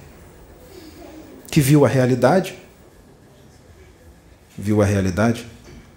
que 1.50 1.58
viu 1.58 1.86
a 1.86 1.88
realidade, 1.88 2.58
viu 4.56 4.82
a 4.82 4.84
realidade. 4.84 5.46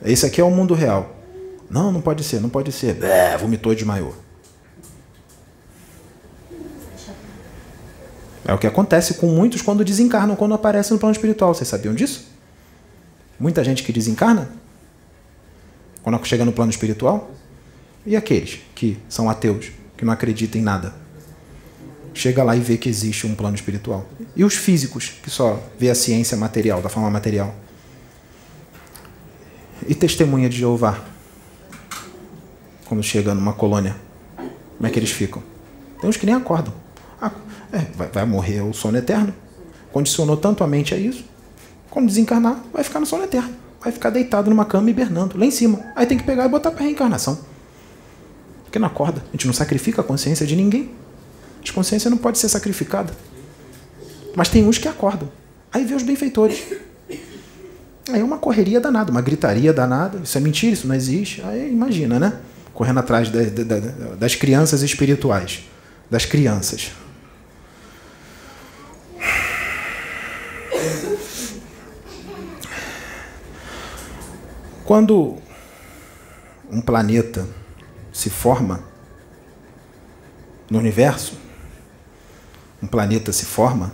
Esse 0.04 0.26
aqui 0.26 0.42
é 0.42 0.44
o 0.44 0.52
mundo 0.52 0.74
real. 0.74 1.16
Não, 1.70 1.92
não 1.92 2.02
pode 2.02 2.24
ser, 2.24 2.40
não 2.40 2.50
pode 2.50 2.72
ser. 2.72 3.02
É, 3.04 3.38
vomitou 3.38 3.72
e 3.72 3.76
desmaiou. 3.76 4.16
É 8.46 8.54
o 8.54 8.58
que 8.58 8.68
acontece 8.68 9.14
com 9.16 9.28
muitos 9.28 9.62
quando 9.62 9.86
desencarnam, 9.86 10.36
quando 10.36 10.54
aparecem 10.54 10.94
no 10.94 11.00
plano 11.00 11.14
espiritual. 11.14 11.54
Vocês 11.54 11.68
sabiam 11.68 11.94
disso? 11.94 12.28
Muita 13.40 13.64
gente 13.64 13.84
que 13.84 13.94
desencarna 13.94 14.52
quando 16.02 16.24
chega 16.26 16.44
no 16.44 16.52
plano 16.52 16.72
espiritual. 16.72 17.32
E 18.06 18.16
aqueles 18.16 18.60
que 18.74 18.98
são 19.08 19.30
ateus, 19.30 19.72
que 19.96 20.04
não 20.04 20.12
acreditam 20.12 20.60
em 20.60 20.64
nada 20.64 21.02
chega 22.14 22.44
lá 22.44 22.56
e 22.56 22.60
vê 22.60 22.78
que 22.78 22.90
existe 22.90 23.26
um 23.26 23.36
plano 23.36 23.56
espiritual. 23.56 24.06
E 24.36 24.44
os 24.44 24.56
físicos, 24.56 25.14
que 25.24 25.30
só 25.30 25.62
vê 25.78 25.90
a 25.90 25.96
ciência 25.96 26.36
material, 26.38 26.82
da 26.82 26.90
forma 26.90 27.10
material. 27.10 27.56
E 29.88 29.96
testemunha 29.96 30.50
de 30.50 30.58
Jeová, 30.58 31.00
quando 32.86 33.02
chega 33.04 33.34
numa 33.34 33.54
colônia, 33.54 33.96
como 34.78 34.88
é 34.88 34.90
que 34.90 35.00
eles 35.00 35.12
ficam? 35.12 35.42
Tem 36.00 36.10
uns 36.10 36.18
que 36.18 36.26
nem 36.26 36.36
acordam. 36.36 36.74
Ah, 37.22 37.32
é, 37.72 37.80
vai, 37.96 38.08
vai 38.10 38.26
morrer 38.26 38.62
o 38.62 38.74
sono 38.74 38.98
eterno. 38.98 39.34
Condicionou 39.92 40.38
tanto 40.38 40.64
a 40.64 40.68
mente 40.68 40.94
a 40.94 40.98
isso. 40.98 41.24
Quando 41.90 42.08
desencarnar, 42.08 42.64
vai 42.72 42.84
ficar 42.84 43.00
no 43.00 43.06
sono 43.06 43.24
eterno. 43.24 43.54
Vai 43.82 43.92
ficar 43.92 44.10
deitado 44.10 44.50
numa 44.50 44.66
cama 44.66 44.90
hibernando, 44.90 45.38
lá 45.38 45.46
em 45.46 45.52
cima. 45.52 45.80
Aí 45.96 46.06
tem 46.06 46.18
que 46.18 46.24
pegar 46.24 46.46
e 46.46 46.50
botar 46.50 46.72
para 46.72 46.84
reencarnação. 46.84 47.40
Porque 48.64 48.80
não 48.80 48.88
acorda. 48.88 49.22
A 49.28 49.32
gente 49.32 49.46
não 49.48 49.54
sacrifica 49.54 50.02
a 50.02 50.04
consciência 50.04 50.46
de 50.46 50.56
ninguém. 50.56 50.92
A 51.68 51.74
consciência 51.74 52.10
não 52.10 52.18
pode 52.18 52.40
ser 52.40 52.50
sacrificada. 52.50 53.14
Mas 54.36 54.50
tem 54.50 54.68
uns 54.68 54.78
que 54.78 54.88
acordam. 54.88 55.30
Aí 55.72 55.84
vê 55.84 55.94
os 55.94 56.04
benfeitores. 56.04 56.64
Aí 58.10 58.20
é 58.20 58.24
uma 58.24 58.38
correria 58.38 58.80
danada, 58.80 59.12
uma 59.12 59.22
gritaria 59.22 59.72
danada. 59.72 60.20
Isso 60.24 60.38
é 60.38 60.42
mentira, 60.42 60.74
isso 60.74 60.88
não 60.88 60.96
existe. 60.96 61.42
Aí 61.44 61.72
imagina, 61.72 62.20
né? 62.20 62.40
Correndo 62.74 63.00
atrás 63.00 63.32
de, 63.32 63.50
de, 63.50 63.64
de, 63.64 63.80
das 64.18 64.36
crianças 64.36 64.82
espirituais. 64.82 65.64
Das 66.10 66.26
crianças. 66.26 66.92
Quando 74.84 75.38
um 76.70 76.82
planeta 76.82 77.48
se 78.12 78.30
forma 78.30 78.84
no 80.70 80.80
universo, 80.80 81.38
um 82.82 82.88
planeta 82.88 83.32
se 83.32 83.46
forma. 83.46 83.94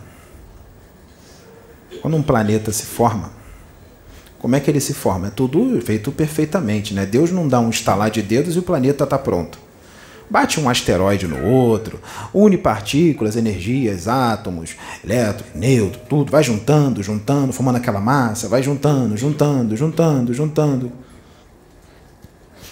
Quando 2.02 2.16
um 2.18 2.24
planeta 2.24 2.72
se 2.72 2.86
forma, 2.86 3.32
como 4.48 4.56
é 4.56 4.62
que 4.62 4.72
ele 4.72 4.80
se 4.80 4.94
forma? 4.94 5.28
É 5.28 5.30
tudo 5.30 5.82
feito 5.82 6.10
perfeitamente, 6.10 6.94
né? 6.94 7.06
Deus 7.06 7.32
não 7.32 7.50
dá 7.50 7.60
um 7.60 7.70
estalar 7.70 8.10
de 8.10 8.22
dedos 8.22 8.56
e 8.56 8.60
o 8.60 8.62
planeta 8.62 9.04
está 9.04 9.20
pronto. 9.20 9.60
Bate 10.30 10.58
um 10.58 10.70
asteroide 10.70 11.28
no 11.28 11.46
outro, 11.46 12.00
une 12.34 12.58
partículas, 12.58 13.36
energias, 13.36 14.08
átomos, 14.08 14.78
elétrons, 15.04 15.54
nêutrons, 15.54 16.02
tudo, 16.08 16.32
vai 16.32 16.44
juntando, 16.44 17.04
juntando, 17.04 17.52
formando 17.52 17.76
aquela 17.76 18.00
massa, 18.00 18.48
vai 18.48 18.64
juntando, 18.64 19.18
juntando, 19.18 19.76
juntando, 19.76 20.34
juntando. 20.34 20.94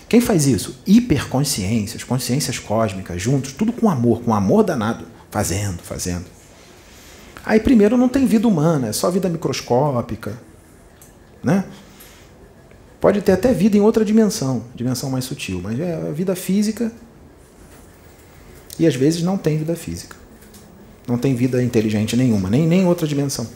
Quem 0.08 0.22
faz 0.22 0.48
isso? 0.48 0.80
Hiperconsciências, 0.88 2.06
consciências 2.06 2.58
cósmicas, 2.58 3.22
juntos, 3.22 3.52
tudo 3.52 3.74
com 3.74 3.90
amor, 3.90 4.22
com 4.22 4.34
amor 4.34 4.64
danado, 4.64 5.04
fazendo, 5.30 5.84
fazendo. 5.84 6.28
Aí 7.46 7.60
primeiro 7.60 7.98
não 7.98 8.08
tem 8.08 8.26
vida 8.26 8.48
humana, 8.48 8.88
é 8.88 8.94
só 8.94 9.12
vida 9.12 9.28
microscópica, 9.28 10.45
né? 11.46 11.64
Pode 13.00 13.22
ter 13.22 13.34
até 13.34 13.54
vida 13.54 13.78
em 13.78 13.82
outra 13.82 14.04
dimensão, 14.04 14.64
dimensão 14.74 15.12
mais 15.12 15.26
sutil, 15.26 15.62
mas 15.62 15.80
é 15.80 15.94
a 15.94 16.12
vida 16.12 16.36
física 16.36 16.92
e 18.80 18.88
às 18.88 18.96
vezes 18.96 19.22
não 19.22 19.38
tem 19.38 19.58
vida 19.58 19.76
física. 19.76 20.16
Não 21.08 21.20
tem 21.20 21.36
vida 21.36 21.62
inteligente 21.62 22.18
nenhuma, 22.18 22.50
nem 22.50 22.68
nem 22.68 22.88
outra 22.88 23.08
dimensão. 23.08 23.48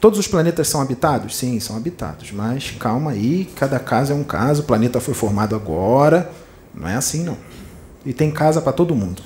Todos 0.00 0.18
os 0.18 0.26
planetas 0.26 0.66
são 0.66 0.80
habitados? 0.80 1.36
Sim, 1.36 1.60
são 1.60 1.76
habitados, 1.76 2.32
mas 2.32 2.72
calma 2.72 3.12
aí, 3.12 3.48
cada 3.54 3.78
caso 3.78 4.12
é 4.12 4.16
um 4.16 4.24
caso, 4.24 4.62
o 4.62 4.64
planeta 4.64 4.98
foi 4.98 5.14
formado 5.14 5.54
agora, 5.54 6.28
não 6.74 6.88
é 6.88 6.96
assim 6.96 7.22
não. 7.22 7.36
E 8.04 8.12
tem 8.12 8.32
casa 8.32 8.60
para 8.60 8.72
todo 8.72 8.96
mundo. 8.96 9.22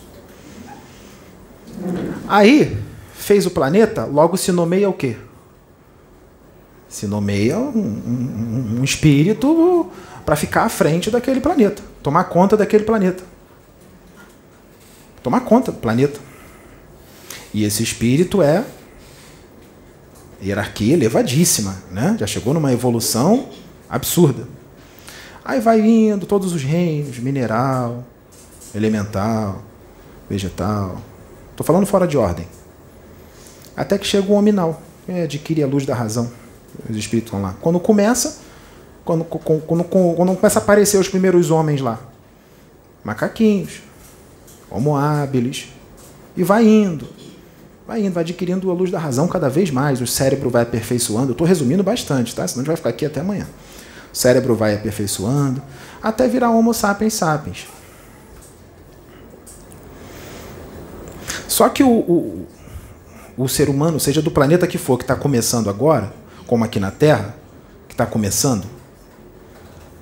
Aí, 2.29 2.77
fez 3.15 3.47
o 3.47 3.51
planeta, 3.51 4.05
logo 4.05 4.37
se 4.37 4.53
nomeia 4.53 4.91
o 4.91 4.93
quê? 4.93 5.17
Se 6.97 7.07
nomeia 7.07 7.59
um, 7.59 7.79
um, 7.79 8.77
um 8.79 8.83
espírito 8.83 9.91
para 10.25 10.35
ficar 10.35 10.63
à 10.63 10.69
frente 10.71 11.11
daquele 11.11 11.41
planeta, 11.43 11.83
tomar 12.03 12.25
conta 12.25 12.57
daquele 12.57 12.85
planeta. 12.85 13.23
Tomar 15.23 15.41
conta 15.41 15.71
do 15.71 15.77
planeta. 15.77 16.19
E 17.53 17.65
esse 17.65 17.83
espírito 17.83 18.41
é 18.41 18.65
hierarquia 20.43 20.95
elevadíssima, 20.95 21.77
né? 21.91 22.17
Já 22.19 22.27
chegou 22.27 22.55
numa 22.55 22.73
evolução 22.73 23.51
absurda. 23.91 24.49
Aí 25.45 25.61
vai 25.61 25.81
indo 25.81 26.25
todos 26.25 26.55
os 26.55 26.63
reinos, 26.63 27.19
mineral, 27.19 28.07
elemental, 28.75 29.63
vegetal. 30.31 31.03
Estou 31.51 31.67
falando 31.67 31.85
fora 31.85 32.09
de 32.09 32.17
ordem. 32.17 32.49
Até 33.77 33.99
que 33.99 34.07
chega 34.07 34.33
o 34.33 34.35
hominal, 34.35 34.81
que 35.05 35.13
adquire 35.13 35.63
a 35.63 35.67
luz 35.67 35.85
da 35.85 35.95
razão 35.95 36.46
os 36.89 36.97
espíritos 36.97 37.33
vão 37.33 37.43
lá. 37.43 37.55
Quando 37.61 37.81
começa, 37.81 38.39
quando, 39.05 39.25
quando, 39.25 39.61
quando, 39.63 39.85
quando 39.85 40.37
começa 40.37 40.59
a 40.59 40.63
aparecer 40.63 40.99
os 40.99 41.09
primeiros 41.09 41.51
homens 41.51 41.81
lá, 41.81 42.01
macaquinhos, 43.05 43.83
homo 44.71 44.97
habilis, 44.97 45.69
e 46.37 46.43
vai 46.43 46.67
indo, 46.67 47.09
vai 47.87 48.05
indo, 48.05 48.13
vai 48.13 48.23
adquirindo 48.23 48.71
a 48.71 48.75
luz 48.75 48.91
da 48.91 48.99
razão 48.99 49.29
cada 49.29 49.49
vez 49.49 49.71
mais, 49.71 50.01
o 50.01 50.07
cérebro 50.07 50.51
vai 50.51 50.63
aperfeiçoando. 50.63 51.29
Eu 51.29 51.33
estou 51.33 51.47
resumindo 51.47 51.83
bastante, 51.83 52.35
tá? 52.35 52.47
Senão 52.47 52.61
a 52.61 52.63
gente 52.63 52.69
vai 52.69 52.77
ficar 52.77 52.91
aqui 52.91 53.07
até 53.07 53.21
amanhã. 53.21 53.47
O 54.13 54.17
cérebro 54.17 54.55
vai 54.55 54.75
aperfeiçoando 54.75 55.63
até 56.03 56.29
virar 56.29 56.51
Homo 56.51 56.75
sapiens 56.75 57.15
sapiens. 57.15 57.67
Só 61.49 61.69
que 61.69 61.83
o, 61.83 61.89
o, 61.89 62.47
o 63.37 63.49
ser 63.49 63.69
humano, 63.69 63.99
seja 64.01 64.21
do 64.21 64.31
planeta 64.31 64.67
que 64.67 64.79
for, 64.79 64.99
que 64.99 65.05
está 65.05 65.15
começando 65.15 65.71
agora, 65.71 66.13
como 66.47 66.65
aqui 66.65 66.79
na 66.79 66.91
Terra, 66.91 67.35
que 67.89 67.95
está 67.95 68.07
começando, 68.07 68.67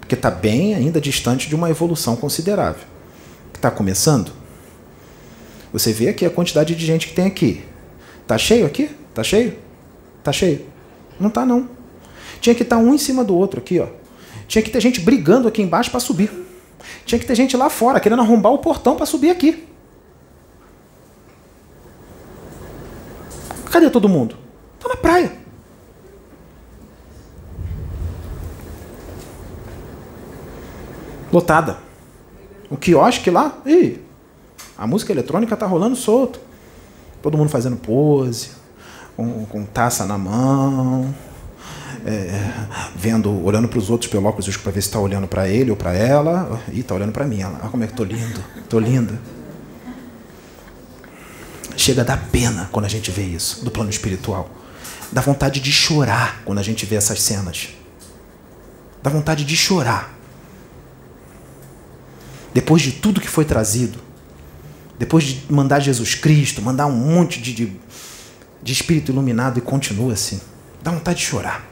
porque 0.01 0.15
está 0.15 0.31
bem 0.31 0.75
ainda 0.75 1.01
distante 1.01 1.49
de 1.49 1.55
uma 1.55 1.71
evolução 1.71 2.15
considerável. 2.15 2.83
Que 3.53 3.59
está 3.59 3.71
começando. 3.71 4.33
Você 5.73 5.93
vê 5.93 6.09
aqui 6.09 6.27
a 6.27 6.31
quantidade 6.31 6.75
de 6.75 6.85
gente 6.85 7.09
que 7.09 7.15
tem 7.15 7.27
aqui. 7.27 7.65
Tá 8.27 8.37
cheio 8.37 8.67
aqui? 8.67 8.91
Tá 9.15 9.23
cheio? 9.23 9.57
Tá 10.23 10.31
cheio? 10.31 10.67
Não 11.19 11.31
tá 11.31 11.47
não. 11.47 11.69
Tinha 12.41 12.55
que 12.55 12.63
estar 12.63 12.77
tá 12.77 12.83
um 12.83 12.95
em 12.95 12.99
cima 12.99 13.25
do 13.25 13.35
outro 13.35 13.61
aqui, 13.61 13.81
ó. 13.81 13.87
Tinha 14.47 14.63
que 14.63 14.71
ter 14.71 14.81
gente 14.81 15.01
brigando 15.01 15.49
aqui 15.49 15.63
embaixo 15.63 15.91
para 15.91 16.01
subir. 16.01 16.31
Tinha 17.07 17.19
que 17.19 17.27
ter 17.27 17.35
gente 17.35 17.57
lá 17.57 17.71
fora 17.71 17.99
querendo 17.99 18.21
arrombar 18.21 18.53
o 18.53 18.59
portão 18.59 18.97
para 18.97 19.07
subir 19.07 19.31
aqui. 19.31 19.67
Cadê 23.71 23.89
todo 23.91 24.09
mundo? 24.09 24.37
Tá 24.79 24.89
na 24.89 24.97
praia. 24.97 25.44
Lotada. 31.35 31.79
O 32.71 32.77
quiosque 32.77 33.29
lá, 33.29 33.59
ih, 33.67 33.99
a 34.79 34.87
música 34.87 35.13
eletrônica 35.13 35.57
tá 35.57 35.67
rolando 35.67 35.97
solto. 35.97 36.39
Todo 37.21 37.37
mundo 37.37 37.49
fazendo 37.49 37.77
pose, 37.77 38.51
com, 39.17 39.45
com 39.47 39.65
taça 39.65 40.05
na 40.07 40.17
mão, 40.17 41.15
é, 42.07 42.53
vendo, 42.95 43.45
olhando 43.45 43.67
para 43.67 43.79
os 43.79 43.91
outros 43.91 44.11
pelo 44.11 44.27
óculos 44.27 44.57
para 44.57 44.73
ver 44.73 44.83
se 44.83 44.89
está 44.89 45.01
olhando 45.01 45.27
para 45.27 45.49
ele 45.49 45.71
ou 45.71 45.77
para 45.77 45.95
ela. 45.95 46.61
Ih, 46.73 46.83
tá 46.83 46.95
olhando 46.95 47.13
para 47.13 47.27
mim. 47.27 47.43
Olha 47.43 47.69
como 47.71 47.83
é 47.83 47.87
que 47.87 47.95
tô 47.95 48.05
lindo, 48.05 48.45
tô 48.69 48.79
linda. 48.79 49.19
Chega 51.77 52.03
a 52.03 52.05
dar 52.05 52.29
pena 52.31 52.69
quando 52.71 52.85
a 52.85 52.89
gente 52.89 53.11
vê 53.11 53.23
isso, 53.23 53.65
do 53.65 53.71
plano 53.71 53.91
espiritual. 53.91 54.49
Dá 55.11 55.21
vontade 55.21 55.61
de 55.61 55.73
chorar 55.73 56.43
quando 56.45 56.59
a 56.59 56.63
gente 56.63 56.87
vê 56.87 56.97
essas 56.97 57.21
cenas. 57.21 57.71
Dá 59.03 59.11
vontade 59.11 59.45
de 59.45 59.57
chorar 59.57 60.14
depois 62.55 62.81
de 62.81 62.93
tudo 62.93 63.21
que 63.21 63.29
foi 63.29 63.45
trazido, 63.45 63.99
depois 64.97 65.25
de 65.25 65.53
mandar 65.53 65.81
Jesus 65.81 66.15
Cristo, 66.15 66.63
mandar 66.63 66.87
um 66.87 66.93
monte 66.93 67.43
de, 67.43 67.53
de, 67.53 67.73
de 68.63 68.73
espírito 68.73 69.11
iluminado 69.11 69.59
e 69.59 69.61
continua 69.61 70.13
assim, 70.13 70.41
dá 70.81 70.93
vontade 70.93 71.19
de 71.19 71.25
chorar. 71.25 71.69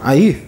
Aí, 0.00 0.46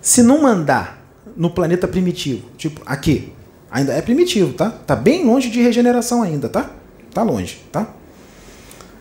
se 0.00 0.22
não 0.22 0.42
mandar 0.42 1.02
no 1.36 1.50
planeta 1.50 1.88
primitivo, 1.88 2.46
tipo 2.56 2.80
aqui, 2.84 3.32
ainda 3.70 3.92
é 3.94 4.02
primitivo, 4.02 4.52
tá? 4.52 4.70
Tá 4.70 4.94
bem 4.94 5.24
longe 5.24 5.50
de 5.50 5.60
regeneração 5.60 6.22
ainda, 6.22 6.48
tá? 6.48 6.70
Tá 7.12 7.22
longe, 7.22 7.64
tá? 7.72 7.88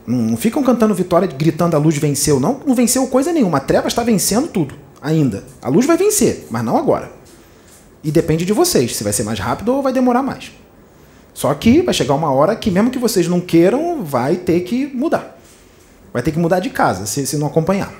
Não 0.06 0.36
ficam 0.36 0.62
cantando 0.64 0.94
vitória, 0.94 1.28
gritando 1.28 1.76
a 1.76 1.80
luz 1.80 1.98
venceu, 1.98 2.40
não. 2.40 2.60
Não 2.66 2.76
venceu 2.76 3.08
coisa 3.08 3.32
nenhuma. 3.32 3.58
A 3.58 3.62
treva 3.62 3.88
está 3.88 4.04
vencendo 4.04 4.48
tudo 4.48 4.76
ainda. 5.02 5.44
A 5.62 5.70
luz 5.70 5.86
vai 5.86 5.98
vencer, 5.98 6.48
mas 6.50 6.64
não 6.64 6.78
agora. 6.78 7.12
E 8.04 8.12
depende 8.12 8.46
de 8.46 8.54
vocês, 8.54 8.96
se 8.96 9.04
vai 9.04 9.14
ser 9.14 9.24
mais 9.24 9.40
rápido 9.40 9.74
ou 9.74 9.82
vai 9.82 9.94
demorar 9.94 10.24
mais. 10.24 10.52
Só 11.34 11.54
que 11.54 11.82
vai 11.82 11.94
chegar 11.94 12.14
uma 12.14 12.32
hora 12.32 12.56
que, 12.56 12.70
mesmo 12.70 12.92
que 12.92 13.00
vocês 13.00 13.28
não 13.28 13.42
queiram, 13.42 14.04
vai 14.04 14.36
ter 14.36 14.62
que 14.62 14.86
mudar. 14.88 15.40
Vai 16.12 16.22
ter 16.22 16.32
que 16.32 16.40
mudar 16.40 16.60
de 16.60 16.70
casa, 16.70 17.06
se, 17.06 17.26
se 17.26 17.38
não 17.38 17.48
acompanhar. 17.48 17.94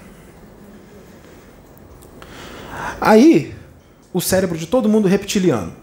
Aí, 3.02 3.54
o 4.14 4.22
cérebro 4.22 4.58
de 4.58 4.68
todo 4.68 4.88
mundo 4.88 5.08
reptiliano. 5.08 5.74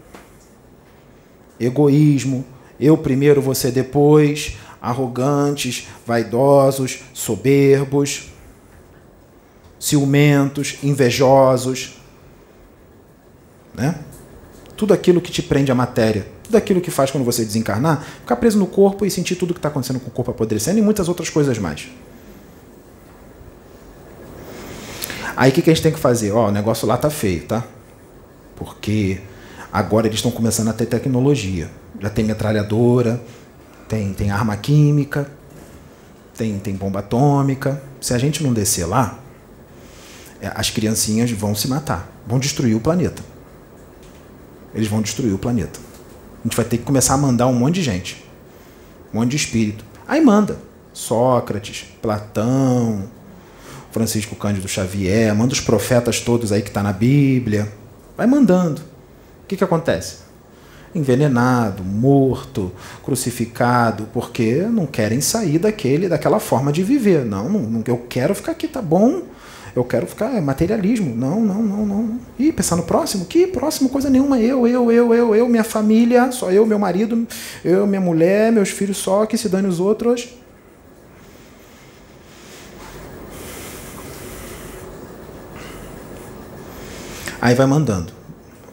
Egoísmo, 1.59 2.45
eu 2.79 2.97
primeiro, 2.97 3.41
você 3.41 3.69
depois, 3.69 4.57
arrogantes, 4.81 5.87
vaidosos, 6.05 6.99
soberbos, 7.13 8.31
ciumentos, 9.79 10.77
invejosos. 10.83 11.97
Né? 13.73 13.95
Tudo 14.75 14.93
aquilo 14.93 15.21
que 15.21 15.31
te 15.31 15.43
prende 15.43 15.71
à 15.71 15.75
matéria, 15.75 16.27
tudo 16.43 16.57
aquilo 16.57 16.81
que 16.81 16.89
faz 16.89 17.11
quando 17.11 17.23
você 17.23 17.45
desencarnar, 17.45 18.03
ficar 18.03 18.35
preso 18.37 18.57
no 18.57 18.65
corpo 18.65 19.05
e 19.05 19.11
sentir 19.11 19.35
tudo 19.35 19.53
que 19.53 19.59
está 19.59 19.69
acontecendo 19.69 19.99
com 19.99 20.07
o 20.07 20.11
corpo 20.11 20.31
apodrecendo 20.31 20.79
e 20.79 20.81
muitas 20.81 21.07
outras 21.07 21.29
coisas 21.29 21.59
mais. 21.59 21.87
Aí 25.35 25.51
o 25.51 25.53
que, 25.53 25.61
que 25.61 25.69
a 25.69 25.73
gente 25.73 25.83
tem 25.83 25.93
que 25.93 25.99
fazer? 25.99 26.31
Ó, 26.31 26.49
o 26.49 26.51
negócio 26.51 26.87
lá 26.87 26.97
tá 26.97 27.09
feio, 27.09 27.45
tá? 27.45 27.63
Porque 28.55 29.21
agora 29.71 30.07
eles 30.07 30.17
estão 30.17 30.31
começando 30.31 30.67
a 30.69 30.73
ter 30.73 30.85
tecnologia. 30.87 31.69
Já 31.99 32.09
tem 32.09 32.25
metralhadora, 32.25 33.21
tem, 33.91 34.13
tem 34.13 34.31
arma 34.31 34.55
química, 34.55 35.29
tem, 36.37 36.57
tem 36.59 36.73
bomba 36.73 36.99
atômica. 36.99 37.83
Se 37.99 38.13
a 38.13 38.17
gente 38.17 38.41
não 38.41 38.53
descer 38.53 38.85
lá, 38.85 39.19
é, 40.39 40.49
as 40.55 40.69
criancinhas 40.69 41.29
vão 41.31 41.53
se 41.53 41.67
matar, 41.67 42.09
vão 42.25 42.39
destruir 42.39 42.73
o 42.73 42.79
planeta. 42.79 43.21
Eles 44.73 44.87
vão 44.87 45.01
destruir 45.01 45.33
o 45.33 45.37
planeta. 45.37 45.77
A 46.39 46.43
gente 46.43 46.55
vai 46.55 46.63
ter 46.63 46.77
que 46.77 46.85
começar 46.85 47.15
a 47.15 47.17
mandar 47.17 47.47
um 47.47 47.53
monte 47.53 47.75
de 47.75 47.83
gente, 47.83 48.25
um 49.13 49.19
monte 49.19 49.31
de 49.31 49.35
espírito. 49.35 49.83
Aí 50.07 50.21
manda. 50.21 50.57
Sócrates, 50.93 51.85
Platão, 52.01 53.09
Francisco 53.91 54.35
Cândido 54.35 54.69
Xavier, 54.69 55.35
manda 55.35 55.51
os 55.51 55.59
profetas 55.59 56.21
todos 56.21 56.53
aí 56.53 56.61
que 56.61 56.69
está 56.69 56.81
na 56.81 56.93
Bíblia. 56.93 57.69
Vai 58.15 58.25
mandando. 58.25 58.81
O 59.43 59.47
que, 59.49 59.57
que 59.57 59.63
acontece? 59.65 60.19
Envenenado, 60.93 61.83
morto, 61.83 62.71
crucificado, 63.03 64.09
porque 64.13 64.63
não 64.63 64.85
querem 64.85 65.21
sair 65.21 65.57
daquele, 65.57 66.09
daquela 66.09 66.39
forma 66.39 66.71
de 66.71 66.83
viver. 66.83 67.23
Não, 67.23 67.47
não, 67.47 67.83
eu 67.87 67.97
quero 68.09 68.35
ficar 68.35 68.51
aqui, 68.51 68.67
tá 68.67 68.81
bom? 68.81 69.23
Eu 69.73 69.85
quero 69.85 70.05
ficar, 70.05 70.35
é 70.35 70.41
materialismo. 70.41 71.15
Não, 71.15 71.39
não, 71.39 71.63
não, 71.63 71.85
não. 71.85 72.19
Ih, 72.37 72.51
pensar 72.51 72.75
no 72.75 72.83
próximo? 72.83 73.25
Que 73.25 73.47
próximo? 73.47 73.87
Coisa 73.89 74.09
nenhuma. 74.09 74.37
Eu, 74.37 74.67
eu, 74.67 74.91
eu, 74.91 75.13
eu, 75.13 75.35
eu, 75.35 75.47
minha 75.47 75.63
família, 75.63 76.29
só 76.31 76.51
eu, 76.51 76.65
meu 76.65 76.77
marido, 76.77 77.25
eu, 77.63 77.87
minha 77.87 78.01
mulher, 78.01 78.51
meus 78.51 78.69
filhos 78.69 78.97
só, 78.97 79.25
que 79.25 79.37
se 79.37 79.47
dane 79.47 79.67
os 79.67 79.79
outros. 79.79 80.29
Aí 87.41 87.55
vai 87.55 87.65
mandando. 87.65 88.11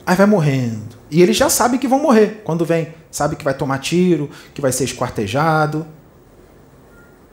Aí 0.05 0.17
vai 0.17 0.27
morrendo. 0.27 0.98
E 1.11 1.23
eles 1.23 1.37
já 1.37 1.49
sabem 1.49 1.79
que 1.79 1.89
vão 1.89 1.99
morrer 1.99 2.43
quando 2.45 2.65
vem. 2.65 2.95
Sabe 3.11 3.37
que 3.37 3.45
vai 3.45 3.55
tomar 3.55 3.79
tiro, 3.79 4.31
que 4.55 4.61
vai 4.61 4.73
ser 4.73 4.85
esquartejado, 4.85 5.87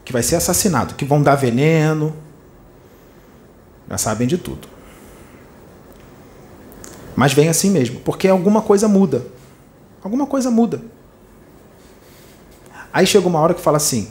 que 0.03 0.13
vai 0.13 0.23
ser 0.23 0.37
assassinado, 0.37 0.95
que 0.95 1.03
vão 1.03 1.21
dar 1.21 1.35
veneno. 1.35 2.15
Já 3.89 3.97
sabem 3.97 4.27
de 4.27 4.37
tudo. 4.37 4.67
Mas 7.15 7.33
vem 7.33 7.49
assim 7.49 7.69
mesmo, 7.69 7.99
porque 8.01 8.27
alguma 8.27 8.61
coisa 8.61 8.87
muda. 8.87 9.25
Alguma 10.03 10.25
coisa 10.25 10.49
muda. 10.49 10.81
Aí 12.93 13.05
chega 13.05 13.27
uma 13.27 13.39
hora 13.39 13.53
que 13.53 13.61
fala 13.61 13.77
assim: 13.77 14.09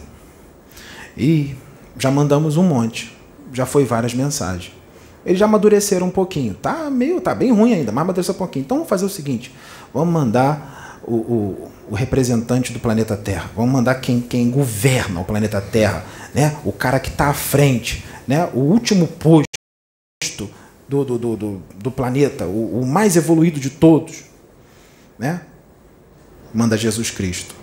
e 1.16 1.56
já 1.98 2.10
mandamos 2.10 2.56
um 2.56 2.62
monte, 2.62 3.16
já 3.52 3.64
foi 3.64 3.84
várias 3.84 4.12
mensagens 4.14 4.83
eles 5.24 5.38
já 5.38 5.46
amadureceram 5.46 6.06
um 6.06 6.10
pouquinho. 6.10 6.54
Tá 6.54 6.90
meio, 6.90 7.20
tá 7.20 7.34
bem 7.34 7.52
ruim 7.52 7.72
ainda, 7.72 7.90
mas 7.90 8.02
amadureceu 8.02 8.34
um 8.34 8.38
pouquinho. 8.38 8.64
Então 8.64 8.76
vamos 8.78 8.88
fazer 8.88 9.04
o 9.04 9.08
seguinte: 9.08 9.54
vamos 9.92 10.12
mandar 10.12 11.00
o, 11.06 11.14
o, 11.14 11.72
o, 11.90 11.94
representante 11.94 12.72
do 12.72 12.80
planeta 12.80 13.16
Terra, 13.16 13.50
vamos 13.54 13.72
mandar 13.72 13.96
quem, 13.96 14.20
quem 14.20 14.50
governa 14.50 15.20
o 15.20 15.24
planeta 15.24 15.60
Terra, 15.60 16.04
né? 16.34 16.56
o 16.64 16.72
cara 16.72 16.98
que 16.98 17.08
está 17.08 17.28
à 17.28 17.34
frente, 17.34 18.04
né? 18.26 18.48
o 18.54 18.60
último 18.60 19.06
posto 19.06 19.44
do, 20.88 21.04
do, 21.04 21.18
do, 21.18 21.36
do, 21.36 21.62
do 21.76 21.90
planeta, 21.90 22.46
o, 22.46 22.80
o 22.80 22.86
mais 22.86 23.16
evoluído 23.16 23.60
de 23.60 23.70
todos. 23.70 24.24
Né? 25.18 25.42
Manda 26.52 26.76
Jesus 26.76 27.10
Cristo. 27.10 27.54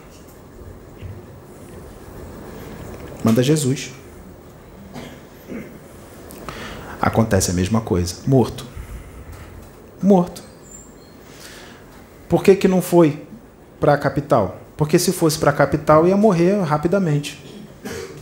Manda 3.23 3.43
Jesus. 3.43 3.91
Acontece 7.01 7.49
a 7.49 7.53
mesma 7.55 7.81
coisa. 7.81 8.17
Morto. 8.27 8.63
Morto. 10.01 10.43
Por 12.29 12.43
que, 12.43 12.55
que 12.55 12.67
não 12.67 12.79
foi 12.79 13.23
para 13.79 13.93
a 13.93 13.97
capital? 13.97 14.59
Porque 14.77 14.99
se 14.99 15.11
fosse 15.11 15.39
para 15.39 15.49
a 15.49 15.53
capital 15.53 16.07
ia 16.07 16.15
morrer 16.15 16.61
rapidamente. 16.61 17.43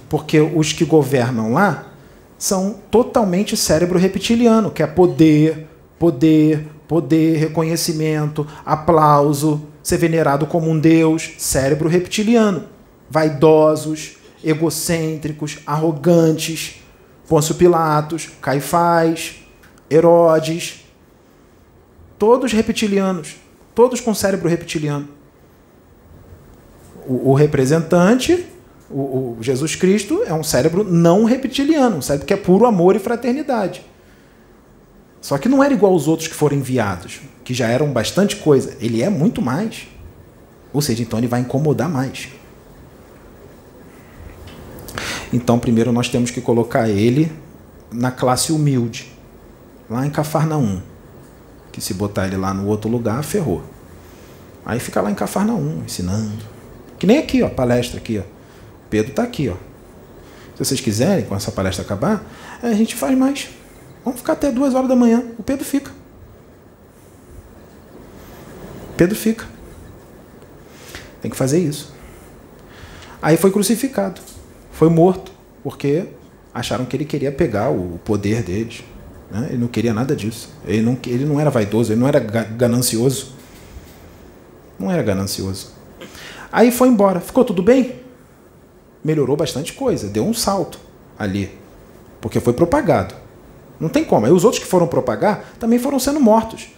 Porque 0.08 0.40
os 0.40 0.72
que 0.72 0.86
governam 0.86 1.54
lá 1.54 1.92
são 2.38 2.78
totalmente 2.90 3.58
cérebro 3.58 4.00
reptiliano, 4.00 4.72
que 4.72 4.82
é 4.82 4.88
poder, 4.88 5.68
poder, 6.00 6.66
poder, 6.88 7.38
reconhecimento, 7.38 8.48
aplauso, 8.66 9.62
ser 9.84 9.98
venerado 9.98 10.48
como 10.48 10.70
um 10.70 10.80
deus, 10.80 11.34
cérebro 11.38 11.90
reptiliano. 11.90 12.64
Vaidosos, 13.10 14.16
egocêntricos, 14.42 15.60
arrogantes, 15.68 16.82
Pôncio 17.30 17.54
Pilatos, 17.54 18.28
Caifás, 18.42 19.36
Herodes, 19.90 20.84
todos 22.18 22.52
reptilianos, 22.52 23.36
todos 23.76 24.02
com 24.02 24.14
cérebro 24.16 24.50
reptiliano. 24.50 25.08
O, 27.08 27.30
o 27.30 27.34
representante, 27.36 28.48
o, 28.90 29.00
o, 29.00 29.38
Jesus 29.42 29.76
Cristo, 29.76 30.24
é 30.26 30.34
um 30.34 30.44
cérebro 30.44 30.84
não 30.84 31.24
reptiliano, 31.24 31.98
um 31.98 32.02
cérebro 32.02 32.26
que 32.26 32.34
é 32.34 32.38
puro 32.38 32.66
amor 32.66 32.96
e 32.96 33.00
fraternidade. 33.00 33.86
Só 35.22 35.38
que 35.38 35.48
não 35.48 35.64
era 35.64 35.74
igual 35.74 35.94
aos 35.94 36.08
outros 36.08 36.28
que 36.28 36.36
foram 36.36 36.58
enviados, 36.58 37.20
que 37.44 37.54
já 37.54 37.68
eram 37.68 37.92
bastante 37.92 38.38
coisa. 38.38 38.76
Ele 38.82 39.04
é 39.04 39.10
muito 39.10 39.42
mais. 39.42 39.88
Ou 40.74 40.82
seja, 40.82 41.04
então 41.04 41.20
ele 41.20 41.28
vai 41.28 41.42
incomodar 41.42 41.90
mais. 41.90 42.30
Então, 45.32 45.60
primeiro 45.60 45.92
nós 45.92 46.10
temos 46.10 46.32
que 46.32 46.42
colocar 46.42 46.90
ele 46.90 47.32
na 47.92 48.12
classe 48.12 48.52
humilde, 48.52 49.12
lá 49.90 50.06
em 50.06 50.10
Cafarnaum. 50.10 50.82
Que 51.72 51.80
se 51.80 51.94
botar 51.94 52.28
ele 52.28 52.38
lá 52.38 52.54
no 52.54 52.68
outro 52.68 52.90
lugar, 52.90 53.24
ferrou. 53.24 53.64
Aí 54.66 54.80
fica 54.80 55.02
lá 55.02 55.12
em 55.12 55.16
Cafarnaum, 55.16 55.84
ensinando. 55.86 56.44
Que 56.98 57.06
nem 57.06 57.20
aqui, 57.20 57.44
ó, 57.44 57.50
palestra 57.50 58.00
aqui, 58.00 58.18
ó. 58.18 58.24
Pedro 58.90 59.12
está 59.12 59.24
aqui, 59.24 59.50
ó. 59.50 59.56
Se 60.56 60.66
vocês 60.66 60.82
quiserem, 60.82 61.26
com 61.26 61.36
essa 61.36 61.52
palestra 61.52 61.86
acabar, 61.86 62.24
a 62.62 62.74
gente 62.74 62.96
faz 62.96 63.18
mais. 63.18 63.50
Vamos 64.04 64.20
ficar 64.20 64.34
até 64.34 64.52
duas 64.52 64.74
horas 64.74 64.90
da 64.90 64.96
manhã. 64.96 65.24
O 65.38 65.44
Pedro 65.44 65.64
fica. 65.64 65.92
Pedro 68.98 69.16
fica. 69.16 69.46
Tem 71.22 71.30
que 71.30 71.38
fazer 71.38 71.60
isso. 71.60 71.94
Aí 73.22 73.38
foi 73.38 73.52
crucificado 73.52 74.20
foi 74.80 74.88
morto, 74.88 75.30
porque 75.62 76.06
acharam 76.54 76.86
que 76.86 76.96
ele 76.96 77.04
queria 77.04 77.34
pegar 77.34 77.70
o 77.70 78.00
poder 78.06 78.42
deles. 78.42 78.82
Né? 79.30 79.48
Ele 79.50 79.58
não 79.58 79.68
queria 79.68 79.94
nada 79.94 80.16
disso. 80.16 80.50
Ele 80.66 80.82
não, 80.82 80.98
ele 81.06 81.26
não 81.26 81.38
era 81.38 81.50
vaidoso, 81.50 81.92
ele 81.92 82.00
não 82.00 82.08
era 82.08 82.18
ganancioso. 82.22 83.34
Não 84.80 84.90
era 84.90 85.04
ganancioso. 85.04 85.74
Aí 86.50 86.72
foi 86.72 86.88
embora. 86.88 87.20
Ficou 87.20 87.44
tudo 87.44 87.62
bem? 87.62 87.96
Melhorou 89.04 89.36
bastante 89.36 89.74
coisa, 89.74 90.08
deu 90.08 90.26
um 90.26 90.34
salto 90.34 90.80
ali. 91.18 91.52
Porque 92.22 92.40
foi 92.40 92.54
propagado. 92.54 93.14
Não 93.82 93.90
tem 93.90 94.06
como. 94.06 94.28
Aí 94.28 94.32
os 94.32 94.46
outros 94.46 94.64
que 94.64 94.70
foram 94.70 94.88
propagar 94.88 95.56
também 95.60 95.78
foram 95.78 96.00
sendo 96.00 96.22
mortos. 96.22 96.70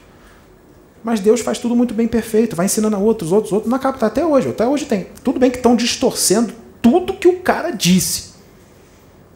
Mas 1.04 1.20
Deus 1.20 1.42
faz 1.42 1.60
tudo 1.60 1.76
muito 1.76 1.94
bem 1.94 2.08
perfeito, 2.08 2.56
vai 2.56 2.66
ensinando 2.66 2.96
a 2.96 3.00
outros, 3.00 3.32
outros, 3.32 3.54
outros. 3.54 3.72
Na 3.72 3.78
capa 3.78 4.04
até 4.08 4.26
hoje, 4.26 4.50
até 4.50 4.68
hoje 4.68 4.86
tem. 4.86 5.06
Tudo 5.24 5.40
bem 5.40 5.52
que 5.52 5.58
estão 5.58 5.76
distorcendo 5.76 6.62
tudo 6.82 7.14
que 7.14 7.28
o 7.28 7.40
cara 7.40 7.72
disse, 7.72 8.32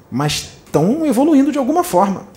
mas 0.10 0.50
estão 0.66 1.06
evoluindo 1.06 1.52
de 1.52 1.58
alguma 1.58 1.84
forma. 1.84 2.28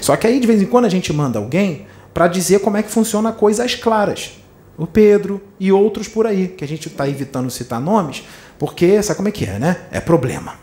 Só 0.00 0.16
que 0.16 0.26
aí 0.26 0.40
de 0.40 0.46
vez 0.46 0.60
em 0.60 0.66
quando 0.66 0.84
a 0.84 0.88
gente 0.88 1.12
manda 1.12 1.38
alguém 1.38 1.86
para 2.12 2.26
dizer 2.26 2.60
como 2.60 2.76
é 2.76 2.82
que 2.82 2.90
funciona 2.90 3.30
a 3.30 3.32
coisa 3.32 3.64
às 3.64 3.74
claras. 3.74 4.32
O 4.76 4.86
Pedro 4.86 5.42
e 5.58 5.70
outros 5.70 6.08
por 6.08 6.26
aí, 6.26 6.48
que 6.48 6.64
a 6.64 6.68
gente 6.68 6.88
está 6.88 7.08
evitando 7.08 7.50
citar 7.50 7.80
nomes, 7.80 8.24
porque 8.58 9.02
sabe 9.02 9.16
como 9.16 9.28
é 9.28 9.32
que 9.32 9.44
é, 9.44 9.58
né? 9.58 9.76
É 9.90 10.00
problema. 10.00 10.54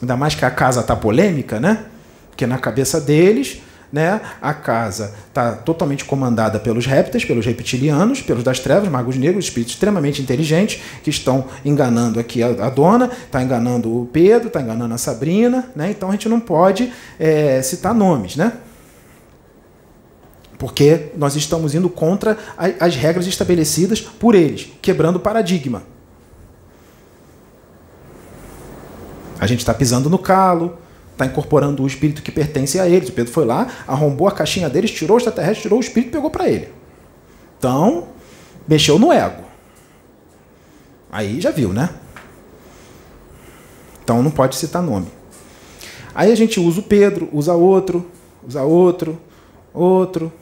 Ainda 0.00 0.16
mais 0.16 0.34
que 0.34 0.44
a 0.44 0.50
casa 0.50 0.80
está 0.80 0.94
polêmica, 0.94 1.58
né? 1.58 1.86
Porque 2.30 2.46
na 2.46 2.58
cabeça 2.58 3.00
deles 3.00 3.62
né? 3.94 4.20
A 4.42 4.52
casa 4.52 5.14
está 5.28 5.52
totalmente 5.52 6.04
comandada 6.04 6.58
pelos 6.58 6.84
répteis, 6.84 7.24
pelos 7.24 7.46
reptilianos, 7.46 8.20
pelos 8.20 8.42
das 8.42 8.58
trevas, 8.58 8.88
magos 8.88 9.16
negros, 9.16 9.44
espíritos 9.44 9.74
extremamente 9.74 10.20
inteligentes 10.20 10.82
que 11.04 11.10
estão 11.10 11.44
enganando 11.64 12.18
aqui 12.18 12.42
a, 12.42 12.48
a 12.48 12.70
dona, 12.70 13.08
está 13.08 13.40
enganando 13.40 13.96
o 13.96 14.06
Pedro, 14.06 14.48
está 14.48 14.60
enganando 14.60 14.92
a 14.92 14.98
Sabrina, 14.98 15.70
né? 15.76 15.92
Então 15.92 16.08
a 16.08 16.12
gente 16.12 16.28
não 16.28 16.40
pode 16.40 16.92
é, 17.20 17.62
citar 17.62 17.94
nomes, 17.94 18.34
né? 18.34 18.54
Porque 20.58 21.12
nós 21.16 21.36
estamos 21.36 21.72
indo 21.72 21.88
contra 21.88 22.36
as 22.80 22.96
regras 22.96 23.28
estabelecidas 23.28 24.00
por 24.00 24.34
eles, 24.34 24.72
quebrando 24.82 25.16
o 25.16 25.20
paradigma. 25.20 25.84
A 29.38 29.46
gente 29.46 29.60
está 29.60 29.72
pisando 29.72 30.10
no 30.10 30.18
calo, 30.18 30.78
está 31.14 31.26
incorporando 31.26 31.82
o 31.82 31.86
espírito 31.86 32.22
que 32.22 32.30
pertence 32.30 32.78
a 32.78 32.88
eles. 32.88 33.08
O 33.08 33.12
Pedro 33.12 33.32
foi 33.32 33.44
lá, 33.44 33.68
arrombou 33.86 34.28
a 34.28 34.32
caixinha 34.32 34.68
deles, 34.68 34.90
tirou 34.90 35.16
o 35.16 35.18
extraterrestre, 35.18 35.62
tirou 35.62 35.78
o 35.78 35.82
espírito 35.82 36.10
e 36.10 36.12
pegou 36.12 36.30
para 36.30 36.48
ele. 36.48 36.68
Então, 37.58 38.08
mexeu 38.68 38.98
no 38.98 39.12
ego. 39.12 39.44
Aí 41.10 41.40
já 41.40 41.50
viu, 41.50 41.72
né? 41.72 41.90
Então 44.02 44.22
não 44.22 44.30
pode 44.30 44.56
citar 44.56 44.82
nome. 44.82 45.06
Aí 46.14 46.30
a 46.30 46.34
gente 46.34 46.60
usa 46.60 46.80
o 46.80 46.82
Pedro, 46.82 47.28
usa 47.32 47.54
outro, 47.54 48.10
usa 48.46 48.62
outro, 48.62 49.18
outro, 49.72 50.32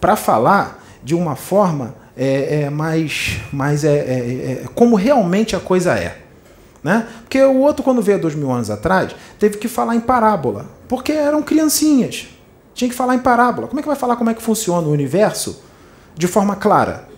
para 0.00 0.16
falar 0.16 0.82
de 1.02 1.14
uma 1.14 1.36
forma 1.36 1.94
é, 2.16 2.62
é 2.62 2.70
mais, 2.70 3.40
mais 3.52 3.84
é, 3.84 3.96
é, 3.96 4.62
é 4.64 4.64
como 4.74 4.96
realmente 4.96 5.54
a 5.54 5.60
coisa 5.60 5.94
é. 5.98 6.23
Né? 6.84 7.08
Porque 7.22 7.42
o 7.42 7.60
outro, 7.60 7.82
quando 7.82 8.02
veio 8.02 8.18
há 8.18 8.20
dois 8.20 8.34
mil 8.34 8.52
anos 8.52 8.68
atrás, 8.68 9.16
teve 9.38 9.56
que 9.56 9.68
falar 9.68 9.96
em 9.96 10.00
parábola, 10.00 10.66
porque 10.86 11.12
eram 11.12 11.42
criancinhas. 11.42 12.28
Tinha 12.74 12.90
que 12.90 12.94
falar 12.94 13.14
em 13.14 13.20
parábola. 13.20 13.66
Como 13.66 13.80
é 13.80 13.82
que 13.82 13.88
vai 13.88 13.96
falar 13.96 14.16
como 14.16 14.28
é 14.28 14.34
que 14.34 14.42
funciona 14.42 14.86
o 14.86 14.92
universo 14.92 15.62
de 16.14 16.26
forma 16.26 16.54
clara? 16.54 17.08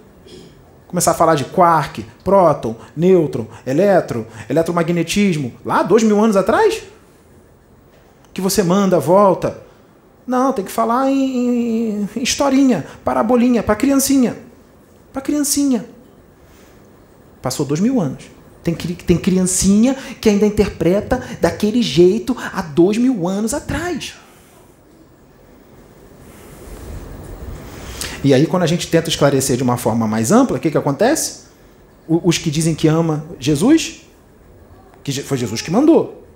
Começar 0.87 1.11
a 1.11 1.15
falar 1.15 1.35
de 1.35 1.47
quark, 1.47 2.07
próton, 2.23 2.77
nêutron, 2.97 3.49
elétron, 3.67 4.25
eletromagnetismo, 4.49 5.53
lá 5.65 5.83
dois 5.83 6.05
mil 6.05 6.23
anos 6.23 6.37
atrás? 6.37 6.85
Que 8.33 8.41
você 8.41 8.63
manda, 8.63 9.01
volta. 9.01 9.63
Não, 10.25 10.53
tem 10.53 10.65
que 10.65 10.71
falar 10.71 11.11
em, 11.11 11.17
em, 11.17 12.09
em 12.15 12.23
historinha, 12.23 12.87
parabolinha, 13.05 13.65
para 13.65 13.75
criancinha. 13.75 14.37
Para 15.13 15.23
criancinha. 15.23 15.85
Passou 17.43 17.67
dois 17.67 17.81
mil 17.81 18.01
anos. 18.01 18.36
Tem, 18.67 18.75
tem 18.75 19.17
criancinha 19.17 19.95
que 20.21 20.29
ainda 20.29 20.45
interpreta 20.45 21.23
daquele 21.41 21.81
jeito 21.81 22.37
há 22.53 22.63
dois 22.63 22.99
mil 22.99 23.29
anos 23.29 23.55
atrás. 23.55 24.15
E 28.25 28.35
aí, 28.35 28.45
quando 28.45 28.65
a 28.65 28.67
gente 28.67 28.89
tenta 28.89 29.09
esclarecer 29.09 29.57
de 29.57 29.63
uma 29.63 29.77
forma 29.77 30.09
mais 30.09 30.33
ampla, 30.33 30.57
o 30.57 30.61
que, 30.61 30.69
que 30.69 30.77
acontece? 30.77 31.45
Os 32.09 32.39
que 32.39 32.51
dizem 32.51 32.75
que 32.75 32.89
ama 32.89 33.25
Jesus, 33.39 34.03
que 35.05 35.13
foi 35.23 35.39
Jesus 35.39 35.63
que 35.63 35.71
mandou, 35.71 36.27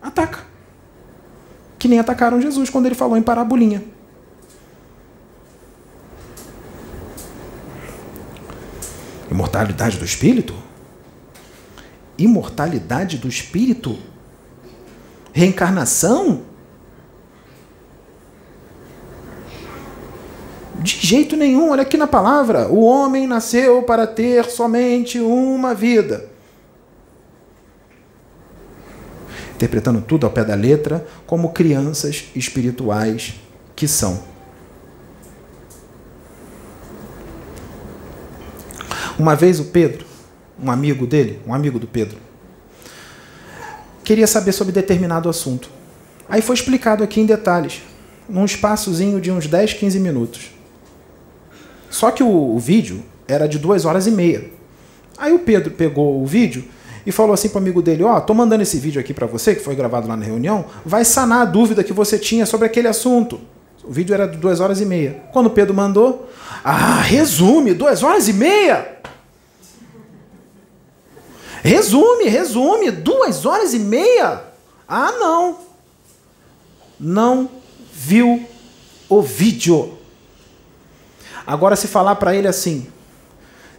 ataca. 0.00 0.46
Que 1.78 1.88
nem 1.88 1.98
atacaram 1.98 2.40
Jesus 2.40 2.70
quando 2.70 2.86
ele 2.86 2.94
falou 2.94 3.18
em 3.18 3.22
parabolinha. 3.22 3.84
Imortalidade 9.30 9.98
do 9.98 10.06
espírito? 10.06 10.67
Imortalidade 12.18 13.16
do 13.16 13.28
espírito? 13.28 13.96
Reencarnação? 15.32 16.42
De 20.80 20.96
jeito 20.96 21.36
nenhum, 21.36 21.70
olha 21.70 21.82
aqui 21.82 21.96
na 21.96 22.06
palavra: 22.06 22.68
o 22.68 22.80
homem 22.80 23.26
nasceu 23.26 23.82
para 23.82 24.06
ter 24.06 24.44
somente 24.46 25.20
uma 25.20 25.74
vida. 25.74 26.28
Interpretando 29.54 30.00
tudo 30.00 30.24
ao 30.24 30.32
pé 30.32 30.44
da 30.44 30.54
letra, 30.54 31.06
como 31.26 31.52
crianças 31.52 32.26
espirituais 32.34 33.34
que 33.74 33.88
são. 33.88 34.22
Uma 39.18 39.34
vez 39.34 39.58
o 39.58 39.64
Pedro, 39.64 40.06
um 40.62 40.70
amigo 40.70 41.06
dele, 41.06 41.40
um 41.46 41.54
amigo 41.54 41.78
do 41.78 41.86
Pedro, 41.86 42.18
queria 44.04 44.26
saber 44.26 44.52
sobre 44.52 44.72
determinado 44.72 45.28
assunto. 45.28 45.70
Aí 46.28 46.42
foi 46.42 46.54
explicado 46.54 47.02
aqui 47.04 47.20
em 47.20 47.26
detalhes, 47.26 47.82
num 48.28 48.44
espaçozinho 48.44 49.20
de 49.20 49.30
uns 49.30 49.46
10, 49.46 49.74
15 49.74 50.00
minutos. 50.00 50.50
Só 51.90 52.10
que 52.10 52.22
o, 52.22 52.54
o 52.54 52.58
vídeo 52.58 53.02
era 53.26 53.46
de 53.46 53.58
duas 53.58 53.84
horas 53.84 54.06
e 54.06 54.10
meia. 54.10 54.50
Aí 55.16 55.32
o 55.32 55.38
Pedro 55.38 55.70
pegou 55.70 56.22
o 56.22 56.26
vídeo 56.26 56.64
e 57.06 57.12
falou 57.12 57.32
assim 57.32 57.48
para 57.48 57.58
o 57.58 57.62
amigo 57.62 57.80
dele: 57.80 58.02
Ó, 58.02 58.16
oh, 58.16 58.20
tô 58.20 58.34
mandando 58.34 58.62
esse 58.62 58.78
vídeo 58.78 59.00
aqui 59.00 59.14
para 59.14 59.26
você, 59.26 59.54
que 59.54 59.62
foi 59.62 59.74
gravado 59.74 60.06
lá 60.06 60.16
na 60.16 60.24
reunião, 60.24 60.66
vai 60.84 61.04
sanar 61.04 61.42
a 61.42 61.44
dúvida 61.44 61.82
que 61.82 61.92
você 61.92 62.18
tinha 62.18 62.44
sobre 62.44 62.66
aquele 62.66 62.88
assunto. 62.88 63.40
O 63.82 63.90
vídeo 63.90 64.12
era 64.12 64.26
de 64.26 64.36
duas 64.36 64.60
horas 64.60 64.80
e 64.82 64.84
meia. 64.84 65.22
Quando 65.32 65.46
o 65.46 65.50
Pedro 65.50 65.72
mandou, 65.72 66.28
ah, 66.62 67.00
resume, 67.00 67.72
duas 67.72 68.02
horas 68.02 68.28
e 68.28 68.34
meia? 68.34 68.97
Resume, 71.62 72.24
resume, 72.24 72.90
duas 72.90 73.44
horas 73.44 73.74
e 73.74 73.78
meia? 73.78 74.42
Ah, 74.86 75.12
não. 75.12 75.58
Não 76.98 77.50
viu 77.92 78.44
o 79.08 79.22
vídeo. 79.22 79.98
Agora, 81.46 81.76
se 81.76 81.88
falar 81.88 82.16
para 82.16 82.34
ele 82.34 82.48
assim: 82.48 82.86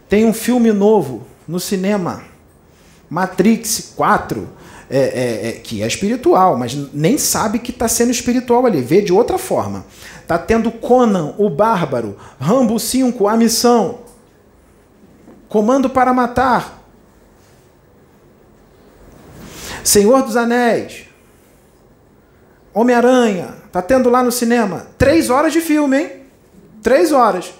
tem 0.08 0.24
um 0.24 0.32
filme 0.32 0.72
novo 0.72 1.26
no 1.46 1.60
cinema, 1.60 2.24
Matrix 3.08 3.92
4, 3.96 4.48
é, 4.88 4.98
é, 4.98 5.48
é, 5.48 5.52
que 5.52 5.82
é 5.82 5.86
espiritual, 5.86 6.56
mas 6.56 6.74
nem 6.92 7.16
sabe 7.16 7.60
que 7.60 7.70
está 7.70 7.86
sendo 7.86 8.10
espiritual 8.10 8.66
ali, 8.66 8.82
vê 8.82 9.00
de 9.00 9.12
outra 9.12 9.38
forma. 9.38 9.86
Tá 10.26 10.36
tendo 10.36 10.72
Conan, 10.72 11.34
o 11.38 11.48
Bárbaro, 11.48 12.16
Rambo 12.40 12.78
5, 12.78 13.28
a 13.28 13.36
missão, 13.36 14.00
Comando 15.48 15.90
para 15.90 16.12
Matar, 16.12 16.79
Senhor 19.84 20.22
dos 20.22 20.36
Anéis, 20.36 21.04
Homem-Aranha, 22.72 23.54
tá 23.72 23.82
tendo 23.82 24.08
lá 24.08 24.22
no 24.22 24.30
cinema. 24.30 24.86
Três 24.96 25.30
horas 25.30 25.52
de 25.52 25.60
filme, 25.60 25.98
hein? 25.98 26.12
Três 26.82 27.12
horas. 27.12 27.52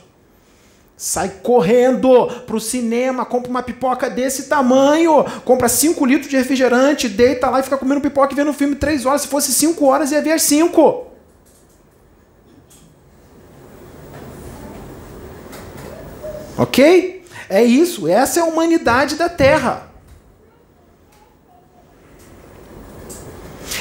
Sai 0.97 1.31
correndo 1.43 2.27
pro 2.47 2.61
cinema, 2.61 3.25
compra 3.25 3.51
uma 3.51 3.63
pipoca 3.63 4.11
desse 4.11 4.45
tamanho, 4.45 5.25
compra 5.45 5.67
5 5.69 6.05
litros 6.05 6.29
de 6.29 6.37
refrigerante, 6.37 7.09
deita 7.09 7.49
lá 7.49 7.61
e 7.61 7.63
fica 7.63 7.79
comendo 7.79 8.03
pipoca 8.03 8.33
e 8.33 8.37
vendo 8.37 8.51
um 8.51 8.55
filme 8.55 8.77
3 8.77 9.07
horas. 9.07 9.23
Se 9.23 9.29
fosse 9.29 9.53
5 9.53 9.83
horas, 9.87 10.13
ia 10.13 10.21
ver 10.21 10.33
as 10.33 10.43
5. 10.43 11.07
Ok? 16.59 17.25
É 17.49 17.65
isso, 17.65 18.07
essa 18.07 18.41
é 18.41 18.43
a 18.43 18.47
humanidade 18.47 19.17
da 19.17 19.31
Terra. 19.31 19.90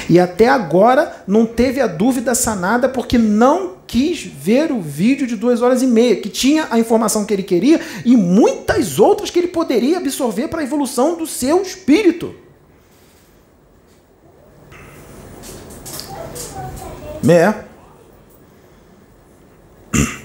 E 0.09 0.19
até 0.19 0.49
agora 0.49 1.23
não 1.27 1.45
teve 1.45 1.79
a 1.79 1.85
dúvida 1.85 2.33
sanada 2.33 2.89
porque 2.89 3.15
não 3.17 3.75
quis 3.85 4.23
ver 4.23 4.71
o 4.71 4.81
vídeo 4.81 5.27
de 5.27 5.35
duas 5.35 5.61
horas 5.61 5.83
e 5.83 5.87
meia, 5.87 6.15
que 6.15 6.29
tinha 6.29 6.67
a 6.71 6.79
informação 6.79 7.25
que 7.25 7.33
ele 7.33 7.43
queria 7.43 7.79
e 8.03 8.17
muitas 8.17 8.97
outras 8.97 9.29
que 9.29 9.37
ele 9.37 9.49
poderia 9.49 9.97
absorver 9.97 10.47
para 10.47 10.61
a 10.61 10.63
evolução 10.63 11.15
do 11.15 11.27
seu 11.27 11.61
espírito. 11.61 12.33
É. 17.27 17.53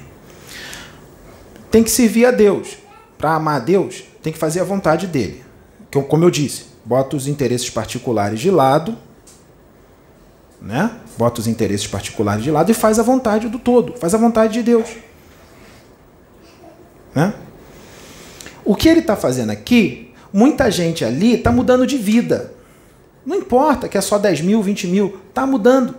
Tem 1.70 1.82
que 1.82 1.90
servir 1.90 2.24
a 2.24 2.31
Deus. 2.31 2.78
Para 3.19 3.35
amar 3.35 3.56
a 3.56 3.65
Deus, 3.65 4.05
tem 4.23 4.32
que 4.32 4.39
fazer 4.39 4.61
a 4.61 4.65
vontade 4.65 5.06
dele. 5.06 5.43
Como 6.09 6.24
eu 6.24 6.31
disse, 6.31 6.66
bota 6.85 7.16
os 7.16 7.27
interesses 7.27 7.70
particulares 7.70 8.39
de 8.39 8.51
lado 8.51 8.98
né? 10.65 10.91
Bota 11.19 11.41
os 11.41 11.47
interesses 11.47 11.86
particulares 11.86 12.43
de 12.43 12.51
lado 12.51 12.70
e 12.70 12.74
faz 12.74 12.99
a 12.99 13.03
vontade 13.03 13.49
do 13.49 13.59
todo, 13.59 13.93
faz 13.99 14.15
a 14.15 14.19
vontade 14.19 14.55
de 14.55 14.62
Deus. 14.62 14.89
Né? 17.15 17.35
O 18.65 18.74
que 18.74 18.89
ele 18.89 19.01
está 19.01 19.15
fazendo 19.15 19.51
aqui, 19.51 20.12
muita 20.32 20.70
gente 20.70 21.05
ali 21.05 21.35
está 21.35 21.53
mudando 21.53 21.86
de 21.86 21.99
vida. 21.99 22.53
Não 23.27 23.36
importa 23.36 23.89
que 23.89 23.99
é 23.99 24.01
só 24.01 24.19
10 24.19 24.41
mil, 24.41 24.62
20 24.62 24.86
mil, 24.86 25.20
está 25.28 25.47
mudando. 25.47 25.95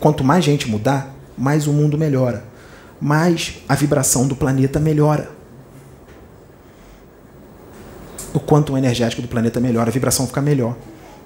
Quanto 0.00 0.24
mais 0.24 0.44
gente 0.44 0.68
mudar, 0.68 1.14
mais 1.38 1.68
o 1.68 1.72
mundo 1.72 1.96
melhora. 1.96 2.44
Mais 3.00 3.58
a 3.68 3.74
vibração 3.74 4.26
do 4.26 4.34
planeta 4.34 4.80
melhora. 4.80 5.30
O 8.34 8.40
quanto 8.40 8.76
energético 8.76 9.22
do 9.22 9.28
planeta 9.28 9.60
melhora, 9.60 9.90
a 9.90 9.92
vibração 9.92 10.26
fica 10.26 10.40
melhor. 10.40 10.76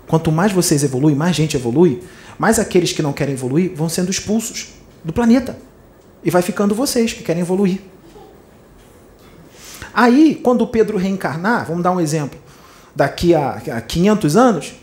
Quanto 0.06 0.30
mais 0.30 0.52
vocês 0.52 0.84
evoluem, 0.84 1.16
mais 1.16 1.34
gente 1.34 1.56
evolui, 1.56 2.02
mais 2.38 2.58
aqueles 2.58 2.92
que 2.92 3.02
não 3.02 3.12
querem 3.12 3.34
evoluir 3.34 3.72
vão 3.74 3.88
sendo 3.88 4.10
expulsos 4.10 4.68
do 5.02 5.12
planeta. 5.12 5.56
E 6.22 6.30
vai 6.30 6.42
ficando 6.42 6.74
vocês 6.74 7.12
que 7.12 7.22
querem 7.22 7.42
evoluir. 7.42 7.80
Aí, 9.92 10.34
quando 10.34 10.62
o 10.62 10.66
Pedro 10.66 10.98
reencarnar, 10.98 11.66
vamos 11.66 11.82
dar 11.82 11.92
um 11.92 12.00
exemplo, 12.00 12.38
daqui 12.94 13.34
a 13.34 13.80
500 13.86 14.36
anos, 14.36 14.74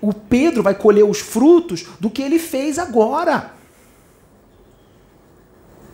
o 0.00 0.12
Pedro 0.12 0.62
vai 0.62 0.74
colher 0.74 1.04
os 1.04 1.20
frutos 1.20 1.86
do 1.98 2.10
que 2.10 2.22
ele 2.22 2.38
fez 2.38 2.78
agora. 2.78 3.52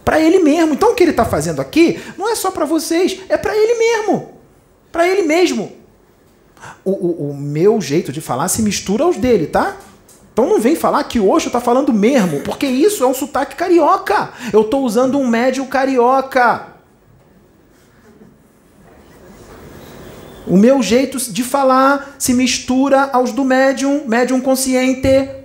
Para 0.05 0.21
ele 0.21 0.41
mesmo. 0.41 0.75
Então, 0.75 0.93
o 0.93 0.95
que 0.95 1.03
ele 1.03 1.13
está 1.13 1.25
fazendo 1.25 1.61
aqui 1.61 2.01
não 2.19 2.31
é 2.31 2.35
só 2.35 2.51
para 2.51 2.65
vocês, 2.65 3.21
é 3.29 3.37
para 3.37 3.57
ele 3.57 3.75
mesmo. 3.75 4.33
Para 4.93 5.09
ele 5.09 5.23
mesmo 5.23 5.84
o, 6.85 6.91
o, 6.91 7.31
o, 7.31 7.35
meu 7.35 7.81
jeito 7.81 8.13
de 8.13 8.21
falar 8.21 8.49
se 8.49 8.63
mistura 8.63 9.05
aos 9.05 9.17
dele, 9.17 9.47
tá? 9.47 9.77
Então 10.33 10.49
não 10.49 10.61
vem 10.61 10.75
falar 10.75 11.05
que 11.05 11.21
o 11.21 11.31
Osho 11.31 11.51
tá 11.51 11.61
falando 11.61 11.93
mesmo, 11.93 12.41
porque 12.41 12.67
isso 12.67 13.05
é 13.05 13.07
um 13.07 13.15
sotaque 13.15 13.55
carioca. 13.55 14.31
Eu 14.53 14.65
tô 14.65 14.81
usando 14.81 15.19
um 15.19 15.27
médio 15.27 15.67
carioca. 15.67 16.75
O 20.47 20.57
meu 20.57 20.83
jeito 20.83 21.19
de 21.33 21.43
falar 21.43 22.17
se 22.19 22.35
mistura 22.35 23.11
aos 23.13 23.33
do 23.33 23.45
médium, 23.45 24.03
médium 24.07 24.41
consciente. 24.41 25.44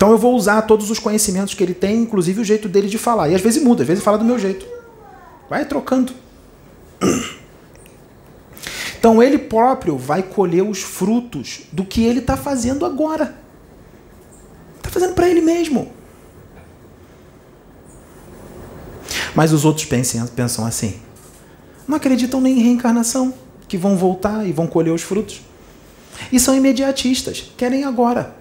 Então 0.00 0.12
eu 0.12 0.16
vou 0.16 0.34
usar 0.34 0.62
todos 0.62 0.90
os 0.90 0.98
conhecimentos 0.98 1.52
que 1.52 1.62
ele 1.62 1.74
tem, 1.74 2.00
inclusive 2.00 2.40
o 2.40 2.44
jeito 2.44 2.70
dele 2.70 2.88
de 2.88 2.96
falar. 2.96 3.28
E 3.28 3.34
às 3.34 3.42
vezes 3.42 3.62
muda, 3.62 3.82
às 3.82 3.86
vezes 3.86 4.02
fala 4.02 4.16
do 4.16 4.24
meu 4.24 4.38
jeito. 4.38 4.64
Vai 5.48 5.66
trocando. 5.66 6.14
Então 8.98 9.22
ele 9.22 9.38
próprio 9.38 9.96
vai 9.96 10.22
colher 10.22 10.62
os 10.62 10.82
frutos 10.82 11.62
do 11.72 11.86
que 11.86 12.04
ele 12.04 12.18
está 12.18 12.36
fazendo 12.36 12.84
agora. 12.84 13.34
Está 14.76 14.90
fazendo 14.90 15.14
para 15.14 15.26
ele 15.26 15.40
mesmo. 15.40 15.90
Mas 19.34 19.54
os 19.54 19.64
outros 19.64 19.86
pensam, 19.86 20.26
pensam 20.26 20.66
assim. 20.66 21.00
Não 21.88 21.96
acreditam 21.96 22.42
nem 22.42 22.58
em 22.58 22.62
reencarnação, 22.62 23.32
que 23.66 23.78
vão 23.78 23.96
voltar 23.96 24.46
e 24.46 24.52
vão 24.52 24.66
colher 24.66 24.92
os 24.92 25.00
frutos. 25.00 25.40
E 26.30 26.38
são 26.38 26.54
imediatistas, 26.54 27.50
querem 27.56 27.84
agora. 27.84 28.39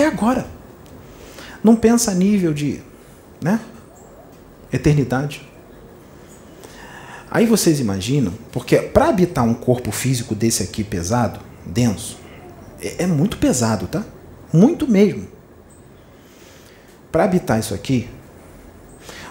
Quer 0.00 0.06
agora. 0.06 0.46
Não 1.62 1.76
pensa 1.76 2.10
a 2.10 2.14
nível 2.14 2.54
de, 2.54 2.80
né? 3.38 3.60
Eternidade. 4.72 5.46
Aí 7.30 7.44
vocês 7.44 7.80
imaginam, 7.80 8.32
porque 8.50 8.78
para 8.78 9.10
habitar 9.10 9.44
um 9.44 9.52
corpo 9.52 9.90
físico 9.92 10.34
desse 10.34 10.62
aqui 10.62 10.82
pesado, 10.82 11.40
denso, 11.66 12.16
é, 12.80 13.02
é 13.02 13.06
muito 13.06 13.36
pesado, 13.36 13.86
tá? 13.88 14.02
Muito 14.50 14.88
mesmo. 14.88 15.28
Para 17.12 17.24
habitar 17.24 17.60
isso 17.60 17.74
aqui, 17.74 18.08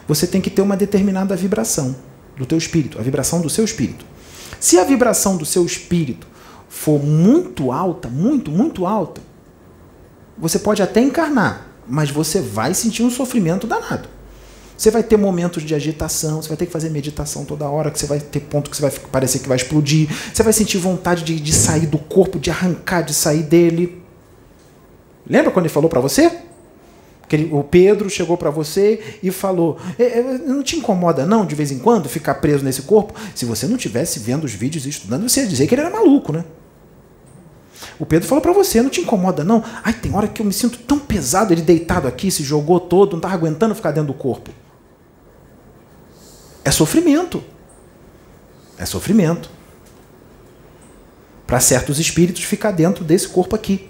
você 0.08 0.28
tem 0.28 0.40
que 0.40 0.52
ter 0.52 0.62
uma 0.62 0.78
determinada 0.78 1.36
vibração 1.36 1.96
do 2.38 2.46
teu 2.46 2.60
espírito, 2.60 3.00
a 3.00 3.02
vibração 3.02 3.41
do 3.41 3.50
seu 3.50 3.66
espírito. 3.66 4.06
Se 4.60 4.78
a 4.78 4.84
vibração 4.84 5.36
do 5.36 5.48
seu 5.48 5.66
espírito 5.66 6.28
for 6.70 7.04
muito 7.04 7.72
alta, 7.72 8.08
muito, 8.08 8.52
muito 8.52 8.86
alta, 8.86 9.28
você 10.40 10.57
pode 10.57 10.82
até 10.82 11.02
encarnar, 11.02 11.68
mas 11.88 12.10
você 12.10 12.40
vai 12.40 12.74
sentir 12.74 13.03
um 13.03 13.10
sofrimento 13.10 13.68
danado. 13.68 14.07
Você 14.78 14.90
vai 14.90 15.03
ter 15.03 15.18
momentos 15.18 15.64
de 15.64 15.76
agitação, 15.76 16.41
você 16.41 16.48
vai 16.48 16.56
ter 16.56 16.66
que 16.66 16.72
fazer 16.72 16.90
meditação 16.90 17.44
toda 17.44 17.68
hora, 17.68 17.91
que 17.91 17.99
você 17.99 18.06
vai 18.06 18.18
ter 18.18 18.40
ponto 18.40 18.70
que 18.70 18.78
você 18.78 18.84
vai 18.84 18.91
parecer 19.11 19.40
que 19.40 19.48
vai 19.49 19.57
explodir, 19.57 20.07
você 20.34 20.41
vai 20.41 20.53
sentir 20.53 20.78
vontade 20.78 21.22
de, 21.26 21.38
de 21.38 21.52
sair 21.52 21.86
do 21.86 21.98
corpo, 21.98 22.40
de 22.40 22.49
arrancar, 22.49 23.02
de 23.02 23.14
sair 23.14 23.44
dele. 23.44 24.02
Lembra 25.30 25.52
quando 25.52 25.66
ele 25.66 25.74
falou 25.74 25.90
para 25.90 25.99
você? 25.99 26.32
Que 27.28 27.36
ele, 27.36 27.49
o 27.52 27.61
Pedro 27.61 28.10
chegou 28.10 28.38
para 28.38 28.49
você 28.49 29.18
e 29.22 29.30
falou: 29.32 29.78
é, 29.99 30.20
é, 30.20 30.24
Não 30.38 30.64
te 30.64 30.78
incomoda, 30.78 31.26
não, 31.26 31.45
de 31.45 31.56
vez 31.56 31.72
em 31.72 31.80
quando, 31.80 32.07
ficar 32.07 32.36
preso 32.36 32.64
nesse 32.64 32.84
corpo? 32.84 33.14
Se 33.36 33.44
você 33.44 33.68
não 33.68 33.76
tivesse 33.76 34.18
vendo 34.20 34.45
os 34.45 34.53
vídeos 34.53 34.86
e 34.86 34.90
estudando, 34.90 35.28
você 35.28 35.41
ia 35.41 35.48
dizer 35.48 35.68
que 35.68 35.76
ele 35.76 35.82
era 35.82 35.91
maluco, 35.91 36.32
né? 36.32 36.45
O 37.97 38.06
Pedro 38.06 38.27
falou 38.27 38.41
para 38.41 38.53
você, 38.53 38.81
não 38.81 38.89
te 38.89 39.01
incomoda 39.01 39.43
não? 39.43 39.64
Ai, 39.84 39.93
tem 39.93 40.14
hora 40.14 40.27
que 40.27 40.41
eu 40.41 40.45
me 40.45 40.53
sinto 40.53 40.80
tão 40.80 40.99
pesado, 40.99 41.53
ele 41.53 41.61
deitado 41.61 42.07
aqui, 42.07 42.31
se 42.31 42.43
jogou 42.43 42.80
todo, 42.80 43.14
não 43.14 43.19
tá 43.19 43.30
aguentando 43.30 43.76
ficar 43.76 43.91
dentro 43.91 44.14
do 44.14 44.18
corpo. 44.18 44.51
É 46.64 46.72
sofrimento. 46.72 47.43
É 48.77 48.85
sofrimento. 48.85 49.49
Para 51.47 51.60
certos 51.60 51.99
espíritos 51.99 52.43
ficar 52.43 52.72
dentro 52.72 53.03
desse 53.03 53.27
corpo 53.27 53.56
aqui. 53.56 53.89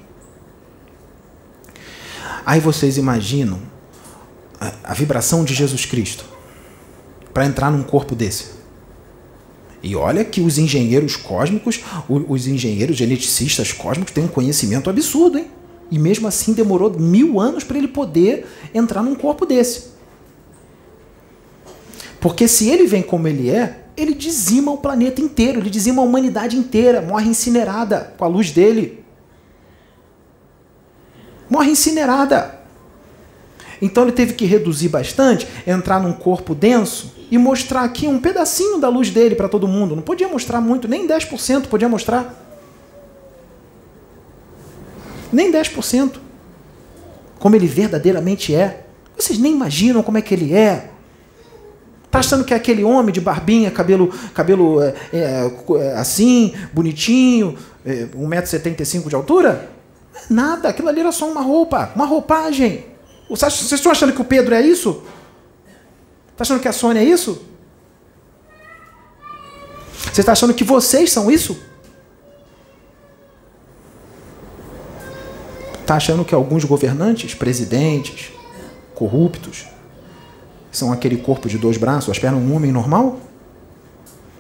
Aí 2.46 2.60
vocês 2.60 2.98
imaginam 2.98 3.60
a, 4.60 4.92
a 4.92 4.94
vibração 4.94 5.44
de 5.44 5.54
Jesus 5.54 5.86
Cristo 5.86 6.26
para 7.34 7.46
entrar 7.46 7.70
num 7.70 7.84
corpo 7.84 8.16
desse. 8.16 8.59
E 9.82 9.96
olha 9.96 10.26
que 10.26 10.42
os 10.42 10.58
engenheiros 10.58 11.16
cósmicos, 11.16 11.82
os 12.08 12.48
engenheiros 12.48 12.98
geneticistas 12.98 13.72
cósmicos 13.72 14.14
têm 14.14 14.26
um 14.26 14.28
conhecimento 14.28 14.90
absurdo, 14.90 15.38
hein? 15.38 15.48
E 15.90 15.98
mesmo 15.98 16.28
assim 16.28 16.54
demorou 16.54 16.92
mil 17.00 17.40
anos 17.40 17.64
para 17.64 17.78
ele 17.78 17.88
poder 17.88 18.46
entrar 18.74 19.02
num 19.02 19.16
corpo 19.16 19.46
desse. 19.46 19.90
Porque 22.20 22.48
se 22.48 22.70
ele 22.70 22.86
vem 22.86 23.02
como 23.02 23.28
ele 23.28 23.50
é, 23.50 23.86
ele 23.96 24.14
dizima 24.14 24.72
o 24.72 24.78
planeta 24.78 25.22
inteiro, 25.22 25.60
ele 25.60 25.70
dizima 25.70 26.02
a 26.02 26.06
humanidade 26.06 26.58
inteira, 26.58 27.02
morre 27.02 27.30
incinerada 27.30 28.14
com 28.18 28.26
a 28.26 28.28
luz 28.28 28.52
dele. 28.52 29.04
Morre 31.50 31.72
incinerada. 31.72 32.60
Então 33.82 34.04
ele 34.04 34.12
teve 34.12 34.34
que 34.34 34.46
reduzir 34.46 34.90
bastante, 34.90 35.48
entrar 35.66 36.02
num 36.02 36.14
corpo 36.14 36.54
denso 36.54 37.19
e 37.32 37.38
mostrar 37.38 37.84
aqui 37.84 38.08
um 38.08 38.20
pedacinho 38.20 38.80
da 38.80 38.90
luz 38.90 39.10
dele 39.10 39.36
para 39.36 39.48
todo 39.48 39.68
mundo. 39.68 39.96
Não 39.96 40.02
podia 40.02 40.28
mostrar 40.28 40.60
muito, 40.60 40.88
nem 40.88 41.08
10% 41.08 41.68
podia 41.68 41.88
mostrar. 41.88 42.46
Nem 45.32 45.52
10%. 45.52 46.16
Como 47.38 47.56
ele 47.56 47.68
verdadeiramente 47.68 48.54
é. 48.54 48.86
Vocês 49.18 49.38
nem 49.38 49.54
imaginam 49.54 50.02
como 50.02 50.18
é 50.18 50.22
que 50.22 50.34
ele 50.34 50.54
é. 50.54 50.90
Tá 52.10 52.20
achando 52.20 52.44
que 52.44 52.54
é 52.54 52.58
aquele 52.58 52.84
homem 52.84 53.14
de 53.14 53.22
barbinha, 53.22 53.70
cabelo, 53.70 54.12
cabelo 54.34 54.82
é, 54.82 54.94
é, 55.14 55.94
assim, 55.96 56.54
bonitinho, 56.74 57.56
é, 57.86 58.08
1,75m 58.16 59.08
de 59.08 59.16
altura? 59.16 59.70
Nada, 60.28 60.70
aquilo 60.70 60.90
ali 60.90 61.02
era 61.02 61.12
só 61.12 61.30
uma 61.30 61.42
roupa, 61.42 61.92
uma 61.96 62.06
roupagem. 62.06 62.86
Vocês 63.30 63.72
estão 63.72 63.92
achando 63.92 64.12
que 64.12 64.22
o 64.22 64.26
Pedro 64.26 64.56
é 64.56 64.62
isso? 64.62 65.04
Está 66.40 66.54
achando 66.54 66.62
que 66.62 66.70
a 66.70 66.72
Sônia 66.72 67.02
é 67.02 67.04
isso? 67.04 67.42
Você 70.14 70.22
está 70.22 70.32
achando 70.32 70.54
que 70.54 70.64
vocês 70.64 71.12
são 71.12 71.30
isso? 71.30 71.60
Está 75.82 75.98
achando 75.98 76.24
que 76.24 76.34
alguns 76.34 76.64
governantes, 76.64 77.34
presidentes, 77.34 78.32
corruptos, 78.96 79.68
são 80.72 80.94
aquele 80.94 81.18
corpo 81.18 81.50
de 81.50 81.58
dois 81.58 81.76
braços, 81.76 82.10
as 82.10 82.20
pernas 82.20 82.42
um 82.42 82.56
homem 82.56 82.72
normal? 82.72 83.20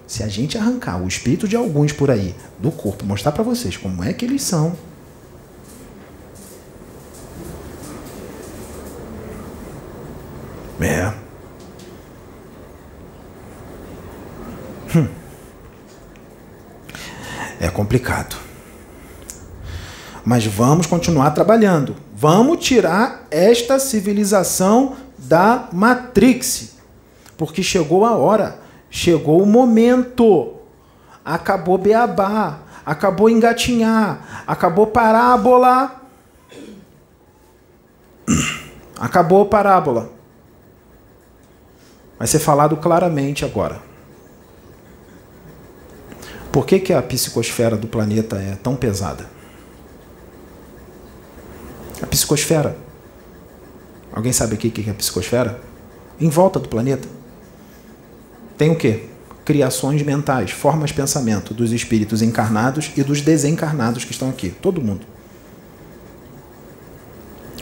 Se 0.07 0.23
a 0.23 0.29
gente 0.29 0.57
arrancar 0.57 1.03
o 1.03 1.07
espírito 1.07 1.49
de 1.49 1.57
alguns 1.57 1.91
por 1.91 2.09
aí 2.09 2.33
do 2.59 2.71
corpo, 2.71 3.05
mostrar 3.05 3.33
para 3.33 3.43
vocês 3.43 3.75
como 3.75 4.05
é 4.05 4.13
que 4.13 4.23
eles 4.23 4.41
são, 4.41 4.77
complicado. 17.89 18.37
Mas 20.23 20.45
vamos 20.45 20.85
continuar 20.85 21.31
trabalhando. 21.31 21.95
Vamos 22.13 22.63
tirar 22.63 23.25
esta 23.31 23.79
civilização 23.79 24.95
da 25.17 25.69
Matrix. 25.73 26.75
Porque 27.35 27.63
chegou 27.63 28.05
a 28.05 28.15
hora, 28.15 28.59
chegou 28.91 29.41
o 29.41 29.45
momento. 29.45 30.53
Acabou 31.25 31.79
beabá, 31.79 32.59
acabou 32.85 33.27
engatinhar, 33.27 34.43
acabou 34.45 34.85
parábola. 34.85 35.99
Acabou 38.99 39.47
parábola. 39.47 40.11
Vai 42.19 42.27
ser 42.27 42.39
falado 42.39 42.77
claramente 42.77 43.43
agora. 43.43 43.88
Por 46.51 46.65
que, 46.65 46.79
que 46.79 46.93
a 46.93 47.01
psicosfera 47.01 47.77
do 47.77 47.87
planeta 47.87 48.37
é 48.37 48.55
tão 48.55 48.75
pesada? 48.75 49.29
A 52.01 52.07
psicosfera. 52.07 52.75
Alguém 54.11 54.33
sabe 54.33 54.55
o 54.55 54.57
que 54.57 54.83
é 54.87 54.91
a 54.91 54.95
psicosfera? 54.95 55.61
Em 56.19 56.29
volta 56.29 56.59
do 56.59 56.67
planeta. 56.67 57.07
Tem 58.57 58.71
o 58.71 58.75
quê? 58.75 59.05
Criações 59.45 60.01
mentais, 60.01 60.51
formas 60.51 60.89
de 60.89 60.95
pensamento 60.95 61.53
dos 61.53 61.71
espíritos 61.71 62.21
encarnados 62.21 62.91
e 62.97 63.03
dos 63.03 63.21
desencarnados 63.21 64.03
que 64.03 64.11
estão 64.11 64.29
aqui. 64.29 64.49
Todo 64.49 64.81
mundo. 64.81 65.05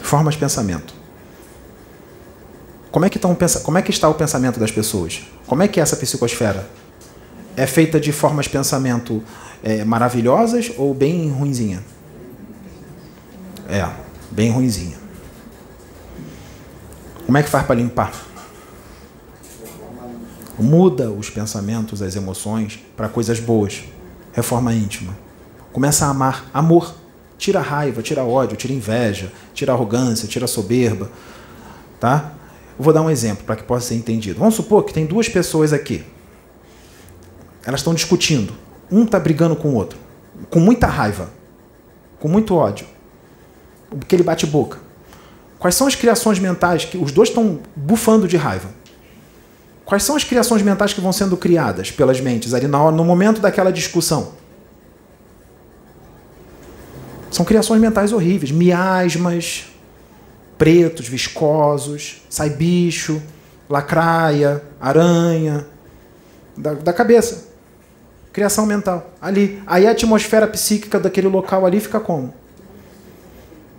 Formas 0.02 0.36
de 0.36 0.40
pensamento. 0.40 0.94
Como 2.90 3.06
é, 3.06 3.10
que 3.10 3.20
um, 3.28 3.36
como 3.64 3.78
é 3.78 3.82
que 3.82 3.92
está 3.92 4.10
o 4.10 4.14
pensamento 4.16 4.60
das 4.60 4.72
pessoas? 4.72 5.22
Como 5.46 5.62
é 5.62 5.68
que 5.68 5.80
é 5.80 5.84
essa 5.84 5.96
psicosfera? 5.96 6.68
É 7.58 7.66
feita 7.66 8.00
de 8.00 8.12
formas 8.12 8.46
de 8.46 8.52
pensamento 8.52 9.24
é, 9.64 9.84
maravilhosas 9.84 10.72
ou 10.78 10.94
bem 10.94 11.28
ruinzinha? 11.32 11.84
É, 13.68 13.84
bem 14.30 14.52
ruinzinha. 14.52 14.96
Como 17.26 17.36
é 17.36 17.42
que 17.42 17.50
faz 17.50 17.66
para 17.66 17.76
limpar? 17.76 18.14
Muda 20.60 21.10
os 21.10 21.32
pensamentos, 21.32 22.04
as 22.04 22.16
emoções 22.16 22.80
para 22.96 23.10
coisas 23.10 23.40
boas. 23.40 23.84
Reforma 24.32 24.72
íntima. 24.72 25.18
Começa 25.74 26.06
a 26.06 26.10
amar. 26.10 26.46
Amor. 26.54 26.96
Tira 27.40 27.60
raiva, 27.60 28.04
tira 28.04 28.24
ódio, 28.24 28.56
tira 28.56 28.74
inveja, 28.74 29.32
tira 29.54 29.74
arrogância, 29.74 30.28
tira 30.28 30.46
soberba. 30.46 31.10
Tá? 32.00 32.34
Vou 32.78 32.94
dar 32.94 33.02
um 33.02 33.10
exemplo 33.10 33.44
para 33.46 33.56
que 33.56 33.64
possa 33.64 33.88
ser 33.88 33.96
entendido. 33.96 34.40
Vamos 34.40 34.54
supor 34.54 34.84
que 34.86 34.94
tem 34.94 35.08
duas 35.08 35.28
pessoas 35.28 35.74
aqui. 35.74 36.04
Elas 37.68 37.82
estão 37.82 37.94
discutindo. 37.94 38.54
Um 38.90 39.04
está 39.04 39.20
brigando 39.20 39.54
com 39.54 39.68
o 39.68 39.76
outro. 39.76 40.00
Com 40.50 40.62
muita 40.62 40.88
raiva. 40.88 41.30
Com 42.18 42.30
muito 42.30 42.56
ódio. 42.56 42.88
Porque 43.90 44.16
ele 44.16 44.24
bate 44.24 44.46
boca. 44.46 44.80
Quais 45.60 45.76
são 45.76 45.86
as 45.86 45.94
criações 45.94 46.40
mentais 46.40 46.86
que 46.86 46.98
os 46.98 47.12
dois 47.12 47.28
estão 47.28 47.60
bufando 47.76 48.26
de 48.26 48.38
raiva? 48.38 48.70
Quais 49.84 50.04
são 50.04 50.16
as 50.16 50.24
criações 50.24 50.62
mentais 50.62 50.94
que 50.94 51.02
vão 51.02 51.12
sendo 51.12 51.36
criadas 51.36 51.92
pelas 51.92 52.22
mentes 52.22 52.54
ali 52.54 52.68
no 52.68 53.04
momento 53.04 53.42
daquela 53.42 53.72
discussão? 53.72 54.32
São 57.30 57.44
criações 57.44 57.82
mentais 57.82 58.14
horríveis, 58.14 58.50
miasmas, 58.50 59.66
pretos, 60.58 61.06
viscosos, 61.06 62.22
sai 62.30 62.50
bicho, 62.50 63.22
lacraia, 63.70 64.64
aranha, 64.80 65.68
da, 66.56 66.74
da 66.74 66.94
cabeça. 66.94 67.57
Criação 68.38 68.68
mental. 68.68 69.16
Ali. 69.20 69.64
Aí 69.66 69.88
a 69.88 69.90
atmosfera 69.90 70.48
psíquica 70.48 71.00
daquele 71.00 71.28
local 71.28 71.66
ali 71.66 71.80
fica 71.80 72.00
como? 72.00 72.32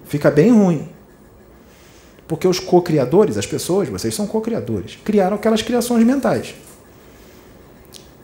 Fica 0.04 0.32
bem 0.32 0.50
ruim. 0.50 0.88
Porque 2.26 2.48
os 2.48 2.58
co-criadores, 2.58 3.38
as 3.38 3.46
pessoas, 3.46 3.88
vocês 3.88 4.12
são 4.12 4.26
co-criadores, 4.26 4.98
criaram 5.04 5.36
aquelas 5.36 5.62
criações 5.62 6.04
mentais. 6.04 6.56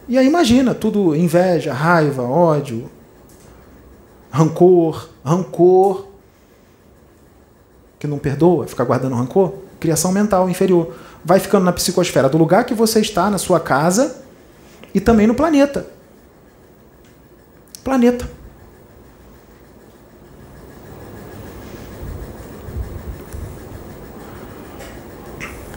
E 0.08 0.18
aí 0.18 0.26
imagina, 0.26 0.74
tudo 0.74 1.14
inveja, 1.14 1.72
raiva, 1.72 2.24
ódio, 2.24 2.90
rancor, 4.28 5.10
rancor, 5.24 6.08
que 7.96 8.08
não 8.08 8.18
perdoa, 8.18 8.66
fica 8.66 8.82
guardando 8.82 9.14
rancor, 9.14 9.54
criação 9.78 10.10
mental 10.10 10.50
inferior. 10.50 10.96
Vai 11.24 11.38
ficando 11.38 11.64
na 11.64 11.72
psicosfera 11.72 12.28
do 12.28 12.36
lugar 12.36 12.64
que 12.64 12.74
você 12.74 12.98
está, 12.98 13.30
na 13.30 13.38
sua 13.38 13.60
casa 13.60 14.24
e 14.92 14.98
também 14.98 15.28
no 15.28 15.34
planeta. 15.36 15.93
Planeta. 17.84 18.28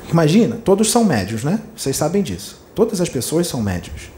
Imagina, 0.09 0.55
todos 0.63 0.89
são 0.89 1.03
médios, 1.03 1.43
né? 1.43 1.59
Vocês 1.75 1.97
sabem 1.97 2.23
disso. 2.23 2.65
Todas 2.73 3.01
as 3.01 3.09
pessoas 3.09 3.45
são 3.45 3.61
médios. 3.61 4.09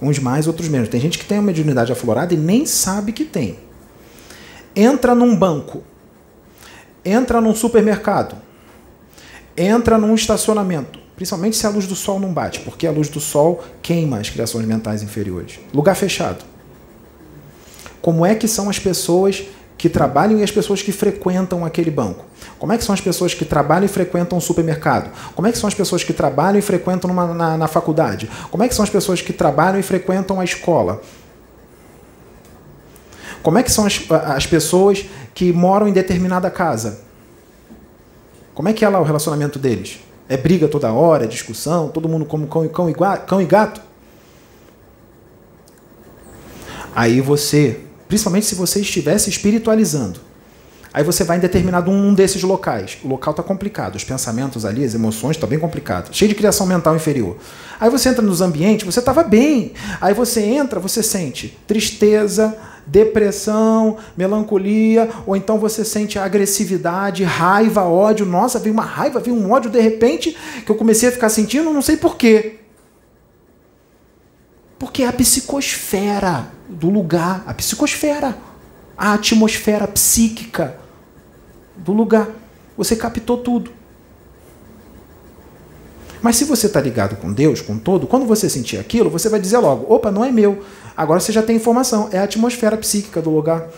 Uns 0.00 0.18
mais, 0.18 0.46
outros 0.46 0.68
menos. 0.68 0.88
Tem 0.88 1.00
gente 1.00 1.18
que 1.18 1.26
tem 1.26 1.38
uma 1.38 1.44
mediunidade 1.44 1.92
aflorada 1.92 2.32
e 2.32 2.36
nem 2.36 2.64
sabe 2.64 3.12
que 3.12 3.24
tem. 3.24 3.58
Entra 4.74 5.14
num 5.14 5.36
banco. 5.36 5.82
Entra 7.04 7.40
num 7.40 7.54
supermercado. 7.54 8.36
Entra 9.54 9.98
num 9.98 10.14
estacionamento. 10.14 10.98
Principalmente 11.14 11.56
se 11.56 11.66
a 11.66 11.70
luz 11.70 11.86
do 11.86 11.94
sol 11.94 12.18
não 12.18 12.32
bate, 12.32 12.60
porque 12.60 12.86
a 12.86 12.90
luz 12.90 13.08
do 13.08 13.20
sol 13.20 13.64
queima 13.80 14.18
as 14.18 14.28
criações 14.28 14.66
mentais 14.66 15.02
inferiores. 15.02 15.60
Lugar 15.72 15.94
fechado. 15.94 16.55
Como 18.06 18.24
é 18.24 18.36
que 18.36 18.46
são 18.46 18.70
as 18.70 18.78
pessoas 18.78 19.42
que 19.76 19.88
trabalham 19.88 20.38
e 20.38 20.42
as 20.44 20.50
pessoas 20.52 20.80
que 20.80 20.92
frequentam 20.92 21.64
aquele 21.64 21.90
banco? 21.90 22.24
Como 22.56 22.72
é 22.72 22.78
que 22.78 22.84
são 22.84 22.94
as 22.94 23.00
pessoas 23.00 23.34
que 23.34 23.44
trabalham 23.44 23.84
e 23.84 23.88
frequentam 23.88 24.38
o 24.38 24.40
supermercado? 24.40 25.10
Como 25.34 25.48
é 25.48 25.50
que 25.50 25.58
são 25.58 25.66
as 25.66 25.74
pessoas 25.74 26.04
que 26.04 26.12
trabalham 26.12 26.56
e 26.56 26.62
frequentam 26.62 27.08
numa, 27.08 27.34
na, 27.34 27.58
na 27.58 27.66
faculdade? 27.66 28.30
Como 28.48 28.62
é 28.62 28.68
que 28.68 28.76
são 28.76 28.84
as 28.84 28.90
pessoas 28.90 29.20
que 29.20 29.32
trabalham 29.32 29.80
e 29.80 29.82
frequentam 29.82 30.38
a 30.38 30.44
escola? 30.44 31.02
Como 33.42 33.58
é 33.58 33.64
que 33.64 33.72
são 33.72 33.84
as, 33.84 34.00
as 34.08 34.46
pessoas 34.46 35.04
que 35.34 35.52
moram 35.52 35.88
em 35.88 35.92
determinada 35.92 36.48
casa? 36.48 37.00
Como 38.54 38.68
é 38.68 38.72
que 38.72 38.84
é 38.84 38.88
lá 38.88 39.00
o 39.00 39.04
relacionamento 39.04 39.58
deles? 39.58 39.98
É 40.28 40.36
briga 40.36 40.68
toda 40.68 40.92
hora, 40.92 41.24
é 41.24 41.26
discussão, 41.26 41.88
todo 41.88 42.08
mundo 42.08 42.24
como 42.24 42.46
cão 42.46 42.68
cão 42.68 42.92
cão 43.26 43.42
e 43.42 43.44
gato? 43.44 43.82
Aí 46.94 47.20
você 47.20 47.80
Principalmente 48.08 48.46
se 48.46 48.54
você 48.54 48.80
estivesse 48.80 49.30
espiritualizando. 49.30 50.20
Aí 50.96 51.04
você 51.04 51.24
vai 51.24 51.36
em 51.36 51.40
determinado 51.40 51.90
um 51.90 52.14
desses 52.14 52.42
locais. 52.42 52.96
O 53.04 53.08
local 53.08 53.32
está 53.32 53.42
complicado, 53.42 53.96
os 53.96 54.04
pensamentos 54.04 54.64
ali, 54.64 54.82
as 54.82 54.94
emoções 54.94 55.36
estão 55.36 55.46
bem 55.46 55.58
complicados, 55.58 56.16
cheio 56.16 56.30
de 56.30 56.34
criação 56.34 56.66
mental 56.66 56.96
inferior. 56.96 57.36
Aí 57.78 57.90
você 57.90 58.08
entra 58.08 58.22
nos 58.22 58.40
ambientes, 58.40 58.86
você 58.86 59.00
estava 59.00 59.22
bem. 59.22 59.74
Aí 60.00 60.14
você 60.14 60.40
entra, 60.40 60.80
você 60.80 61.02
sente 61.02 61.58
tristeza, 61.66 62.56
depressão, 62.86 63.98
melancolia, 64.16 65.10
ou 65.26 65.36
então 65.36 65.58
você 65.58 65.84
sente 65.84 66.18
agressividade, 66.18 67.24
raiva, 67.24 67.82
ódio. 67.82 68.24
Nossa, 68.24 68.58
veio 68.58 68.72
uma 68.72 68.84
raiva, 68.84 69.20
veio 69.20 69.36
um 69.36 69.52
ódio 69.52 69.70
de 69.70 69.80
repente 69.80 70.34
que 70.64 70.70
eu 70.70 70.76
comecei 70.76 71.10
a 71.10 71.12
ficar 71.12 71.28
sentindo, 71.28 71.74
não 71.74 71.82
sei 71.82 71.98
porquê. 71.98 72.60
Porque 74.78 75.02
é 75.02 75.08
a 75.08 75.12
psicosfera 75.12 76.50
do 76.68 76.90
lugar, 76.90 77.42
a 77.46 77.54
psicosfera, 77.54 78.36
a 78.96 79.14
atmosfera 79.14 79.86
psíquica 79.88 80.78
do 81.76 81.92
lugar. 81.92 82.28
Você 82.76 82.94
captou 82.96 83.38
tudo. 83.38 83.70
Mas 86.20 86.36
se 86.36 86.44
você 86.44 86.66
está 86.66 86.80
ligado 86.80 87.16
com 87.16 87.32
Deus, 87.32 87.60
com 87.60 87.78
todo, 87.78 88.06
quando 88.06 88.26
você 88.26 88.48
sentir 88.50 88.78
aquilo, 88.78 89.08
você 89.08 89.28
vai 89.28 89.40
dizer 89.40 89.58
logo: 89.58 89.92
opa, 89.92 90.10
não 90.10 90.24
é 90.24 90.32
meu. 90.32 90.62
Agora 90.96 91.20
você 91.20 91.32
já 91.32 91.42
tem 91.42 91.56
informação, 91.56 92.08
é 92.10 92.18
a 92.18 92.24
atmosfera 92.24 92.76
psíquica 92.76 93.22
do 93.22 93.30
lugar. 93.30 93.68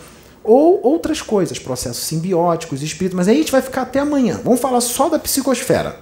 Ou 0.43 0.79
outras 0.83 1.21
coisas, 1.21 1.59
processos 1.59 2.03
simbióticos, 2.03 2.81
espíritos, 2.81 3.15
mas 3.15 3.27
aí 3.27 3.35
a 3.35 3.37
gente 3.39 3.51
vai 3.51 3.61
ficar 3.61 3.83
até 3.83 3.99
amanhã. 3.99 4.39
Vamos 4.43 4.59
falar 4.59 4.81
só 4.81 5.09
da 5.09 5.19
psicosfera. 5.19 5.99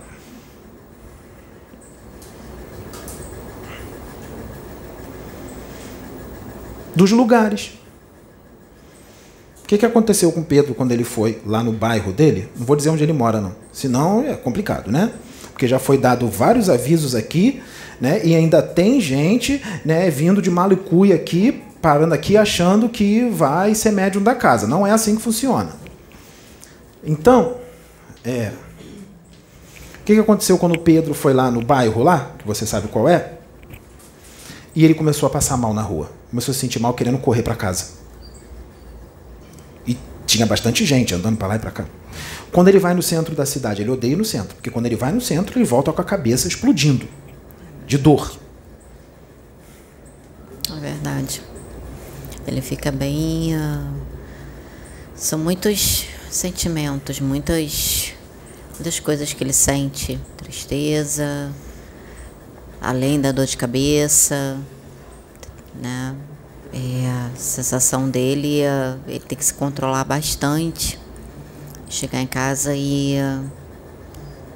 Dos 6.98 7.12
lugares. 7.12 7.72
O 9.64 9.68
que, 9.68 9.78
que 9.78 9.86
aconteceu 9.86 10.32
com 10.32 10.42
Pedro 10.44 10.74
quando 10.74 10.92
ele 10.92 11.04
foi 11.04 11.40
lá 11.46 11.62
no 11.62 11.72
bairro 11.72 12.12
dele? 12.12 12.50
Não 12.58 12.66
vou 12.66 12.76
dizer 12.76 12.90
onde 12.90 13.04
ele 13.04 13.14
mora, 13.14 13.40
não. 13.40 13.54
Senão 13.72 14.26
é 14.26 14.34
complicado, 14.34 14.92
né? 14.92 15.12
Porque 15.52 15.68
já 15.68 15.78
foi 15.78 15.98
dado 15.98 16.28
vários 16.28 16.70
avisos 16.70 17.14
aqui, 17.14 17.62
né? 18.02 18.22
E 18.24 18.36
ainda 18.36 18.62
tem 18.62 19.00
gente, 19.00 19.62
né, 19.86 20.10
vindo 20.10 20.42
de 20.42 20.50
Malicuia 20.50 21.16
aqui, 21.16 21.64
parando 21.82 22.14
aqui, 22.14 22.36
achando 22.36 22.90
que 22.90 23.30
vai 23.30 23.76
ser 23.76 23.92
médium 23.92 24.24
da 24.24 24.34
casa. 24.34 24.66
Não 24.66 24.88
é 24.88 24.92
assim 24.92 25.16
que 25.16 25.22
funciona. 25.22 25.72
Então, 27.04 27.58
é. 28.24 28.52
O 30.02 30.04
que, 30.06 30.14
que 30.16 30.20
aconteceu 30.20 30.58
quando 30.58 30.80
Pedro 30.80 31.14
foi 31.14 31.34
lá 31.34 31.52
no 31.52 31.62
bairro 31.62 32.02
lá, 32.02 32.32
que 32.40 32.48
você 32.48 32.66
sabe 32.66 32.88
qual 32.88 33.08
é? 33.10 33.37
E 34.78 34.86
ele 34.86 34.94
começou 34.94 35.26
a 35.26 35.30
passar 35.32 35.58
mal 35.58 35.74
na 35.74 35.82
rua 35.82 36.12
começou 36.30 36.52
a 36.52 36.54
se 36.54 36.60
sentir 36.60 36.80
mal 36.80 36.94
querendo 36.94 37.18
correr 37.18 37.42
para 37.42 37.56
casa. 37.56 37.94
E 39.88 39.98
tinha 40.28 40.46
bastante 40.46 40.86
gente 40.86 41.16
andando 41.16 41.36
para 41.36 41.48
lá 41.48 41.56
e 41.56 41.60
para 41.60 41.72
cá. 41.72 41.86
Quando 42.52 42.68
ele 42.68 42.78
vai 42.78 42.94
no 42.94 43.02
centro 43.02 43.34
da 43.34 43.44
cidade, 43.44 43.82
ele 43.82 43.90
odeia 43.90 44.16
no 44.16 44.24
centro, 44.24 44.54
porque 44.54 44.70
quando 44.70 44.86
ele 44.86 44.96
vai 44.96 45.12
no 45.12 45.20
centro, 45.20 45.58
ele 45.58 45.66
volta 45.66 45.92
com 45.92 46.00
a 46.00 46.04
cabeça 46.04 46.48
explodindo 46.48 47.08
de 47.88 47.98
dor. 47.98 48.38
É 50.70 50.80
verdade. 50.80 51.42
Ele 52.46 52.62
fica 52.62 52.92
bem. 52.92 53.56
Uh... 53.56 53.94
São 55.16 55.40
muitos 55.40 56.06
sentimentos, 56.30 57.20
muitas, 57.20 58.14
muitas 58.76 59.00
coisas 59.00 59.34
que 59.34 59.44
ele 59.44 59.54
sente. 59.54 60.20
Tristeza, 60.38 61.52
além 62.88 63.20
da 63.20 63.34
dor 63.34 63.46
de 63.46 63.58
cabeça, 63.58 64.58
né? 65.76 66.16
É, 66.72 67.10
a 67.10 67.38
sensação 67.38 68.10
dele, 68.10 68.62
ele 69.06 69.20
tem 69.20 69.38
que 69.38 69.44
se 69.44 69.54
controlar 69.54 70.06
bastante. 70.06 70.98
Chegar 71.90 72.22
em 72.22 72.28
casa 72.28 72.74
e 72.74 73.16
é, 73.16 73.40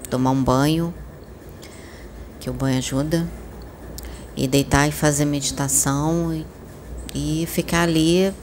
tomar 0.09 0.31
um 0.31 0.41
banho, 0.41 0.93
que 2.39 2.49
o 2.49 2.53
banho 2.53 2.77
ajuda, 2.77 3.27
e 4.33 4.47
deitar 4.47 4.87
e 4.87 4.93
fazer 4.93 5.25
meditação 5.25 6.33
e, 6.33 7.43
e 7.43 7.45
ficar 7.47 7.81
ali 7.81 8.33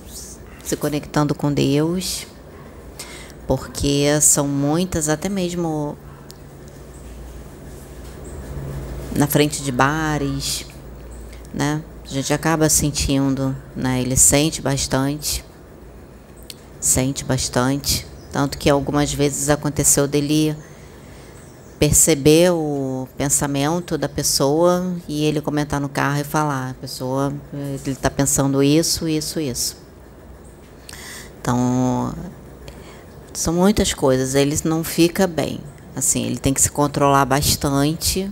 se 0.63 0.77
conectando 0.77 1.35
com 1.35 1.51
Deus, 1.51 2.27
porque 3.47 4.07
são 4.21 4.47
muitas, 4.47 5.09
até 5.09 5.31
mesmo 5.31 5.97
na 9.19 9.27
frente 9.27 9.65
de 9.65 9.73
bares, 9.73 10.65
né? 11.53 11.83
A 12.05 12.09
gente 12.09 12.33
acaba 12.33 12.69
sentindo, 12.69 13.55
né? 13.75 14.01
Ele 14.01 14.17
sente 14.17 14.63
bastante, 14.63 15.45
sente 16.79 17.25
bastante, 17.25 18.07
tanto 18.33 18.57
que 18.57 18.71
algumas 18.71 19.13
vezes 19.13 19.49
aconteceu 19.49 20.07
dele 20.07 20.57
perceber 21.81 22.53
o 22.53 23.09
pensamento 23.17 23.99
da 23.99 24.09
pessoa 24.09 24.95
e 25.09 25.25
ele 25.25 25.41
comentar 25.41 25.81
no 25.81 25.89
carro 25.89 26.21
e 26.21 26.25
falar, 26.25 26.71
a 26.71 26.75
pessoa, 26.75 27.35
ele 27.53 27.91
está 27.91 28.09
pensando 28.09 28.63
isso, 28.63 29.09
isso, 29.09 29.41
isso. 29.41 29.77
Então, 31.41 32.15
são 33.33 33.53
muitas 33.53 33.93
coisas, 33.93 34.37
ele 34.37 34.57
não 34.65 34.85
fica 34.85 35.27
bem. 35.27 35.61
Assim, 35.97 36.25
ele 36.25 36.39
tem 36.39 36.55
que 36.55 36.61
se 36.61 36.71
controlar 36.71 37.25
bastante, 37.25 38.31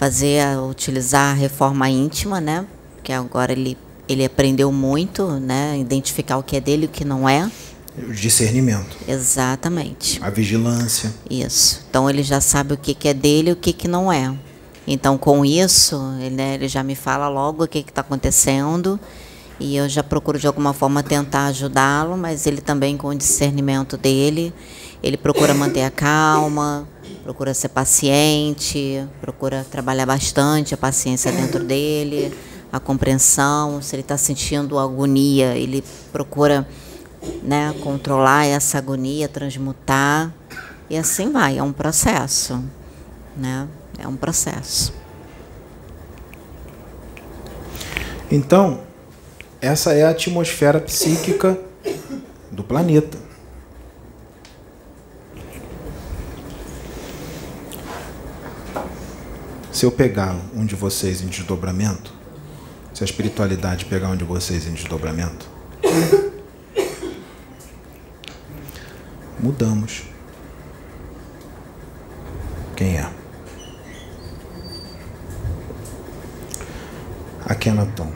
fazer, 0.00 0.58
utilizar 0.58 1.32
a 1.32 1.34
reforma 1.34 1.90
íntima, 1.90 2.40
né? 2.40 2.66
porque 3.00 3.12
agora 3.12 3.52
ele, 3.52 3.76
ele 4.08 4.24
aprendeu 4.24 4.70
muito, 4.70 5.26
né? 5.40 5.78
Identificar 5.78 6.36
o 6.36 6.42
que 6.42 6.56
é 6.56 6.60
dele 6.60 6.84
e 6.84 6.86
o 6.86 6.88
que 6.88 7.04
não 7.04 7.28
é. 7.28 7.50
O 7.98 8.12
discernimento. 8.12 8.96
Exatamente. 9.08 10.22
A 10.22 10.30
vigilância. 10.30 11.12
Isso. 11.28 11.84
Então 11.90 12.08
ele 12.08 12.22
já 12.22 12.40
sabe 12.40 12.74
o 12.74 12.76
que, 12.76 12.94
que 12.94 13.08
é 13.08 13.14
dele 13.14 13.50
e 13.50 13.52
o 13.52 13.56
que, 13.56 13.72
que 13.72 13.88
não 13.88 14.12
é. 14.12 14.32
Então 14.86 15.18
com 15.18 15.44
isso, 15.44 16.00
ele, 16.20 16.36
né, 16.36 16.54
ele 16.54 16.68
já 16.68 16.82
me 16.82 16.94
fala 16.94 17.28
logo 17.28 17.64
o 17.64 17.68
que 17.68 17.78
está 17.78 18.00
acontecendo 18.00 18.98
E 19.58 19.76
eu 19.76 19.88
já 19.88 20.02
procuro 20.02 20.38
de 20.38 20.46
alguma 20.46 20.72
forma 20.72 21.02
tentar 21.02 21.46
ajudá-lo, 21.46 22.16
mas 22.16 22.46
ele 22.46 22.60
também, 22.60 22.96
com 22.96 23.08
o 23.08 23.14
discernimento 23.14 23.96
dele, 23.96 24.52
ele 25.02 25.16
procura 25.16 25.52
manter 25.52 25.82
a 25.82 25.90
calma, 25.90 26.88
procura 27.30 27.54
ser 27.54 27.68
paciente, 27.68 29.06
procura 29.20 29.64
trabalhar 29.70 30.04
bastante 30.04 30.74
a 30.74 30.76
paciência 30.76 31.30
dentro 31.30 31.62
dele, 31.62 32.36
a 32.72 32.80
compreensão. 32.80 33.80
Se 33.80 33.94
ele 33.94 34.02
está 34.02 34.16
sentindo 34.16 34.76
agonia, 34.76 35.56
ele 35.56 35.84
procura 36.10 36.66
né, 37.40 37.72
controlar 37.84 38.46
essa 38.46 38.78
agonia, 38.78 39.28
transmutar. 39.28 40.34
E 40.90 40.98
assim 40.98 41.30
vai, 41.30 41.56
é 41.56 41.62
um 41.62 41.72
processo. 41.72 42.60
Né? 43.36 43.68
É 43.96 44.08
um 44.08 44.16
processo. 44.16 44.92
Então, 48.28 48.80
essa 49.60 49.92
é 49.92 50.02
a 50.02 50.10
atmosfera 50.10 50.80
psíquica 50.80 51.56
do 52.50 52.64
planeta. 52.64 53.29
Se 59.72 59.86
eu 59.86 59.92
pegar 59.92 60.36
um 60.54 60.66
de 60.66 60.74
vocês 60.74 61.22
em 61.22 61.28
desdobramento, 61.28 62.12
se 62.92 63.04
a 63.04 63.06
espiritualidade 63.06 63.84
pegar 63.84 64.08
um 64.08 64.16
de 64.16 64.24
vocês 64.24 64.66
em 64.66 64.72
desdobramento, 64.72 65.48
mudamos. 69.38 70.02
Quem 72.76 72.98
é? 72.98 73.10
Akenaton. 77.46 78.12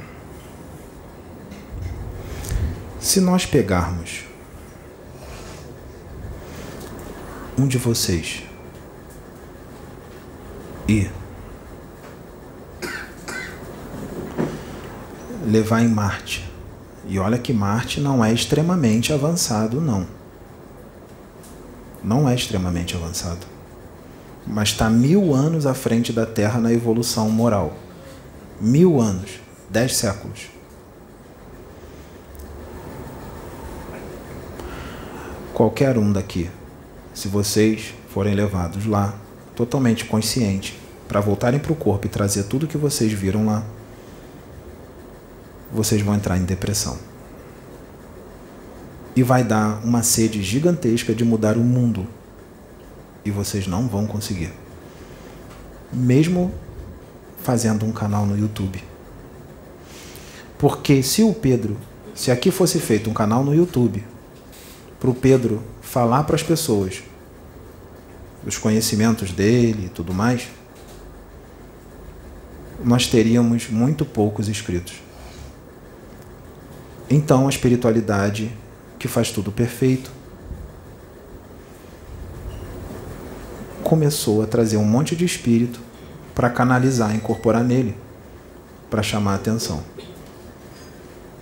Se 3.01 3.21
nós 3.21 3.47
pegarmos 3.47 4.25
um 7.57 7.69
de 7.69 7.79
vocês 7.79 8.43
e 10.89 11.09
levar 15.47 15.83
em 15.83 15.89
Marte, 15.89 16.45
e 17.07 17.19
olha 17.19 17.39
que 17.39 17.53
Marte 17.53 18.01
não 18.01 18.25
é 18.25 18.33
extremamente 18.33 19.13
avançado, 19.13 19.81
não. 19.81 20.07
Não 22.03 22.29
é 22.29 22.35
extremamente 22.35 22.97
avançado. 22.97 23.47
Mas 24.47 24.71
está 24.71 24.89
mil 24.91 25.35
anos 25.35 25.67
à 25.67 25.75
frente 25.75 26.13
da 26.13 26.27
Terra 26.27 26.61
na 26.61 26.73
evolução 26.73 27.31
moral. 27.31 27.75
Mil 28.61 29.01
anos, 29.01 29.41
dez 29.71 29.97
séculos. 29.97 30.49
Qualquer 35.53 35.97
um 35.97 36.13
daqui, 36.13 36.51
se 37.13 37.29
vocês 37.29 37.95
forem 38.09 38.35
levados 38.35 38.87
lá, 38.87 39.15
totalmente 39.55 40.05
consciente, 40.05 40.79
para 41.07 41.21
voltarem 41.21 41.61
para 41.61 41.73
o 41.73 41.77
corpo 41.77 42.07
e 42.07 42.11
trazer 42.11 42.45
tudo 42.45 42.67
que 42.67 42.77
vocês 42.77 43.13
viram 43.13 43.47
lá, 43.47 43.63
vocês 45.75 46.01
vão 46.01 46.15
entrar 46.15 46.39
em 46.39 46.45
depressão. 46.45 46.97
E 49.17 49.23
vai 49.23 49.43
dar 49.43 49.85
uma 49.85 50.03
sede 50.03 50.43
gigantesca 50.43 51.13
de 51.13 51.25
mudar 51.25 51.57
o 51.57 51.61
mundo. 51.61 52.07
E 53.25 53.31
vocês 53.31 53.67
não 53.67 53.89
vão 53.89 54.07
conseguir. 54.07 54.53
Mesmo 55.93 56.55
fazendo 57.43 57.85
um 57.85 57.93
canal 57.93 58.25
no 58.25 58.39
YouTube. 58.39 58.83
Porque 60.57 61.03
se 61.03 61.23
o 61.23 61.35
Pedro, 61.35 61.77
se 62.15 62.31
aqui 62.31 62.51
fosse 62.51 62.79
feito 62.79 63.11
um 63.11 63.15
canal 63.15 63.45
no 63.45 63.55
YouTube, 63.55 64.05
para 64.99 65.11
o 65.11 65.15
Pedro 65.15 65.63
falar 65.83 66.25
para 66.25 66.37
as 66.37 66.43
pessoas 66.43 67.03
os 68.47 68.59
conhecimentos 68.59 69.33
dele 69.33 69.87
e 69.87 69.89
tudo 69.89 70.13
mais, 70.13 70.49
nós 72.83 73.07
teríamos 73.07 73.69
muito 73.69 74.05
poucos 74.05 74.49
inscritos. 74.49 75.04
Então 77.09 77.47
a 77.47 77.51
espiritualidade 77.51 78.51
que 78.99 79.07
faz 79.07 79.31
tudo 79.31 79.53
perfeito 79.53 80.11
começou 83.83 84.43
a 84.43 84.47
trazer 84.47 84.77
um 84.79 84.85
monte 84.85 85.15
de 85.15 85.25
espírito 85.25 85.81
para 86.35 86.51
canalizar, 86.51 87.15
incorporar 87.15 87.63
nele, 87.63 87.97
para 88.91 89.03
chamar 89.03 89.33
a 89.33 89.37
atenção. 89.37 89.85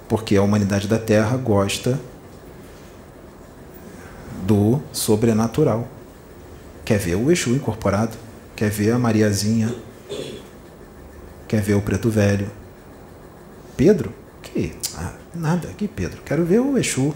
Porque 0.09 0.37
a 0.37 0.43
humanidade 0.43 0.89
da 0.89 0.99
Terra 0.99 1.37
gosta 1.37 1.99
do 4.43 4.83
sobrenatural. 4.93 5.89
Quer 6.85 6.99
ver 6.99 7.15
o 7.15 7.31
Exu 7.31 7.51
incorporado, 7.51 8.17
quer 8.57 8.69
ver 8.69 8.91
a 8.91 8.99
Mariazinha, 8.99 9.75
quer 11.47 11.63
ver 11.63 11.75
o 11.75 11.81
Preto 11.81 12.11
Velho. 12.11 12.51
Pedro? 13.77 14.13
Que? 14.43 14.75
Nada, 15.35 15.69
que 15.69 15.89
Pedro. 15.89 16.21
Quero 16.23 16.45
ver 16.45 16.61
o 16.61 16.77
Exu 16.77 17.15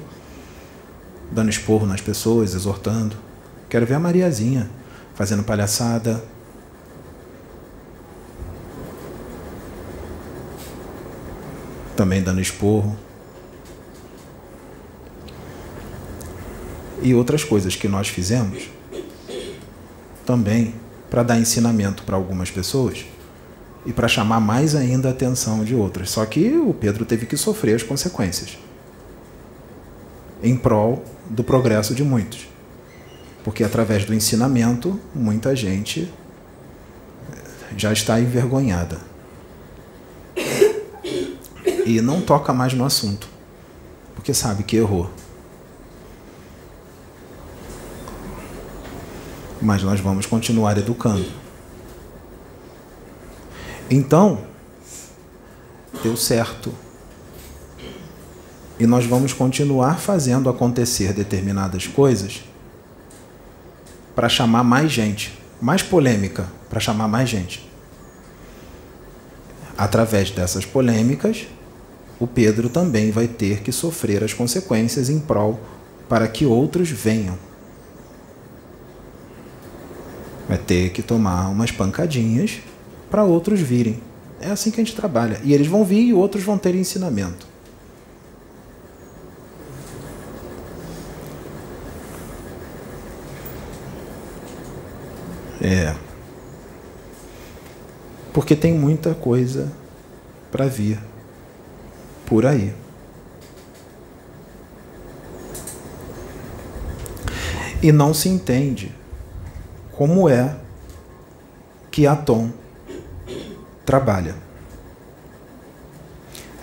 dando 1.31 1.51
esporro 1.51 1.87
nas 1.87 2.01
pessoas, 2.01 2.55
exortando. 2.55 3.17
Quero 3.69 3.85
ver 3.85 3.95
a 3.95 3.99
Mariazinha 3.99 4.71
fazendo 5.15 5.43
palhaçada, 5.43 6.23
também 11.97 12.23
dando 12.23 12.41
esporro. 12.41 12.97
E 17.03 17.15
outras 17.15 17.45
coisas 17.45 17.77
que 17.77 17.87
nós 17.87 18.09
fizemos 18.09 18.69
também 20.25 20.75
para 21.11 21.23
dar 21.23 21.39
ensinamento 21.39 22.03
para 22.03 22.17
algumas 22.17 22.51
pessoas 22.51 23.05
e 23.87 23.93
para 23.93 24.09
chamar 24.09 24.41
mais 24.41 24.75
ainda 24.75 25.09
a 25.09 25.13
atenção 25.13 25.65
de 25.65 25.75
outras. 25.75 26.11
Só 26.11 26.27
que 26.27 26.53
o 26.57 26.75
Pedro 26.75 27.05
teve 27.05 27.25
que 27.25 27.37
sofrer 27.37 27.77
as 27.77 27.83
consequências 27.83 28.59
em 30.43 30.57
prol 30.57 31.05
do 31.31 31.45
progresso 31.45 31.95
de 31.95 32.03
muitos. 32.03 32.49
Porque 33.45 33.63
através 33.63 34.05
do 34.05 34.13
ensinamento, 34.13 35.01
muita 35.15 35.55
gente 35.55 36.13
já 37.77 37.93
está 37.93 38.21
envergonhada 38.21 38.99
e 41.85 42.01
não 42.01 42.21
toca 42.21 42.53
mais 42.53 42.75
no 42.75 42.85
assunto, 42.85 43.29
porque 44.17 44.35
sabe 44.35 44.65
que 44.65 44.77
errou. 44.77 45.09
Mas 49.63 49.83
nós 49.83 50.01
vamos 50.01 50.27
continuar 50.27 50.77
educando. 50.77 51.46
Então, 53.91 54.41
deu 56.03 56.17
certo. 56.17 56.75
E 58.79 58.87
nós 58.87 59.07
vamos 59.07 59.33
continuar 59.33 59.99
fazendo 59.99 60.51
acontecer 60.51 61.13
determinadas 61.13 61.87
coisas 61.87 62.43
para 64.15 64.29
chamar 64.29 64.65
mais 64.65 64.91
gente, 64.91 65.39
mais 65.61 65.83
polêmica, 65.83 66.47
para 66.69 66.81
chamar 66.81 67.07
mais 67.07 67.29
gente. 67.29 67.67
Através 69.79 70.31
dessas 70.31 70.65
polêmicas, 70.65 71.47
o 72.19 72.27
Pedro 72.27 72.69
também 72.69 73.11
vai 73.11 73.29
ter 73.29 73.61
que 73.61 73.71
sofrer 73.71 74.25
as 74.25 74.33
consequências 74.33 75.09
em 75.09 75.21
prol 75.21 75.61
para 76.09 76.27
que 76.27 76.45
outros 76.45 76.91
venham. 76.91 77.39
Vai 80.49 80.59
ter 80.59 80.91
que 80.91 81.03
tomar 81.03 81.49
umas 81.49 81.71
pancadinhas 81.71 82.61
para 83.11 83.25
outros 83.25 83.61
virem. 83.61 84.01
É 84.41 84.51
assim 84.51 84.71
que 84.71 84.81
a 84.81 84.85
gente 84.85 84.97
trabalha. 84.97 85.41
E 85.43 85.53
eles 85.53 85.67
vão 85.67 85.85
vir 85.85 86.03
e 86.09 86.15
outros 86.15 86.45
vão 86.45 86.59
ter 86.59 86.75
ensinamento. 86.75 87.47
É. 95.61 95.97
Porque 98.33 98.55
tem 98.55 98.75
muita 98.75 99.15
coisa 99.15 99.73
para 100.53 100.67
vir 100.67 100.99
por 102.27 102.45
aí. 102.45 102.75
E 107.83 107.91
não 107.93 108.13
se 108.13 108.29
entende 108.29 108.95
como 109.93 110.29
é 110.29 110.57
que 111.91 112.07
Atom 112.07 112.51
trabalha. 113.87 114.35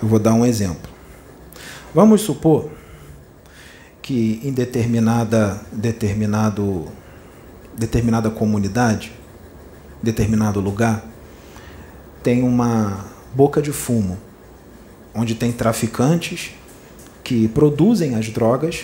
Eu 0.01 0.09
vou 0.09 0.19
dar 0.19 0.33
um 0.33 0.45
exemplo. 0.45 0.91
Vamos 1.95 2.21
supor 2.21 2.69
que 4.01 4.41
em 4.43 4.51
determinada 4.51 5.61
determinado 5.71 6.85
determinada 7.75 8.29
comunidade, 8.29 9.13
determinado 10.01 10.59
lugar, 10.59 11.03
tem 12.21 12.43
uma 12.43 13.05
boca 13.33 13.61
de 13.61 13.71
fumo 13.71 14.19
onde 15.15 15.33
tem 15.33 15.51
traficantes 15.51 16.51
que 17.23 17.47
produzem 17.47 18.15
as 18.15 18.29
drogas 18.29 18.83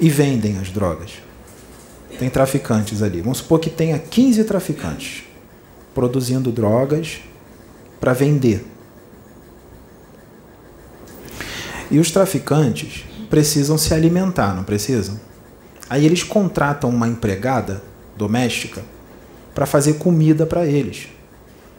e 0.00 0.08
vendem 0.08 0.58
as 0.58 0.70
drogas. 0.70 1.14
Tem 2.18 2.30
traficantes 2.30 3.02
ali. 3.02 3.20
Vamos 3.20 3.38
supor 3.38 3.58
que 3.58 3.68
tenha 3.68 3.98
15 3.98 4.44
traficantes 4.44 5.24
produzindo 5.94 6.50
drogas 6.50 7.20
para 8.00 8.12
vender. 8.12 8.64
E 11.90 11.98
os 11.98 12.10
traficantes 12.10 13.04
precisam 13.28 13.76
se 13.76 13.92
alimentar, 13.92 14.54
não 14.54 14.64
precisam? 14.64 15.20
Aí 15.88 16.06
eles 16.06 16.22
contratam 16.22 16.88
uma 16.88 17.06
empregada 17.06 17.82
doméstica 18.16 18.82
para 19.54 19.66
fazer 19.66 19.94
comida 19.94 20.46
para 20.46 20.66
eles. 20.66 21.08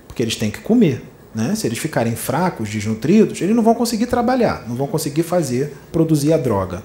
Porque 0.08 0.22
eles 0.22 0.36
têm 0.36 0.52
que 0.52 0.62
comer. 0.62 1.04
Né? 1.34 1.56
Se 1.56 1.66
eles 1.66 1.80
ficarem 1.80 2.16
fracos, 2.16 2.70
desnutridos, 2.70 3.42
eles 3.42 3.56
não 3.56 3.64
vão 3.64 3.74
conseguir 3.74 4.06
trabalhar, 4.06 4.66
não 4.68 4.76
vão 4.76 4.86
conseguir 4.86 5.24
fazer, 5.24 5.76
produzir 5.92 6.32
a 6.32 6.38
droga. 6.38 6.84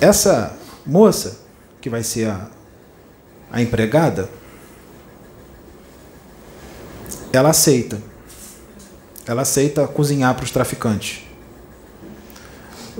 Essa 0.00 0.56
moça, 0.86 1.40
que 1.80 1.88
vai 1.88 2.02
ser 2.02 2.28
a, 2.28 2.48
a 3.50 3.62
empregada, 3.62 4.28
ela 7.32 7.50
aceita. 7.50 8.00
Ela 9.26 9.42
aceita 9.42 9.86
cozinhar 9.86 10.34
para 10.34 10.44
os 10.44 10.50
traficantes 10.50 11.30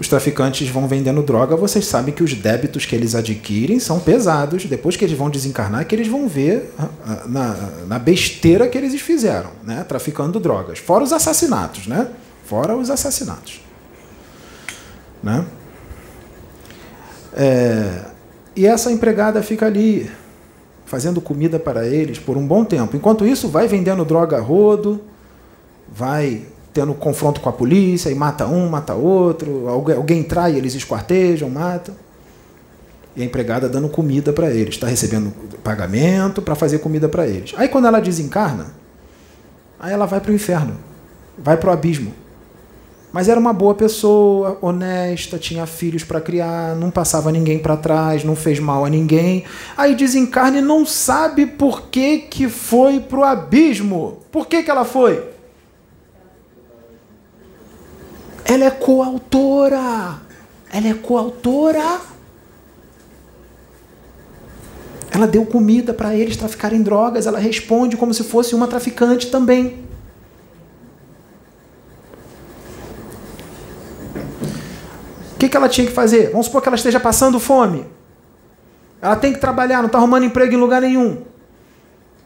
os 0.01 0.09
traficantes 0.09 0.67
vão 0.71 0.89
vendendo 0.89 1.23
droga, 1.23 1.55
vocês 1.55 1.85
sabem 1.85 2.15
que 2.15 2.23
os 2.23 2.33
débitos 2.33 2.87
que 2.87 2.97
eles 2.97 3.15
adquirem 3.15 3.79
são 3.79 4.01
pesados. 4.01 4.65
Depois 4.65 4.97
que 4.97 5.05
eles 5.05 5.17
vão 5.17 5.29
desencarnar, 5.29 5.87
que 5.87 5.95
eles 5.95 6.09
vão 6.09 6.27
ver 6.27 6.73
ah, 6.79 6.89
ah, 7.07 7.23
na, 7.27 7.55
na 7.87 7.99
besteira 7.99 8.67
que 8.67 8.79
eles 8.79 8.99
fizeram, 8.99 9.51
né? 9.63 9.85
traficando 9.87 10.41
drogas. 10.41 10.79
Fora 10.79 11.05
os 11.05 11.13
assassinatos, 11.13 11.87
né? 11.87 12.09
Fora 12.47 12.75
os 12.75 12.89
assassinatos. 12.89 13.61
Né? 15.23 15.45
É, 17.35 18.05
e 18.55 18.67
essa 18.67 18.91
empregada 18.91 19.43
fica 19.43 19.67
ali 19.67 20.11
fazendo 20.85 21.21
comida 21.21 21.59
para 21.59 21.87
eles 21.87 22.19
por 22.19 22.37
um 22.37 22.45
bom 22.47 22.65
tempo. 22.65 22.97
Enquanto 22.97 23.25
isso, 23.25 23.49
vai 23.49 23.69
vendendo 23.69 24.05
droga 24.05 24.37
a 24.37 24.41
rodo, 24.41 25.01
vai 25.89 26.43
tendo 26.73 26.95
confronto 26.95 27.41
com 27.41 27.49
a 27.49 27.53
polícia, 27.53 28.11
e 28.11 28.15
mata 28.15 28.47
um, 28.47 28.69
mata 28.69 28.95
outro, 28.95 29.69
alguém 29.69 30.23
trai, 30.23 30.57
eles 30.57 30.75
esquartejam, 30.75 31.49
matam. 31.49 31.95
E 33.17 33.23
a 33.23 33.25
empregada 33.25 33.69
dando 33.69 33.89
comida 33.89 34.33
para 34.33 34.51
eles, 34.51 34.75
está 34.75 34.87
recebendo 34.87 35.33
pagamento 35.63 36.41
para 36.41 36.55
fazer 36.55 36.79
comida 36.79 37.09
para 37.09 37.27
eles. 37.27 37.55
Aí 37.57 37.69
quando 37.69 37.87
ela 37.87 38.01
desencarna, 38.01 38.67
aí 39.79 39.93
ela 39.93 40.07
vai 40.07 40.21
para 40.21 40.31
o 40.31 40.35
inferno, 40.35 40.77
vai 41.39 41.57
para 41.57 41.71
o 41.71 41.73
abismo. 41.73 42.13
Mas 43.13 43.29
era 43.29 43.41
uma 43.41 43.53
boa 43.53 43.75
pessoa, 43.75 44.57
honesta, 44.63 45.37
tinha 45.37 45.67
filhos 45.67 46.05
para 46.05 46.21
criar, 46.21 46.77
não 46.77 46.91
passava 46.91 47.33
ninguém 47.33 47.59
para 47.59 47.77
trás, 47.77 48.23
não 48.23 48.37
fez 48.37 48.61
mal 48.61 48.85
a 48.85 48.89
ninguém. 48.89 49.45
Aí 49.77 49.97
desencarna 49.97 50.59
e 50.59 50.63
não 50.63 50.87
sabe 50.87 51.45
por 51.45 51.89
que, 51.89 52.19
que 52.19 52.49
foi 52.49 53.01
para 53.01 53.19
o 53.19 53.25
abismo. 53.25 54.21
Por 54.31 54.47
que, 54.47 54.63
que 54.63 54.71
ela 54.71 54.85
foi? 54.85 55.29
Ela 58.45 58.67
é 58.67 58.71
coautora. 58.71 60.21
Ela 60.73 60.89
é 60.89 60.95
coautora. 60.95 62.01
Ela 65.11 65.27
deu 65.27 65.45
comida 65.45 65.93
para 65.93 66.15
eles 66.15 66.37
traficarem 66.37 66.81
drogas. 66.81 67.27
Ela 67.27 67.41
responde 67.41 67.97
como 67.97 68.15
se 68.15 68.23
fosse 68.23 68.55
uma 68.55 68.69
traficante 68.69 69.27
também. 69.27 69.90
Que, 75.51 75.57
ela 75.57 75.69
tinha 75.69 75.87
que 75.87 75.93
fazer? 75.93 76.31
Vamos 76.31 76.47
supor 76.47 76.63
que 76.63 76.69
ela 76.69 76.77
esteja 76.77 77.01
passando 77.01 77.39
fome. 77.41 77.87
Ela 79.03 79.17
tem 79.17 79.33
que 79.33 79.39
trabalhar, 79.39 79.79
não 79.79 79.87
está 79.87 79.99
arrumando 79.99 80.25
emprego 80.25 80.55
em 80.55 80.57
lugar 80.57 80.81
nenhum. 80.81 81.23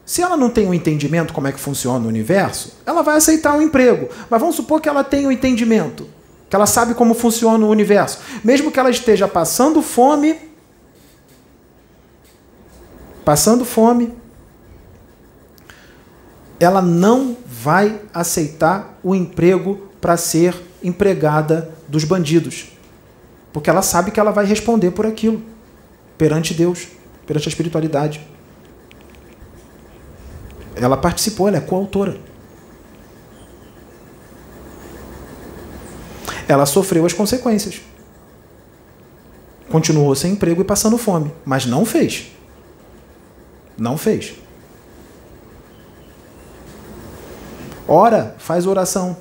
Se 0.05 0.21
ela 0.21 0.37
não 0.37 0.49
tem 0.49 0.67
um 0.67 0.73
entendimento 0.73 1.33
como 1.33 1.47
é 1.47 1.51
que 1.51 1.59
funciona 1.59 2.05
o 2.05 2.07
universo, 2.07 2.73
ela 2.85 3.01
vai 3.01 3.17
aceitar 3.17 3.55
um 3.55 3.61
emprego. 3.61 4.09
Mas 4.29 4.39
vamos 4.39 4.55
supor 4.55 4.79
que 4.79 4.87
ela 4.87 5.03
tenha 5.03 5.27
um 5.27 5.31
entendimento, 5.31 6.07
que 6.49 6.55
ela 6.55 6.67
sabe 6.67 6.93
como 6.93 7.15
funciona 7.15 7.65
o 7.65 7.69
universo. 7.69 8.19
Mesmo 8.43 8.71
que 8.71 8.79
ela 8.79 8.91
esteja 8.91 9.27
passando 9.27 9.81
fome, 9.81 10.37
passando 13.23 13.65
fome, 13.65 14.13
ela 16.59 16.81
não 16.81 17.35
vai 17.45 17.99
aceitar 18.13 18.99
o 19.03 19.15
emprego 19.15 19.89
para 19.99 20.15
ser 20.17 20.55
empregada 20.83 21.71
dos 21.87 22.03
bandidos. 22.03 22.74
Porque 23.55 23.69
ela 23.69 23.81
sabe 23.81 24.11
que 24.11 24.19
ela 24.19 24.33
vai 24.33 24.45
responder 24.45 24.91
por 24.91 25.05
aquilo 25.05 25.41
perante 26.17 26.53
Deus, 26.53 26.89
perante 27.25 27.47
a 27.47 27.49
espiritualidade. 27.49 28.19
Ela 30.75 30.97
participou, 30.97 31.47
ela 31.47 31.55
é 31.55 31.61
coautora. 31.61 32.19
Ela 36.49 36.65
sofreu 36.65 37.05
as 37.05 37.13
consequências. 37.13 37.81
Continuou 39.71 40.13
sem 40.15 40.33
emprego 40.33 40.59
e 40.59 40.65
passando 40.65 40.97
fome, 40.97 41.33
mas 41.45 41.65
não 41.65 41.85
fez. 41.85 42.33
Não 43.77 43.97
fez. 43.97 44.33
Ora, 47.87 48.35
faz 48.37 48.67
oração, 48.67 49.15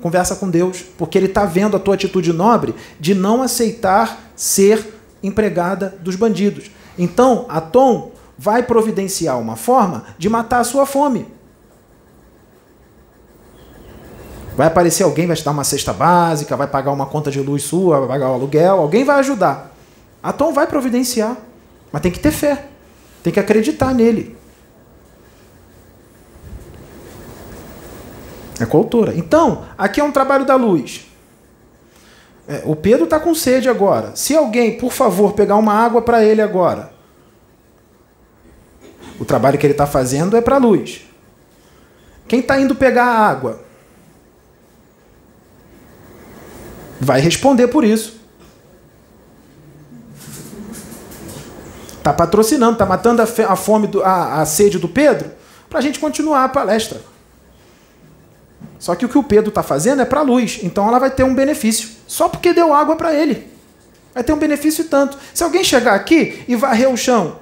conversa 0.00 0.36
com 0.36 0.48
Deus, 0.48 0.82
porque 0.96 1.16
Ele 1.18 1.26
está 1.26 1.44
vendo 1.44 1.76
a 1.76 1.80
tua 1.80 1.94
atitude 1.94 2.32
nobre 2.32 2.74
de 2.98 3.14
não 3.14 3.42
aceitar 3.42 4.32
ser 4.34 4.94
empregada 5.22 5.96
dos 6.00 6.16
bandidos. 6.16 6.70
Então, 6.98 7.46
a 7.48 7.60
Tom 7.60 8.12
vai 8.36 8.62
providenciar 8.62 9.38
uma 9.38 9.56
forma 9.56 10.04
de 10.18 10.28
matar 10.28 10.60
a 10.60 10.64
sua 10.64 10.86
fome. 10.86 11.26
Vai 14.56 14.66
aparecer 14.66 15.04
alguém, 15.04 15.26
vai 15.26 15.36
te 15.36 15.44
dar 15.44 15.52
uma 15.52 15.64
cesta 15.64 15.92
básica, 15.92 16.56
vai 16.56 16.66
pagar 16.66 16.90
uma 16.92 17.06
conta 17.06 17.30
de 17.30 17.40
luz 17.40 17.62
sua, 17.62 17.98
vai 18.00 18.08
pagar 18.08 18.30
o 18.30 18.34
aluguel, 18.34 18.78
alguém 18.78 19.04
vai 19.04 19.18
ajudar. 19.20 19.74
A 20.22 20.32
Tom 20.32 20.52
vai 20.52 20.66
providenciar, 20.66 21.36
mas 21.92 22.02
tem 22.02 22.10
que 22.10 22.18
ter 22.18 22.30
fé, 22.30 22.66
tem 23.22 23.32
que 23.32 23.40
acreditar 23.40 23.94
nele. 23.94 24.39
É 28.60 28.66
coautora. 28.66 29.14
Então, 29.16 29.64
aqui 29.78 30.00
é 30.00 30.04
um 30.04 30.12
trabalho 30.12 30.44
da 30.44 30.54
luz. 30.54 31.06
É, 32.46 32.62
o 32.66 32.76
Pedro 32.76 33.04
está 33.04 33.18
com 33.18 33.34
sede 33.34 33.68
agora. 33.68 34.14
Se 34.14 34.36
alguém, 34.36 34.76
por 34.76 34.92
favor, 34.92 35.32
pegar 35.32 35.56
uma 35.56 35.72
água 35.72 36.02
para 36.02 36.22
ele 36.22 36.42
agora, 36.42 36.92
o 39.18 39.24
trabalho 39.24 39.58
que 39.58 39.66
ele 39.66 39.72
está 39.72 39.86
fazendo 39.86 40.36
é 40.36 40.42
para 40.42 40.56
a 40.56 40.58
luz. 40.58 41.02
Quem 42.28 42.40
está 42.40 42.60
indo 42.60 42.74
pegar 42.74 43.04
a 43.04 43.28
água 43.28 43.60
vai 47.00 47.20
responder 47.20 47.68
por 47.68 47.82
isso. 47.82 48.20
Está 51.96 52.12
patrocinando, 52.12 52.72
está 52.72 52.86
matando 52.86 53.22
a, 53.22 53.56
fome, 53.56 53.90
a, 54.04 54.40
a 54.40 54.46
sede 54.46 54.78
do 54.78 54.88
Pedro 54.88 55.30
para 55.68 55.78
a 55.78 55.82
gente 55.82 55.98
continuar 55.98 56.44
a 56.44 56.48
palestra. 56.48 57.09
Só 58.80 58.96
que 58.96 59.04
o 59.04 59.08
que 59.08 59.18
o 59.18 59.22
Pedro 59.22 59.50
está 59.50 59.62
fazendo 59.62 60.02
é 60.02 60.04
para 60.04 60.20
a 60.20 60.24
luz, 60.24 60.58
então 60.62 60.88
ela 60.88 60.98
vai 60.98 61.10
ter 61.10 61.22
um 61.22 61.34
benefício. 61.34 61.90
Só 62.08 62.28
porque 62.28 62.52
deu 62.52 62.72
água 62.72 62.96
para 62.96 63.14
ele. 63.14 63.46
Vai 64.12 64.24
ter 64.24 64.32
um 64.32 64.38
benefício 64.38 64.84
tanto. 64.84 65.18
Se 65.34 65.44
alguém 65.44 65.62
chegar 65.62 65.94
aqui 65.94 66.42
e 66.48 66.56
varrer 66.56 66.90
o 66.90 66.96
chão 66.96 67.38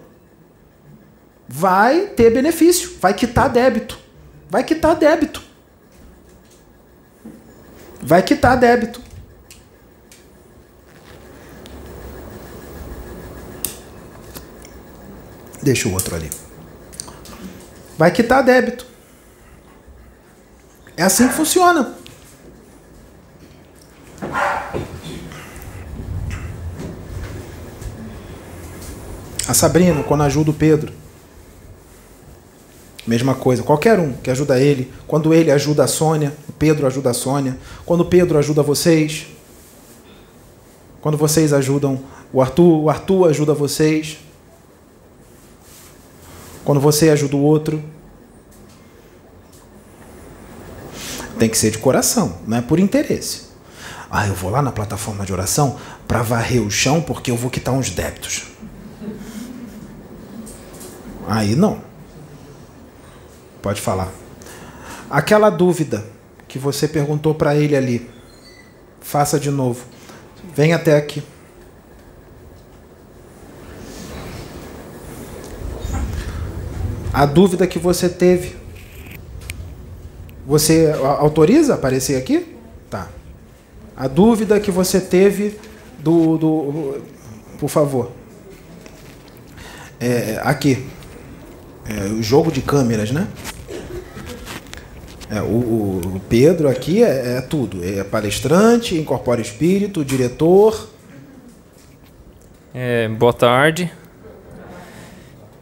vai 1.48 2.08
ter 2.08 2.30
benefício, 2.30 2.98
vai 3.00 3.14
quitar 3.14 3.48
débito. 3.48 3.98
Vai 4.50 4.64
quitar 4.64 4.96
débito. 4.96 5.42
Vai 8.02 8.22
quitar 8.22 8.56
débito. 8.56 9.00
Deixa 15.62 15.88
o 15.88 15.92
outro 15.92 16.16
ali. 16.16 16.30
Vai 17.96 18.10
quitar 18.10 18.42
débito. 18.42 18.87
É 20.98 21.04
assim 21.04 21.28
que 21.28 21.34
funciona. 21.34 21.94
A 29.48 29.54
Sabrina, 29.54 30.02
quando 30.02 30.24
ajuda 30.24 30.50
o 30.50 30.54
Pedro, 30.54 30.92
Mesma 33.08 33.34
coisa, 33.34 33.62
qualquer 33.62 33.98
um 33.98 34.12
que 34.12 34.30
ajuda 34.30 34.60
ele. 34.60 34.92
Quando 35.06 35.32
ele 35.32 35.50
ajuda 35.50 35.82
a 35.82 35.86
Sônia, 35.86 36.34
o 36.46 36.52
Pedro 36.52 36.86
ajuda 36.86 37.08
a 37.08 37.14
Sônia. 37.14 37.56
Quando 37.86 38.02
o 38.02 38.04
Pedro 38.04 38.36
ajuda 38.36 38.62
vocês. 38.62 39.28
Quando 41.00 41.16
vocês 41.16 41.54
ajudam 41.54 41.98
o 42.30 42.42
Arthur, 42.42 42.82
o 42.82 42.90
Arthur 42.90 43.30
ajuda 43.30 43.54
vocês. 43.54 44.18
Quando 46.66 46.82
você 46.82 47.08
ajuda 47.08 47.34
o 47.34 47.40
outro. 47.40 47.82
Tem 51.38 51.48
que 51.48 51.56
ser 51.56 51.70
de 51.70 51.78
coração, 51.78 52.38
não 52.46 52.56
é 52.56 52.60
por 52.60 52.78
interesse. 52.78 53.48
Ah, 54.10 54.26
eu 54.26 54.34
vou 54.34 54.50
lá 54.50 54.62
na 54.62 54.72
plataforma 54.72 55.24
de 55.24 55.32
oração 55.32 55.78
para 56.06 56.22
varrer 56.22 56.62
o 56.62 56.70
chão 56.70 57.00
porque 57.00 57.30
eu 57.30 57.36
vou 57.36 57.50
quitar 57.50 57.74
uns 57.74 57.90
débitos. 57.90 58.46
Aí 61.28 61.54
não. 61.54 61.82
Pode 63.60 63.80
falar. 63.80 64.08
Aquela 65.10 65.50
dúvida 65.50 66.04
que 66.48 66.58
você 66.58 66.88
perguntou 66.88 67.34
para 67.34 67.54
ele 67.54 67.76
ali, 67.76 68.10
faça 69.00 69.38
de 69.38 69.50
novo. 69.50 69.84
Vem 70.54 70.72
até 70.72 70.96
aqui. 70.96 71.22
A 77.12 77.26
dúvida 77.26 77.66
que 77.66 77.78
você 77.78 78.08
teve. 78.08 78.56
Você 80.48 80.90
autoriza 81.18 81.74
aparecer 81.74 82.16
aqui? 82.16 82.56
Tá. 82.88 83.06
A 83.94 84.08
dúvida 84.08 84.58
que 84.58 84.70
você 84.70 84.98
teve 84.98 85.60
do. 85.98 86.38
do 86.38 87.02
por 87.60 87.68
favor. 87.68 88.10
É, 90.00 90.40
aqui. 90.42 90.86
É, 91.86 92.04
o 92.06 92.22
jogo 92.22 92.50
de 92.50 92.62
câmeras, 92.62 93.10
né? 93.10 93.28
É, 95.30 95.42
o, 95.42 96.00
o, 96.16 96.20
Pedro 96.30 96.66
aqui 96.66 97.02
é, 97.04 97.36
é, 97.36 97.40
tudo. 97.42 97.84
É 97.84 98.02
palestrante, 98.02 98.96
incorpora 98.96 99.42
espírito, 99.42 100.02
diretor. 100.02 100.88
É, 102.72 103.06
boa 103.06 103.34
tarde. 103.34 103.92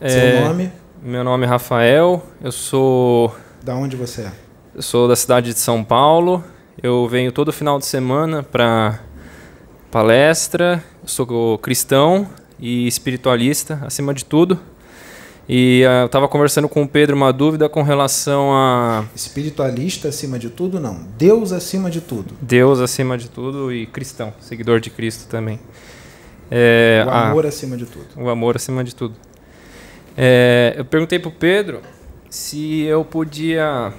Seu 0.01 0.09
É, 0.09 0.45
nome? 0.45 0.73
Meu 1.03 1.25
nome 1.25 1.45
é 1.45 1.49
Rafael. 1.49 2.25
Eu 2.41 2.53
sou, 2.53 3.35
Da 3.65 3.75
onde 3.75 3.97
você 3.97 4.23
é? 4.23 4.46
Eu 4.77 4.83
sou 4.83 5.09
da 5.09 5.17
cidade 5.17 5.55
de 5.55 5.59
São 5.59 5.83
Paulo. 5.83 6.45
Eu 6.83 7.09
venho 7.09 7.33
todo 7.33 7.51
final 7.51 7.79
de 7.79 7.87
semana 7.87 8.43
para 8.43 9.01
palestra. 9.91 10.85
Eu 11.03 11.09
sou 11.09 11.57
cristão 11.59 12.29
e 12.61 12.87
espiritualista, 12.87 13.81
acima 13.87 14.13
de 14.13 14.23
tudo. 14.25 14.61
E 15.49 15.83
ah, 15.89 16.01
eu 16.03 16.07
estava 16.07 16.29
conversando 16.29 16.69
com 16.69 16.83
o 16.83 16.89
Pedro 16.89 17.17
uma 17.17 17.33
dúvida 17.33 17.69
com 17.71 17.81
relação 17.83 18.53
a 18.53 19.05
Espiritualista 19.15 20.09
acima 20.09 20.39
de 20.39 20.51
tudo? 20.51 20.79
Não. 20.79 21.07
Deus 21.17 21.53
acima 21.53 21.89
de 21.89 22.03
tudo. 22.03 22.35
Deus 22.43 22.79
acima 22.81 23.17
de 23.17 23.31
tudo 23.31 23.73
e 23.73 23.87
cristão, 23.87 24.35
seguidor 24.41 24.81
de 24.81 24.91
Cristo 24.91 25.27
também. 25.29 25.59
É, 26.51 27.03
O 27.07 27.11
a- 27.11 27.29
amor 27.31 27.47
acima 27.47 27.77
de 27.77 27.87
tudo. 27.87 28.07
O 28.17 28.29
amor 28.29 28.57
acima 28.57 28.85
de 28.85 28.95
tudo. 28.95 29.15
É, 30.17 30.75
eu 30.77 30.85
perguntei 30.85 31.19
pro 31.19 31.31
Pedro 31.31 31.81
se 32.29 32.83
eu 32.83 33.05
podia. 33.05 33.93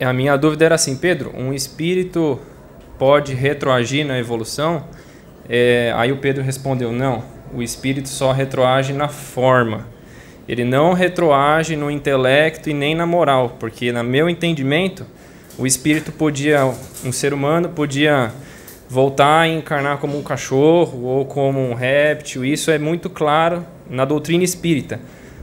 A 0.00 0.12
minha 0.14 0.34
dúvida 0.36 0.64
era 0.64 0.74
assim, 0.76 0.96
Pedro, 0.96 1.30
um 1.36 1.52
espírito 1.52 2.40
pode 2.98 3.34
retroagir 3.34 4.06
na 4.06 4.18
evolução? 4.18 4.84
É, 5.46 5.92
aí 5.94 6.10
o 6.10 6.16
Pedro 6.16 6.42
respondeu: 6.42 6.90
não, 6.90 7.22
o 7.52 7.62
espírito 7.62 8.08
só 8.08 8.32
retroage 8.32 8.94
na 8.94 9.08
forma. 9.08 9.86
Ele 10.48 10.64
não 10.64 10.94
retroage 10.94 11.76
no 11.76 11.90
intelecto 11.90 12.70
e 12.70 12.74
nem 12.74 12.94
na 12.94 13.04
moral, 13.04 13.56
porque, 13.60 13.92
no 13.92 14.02
meu 14.02 14.28
entendimento, 14.28 15.06
o 15.58 15.66
espírito 15.66 16.10
podia, 16.10 16.64
um 17.04 17.12
ser 17.12 17.34
humano 17.34 17.68
podia 17.68 18.32
voltar 18.88 19.48
e 19.48 19.52
encarnar 19.52 19.98
como 19.98 20.18
um 20.18 20.22
cachorro 20.22 21.04
ou 21.04 21.24
como 21.26 21.60
um 21.60 21.74
réptil. 21.74 22.44
Isso 22.44 22.70
é 22.70 22.78
muito 22.78 23.10
claro 23.10 23.64
na 23.88 24.04
doutrina 24.04 24.42
espírita. 24.42 24.98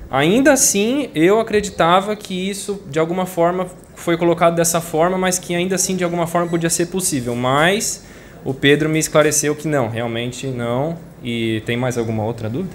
Ainda 0.10 0.54
assim, 0.54 1.10
eu 1.14 1.40
acreditava 1.40 2.16
que 2.16 2.50
isso, 2.50 2.82
de 2.90 2.98
alguma 2.98 3.26
forma, 3.26 3.68
foi 3.98 4.16
colocado 4.16 4.56
dessa 4.56 4.80
forma, 4.80 5.18
mas 5.18 5.38
que 5.38 5.54
ainda 5.54 5.76
assim, 5.76 5.96
de 5.96 6.04
alguma 6.04 6.28
forma, 6.28 6.48
podia 6.48 6.70
ser 6.70 6.86
possível. 6.86 7.36
Mas 7.36 8.04
o 8.46 8.54
Pedro 8.54 8.88
me 8.88 9.00
esclareceu 9.00 9.56
que 9.56 9.68
não, 9.68 9.90
realmente 9.90 10.48
não. 10.48 10.98
E 11.22 11.62
tem 11.66 11.76
mais 11.76 11.98
alguma 11.98 12.24
outra 12.24 12.48
dúvida? 12.48 12.74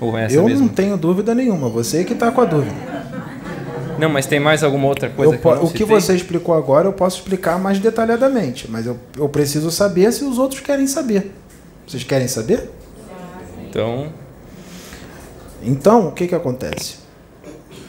Ou 0.00 0.16
essa 0.18 0.34
eu 0.34 0.44
mesmo? 0.44 0.66
não 0.66 0.68
tenho 0.68 0.96
dúvida 0.96 1.34
nenhuma. 1.34 1.68
Você 1.68 2.02
que 2.02 2.14
está 2.14 2.32
com 2.32 2.40
a 2.40 2.44
dúvida. 2.46 2.74
Não, 3.98 4.08
mas 4.08 4.26
tem 4.26 4.40
mais 4.40 4.64
alguma 4.64 4.88
outra 4.88 5.08
coisa 5.08 5.34
Eu 5.34 5.38
que 5.38 5.46
eu 5.46 5.64
o 5.64 5.70
que 5.70 5.84
você 5.84 6.16
explicou 6.16 6.54
agora 6.54 6.88
eu 6.88 6.92
posso 6.92 7.18
explicar 7.18 7.58
mais 7.60 7.78
detalhadamente. 7.78 8.68
Mas 8.68 8.86
eu, 8.86 8.98
eu 9.16 9.28
preciso 9.28 9.70
saber 9.70 10.10
se 10.12 10.24
os 10.24 10.38
outros 10.38 10.60
querem 10.60 10.86
saber. 10.86 11.32
Vocês 11.86 12.02
querem 12.02 12.26
saber? 12.26 12.70
Então, 13.68 14.08
Então, 15.62 16.08
o 16.08 16.12
que, 16.12 16.26
que 16.26 16.34
acontece? 16.34 17.03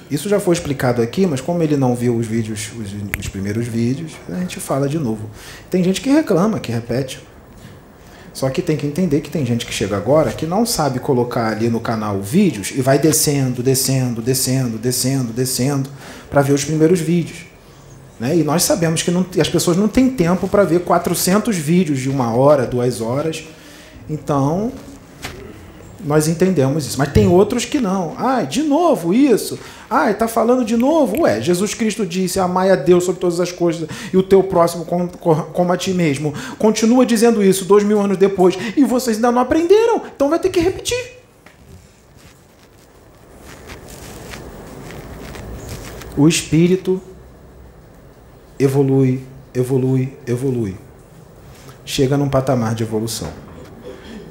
Isso 0.10 0.30
já 0.30 0.40
foi 0.40 0.54
explicado 0.54 1.02
aqui, 1.02 1.26
mas 1.26 1.42
como 1.42 1.64
ele 1.64 1.76
não 1.76 1.96
viu 1.96 2.16
os 2.16 2.28
vídeos, 2.28 2.70
os, 2.78 2.94
os 3.20 3.28
primeiros 3.28 3.66
vídeos, 3.68 4.12
a 4.30 4.40
gente 4.40 4.60
fala 4.60 4.88
de 4.88 5.00
novo. 5.00 5.30
Tem 5.70 5.84
gente 5.84 6.00
que 6.00 6.10
reclama, 6.10 6.60
que 6.60 6.72
repete. 6.72 7.20
Só 8.32 8.50
que 8.50 8.62
tem 8.62 8.76
que 8.76 8.86
entender 8.86 9.22
que 9.22 9.30
tem 9.30 9.46
gente 9.46 9.66
que 9.66 9.74
chega 9.74 9.96
agora 9.96 10.32
que 10.32 10.46
não 10.46 10.66
sabe 10.66 11.00
colocar 11.00 11.52
ali 11.54 11.70
no 11.70 11.80
canal 11.80 12.22
vídeos 12.22 12.72
e 12.76 12.82
vai 12.82 13.00
descendo, 13.00 13.64
descendo, 13.64 14.22
descendo, 14.22 14.78
descendo, 14.78 15.32
descendo 15.32 15.90
para 16.30 16.42
ver 16.42 16.52
os 16.54 16.66
primeiros 16.66 17.00
vídeos. 17.00 17.46
Né? 18.20 18.36
E 18.38 18.44
nós 18.44 18.64
sabemos 18.64 19.02
que 19.02 19.10
não- 19.10 19.26
as 19.40 19.50
pessoas 19.50 19.78
não 19.78 19.88
têm 19.88 20.10
tempo 20.10 20.48
para 20.50 20.64
ver 20.66 20.82
400 20.82 21.56
vídeos 21.56 22.00
de 22.00 22.10
uma 22.10 22.34
hora, 22.36 22.66
duas 22.68 23.00
horas. 23.00 23.44
Então, 24.10 24.72
nós 26.06 26.28
entendemos 26.28 26.86
isso. 26.86 26.98
Mas 27.00 27.12
tem 27.12 27.28
outros 27.28 27.66
que 27.66 27.80
não. 27.80 28.14
Ai, 28.18 28.46
de 28.46 28.62
novo 28.62 29.14
isso. 29.14 29.60
Ai, 29.90 30.14
tá 30.14 30.28
falando 30.28 30.64
de 30.64 30.78
novo. 30.78 31.22
Ué, 31.22 31.42
Jesus 31.42 31.74
Cristo 31.74 32.06
disse: 32.06 32.40
amai 32.40 32.70
a 32.70 32.76
Deus 32.76 33.04
sobre 33.04 33.20
todas 33.20 33.40
as 33.40 33.52
coisas 33.52 33.90
e 34.14 34.18
o 34.18 34.22
teu 34.22 34.44
próximo 34.44 34.86
como, 34.86 35.10
como 35.10 35.74
a 35.74 35.78
ti 35.78 35.92
mesmo. 35.92 36.34
Continua 36.60 37.06
dizendo 37.06 37.44
isso 37.44 37.66
dois 37.66 37.84
mil 37.84 38.00
anos 38.00 38.18
depois 38.18 38.56
e 38.78 38.84
vocês 38.84 39.18
ainda 39.18 39.32
não 39.32 39.42
aprenderam. 39.42 40.04
Então 40.16 40.30
vai 40.30 40.38
ter 40.38 40.50
que 40.50 40.60
repetir. 40.60 41.16
O 46.16 46.28
espírito 46.30 47.02
evolui, 48.60 49.24
evolui, 49.54 50.14
evolui. 50.26 50.76
Chega 51.84 52.16
num 52.16 52.30
patamar 52.30 52.74
de 52.74 52.84
evolução 52.84 53.45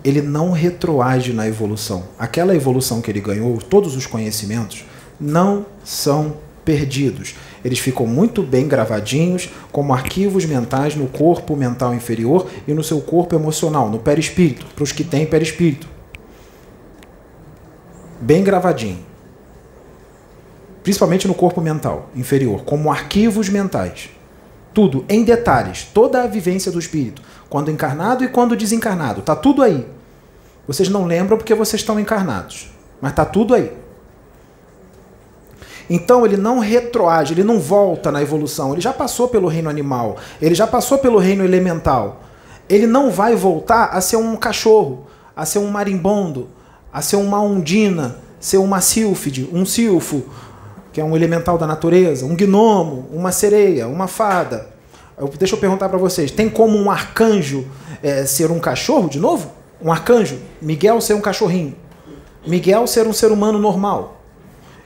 ele 0.05 0.20
não 0.20 0.52
retroage 0.52 1.32
na 1.32 1.48
evolução. 1.48 2.05
Aquela 2.18 2.55
evolução 2.55 3.01
que 3.01 3.10
ele 3.10 3.20
ganhou, 3.20 3.56
todos 3.56 3.97
os 3.97 4.06
conhecimentos, 4.06 4.85
não 5.18 5.64
são 5.82 6.36
perdidos. 6.62 7.35
Eles 7.64 7.78
ficam 7.78 8.06
muito 8.06 8.43
bem 8.43 8.68
gravadinhos 8.68 9.51
como 9.72 9.94
arquivos 9.94 10.44
mentais 10.44 10.94
no 10.94 11.06
corpo 11.06 11.56
mental 11.56 11.94
inferior 11.94 12.51
e 12.68 12.74
no 12.74 12.85
seu 12.85 13.01
corpo 13.01 13.35
emocional, 13.35 13.89
no 13.89 13.98
perispírito, 13.98 14.66
para 14.74 14.85
os 14.85 14.93
que 14.93 15.02
têm 15.02 15.24
perispírito. 15.24 15.89
Bem 18.20 18.44
gravadinho. 18.44 18.98
Principalmente 20.82 21.26
no 21.26 21.35
corpo 21.35 21.62
mental 21.62 22.10
inferior, 22.14 22.62
como 22.64 22.93
arquivos 22.93 23.48
mentais. 23.48 24.10
Tudo 24.74 25.05
em 25.09 25.24
detalhes, 25.24 25.85
toda 25.94 26.22
a 26.22 26.26
vivência 26.26 26.70
do 26.70 26.78
espírito, 26.78 27.22
quando 27.55 27.70
encarnado 27.70 28.24
e 28.24 28.28
quando 28.28 28.56
desencarnado, 28.56 29.22
tá 29.22 29.36
tudo 29.36 29.62
aí. 29.62 29.86
Vocês 30.66 30.89
não 30.89 31.05
lembram 31.05 31.39
porque 31.39 31.55
vocês 31.55 31.82
estão 31.82 32.01
encarnados, 32.01 32.68
mas 33.01 33.12
tá 33.12 33.24
tudo 33.24 33.55
aí. 33.55 33.72
Então 35.89 36.26
ele 36.26 36.36
não 36.36 36.59
retroage, 36.59 37.32
ele 37.32 37.44
não 37.44 37.60
volta 37.60 38.10
na 38.10 38.20
evolução. 38.20 38.72
Ele 38.72 38.81
já 38.81 38.93
passou 38.93 39.28
pelo 39.28 39.47
reino 39.47 39.70
animal, 39.70 40.16
ele 40.43 40.52
já 40.52 40.66
passou 40.66 40.98
pelo 40.98 41.16
reino 41.16 41.44
elemental. 41.44 42.22
Ele 42.68 42.89
não 42.89 43.09
vai 43.09 43.36
voltar 43.36 43.85
a 43.85 44.01
ser 44.01 44.16
um 44.16 44.35
cachorro, 44.35 45.06
a 45.36 45.47
ser 45.47 45.60
um 45.60 45.70
marimbondo, 45.70 46.48
a 46.93 47.01
ser 47.01 47.14
uma 47.14 47.40
ondina, 47.40 48.18
ser 48.40 48.56
uma 48.56 48.81
sílfide, 48.81 49.48
um 49.52 49.64
silfo, 49.64 50.24
que 50.93 51.01
é 51.01 51.05
um 51.05 51.14
elemental 51.14 51.56
da 51.56 51.68
natureza, 51.68 52.26
um 52.26 52.35
gnomo, 52.35 53.09
uma 53.12 53.31
sereia, 53.31 53.86
uma 53.86 54.09
fada. 54.09 54.73
Eu- 55.16 55.28
deixa 55.28 55.55
eu 55.55 55.61
perguntar 55.61 55.89
para 55.89 55.99
vocês: 55.99 56.31
tem 56.31 56.49
como 56.49 56.77
um 56.77 56.91
arcanjo 56.91 57.66
é, 58.03 58.24
ser 58.27 58.51
um 58.51 58.59
cachorro 58.59 59.09
de 59.09 59.19
novo? 59.19 59.53
Um 59.81 59.93
arcanjo? 59.93 60.39
Miguel 60.61 61.01
ser 61.01 61.15
um 61.15 61.20
cachorrinho? 61.20 61.74
Miguel 62.47 62.86
ser 62.86 63.07
um 63.07 63.12
ser 63.12 63.31
humano 63.32 63.59
normal? 63.59 64.20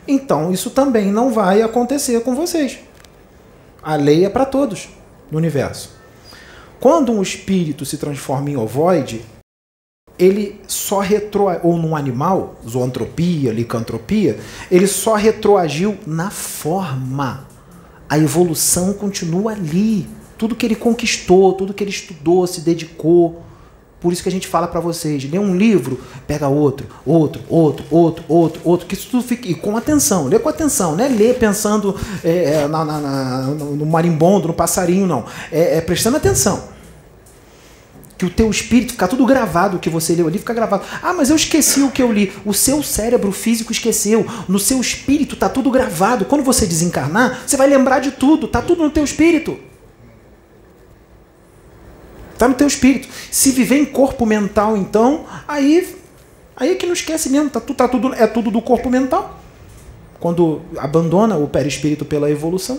Então 0.07 0.53
isso 0.53 0.71
também 0.71 1.11
não 1.13 1.33
vai 1.33 1.63
acontecer 1.63 2.21
com 2.23 2.35
vocês. 2.35 2.79
A 3.83 3.97
lei 3.97 4.25
é 4.25 4.29
para 4.29 4.45
todos 4.45 4.89
no 5.31 5.39
universo. 5.39 5.97
Quando 6.81 7.13
um 7.13 7.21
espírito 7.23 7.85
se 7.85 7.97
transforma 7.97 8.51
em 8.51 8.57
ovoide, 8.57 9.23
ele 10.19 10.61
só 10.67 11.01
retro 11.01 11.47
ou 11.63 11.77
num 11.77 11.95
animal, 11.95 12.57
zoantropia, 12.69 13.53
licantropia, 13.53 14.39
ele 14.71 14.87
só 14.87 15.15
retroagiu 15.15 15.97
na 16.07 16.31
forma. 16.31 17.47
A 18.09 18.19
evolução 18.19 18.93
continua 18.95 19.53
ali. 19.53 20.09
Tudo 20.39 20.55
que 20.55 20.65
ele 20.65 20.77
conquistou, 20.77 21.53
tudo 21.53 21.75
que 21.75 21.85
ele 21.85 21.91
estudou, 21.91 22.47
se 22.47 22.61
dedicou, 22.61 23.43
Por 24.01 24.13
isso 24.13 24.23
que 24.23 24.29
a 24.29 24.33
gente 24.33 24.47
fala 24.47 24.69
para 24.69 24.79
vocês, 24.79 25.29
lê 25.29 25.39
um 25.39 25.57
livro, 25.57 26.01
pega 26.27 26.47
outro, 26.47 26.87
outro, 27.05 27.43
outro, 27.49 27.85
outro, 27.91 28.25
outro, 28.29 28.61
outro, 28.65 28.87
que 28.87 28.95
isso 28.95 29.09
tudo 29.11 29.25
fique 29.25 29.51
e 29.51 29.55
com 29.55 29.77
atenção, 29.77 30.29
lê 30.29 30.39
com 30.39 30.49
atenção, 30.49 30.95
não 30.95 31.05
é 31.05 31.09
ler 31.09 31.37
pensando 31.37 31.97
é, 32.23 32.69
na, 32.69 32.85
na, 32.85 33.01
na, 33.01 33.43
no 33.49 33.85
marimbondo, 33.85 34.47
no 34.47 34.55
passarinho, 34.55 35.05
não. 35.05 35.25
É, 35.51 35.79
é, 35.79 35.81
prestando 35.81 36.17
atenção. 36.17 36.79
Que 38.17 38.25
o 38.25 38.31
teu 38.31 38.51
espírito 38.51 38.93
fica 38.93 39.09
tudo 39.09 39.27
gravado, 39.27 39.77
o 39.77 39.81
que 39.81 39.91
você 39.91 40.15
leu 40.15 40.29
ali 40.29 40.39
fica 40.39 40.55
gravado. 40.55 40.85
Ah, 41.03 41.13
mas 41.13 41.31
eu 41.31 41.37
esqueci 41.37 41.83
o 41.83 41.91
que 41.91 42.03
eu 42.03 42.13
li. 42.13 42.33
O 42.45 42.53
seu 42.53 42.83
cérebro 42.83 43.31
físico 43.31 43.71
esqueceu. 43.71 44.27
No 44.49 44.59
seu 44.59 44.81
espírito 44.81 45.37
tá 45.37 45.49
tudo 45.49 45.71
gravado. 45.71 46.25
Quando 46.25 46.43
você 46.43 46.67
desencarnar, 46.67 47.43
você 47.47 47.57
vai 47.57 47.69
lembrar 47.69 48.01
de 48.01 48.11
tudo, 48.11 48.49
tá 48.49 48.61
tudo 48.61 48.83
no 48.83 48.91
teu 48.91 49.05
espírito. 49.05 49.68
Está 52.39 52.47
no 52.47 52.55
teu 52.55 52.69
espírito. 52.69 53.09
Se 53.33 53.51
viver 53.51 53.79
em 53.79 53.85
corpo 53.85 54.25
mental, 54.25 54.77
então, 54.77 55.27
aí, 55.49 55.97
aí 56.57 56.71
é 56.71 56.75
que 56.77 56.87
não 56.87 56.93
esquece 56.93 57.29
mesmo. 57.31 57.51
Tá, 57.51 57.59
tá 57.59 57.89
tudo, 57.89 58.15
é 58.15 58.29
tudo 58.29 58.49
do 58.49 58.63
corpo 58.63 58.89
mental. 58.89 59.41
Quando 60.21 60.63
abandona 60.77 61.37
o 61.37 61.49
perispírito 61.49 62.05
pela 62.05 62.31
evolução. 62.31 62.79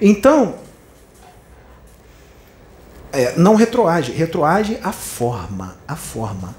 Então, 0.00 0.54
é, 3.12 3.34
não 3.36 3.56
retroage. 3.56 4.12
Retroage 4.12 4.78
a 4.84 4.92
forma. 4.92 5.76
A 5.88 5.96
forma. 5.96 6.54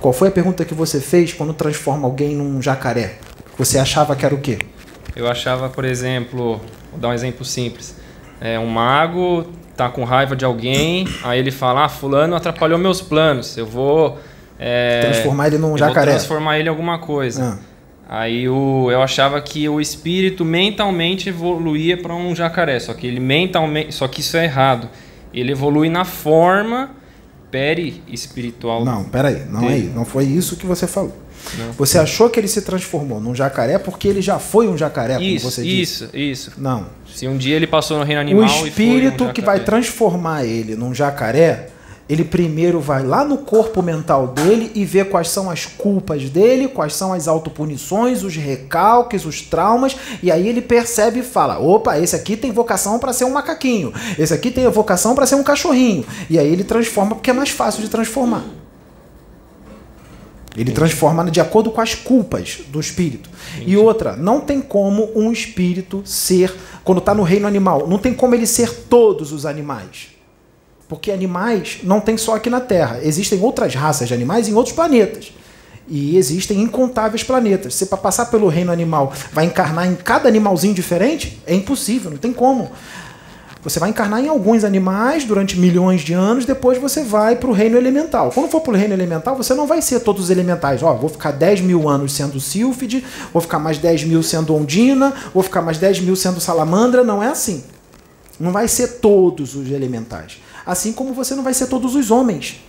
Qual 0.00 0.12
foi 0.12 0.28
a 0.28 0.32
pergunta 0.32 0.64
que 0.64 0.74
você 0.74 1.00
fez 1.00 1.32
quando 1.32 1.54
transforma 1.54 2.08
alguém 2.08 2.34
num 2.34 2.60
jacaré? 2.60 3.18
Você 3.56 3.78
achava 3.78 4.16
que 4.16 4.26
era 4.26 4.34
o 4.34 4.40
quê? 4.40 4.58
Eu 5.14 5.28
achava, 5.28 5.68
por 5.68 5.84
exemplo, 5.84 6.60
vou 6.90 6.98
dar 6.98 7.10
um 7.10 7.12
exemplo 7.12 7.44
simples. 7.44 7.94
É, 8.40 8.58
um 8.58 8.66
mago 8.66 9.46
tá 9.84 9.88
com 9.88 10.04
raiva 10.04 10.36
de 10.36 10.44
alguém, 10.44 11.06
aí 11.22 11.38
ele 11.38 11.50
fala, 11.50 11.84
ah, 11.84 11.88
fulano 11.88 12.34
atrapalhou 12.34 12.78
meus 12.78 13.00
planos, 13.00 13.56
eu 13.56 13.66
vou... 13.66 14.18
É, 14.58 15.00
transformar 15.00 15.46
ele 15.46 15.58
num 15.58 15.76
jacaré. 15.76 16.10
transformar 16.10 16.58
ele 16.58 16.68
em 16.68 16.70
alguma 16.70 16.98
coisa. 16.98 17.58
Ah. 17.58 17.70
Aí 18.12 18.48
o, 18.48 18.90
eu 18.90 19.00
achava 19.00 19.40
que 19.40 19.68
o 19.68 19.80
espírito 19.80 20.44
mentalmente 20.44 21.28
evoluía 21.28 21.96
para 21.96 22.12
um 22.12 22.34
jacaré, 22.34 22.78
só 22.80 22.92
que 22.92 23.06
ele 23.06 23.20
mentalmente, 23.20 23.94
só 23.94 24.08
que 24.08 24.20
isso 24.20 24.36
é 24.36 24.44
errado. 24.44 24.88
Ele 25.32 25.52
evolui 25.52 25.88
na 25.88 26.04
forma 26.04 26.90
peri-espiritual. 27.50 28.84
Não, 28.84 29.04
peraí, 29.04 29.44
não 29.48 29.60
dele. 29.60 29.90
é, 29.92 29.94
não 29.96 30.04
foi 30.04 30.24
isso 30.24 30.56
que 30.56 30.66
você 30.66 30.86
falou. 30.86 31.16
Não. 31.58 31.72
Você 31.72 31.98
achou 31.98 32.30
que 32.30 32.38
ele 32.38 32.48
se 32.48 32.62
transformou 32.62 33.20
num 33.20 33.34
jacaré 33.34 33.78
porque 33.78 34.08
ele 34.08 34.22
já 34.22 34.38
foi 34.38 34.68
um 34.68 34.76
jacaré, 34.76 35.20
isso, 35.20 35.42
como 35.42 35.52
você 35.52 35.62
disse? 35.62 36.04
Isso, 36.04 36.16
isso. 36.16 36.52
Não. 36.58 36.86
Se 37.12 37.26
um 37.26 37.36
dia 37.36 37.56
ele 37.56 37.66
passou 37.66 37.98
no 37.98 38.04
reino 38.04 38.20
animal 38.20 38.44
O 38.44 38.66
espírito 38.66 39.24
um 39.24 39.32
que 39.32 39.40
vai 39.40 39.60
transformar 39.60 40.44
ele 40.44 40.76
num 40.76 40.94
jacaré, 40.94 41.68
ele 42.10 42.24
primeiro 42.24 42.80
vai 42.80 43.04
lá 43.04 43.24
no 43.24 43.38
corpo 43.38 43.80
mental 43.80 44.26
dele 44.26 44.72
e 44.74 44.84
vê 44.84 45.04
quais 45.04 45.28
são 45.28 45.48
as 45.48 45.64
culpas 45.64 46.28
dele, 46.28 46.66
quais 46.66 46.94
são 46.94 47.12
as 47.12 47.28
autopunições, 47.28 48.24
os 48.24 48.34
recalques, 48.34 49.24
os 49.24 49.42
traumas, 49.42 49.96
e 50.20 50.28
aí 50.28 50.48
ele 50.48 50.60
percebe 50.60 51.20
e 51.20 51.22
fala: 51.22 51.60
opa, 51.60 52.00
esse 52.00 52.16
aqui 52.16 52.36
tem 52.36 52.50
vocação 52.50 52.98
para 52.98 53.12
ser 53.12 53.26
um 53.26 53.30
macaquinho, 53.30 53.92
esse 54.18 54.34
aqui 54.34 54.50
tem 54.50 54.68
vocação 54.68 55.14
para 55.14 55.24
ser 55.24 55.36
um 55.36 55.44
cachorrinho. 55.44 56.04
E 56.28 56.36
aí 56.36 56.52
ele 56.52 56.64
transforma 56.64 57.14
porque 57.14 57.30
é 57.30 57.32
mais 57.32 57.50
fácil 57.50 57.80
de 57.80 57.88
transformar. 57.88 58.44
Ele 60.56 60.72
transforma 60.72 61.30
de 61.30 61.40
acordo 61.40 61.70
com 61.70 61.80
as 61.80 61.94
culpas 61.94 62.60
do 62.68 62.80
espírito. 62.80 63.30
E 63.64 63.76
outra, 63.76 64.16
não 64.16 64.40
tem 64.40 64.60
como 64.60 65.10
um 65.14 65.30
espírito 65.30 66.02
ser, 66.04 66.52
quando 66.82 66.98
está 66.98 67.14
no 67.14 67.22
reino 67.22 67.46
animal, 67.46 67.86
não 67.86 67.98
tem 67.98 68.12
como 68.12 68.34
ele 68.34 68.46
ser 68.46 68.70
todos 68.88 69.32
os 69.32 69.46
animais. 69.46 70.08
Porque 70.88 71.12
animais 71.12 71.78
não 71.84 72.00
tem 72.00 72.16
só 72.16 72.34
aqui 72.34 72.50
na 72.50 72.60
Terra. 72.60 72.98
Existem 73.02 73.40
outras 73.40 73.74
raças 73.76 74.08
de 74.08 74.14
animais 74.14 74.48
em 74.48 74.54
outros 74.54 74.74
planetas. 74.74 75.32
E 75.86 76.16
existem 76.16 76.60
incontáveis 76.60 77.22
planetas. 77.22 77.74
Você, 77.74 77.86
para 77.86 77.98
passar 77.98 78.26
pelo 78.26 78.48
reino 78.48 78.72
animal, 78.72 79.12
vai 79.32 79.44
encarnar 79.44 79.86
em 79.86 79.94
cada 79.94 80.28
animalzinho 80.28 80.74
diferente? 80.74 81.40
É 81.46 81.54
impossível, 81.54 82.10
não 82.10 82.18
tem 82.18 82.32
como. 82.32 82.72
Você 83.62 83.78
vai 83.78 83.90
encarnar 83.90 84.24
em 84.24 84.28
alguns 84.28 84.64
animais 84.64 85.24
durante 85.24 85.58
milhões 85.58 86.00
de 86.00 86.14
anos, 86.14 86.46
depois 86.46 86.78
você 86.78 87.02
vai 87.02 87.36
para 87.36 87.50
o 87.50 87.52
reino 87.52 87.76
elemental. 87.76 88.30
Quando 88.32 88.50
for 88.50 88.62
para 88.62 88.72
o 88.72 88.76
reino 88.76 88.94
elemental, 88.94 89.36
você 89.36 89.52
não 89.52 89.66
vai 89.66 89.82
ser 89.82 90.00
todos 90.00 90.24
os 90.24 90.30
elementais. 90.30 90.82
Ó, 90.82 90.94
vou 90.94 91.10
ficar 91.10 91.30
10 91.32 91.60
mil 91.60 91.86
anos 91.86 92.14
sendo 92.14 92.40
sílfide, 92.40 93.04
vou 93.34 93.42
ficar 93.42 93.58
mais 93.58 93.76
10 93.76 94.04
mil 94.04 94.22
sendo 94.22 94.54
ondina, 94.54 95.12
vou 95.34 95.42
ficar 95.42 95.60
mais 95.60 95.76
10 95.76 96.00
mil 96.00 96.16
sendo 96.16 96.40
salamandra. 96.40 97.04
Não 97.04 97.22
é 97.22 97.28
assim. 97.28 97.62
Não 98.38 98.50
vai 98.50 98.66
ser 98.66 98.98
todos 99.00 99.54
os 99.54 99.70
elementais. 99.70 100.38
Assim 100.64 100.94
como 100.94 101.12
você 101.12 101.34
não 101.34 101.42
vai 101.42 101.52
ser 101.52 101.66
todos 101.66 101.94
os 101.94 102.10
homens. 102.10 102.62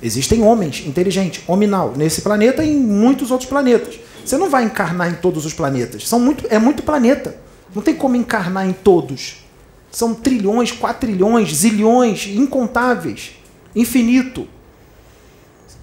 Existem 0.00 0.44
homens 0.44 0.84
inteligentes, 0.86 1.42
hominal, 1.48 1.92
nesse 1.96 2.22
planeta 2.22 2.62
e 2.62 2.70
em 2.70 2.78
muitos 2.78 3.32
outros 3.32 3.50
planetas. 3.50 3.98
Você 4.24 4.36
não 4.38 4.48
vai 4.48 4.62
encarnar 4.62 5.10
em 5.10 5.14
todos 5.14 5.44
os 5.44 5.52
planetas. 5.52 6.06
São 6.06 6.20
muito, 6.20 6.46
é 6.48 6.58
muito 6.60 6.84
planeta. 6.84 7.47
Não 7.74 7.82
tem 7.82 7.94
como 7.94 8.16
encarnar 8.16 8.66
em 8.66 8.72
todos. 8.72 9.44
São 9.90 10.14
trilhões, 10.14 10.72
quatrilhões, 10.72 11.54
zilhões, 11.54 12.26
incontáveis, 12.26 13.32
infinito. 13.74 14.46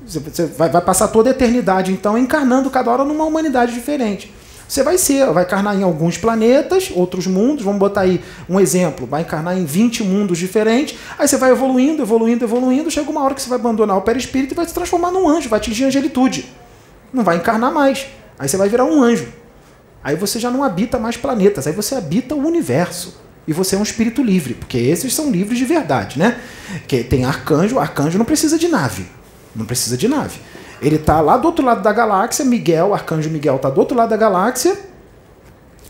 Você 0.05 0.45
vai, 0.45 0.69
passar 0.69 1.07
toda 1.07 1.29
a 1.29 1.31
eternidade, 1.31 1.91
então, 1.91 2.17
encarnando 2.17 2.69
cada 2.69 2.91
hora 2.91 3.03
numa 3.03 3.23
humanidade 3.23 3.73
diferente. 3.73 4.31
Você 4.67 4.81
vai 4.83 4.97
ser, 4.97 5.25
vai 5.31 5.43
encarnar 5.43 5.75
em 5.75 5.83
alguns 5.83 6.17
planetas, 6.17 6.91
outros 6.93 7.27
mundos, 7.27 7.63
vamos 7.63 7.79
botar 7.79 8.01
aí 8.01 8.21
um 8.49 8.59
exemplo, 8.59 9.05
vai 9.05 9.21
encarnar 9.21 9.57
em 9.57 9.63
20 9.63 10.03
mundos 10.03 10.39
diferentes, 10.39 10.97
aí 11.19 11.27
você 11.27 11.37
vai 11.37 11.51
evoluindo, 11.51 12.01
evoluindo, 12.01 12.43
evoluindo, 12.45 12.89
chega 12.89 13.09
uma 13.09 13.23
hora 13.23 13.35
que 13.35 13.41
você 13.41 13.49
vai 13.49 13.59
abandonar 13.59 13.97
o 13.97 14.01
perispírito 14.01 14.53
e 14.53 14.55
vai 14.55 14.65
se 14.65 14.73
transformar 14.73 15.11
num 15.11 15.29
anjo, 15.29 15.49
vai 15.49 15.59
atingir 15.59 15.83
a 15.83 15.87
angelitude. 15.87 16.51
Não 17.13 17.23
vai 17.23 17.37
encarnar 17.37 17.71
mais. 17.71 18.07
Aí 18.39 18.49
você 18.49 18.57
vai 18.57 18.67
virar 18.67 18.85
um 18.85 19.01
anjo. 19.01 19.27
Aí 20.05 20.15
você 20.15 20.39
já 20.39 20.51
não 20.51 20.63
habita 20.63 20.99
mais 20.99 21.17
planetas, 21.17 21.65
aí 21.65 21.73
você 21.73 21.95
habita 21.95 22.35
o 22.35 22.45
universo. 22.45 23.17
E 23.47 23.51
você 23.51 23.75
é 23.75 23.79
um 23.79 23.81
espírito 23.81 24.21
livre, 24.21 24.53
porque 24.53 24.77
esses 24.77 25.11
são 25.15 25.31
livres 25.31 25.57
de 25.57 25.65
verdade, 25.65 26.19
né? 26.19 26.39
Que 26.87 27.03
tem 27.03 27.25
arcanjo, 27.25 27.79
arcanjo 27.79 28.15
não 28.15 28.25
precisa 28.25 28.55
de 28.59 28.67
nave. 28.67 29.07
Não 29.55 29.65
precisa 29.65 29.97
de 29.97 30.07
nave. 30.07 30.39
Ele 30.79 30.97
está 30.97 31.21
lá 31.21 31.37
do 31.37 31.47
outro 31.47 31.65
lado 31.65 31.81
da 31.81 31.91
galáxia, 31.91 32.45
Miguel, 32.45 32.93
arcanjo 32.93 33.31
Miguel 33.31 33.55
está 33.55 33.67
do 33.67 33.79
outro 33.79 33.97
lado 33.97 34.09
da 34.09 34.17
galáxia. 34.17 34.77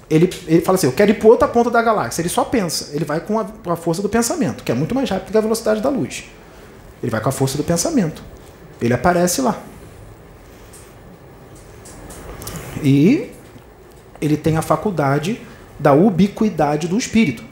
Ele, 0.09 0.33
ele 0.47 0.61
fala 0.61 0.77
assim: 0.77 0.87
Eu 0.87 0.93
quero 0.93 1.11
ir 1.11 1.15
para 1.15 1.27
outra 1.27 1.47
ponta 1.49 1.69
da 1.69 1.81
galáxia. 1.81 2.21
Ele 2.21 2.29
só 2.29 2.45
pensa. 2.45 2.95
Ele 2.95 3.03
vai 3.03 3.19
com 3.19 3.37
a, 3.37 3.43
com 3.43 3.69
a 3.69 3.75
força 3.75 4.01
do 4.01 4.07
pensamento, 4.07 4.63
que 4.63 4.71
é 4.71 4.75
muito 4.75 4.95
mais 4.95 5.09
rápido 5.09 5.29
que 5.29 5.37
a 5.37 5.41
velocidade 5.41 5.81
da 5.81 5.89
luz. 5.89 6.23
Ele 7.03 7.11
vai 7.11 7.19
com 7.19 7.27
a 7.27 7.33
força 7.33 7.57
do 7.57 7.65
pensamento. 7.65 8.23
Ele 8.79 8.93
aparece 8.93 9.41
lá. 9.41 9.59
E 12.81 13.34
ele 14.25 14.37
tem 14.37 14.57
a 14.57 14.61
faculdade 14.61 15.39
da 15.79 15.93
ubiquidade 15.93 16.87
do 16.87 16.97
espírito. 16.97 17.43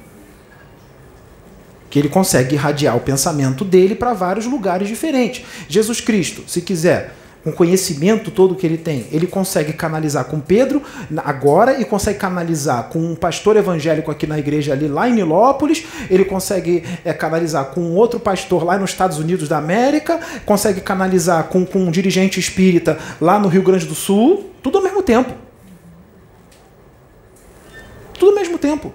Que 1.90 2.00
ele 2.00 2.10
consegue 2.10 2.56
irradiar 2.56 2.98
o 2.98 3.02
pensamento 3.02 3.64
dele 3.64 3.96
para 3.96 4.14
vários 4.14 4.46
lugares 4.46 4.88
diferentes. 4.88 5.46
Jesus 5.68 6.02
Cristo, 6.02 6.44
se 6.48 6.62
quiser, 6.62 7.14
com 7.44 7.50
o 7.50 7.54
conhecimento 7.54 8.32
todo 8.32 8.56
que 8.56 8.66
ele 8.66 8.78
tem, 8.78 9.06
ele 9.12 9.28
consegue 9.28 9.74
canalizar 9.74 10.24
com 10.26 10.40
Pedro 10.40 10.82
agora 11.18 11.80
e 11.80 11.84
consegue 11.84 12.18
canalizar 12.18 12.86
com 12.86 13.00
um 13.00 13.16
pastor 13.16 13.58
evangélico 13.58 14.10
aqui 14.10 14.26
na 14.26 14.40
igreja 14.40 14.72
ali 14.72 14.88
lá 14.88 15.10
em 15.10 15.14
Nilópolis, 15.14 15.84
ele 16.10 16.24
consegue 16.24 16.84
é, 17.04 17.12
canalizar 17.12 17.66
com 17.66 17.94
outro 17.96 18.18
pastor 18.18 18.64
lá 18.64 18.78
nos 18.78 18.92
Estados 18.92 19.20
Unidos 19.20 19.50
da 19.50 19.58
América, 19.58 20.20
consegue 20.46 20.80
canalizar 20.80 21.46
com, 21.46 21.66
com 21.66 21.80
um 21.80 21.92
dirigente 21.92 22.40
espírita 22.40 22.98
lá 23.20 23.38
no 23.38 23.50
Rio 23.50 23.62
Grande 23.62 23.86
do 23.86 23.96
Sul, 23.96 24.50
tudo 24.62 24.78
ao 24.78 24.84
mesmo 24.84 25.04
tempo. 25.04 25.43
Tudo 28.14 28.30
ao 28.30 28.36
mesmo 28.36 28.58
tempo. 28.58 28.94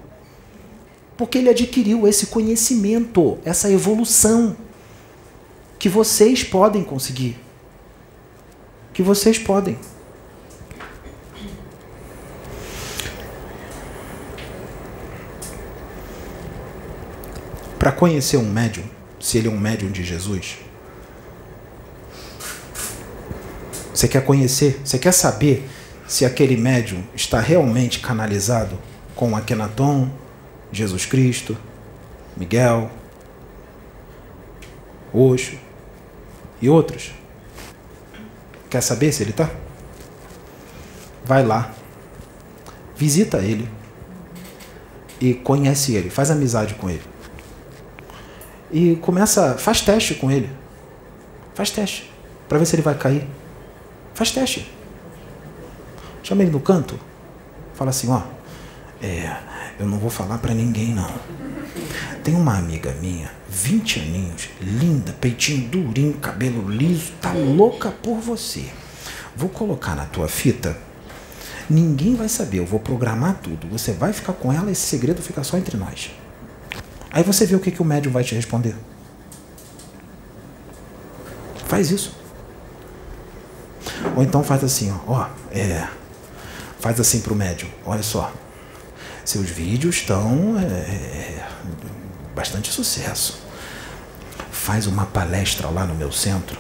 Porque 1.17 1.39
ele 1.39 1.49
adquiriu 1.49 2.07
esse 2.07 2.27
conhecimento, 2.27 3.39
essa 3.45 3.71
evolução 3.71 4.57
que 5.79 5.89
vocês 5.89 6.45
podem 6.45 6.85
conseguir. 6.85 7.37
Que 8.93 9.03
vocês 9.03 9.39
podem. 9.39 9.79
Para 17.79 17.93
conhecer 17.93 18.37
um 18.37 18.51
médium, 18.51 18.85
se 19.21 19.39
ele 19.39 19.49
é 19.49 19.51
um 19.51 19.59
médium 19.59 19.91
de 19.91 20.05
Jesus, 20.05 20.59
você 23.95 24.07
quer 24.07 24.25
conhecer, 24.25 24.81
você 24.85 24.99
quer 24.99 25.13
saber 25.13 25.69
se 26.07 26.25
aquele 26.25 26.57
médium 26.57 27.03
está 27.15 27.41
realmente 27.41 28.01
canalizado 28.01 28.79
com 29.19 29.35
Akenaton, 29.35 30.09
Jesus 30.71 31.05
Cristo, 31.05 31.59
Miguel, 32.37 32.89
Oxo 35.13 35.59
e 36.63 36.69
outros. 36.71 37.11
Quer 38.71 38.81
saber 38.81 39.11
se 39.11 39.25
ele 39.25 39.31
está? 39.31 39.51
Vai 41.25 41.45
lá, 41.45 41.75
visita 42.97 43.39
ele 43.39 43.69
e 45.21 45.35
conhece 45.35 45.97
ele, 45.97 46.11
faz 46.11 46.31
amizade 46.31 46.75
com 46.75 46.89
ele. 46.89 47.03
e 48.71 48.95
começa, 48.97 49.59
faz 49.59 49.81
teste 49.81 50.15
com 50.15 50.31
ele. 50.31 50.49
Faz 51.57 51.71
teste 51.71 52.09
para 52.49 52.57
ver 52.57 52.67
se 52.67 52.77
ele 52.77 52.83
vai 52.83 52.95
cair. 52.95 53.27
Faz 54.15 54.31
teste. 54.31 54.73
Chama 56.23 56.43
ele 56.43 56.53
no 56.53 56.61
canto. 56.61 56.97
Fala 57.75 57.91
assim, 57.91 58.09
ó, 58.13 58.38
é, 59.03 59.37
eu 59.79 59.87
não 59.87 59.99
vou 59.99 60.11
falar 60.11 60.39
para 60.39 60.55
ninguém 60.55 60.95
não. 60.95 61.11
Tem 62.25 62.35
uma 62.35 62.57
amiga 62.57 62.93
minha, 63.01 63.31
20 63.49 64.01
aninhos, 64.01 64.49
linda, 64.61 65.13
peitinho 65.21 65.69
durinho, 65.69 66.15
cabelo 66.15 66.69
liso, 66.69 67.13
tá 67.21 67.33
louca 67.33 67.91
por 67.91 68.19
você. 68.19 68.65
Vou 69.37 69.49
colocar 69.49 69.95
na 69.95 70.05
tua 70.05 70.29
fita. 70.29 70.77
Ninguém 71.71 72.17
vai 72.17 72.29
saber, 72.29 72.59
eu 72.59 72.67
vou 72.67 72.81
programar 72.81 73.39
tudo. 73.43 73.69
Você 73.69 73.93
vai 73.93 74.13
ficar 74.13 74.33
com 74.33 74.53
ela, 74.53 74.71
esse 74.71 74.87
segredo 74.87 75.23
fica 75.23 75.45
só 75.45 75.57
entre 75.57 75.77
nós. 75.77 76.11
Aí 77.11 77.23
você 77.23 77.47
vê 77.47 77.55
o 77.55 77.61
que, 77.61 77.71
que 77.71 77.83
o 77.83 77.85
médium 77.85 78.13
vai 78.13 78.25
te 78.25 78.35
responder. 78.35 78.75
Faz 81.67 81.91
isso. 81.91 82.17
Ou 84.17 84.23
então 84.23 84.43
faz 84.43 84.65
assim, 84.65 84.93
ó, 85.07 85.13
ó 85.13 85.29
é, 85.51 85.87
faz 86.81 86.99
assim 86.99 87.21
pro 87.21 87.35
médium, 87.35 87.69
olha 87.85 88.03
só, 88.03 88.33
seus 89.29 89.51
vídeos 89.51 89.97
estão 89.97 90.59
é, 90.59 90.63
é, 90.63 91.49
bastante 92.35 92.73
sucesso. 92.73 93.39
Faz 94.51 94.87
uma 94.87 95.05
palestra 95.05 95.69
lá 95.69 95.85
no 95.85 95.95
meu 95.95 96.11
centro, 96.11 96.59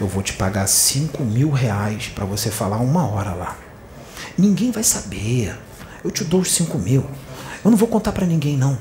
eu 0.00 0.08
vou 0.08 0.20
te 0.20 0.32
pagar 0.32 0.66
5 0.66 1.22
mil 1.24 1.50
reais 1.50 2.08
para 2.08 2.24
você 2.24 2.50
falar 2.50 2.78
uma 2.78 3.06
hora 3.06 3.34
lá. 3.34 3.56
Ninguém 4.36 4.72
vai 4.72 4.82
saber. 4.82 5.56
Eu 6.02 6.10
te 6.10 6.24
dou 6.24 6.40
os 6.40 6.50
5 6.50 6.76
mil. 6.78 7.06
Eu 7.64 7.70
não 7.70 7.78
vou 7.78 7.86
contar 7.86 8.10
para 8.10 8.26
ninguém, 8.26 8.56
não. 8.56 8.76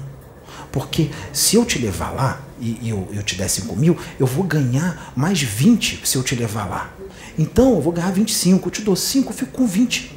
Porque 0.71 1.11
se 1.31 1.55
eu 1.55 1.63
te 1.63 1.77
levar 1.77 2.09
lá 2.09 2.41
e, 2.59 2.89
eu, 2.89 3.07
eu 3.11 3.21
te 3.21 3.35
der 3.35 3.49
5 3.49 3.75
mil, 3.75 3.95
eu 4.19 4.25
vou 4.25 4.43
ganhar 4.45 5.13
mais 5.15 5.39
20 5.43 6.01
se 6.07 6.17
eu 6.17 6.23
te 6.23 6.33
levar 6.35 6.65
lá. 6.65 6.91
Então 7.37 7.75
eu 7.75 7.81
vou 7.81 7.93
ganhar 7.93 8.11
25, 8.11 8.67
eu 8.67 8.71
te 8.71 8.81
dou 8.81 8.95
5, 8.95 9.29
eu 9.29 9.35
fico 9.35 9.51
com 9.51 9.67
20. 9.67 10.16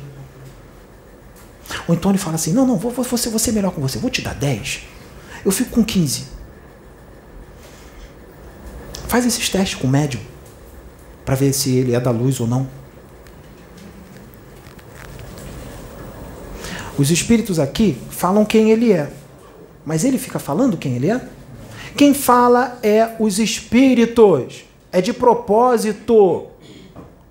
Ou 1.86 1.94
então 1.94 2.10
ele 2.10 2.18
fala 2.18 2.36
assim: 2.36 2.52
não, 2.52 2.66
não, 2.66 2.76
vou, 2.76 2.90
vou, 2.90 3.05
vou 3.05 3.39
ser 3.39 3.52
melhor 3.52 3.73
com 3.73 3.81
você, 3.81 3.99
vou 3.99 4.10
te 4.10 4.23
dar 4.23 4.34
10, 4.34 4.82
eu 5.44 5.50
fico 5.50 5.70
com 5.70 5.84
15. 5.84 6.24
Faz 9.08 9.26
esses 9.26 9.49
testes 9.49 9.78
com 9.78 9.86
o 9.86 9.90
médium 9.90 10.20
para 11.24 11.34
ver 11.34 11.52
se 11.52 11.76
ele 11.76 11.94
é 11.94 12.00
da 12.00 12.10
luz 12.10 12.40
ou 12.40 12.47
não. 12.47 12.68
Os 16.97 17.10
espíritos 17.10 17.58
aqui 17.58 17.97
falam 18.10 18.44
quem 18.44 18.70
ele 18.70 18.92
é, 18.92 19.10
mas 19.84 20.05
ele 20.05 20.18
fica 20.18 20.39
falando 20.39 20.76
quem 20.76 20.97
ele 20.97 21.10
é? 21.10 21.20
Quem 21.97 22.15
fala 22.15 22.78
é 22.82 23.16
os 23.18 23.39
espíritos, 23.39 24.65
é 24.92 25.00
de 25.00 25.12
propósito. 25.12 26.50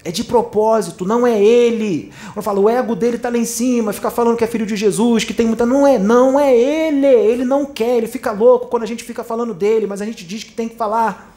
É 0.04 0.12
de 0.12 0.24
propósito, 0.24 1.04
não 1.04 1.28
é 1.28 1.42
ele. 1.42 2.12
Eu 2.34 2.42
falo, 2.42 2.64
o 2.64 2.70
ego 2.70 2.96
dele 2.96 3.18
está 3.18 3.30
lá 3.30 3.38
em 3.38 3.46
cima, 3.46 3.92
fica 3.92 4.10
falando 4.10 4.38
que 4.38 4.44
é 4.44 4.48
filho 4.48 4.66
de 4.66 4.76
Jesus, 4.78 5.26
que 5.26 5.34
tem 5.34 5.46
muita. 5.46 5.66
Não 5.66 5.86
é, 5.86 6.00
não 6.00 6.40
é 6.40 6.56
ele. 6.56 7.06
Ele 7.06 7.44
não 7.44 7.66
quer, 7.66 7.98
ele 7.98 8.08
fica 8.08 8.32
louco 8.32 8.68
quando 8.68 8.84
a 8.84 8.86
gente 8.86 9.04
fica 9.04 9.24
falando 9.24 9.54
dele, 9.54 9.88
mas 9.88 10.02
a 10.02 10.06
gente 10.06 10.26
diz 10.26 10.44
que 10.44 10.54
tem 10.54 10.70
que 10.70 10.76
falar. 10.76 11.36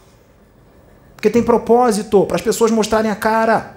Porque 1.16 1.28
tem 1.28 1.42
propósito, 1.42 2.24
para 2.24 2.36
as 2.36 2.42
pessoas 2.42 2.70
mostrarem 2.70 3.10
a 3.10 3.16
cara, 3.16 3.76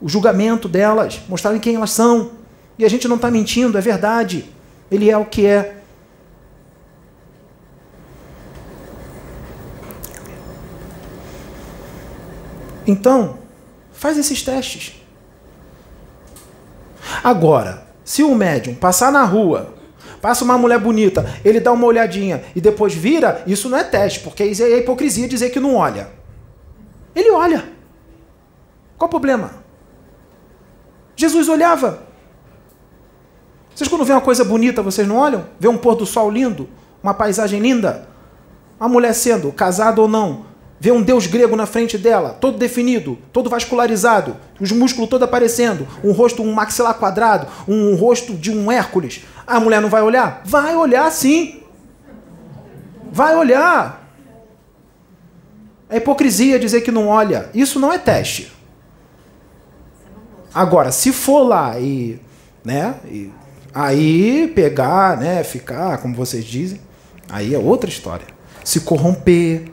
o 0.00 0.08
julgamento 0.08 0.68
delas, 0.68 1.20
mostrarem 1.28 1.60
quem 1.60 1.76
elas 1.76 1.90
são. 1.90 2.32
E 2.76 2.84
a 2.84 2.90
gente 2.90 3.06
não 3.06 3.16
está 3.16 3.30
mentindo, 3.30 3.78
é 3.78 3.80
verdade. 3.80 4.50
Ele 4.90 5.10
é 5.10 5.16
o 5.16 5.24
que 5.24 5.46
é. 5.46 5.76
Então, 12.86 13.43
Faz 14.04 14.18
esses 14.18 14.42
testes. 14.42 15.00
Agora, 17.22 17.86
se 18.04 18.22
o 18.22 18.34
médium 18.34 18.74
passar 18.74 19.10
na 19.10 19.24
rua, 19.24 19.72
passa 20.20 20.44
uma 20.44 20.58
mulher 20.58 20.78
bonita, 20.78 21.24
ele 21.42 21.58
dá 21.58 21.72
uma 21.72 21.86
olhadinha 21.86 22.44
e 22.54 22.60
depois 22.60 22.92
vira, 22.92 23.42
isso 23.46 23.66
não 23.70 23.78
é 23.78 23.82
teste, 23.82 24.20
porque 24.20 24.44
isso 24.44 24.62
é 24.62 24.76
hipocrisia 24.76 25.26
dizer 25.26 25.48
que 25.48 25.58
não 25.58 25.76
olha. 25.76 26.10
Ele 27.16 27.30
olha. 27.30 27.64
Qual 28.98 29.06
o 29.06 29.10
problema? 29.10 29.52
Jesus 31.16 31.48
olhava. 31.48 32.02
Vocês 33.74 33.88
quando 33.88 34.04
vê 34.04 34.12
uma 34.12 34.20
coisa 34.20 34.44
bonita, 34.44 34.82
vocês 34.82 35.08
não 35.08 35.16
olham? 35.16 35.46
Vê 35.58 35.66
um 35.66 35.78
pôr 35.78 35.94
do 35.94 36.04
sol 36.04 36.30
lindo, 36.30 36.68
uma 37.02 37.14
paisagem 37.14 37.58
linda, 37.58 38.06
uma 38.78 38.86
mulher 38.86 39.14
sendo 39.14 39.50
casada 39.50 39.98
ou 39.98 40.08
não, 40.08 40.44
vê 40.84 40.92
um 40.92 41.00
deus 41.00 41.26
grego 41.26 41.56
na 41.56 41.64
frente 41.64 41.96
dela, 41.96 42.36
todo 42.38 42.58
definido, 42.58 43.16
todo 43.32 43.48
vascularizado, 43.48 44.36
os 44.60 44.70
músculos 44.70 45.08
todos 45.08 45.26
aparecendo, 45.26 45.88
um 46.04 46.12
rosto, 46.12 46.42
um 46.42 46.52
maxilar 46.52 46.92
quadrado, 46.98 47.46
um 47.66 47.94
rosto 47.94 48.34
de 48.34 48.50
um 48.50 48.70
Hércules. 48.70 49.22
A 49.46 49.58
mulher 49.58 49.80
não 49.80 49.88
vai 49.88 50.02
olhar? 50.02 50.42
Vai 50.44 50.76
olhar 50.76 51.10
sim. 51.10 51.62
Vai 53.10 53.34
olhar. 53.34 54.14
É 55.88 55.96
hipocrisia 55.96 56.58
dizer 56.58 56.82
que 56.82 56.90
não 56.90 57.08
olha. 57.08 57.48
Isso 57.54 57.80
não 57.80 57.90
é 57.90 57.96
teste. 57.96 58.52
Agora, 60.52 60.92
se 60.92 61.12
for 61.12 61.44
lá 61.44 61.80
e, 61.80 62.20
né, 62.62 62.96
e 63.06 63.30
aí 63.72 64.52
pegar, 64.54 65.16
né, 65.16 65.42
ficar, 65.44 65.96
como 65.96 66.14
vocês 66.14 66.44
dizem, 66.44 66.78
aí 67.30 67.54
é 67.54 67.58
outra 67.58 67.88
história. 67.88 68.26
Se 68.62 68.80
corromper, 68.80 69.72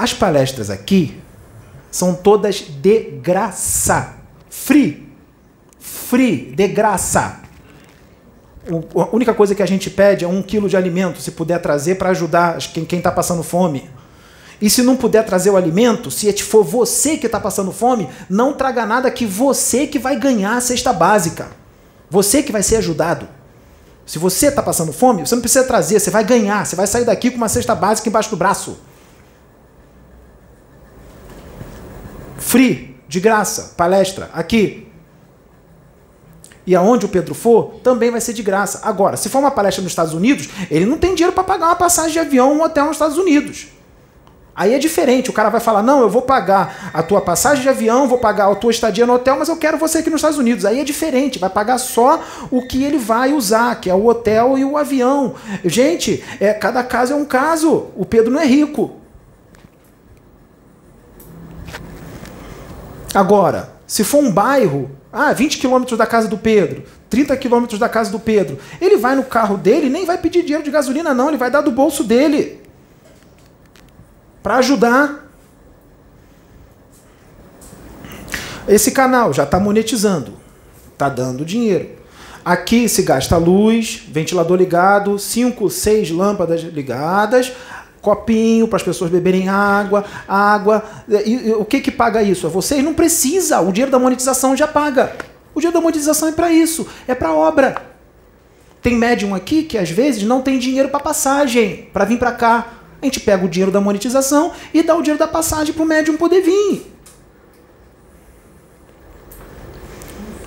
as 0.00 0.14
palestras 0.14 0.70
aqui 0.70 1.20
são 1.90 2.14
todas 2.14 2.60
de 2.60 3.00
graça. 3.22 4.14
Free. 4.48 5.06
Free, 5.78 6.54
de 6.56 6.68
graça. 6.68 7.40
A 8.94 9.14
única 9.14 9.34
coisa 9.34 9.54
que 9.54 9.62
a 9.62 9.66
gente 9.66 9.90
pede 9.90 10.24
é 10.24 10.28
um 10.28 10.42
quilo 10.42 10.70
de 10.70 10.76
alimento, 10.76 11.20
se 11.20 11.32
puder 11.32 11.60
trazer, 11.60 11.96
para 11.96 12.08
ajudar 12.10 12.56
quem 12.88 12.98
está 12.98 13.12
passando 13.12 13.42
fome. 13.42 13.90
E 14.58 14.70
se 14.70 14.82
não 14.82 14.96
puder 14.96 15.22
trazer 15.26 15.50
o 15.50 15.56
alimento, 15.56 16.10
se 16.10 16.32
for 16.42 16.64
você 16.64 17.18
que 17.18 17.26
está 17.26 17.38
passando 17.38 17.70
fome, 17.70 18.08
não 18.28 18.54
traga 18.54 18.86
nada 18.86 19.10
que 19.10 19.26
você 19.26 19.86
que 19.86 19.98
vai 19.98 20.16
ganhar 20.16 20.56
a 20.56 20.60
cesta 20.62 20.94
básica. 20.94 21.48
Você 22.08 22.42
que 22.42 22.52
vai 22.52 22.62
ser 22.62 22.76
ajudado. 22.76 23.28
Se 24.06 24.18
você 24.18 24.46
está 24.46 24.62
passando 24.62 24.94
fome, 24.94 25.26
você 25.26 25.34
não 25.34 25.42
precisa 25.42 25.64
trazer, 25.64 26.00
você 26.00 26.10
vai 26.10 26.24
ganhar, 26.24 26.64
você 26.64 26.74
vai 26.74 26.86
sair 26.86 27.04
daqui 27.04 27.30
com 27.30 27.36
uma 27.36 27.50
cesta 27.50 27.74
básica 27.74 28.08
embaixo 28.08 28.30
do 28.30 28.36
braço. 28.36 28.78
Free, 32.40 32.96
de 33.06 33.20
graça, 33.20 33.74
palestra, 33.76 34.30
aqui. 34.32 34.88
E 36.66 36.74
aonde 36.74 37.04
o 37.04 37.08
Pedro 37.08 37.34
for, 37.34 37.74
também 37.82 38.10
vai 38.10 38.20
ser 38.20 38.32
de 38.32 38.42
graça. 38.42 38.80
Agora, 38.82 39.16
se 39.16 39.28
for 39.28 39.38
uma 39.38 39.50
palestra 39.50 39.82
nos 39.82 39.92
Estados 39.92 40.14
Unidos, 40.14 40.48
ele 40.70 40.86
não 40.86 40.96
tem 40.98 41.14
dinheiro 41.14 41.34
para 41.34 41.44
pagar 41.44 41.66
uma 41.66 41.76
passagem 41.76 42.12
de 42.12 42.18
avião, 42.18 42.52
um 42.52 42.62
hotel 42.62 42.86
nos 42.86 42.96
Estados 42.96 43.18
Unidos. 43.18 43.68
Aí 44.54 44.74
é 44.74 44.78
diferente, 44.78 45.30
o 45.30 45.32
cara 45.32 45.48
vai 45.48 45.60
falar: 45.60 45.82
não, 45.82 46.00
eu 46.00 46.08
vou 46.08 46.22
pagar 46.22 46.90
a 46.92 47.02
tua 47.02 47.20
passagem 47.20 47.62
de 47.62 47.68
avião, 47.68 48.08
vou 48.08 48.18
pagar 48.18 48.50
a 48.50 48.54
tua 48.54 48.70
estadia 48.70 49.06
no 49.06 49.14
hotel, 49.14 49.36
mas 49.38 49.48
eu 49.48 49.56
quero 49.56 49.78
você 49.78 49.98
aqui 49.98 50.10
nos 50.10 50.18
Estados 50.18 50.38
Unidos. 50.38 50.64
Aí 50.64 50.80
é 50.80 50.84
diferente, 50.84 51.38
vai 51.38 51.50
pagar 51.50 51.78
só 51.78 52.22
o 52.50 52.62
que 52.66 52.82
ele 52.82 52.98
vai 52.98 53.32
usar, 53.32 53.80
que 53.80 53.88
é 53.90 53.94
o 53.94 54.06
hotel 54.06 54.58
e 54.58 54.64
o 54.64 54.76
avião. 54.76 55.34
Gente, 55.64 56.24
é, 56.40 56.52
cada 56.52 56.82
caso 56.82 57.12
é 57.12 57.16
um 57.16 57.24
caso. 57.24 57.86
O 57.96 58.04
Pedro 58.04 58.30
não 58.30 58.40
é 58.40 58.46
rico. 58.46 58.99
Agora, 63.14 63.72
se 63.86 64.04
for 64.04 64.22
um 64.22 64.30
bairro, 64.30 64.90
ah, 65.12 65.32
20 65.32 65.58
quilômetros 65.58 65.98
da 65.98 66.06
casa 66.06 66.28
do 66.28 66.38
Pedro, 66.38 66.84
30 67.08 67.36
quilômetros 67.36 67.78
da 67.80 67.88
casa 67.88 68.10
do 68.10 68.20
Pedro, 68.20 68.58
ele 68.80 68.96
vai 68.96 69.16
no 69.16 69.24
carro 69.24 69.56
dele 69.56 69.88
nem 69.88 70.06
vai 70.06 70.16
pedir 70.16 70.42
dinheiro 70.42 70.62
de 70.62 70.70
gasolina, 70.70 71.12
não, 71.12 71.28
ele 71.28 71.36
vai 71.36 71.50
dar 71.50 71.60
do 71.60 71.72
bolso 71.72 72.04
dele. 72.04 72.62
Para 74.42 74.56
ajudar. 74.56 75.28
Esse 78.68 78.92
canal 78.92 79.32
já 79.32 79.42
está 79.42 79.58
monetizando, 79.58 80.34
está 80.92 81.08
dando 81.08 81.44
dinheiro. 81.44 81.98
Aqui 82.44 82.88
se 82.88 83.02
gasta 83.02 83.36
luz, 83.36 84.02
ventilador 84.08 84.56
ligado, 84.56 85.18
5, 85.18 85.68
6 85.68 86.10
lâmpadas 86.10 86.62
ligadas, 86.62 87.52
copinho 88.00 88.66
para 88.66 88.76
as 88.76 88.82
pessoas 88.82 89.10
beberem 89.10 89.48
água, 89.48 90.04
água. 90.26 90.82
E, 91.08 91.48
e, 91.48 91.52
o 91.52 91.64
que 91.64 91.80
que 91.80 91.90
paga 91.90 92.22
isso? 92.22 92.46
É 92.46 92.50
você? 92.50 92.78
E 92.78 92.82
não 92.82 92.94
precisa. 92.94 93.60
O 93.60 93.72
dinheiro 93.72 93.90
da 93.90 93.98
monetização 93.98 94.56
já 94.56 94.66
paga. 94.66 95.16
O 95.54 95.60
dinheiro 95.60 95.74
da 95.74 95.80
monetização 95.80 96.28
é 96.28 96.32
para 96.32 96.50
isso, 96.50 96.86
é 97.06 97.14
para 97.14 97.32
obra. 97.32 97.90
Tem 98.82 98.96
médium 98.96 99.34
aqui 99.34 99.62
que 99.62 99.76
às 99.76 99.90
vezes 99.90 100.22
não 100.22 100.40
tem 100.40 100.58
dinheiro 100.58 100.88
para 100.88 101.00
passagem, 101.00 101.88
para 101.92 102.04
vir 102.04 102.18
para 102.18 102.32
cá. 102.32 102.66
A 103.00 103.04
gente 103.04 103.20
pega 103.20 103.44
o 103.44 103.48
dinheiro 103.48 103.72
da 103.72 103.80
monetização 103.80 104.52
e 104.72 104.82
dá 104.82 104.94
o 104.94 105.02
dinheiro 105.02 105.18
da 105.18 105.28
passagem 105.28 105.74
para 105.74 105.82
o 105.82 105.86
médium 105.86 106.16
poder 106.16 106.40
vir. 106.40 106.90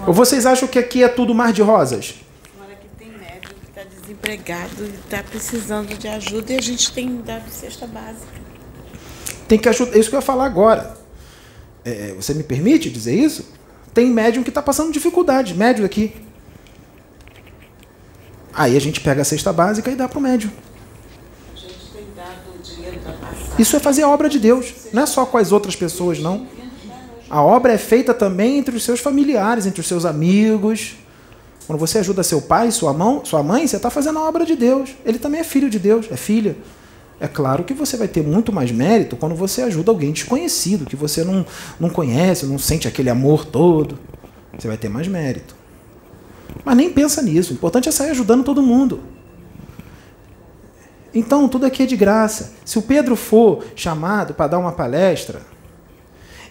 Ou 0.06 0.14
vocês 0.14 0.46
acham 0.46 0.68
que 0.68 0.78
aqui 0.78 1.04
é 1.04 1.08
tudo 1.08 1.34
mar 1.34 1.54
de 1.54 1.62
rosas? 1.62 2.16
Agora 2.56 2.76
que 2.76 2.88
tem 2.98 3.10
médium 3.10 3.52
que 3.62 3.70
está 3.70 3.84
desempregado 4.14 4.86
e 4.86 4.90
está 5.04 5.24
precisando 5.24 5.98
de 5.98 6.08
ajuda 6.08 6.54
e 6.54 6.58
a 6.58 6.62
gente 6.62 6.92
tem 6.94 7.22
dado 7.22 7.50
cesta 7.50 7.88
básica. 7.88 8.44
Tem 9.48 9.58
que 9.58 9.68
ajudar. 9.68 9.96
É 9.96 10.00
isso 10.00 10.10
que 10.10 10.16
eu 10.16 10.20
ia 10.20 10.26
falar 10.26 10.46
agora. 10.46 10.96
É, 11.84 12.14
você 12.16 12.34
me 12.34 12.44
permite 12.44 12.90
dizer 12.90 13.14
isso? 13.14 13.46
Tem 13.94 14.10
médium 14.10 14.44
que 14.44 14.50
está 14.50 14.62
passando 14.62 14.92
dificuldade, 14.92 15.54
médium 15.54 15.86
aqui. 15.86 16.16
Aí 18.54 18.78
a 18.78 18.80
gente 18.80 19.02
pega 19.02 19.22
a 19.22 19.26
cesta 19.26 19.52
básica 19.52 19.90
e 19.92 19.96
dá 19.96 20.08
para 20.08 20.20
o 20.20 20.22
médium. 20.22 20.52
A 21.54 21.58
gente 21.58 21.92
tem 21.92 22.06
dado 22.16 22.64
dinheiro 22.64 23.00
para 23.00 23.14
passar. 23.14 23.60
Isso 23.60 23.76
é 23.76 23.80
fazer 23.80 24.04
a 24.04 24.10
obra 24.10 24.30
de 24.30 24.40
Deus. 24.40 24.74
Não 24.94 25.04
é 25.04 25.06
só 25.06 25.26
com 25.26 25.38
as 25.38 25.52
outras 25.52 25.76
pessoas, 25.76 26.20
não. 26.20 26.48
A 27.30 27.42
obra 27.42 27.74
é 27.74 27.78
feita 27.78 28.14
também 28.14 28.60
entre 28.60 28.76
os 28.76 28.84
seus 28.84 29.00
familiares, 29.00 29.66
entre 29.66 29.82
os 29.82 29.88
seus 29.88 30.06
amigos. 30.06 30.96
Quando 31.66 31.80
você 31.80 32.00
ajuda 32.00 32.24
seu 32.24 32.42
pai, 32.42 32.72
sua, 32.72 32.94
mão, 32.94 33.24
sua 33.24 33.42
mãe, 33.42 33.66
você 33.66 33.78
está 33.78 33.90
fazendo 33.90 34.20
a 34.20 34.24
obra 34.24 34.46
de 34.46 34.56
Deus. 34.56 34.92
Ele 35.06 35.18
também 35.18 35.42
é 35.42 35.44
filho 35.44 35.70
de 35.70 35.80
Deus, 35.80 36.08
é 36.12 36.18
filha. 36.18 36.58
É 37.20 37.28
claro 37.28 37.64
que 37.64 37.74
você 37.74 37.96
vai 37.96 38.08
ter 38.08 38.22
muito 38.22 38.52
mais 38.52 38.72
mérito 38.72 39.16
quando 39.16 39.34
você 39.34 39.62
ajuda 39.62 39.92
alguém 39.92 40.12
desconhecido, 40.12 40.86
que 40.86 40.96
você 40.96 41.24
não, 41.24 41.46
não 41.80 41.90
conhece, 41.90 42.46
não 42.46 42.60
sente 42.60 42.88
aquele 42.88 43.10
amor 43.10 43.46
todo. 43.46 43.98
Você 44.58 44.68
vai 44.68 44.78
ter 44.78 44.90
mais 44.90 45.08
mérito. 45.08 45.56
Mas 46.66 46.76
nem 46.76 46.92
pensa 46.92 47.22
nisso. 47.22 47.54
O 47.54 47.56
importante 47.56 47.88
é 47.88 47.92
sair 47.92 48.12
ajudando 48.12 48.44
todo 48.44 48.62
mundo. 48.62 49.02
Então, 51.14 51.48
tudo 51.48 51.66
aqui 51.66 51.84
é 51.84 51.86
de 51.86 51.96
graça. 51.96 52.54
Se 52.66 52.78
o 52.78 52.82
Pedro 52.82 53.16
for 53.16 53.64
chamado 53.76 54.34
para 54.34 54.48
dar 54.48 54.60
uma 54.60 54.72
palestra 54.72 55.42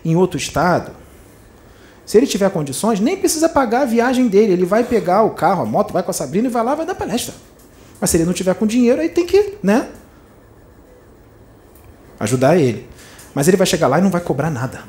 em 0.05 0.16
outro 0.16 0.39
estado, 0.39 0.92
se 2.12 2.18
ele 2.18 2.26
tiver 2.26 2.50
condições, 2.50 3.00
nem 3.00 3.16
precisa 3.16 3.49
pagar 3.49 3.81
a 3.81 3.84
viagem 3.86 4.28
dele. 4.28 4.52
Ele 4.52 4.66
vai 4.66 4.84
pegar 4.84 5.23
o 5.23 5.31
carro, 5.31 5.62
a 5.62 5.65
moto, 5.65 5.94
vai 5.94 6.02
com 6.02 6.10
a 6.10 6.12
Sabrina 6.12 6.47
e 6.47 6.50
vai 6.50 6.62
lá 6.62 6.74
vai 6.74 6.84
dar 6.84 6.94
palestra. 6.94 7.32
Mas 7.99 8.10
se 8.10 8.18
ele 8.18 8.26
não 8.26 8.34
tiver 8.34 8.55
com 8.55 8.66
dinheiro, 8.66 9.00
aí 9.00 9.08
tem 9.08 9.24
que, 9.24 9.55
né? 9.62 9.89
Ajudar 12.20 12.58
ele. 12.58 12.86
Mas 13.34 13.49
ele 13.49 13.57
vai 13.57 13.66
chegar 13.66 13.89
lá 13.89 13.99
e 13.99 14.02
não 14.02 14.10
vai 14.10 14.20
cobrar 14.20 14.50
nada. 14.50 14.81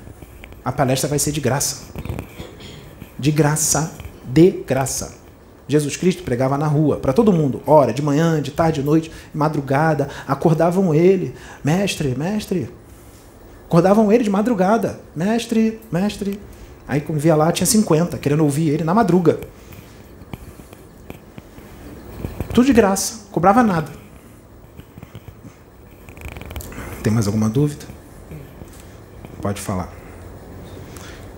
A 0.66 0.70
palestra 0.70 1.08
vai 1.08 1.18
ser 1.18 1.32
de 1.32 1.40
graça. 1.40 1.84
De 3.18 3.32
graça. 3.32 3.94
De 4.26 4.50
graça. 4.68 5.16
Jesus 5.66 5.96
Cristo 5.96 6.24
pregava 6.24 6.58
na 6.58 6.68
rua, 6.68 6.98
para 6.98 7.14
todo 7.14 7.32
mundo, 7.32 7.64
hora, 7.66 7.94
de 7.94 8.02
manhã, 8.02 8.42
de 8.42 8.52
tarde, 8.52 8.82
de 8.82 8.86
noite, 8.86 9.10
madrugada, 9.34 10.10
acordavam 10.28 10.94
ele, 10.94 11.34
mestre, 11.64 12.14
mestre. 12.18 12.70
Acordavam 13.66 14.12
ele 14.12 14.26
de 14.26 14.30
madrugada, 14.30 15.00
mestre, 15.16 15.80
mestre. 15.90 16.38
Aí 16.88 17.02
quando 17.02 17.20
via 17.20 17.36
lá, 17.36 17.52
tinha 17.52 17.66
50, 17.66 18.18
querendo 18.18 18.44
ouvir 18.44 18.70
ele 18.70 18.84
na 18.84 18.94
madruga. 18.94 19.40
Tudo 22.54 22.66
de 22.66 22.74
graça, 22.74 23.28
cobrava 23.32 23.64
nada. 23.64 23.92
Tem 27.02 27.12
mais 27.12 27.28
alguma 27.28 27.50
dúvida? 27.50 27.86
Pode 29.42 29.60
falar. 29.60 29.92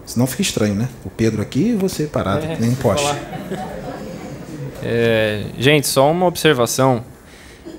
Senão 0.06 0.28
fica 0.28 0.44
estranho, 0.44 0.76
né? 0.76 0.90
O 1.04 1.10
Pedro 1.10 1.42
aqui 1.42 1.70
e 1.70 1.76
você 1.76 2.06
parado, 2.06 2.46
É, 2.46 2.58
nem 2.60 2.70
um 2.70 2.76
poste. 2.76 3.16
É, 4.84 5.46
gente, 5.58 5.88
só 5.88 6.12
uma 6.12 6.28
observação. 6.28 7.04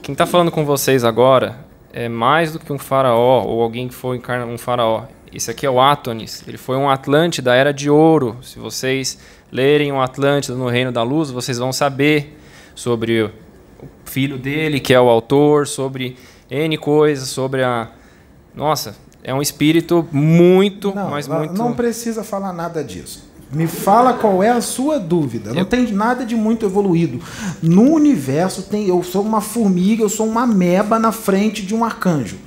Quem 0.02 0.12
está 0.12 0.26
falando 0.26 0.50
com 0.50 0.64
vocês 0.64 1.04
agora 1.04 1.56
é 1.92 2.08
mais 2.08 2.52
do 2.52 2.58
que 2.58 2.72
um 2.72 2.78
faraó 2.78 3.44
ou 3.44 3.62
alguém 3.62 3.86
que 3.86 3.94
foi 3.94 4.16
encarnar 4.16 4.48
um 4.48 4.58
faraó. 4.58 5.04
Esse 5.32 5.50
aqui 5.50 5.66
é 5.66 5.70
o 5.70 5.80
Atonis. 5.80 6.42
Ele 6.46 6.56
foi 6.56 6.76
um 6.76 6.88
Atlante 6.88 7.42
da 7.42 7.54
Era 7.54 7.72
de 7.72 7.90
Ouro. 7.90 8.36
Se 8.42 8.58
vocês 8.58 9.18
lerem 9.52 9.92
o 9.92 10.00
Atlântida 10.00 10.56
no 10.56 10.68
Reino 10.68 10.90
da 10.92 11.02
Luz, 11.02 11.30
vocês 11.30 11.58
vão 11.58 11.72
saber 11.72 12.38
sobre 12.74 13.22
o 13.24 13.30
filho 14.04 14.38
dele, 14.38 14.80
que 14.80 14.94
é 14.94 15.00
o 15.00 15.08
autor, 15.08 15.66
sobre 15.66 16.16
N 16.50 16.76
coisas, 16.78 17.28
sobre 17.28 17.62
a... 17.62 17.88
Nossa, 18.54 18.96
é 19.22 19.34
um 19.34 19.42
espírito 19.42 20.06
muito, 20.12 20.94
Não, 20.94 21.10
mas 21.10 21.26
não- 21.28 21.38
muito... 21.40 21.54
não 21.54 21.74
precisa 21.74 22.24
falar 22.24 22.52
nada 22.52 22.82
disso. 22.82 23.26
Me 23.52 23.66
fala 23.66 24.14
qual 24.14 24.42
é 24.42 24.48
a 24.50 24.60
sua 24.60 24.98
dúvida. 24.98 25.50
Não 25.52 25.60
Eu- 25.60 25.64
tem 25.66 25.92
nada 25.92 26.24
de 26.24 26.34
muito 26.34 26.64
evoluído. 26.66 27.20
No 27.62 27.82
universo 27.92 28.62
tem, 28.62 28.88
eu 28.88 29.02
sou 29.04 29.22
uma 29.22 29.40
formiga, 29.40 30.02
eu 30.02 30.08
sou 30.08 30.26
uma 30.26 30.46
meba 30.46 30.98
na 30.98 31.12
frente 31.12 31.64
de 31.64 31.74
um 31.74 31.84
arcanjo. 31.84 32.38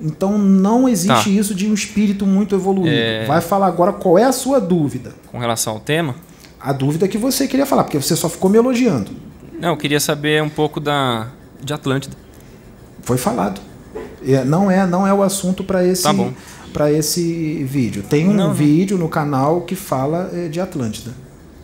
Então 0.00 0.36
não 0.38 0.88
existe 0.88 1.24
Tá. 1.24 1.30
isso 1.30 1.54
de 1.54 1.68
um 1.68 1.74
espírito 1.74 2.26
muito 2.26 2.54
evoluído. 2.54 2.94
É. 2.94 3.24
Vai 3.26 3.40
falar 3.40 3.66
agora 3.66 3.92
qual 3.92 4.18
é 4.18 4.24
a 4.24 4.32
sua 4.32 4.60
dúvida. 4.60 5.12
Com 5.30 5.38
relação 5.38 5.74
ao 5.74 5.80
tema, 5.80 6.14
A 6.60 6.72
dúvida 6.72 7.08
que 7.08 7.18
você 7.18 7.48
queria 7.48 7.66
falar, 7.66 7.84
porque 7.84 8.00
você 8.00 8.14
só 8.16 8.28
ficou 8.28 8.48
me 8.50 8.56
elogiando. 8.58 9.10
não, 9.60 9.70
eu 9.70 9.76
queria 9.76 9.98
saber 10.00 10.42
um 10.42 10.48
pouco 10.48 10.78
da 10.80 11.28
de 11.62 11.72
Atlântida. 11.72 12.16
Foi 13.02 13.16
falado. 13.18 13.60
É, 14.26 14.44
não 14.44 14.70
é, 14.70 14.86
não 14.86 15.06
é 15.06 15.12
o 15.12 15.22
assunto 15.22 15.64
para 15.64 15.84
esse 15.84 16.02
Tá 16.04 16.14
para 16.72 16.90
esse 16.90 17.62
vídeo. 17.64 18.02
Tem 18.08 18.26
um 18.28 18.32
Não, 18.32 18.48
não. 18.48 18.54
vídeo 18.54 18.96
no 18.96 19.08
canal 19.08 19.60
que 19.62 19.74
fala 19.74 20.30
é, 20.32 20.48
de 20.48 20.58
Atlântida. 20.60 21.12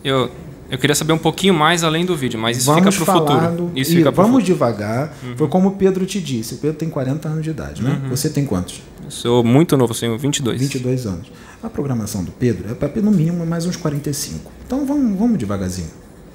Eu, 0.03 0.29
eu 0.69 0.77
queria 0.77 0.95
saber 0.95 1.13
um 1.13 1.17
pouquinho 1.17 1.53
mais 1.53 1.83
além 1.83 2.05
do 2.05 2.15
vídeo, 2.15 2.39
mas 2.39 2.57
isso 2.57 2.65
vamos 2.67 2.95
fica 2.95 3.05
para 3.05 3.15
o 3.15 3.19
futuro. 3.27 3.51
do- 3.71 3.79
Isso 3.79 3.91
fica 3.95 4.11
vamos 4.11 4.31
futuro. 4.31 4.45
devagar. 4.45 5.13
Foi 5.35 5.47
como 5.47 5.69
o 5.69 5.71
Pedro 5.71 6.05
te 6.05 6.19
disse. 6.21 6.53
O 6.55 6.57
Pedro 6.57 6.77
tem 6.77 6.89
40 6.89 7.27
anos 7.27 7.43
de 7.43 7.49
idade, 7.49 7.81
né? 7.83 7.99
Uhum. 8.03 8.09
Você 8.09 8.29
tem 8.29 8.45
quantos? 8.45 8.81
Eu 9.03 9.11
sou 9.11 9.43
muito 9.43 9.75
novo, 9.77 9.93
tenho 9.93 10.17
22. 10.17 10.59
22 10.61 11.05
anos. 11.05 11.31
A 11.63 11.69
programação 11.69 12.23
do 12.23 12.31
Pedro 12.31 12.69
é 12.71 12.73
para 12.73 12.89
no 13.01 13.11
mínimo 13.11 13.45
mais 13.45 13.65
uns 13.65 13.75
45. 13.75 14.51
Então 14.65 14.85
vamos, 14.85 15.17
vamos 15.17 15.37
devagarzinho. 15.37 15.89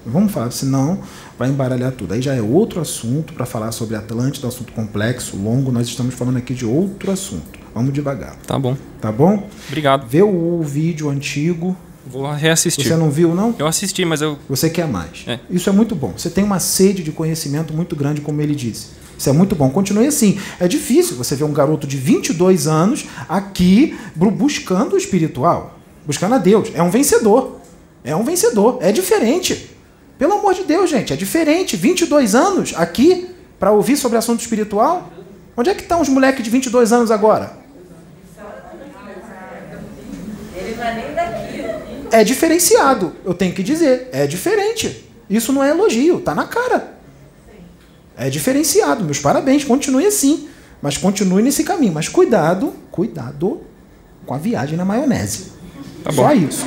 Vamos 0.06 0.32
falar, 0.32 0.50
senão 0.50 0.98
vai 1.38 1.48
embaralhar 1.48 1.90
tudo. 1.92 2.12
Aí 2.12 2.20
já 2.20 2.34
é 2.34 2.42
outro 2.42 2.78
assunto 2.78 3.32
para 3.32 3.46
falar 3.46 3.72
sobre 3.72 3.96
Atlântida, 3.96 4.46
assunto 4.48 4.70
complexo, 4.74 5.34
longo. 5.36 5.72
Nós 5.72 5.86
estamos 5.88 6.14
falando 6.14 6.36
aqui 6.36 6.52
de 6.52 6.66
outro 6.66 7.10
assunto. 7.10 7.58
Vamos 7.74 7.92
devagar, 7.92 8.36
Tá 8.46 8.58
bom. 8.58 8.76
tá 9.00 9.10
bom? 9.10 9.48
Obrigado. 9.66 10.06
Vê 10.06 10.22
o, 10.22 10.60
vídeo 10.62 11.08
antigo. 11.08 11.74
Vou 12.06 12.30
reassistir. 12.30 12.84
Você 12.86 12.96
não 12.96 13.10
viu, 13.10 13.34
não? 13.34 13.54
Eu 13.58 13.66
assisti, 13.66 14.04
mas 14.04 14.20
eu. 14.20 14.38
Você 14.48 14.68
quer 14.68 14.86
mais. 14.86 15.24
É. 15.26 15.38
Isso 15.50 15.68
é 15.70 15.72
muito 15.72 15.94
bom. 15.94 16.12
Você 16.16 16.28
tem 16.28 16.44
uma 16.44 16.60
sede 16.60 17.02
de 17.02 17.10
conhecimento 17.10 17.72
muito 17.72 17.96
grande, 17.96 18.20
como 18.20 18.40
ele 18.42 18.54
disse. 18.54 18.88
Isso 19.16 19.28
é 19.30 19.32
muito 19.32 19.54
bom. 19.54 19.70
Continue 19.70 20.06
assim. 20.06 20.38
É 20.60 20.68
difícil 20.68 21.16
você 21.16 21.34
ver 21.34 21.44
um 21.44 21.52
garoto 21.52 21.86
de 21.86 21.96
22 21.96 22.66
anos 22.66 23.06
aqui 23.28 23.96
bu- 24.14 24.30
buscando 24.30 24.94
o 24.94 24.98
espiritual, 24.98 25.78
buscando 26.04 26.34
a 26.34 26.38
Deus. 26.38 26.70
É 26.74 26.82
um 26.82 26.90
vencedor. 26.90 27.60
É 28.02 28.14
um 28.14 28.22
vencedor. 28.24 28.78
É 28.82 28.92
diferente. 28.92 29.70
Pelo 30.18 30.34
amor 30.34 30.52
de 30.54 30.64
Deus, 30.64 30.90
gente, 30.90 31.12
é 31.12 31.16
diferente. 31.16 31.76
22 31.76 32.34
anos 32.34 32.74
aqui 32.76 33.28
para 33.58 33.72
ouvir 33.72 33.96
sobre 33.96 34.18
assunto 34.18 34.40
espiritual? 34.40 35.10
Onde 35.56 35.70
é 35.70 35.74
que 35.74 35.82
estão 35.82 36.00
os 36.00 36.08
moleques 36.08 36.42
de 36.44 36.50
22 36.50 36.92
anos 36.92 37.10
agora? 37.10 37.56
É 40.56 41.33
diferenciado, 42.24 43.12
eu 43.24 43.32
tenho 43.32 43.54
que 43.54 43.62
dizer. 43.62 44.08
É 44.12 44.26
diferente. 44.26 45.08
Isso 45.28 45.52
não 45.52 45.62
é 45.62 45.70
elogio, 45.70 46.20
tá 46.20 46.34
na 46.34 46.44
cara. 46.44 46.94
É 48.16 48.28
diferenciado. 48.28 49.04
Meus 49.04 49.18
parabéns, 49.18 49.64
continue 49.64 50.06
assim. 50.06 50.48
Mas 50.82 50.98
continue 50.98 51.42
nesse 51.42 51.64
caminho. 51.64 51.92
Mas 51.92 52.08
cuidado, 52.08 52.74
cuidado 52.90 53.62
com 54.26 54.34
a 54.34 54.38
viagem 54.38 54.76
na 54.76 54.84
maionese. 54.84 55.52
Tá 56.02 56.12
Só 56.12 56.32
isso. 56.34 56.66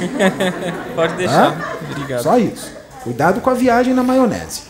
Pode 0.95 1.15
deixar. 1.15 1.77
Obrigado. 1.91 2.23
Só 2.23 2.37
isso. 2.39 2.71
Cuidado 3.03 3.41
com 3.41 3.49
a 3.49 3.53
viagem 3.53 3.93
na 3.93 4.03
maionese. 4.03 4.63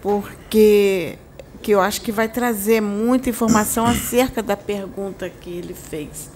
porque 0.00 1.18
que 1.62 1.72
eu 1.72 1.80
acho 1.80 2.00
que 2.00 2.12
vai 2.12 2.28
trazer 2.28 2.80
muita 2.80 3.30
informação 3.30 3.86
acerca 3.86 4.42
da 4.42 4.56
pergunta 4.56 5.28
que 5.28 5.50
ele 5.50 5.74
fez. 5.74 6.30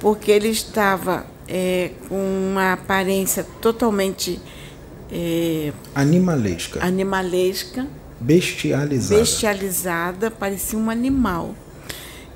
Porque 0.00 0.30
ele 0.30 0.48
estava 0.48 1.26
é, 1.48 1.90
com 2.08 2.16
uma 2.50 2.74
aparência 2.74 3.44
totalmente 3.60 4.40
é, 5.10 5.72
Animalesca. 5.94 6.84
animalesca, 6.84 7.86
Bestializada. 8.20 9.20
bestializada, 9.20 10.30
parecia 10.30 10.78
um 10.78 10.90
animal. 10.90 11.54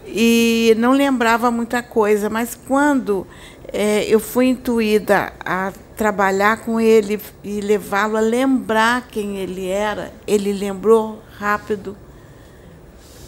E 0.07 0.75
não 0.79 0.93
lembrava 0.93 1.51
muita 1.51 1.83
coisa, 1.83 2.29
mas 2.29 2.55
quando 2.67 3.27
é, 3.73 4.05
eu 4.05 4.21
fui 4.21 4.47
intuída 4.47 5.33
a 5.45 5.73
trabalhar 5.97 6.59
com 6.59 6.81
ele 6.81 7.21
e 7.45 7.61
levá-lo 7.61 8.17
a 8.17 8.21
lembrar 8.21 9.07
quem 9.09 9.39
ele 9.39 9.69
era, 9.69 10.13
ele 10.27 10.53
lembrou 10.53 11.23
rápido. 11.43 11.97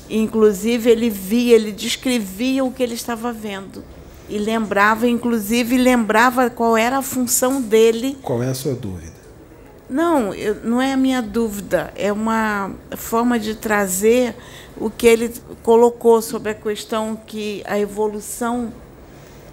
Inclusive, 0.09 0.91
ele 0.91 1.11
via, 1.11 1.55
ele 1.57 1.73
descrevia 1.73 2.65
o 2.65 2.71
que 2.71 2.83
ele 2.83 2.95
estava 2.95 3.33
vendo. 3.33 3.83
E 4.29 4.39
lembrava, 4.39 5.07
inclusive, 5.09 5.77
lembrava 5.77 6.49
qual 6.49 6.77
era 6.77 6.99
a 6.99 7.03
função 7.03 7.61
dele 7.61 8.17
Qual 8.23 8.43
é 8.43 8.49
a 8.49 8.55
sua 8.55 8.75
dúvida? 8.75 9.13
não, 9.89 10.33
eu- 10.35 10.57
não 10.65 10.81
é 10.81 10.93
a 10.93 10.97
minha 10.97 11.21
dúvida, 11.21 11.93
é 11.95 12.11
uma 12.11 12.71
forma 12.97 13.39
de 13.39 13.55
trazer 13.55 14.35
o 14.79 14.89
que 14.89 15.07
ele 15.07 15.31
colocou 15.63 16.23
sobre 16.23 16.51
a 16.53 16.55
questão 16.55 17.17
que 17.27 17.63
a 17.67 17.79
evolução 17.79 18.73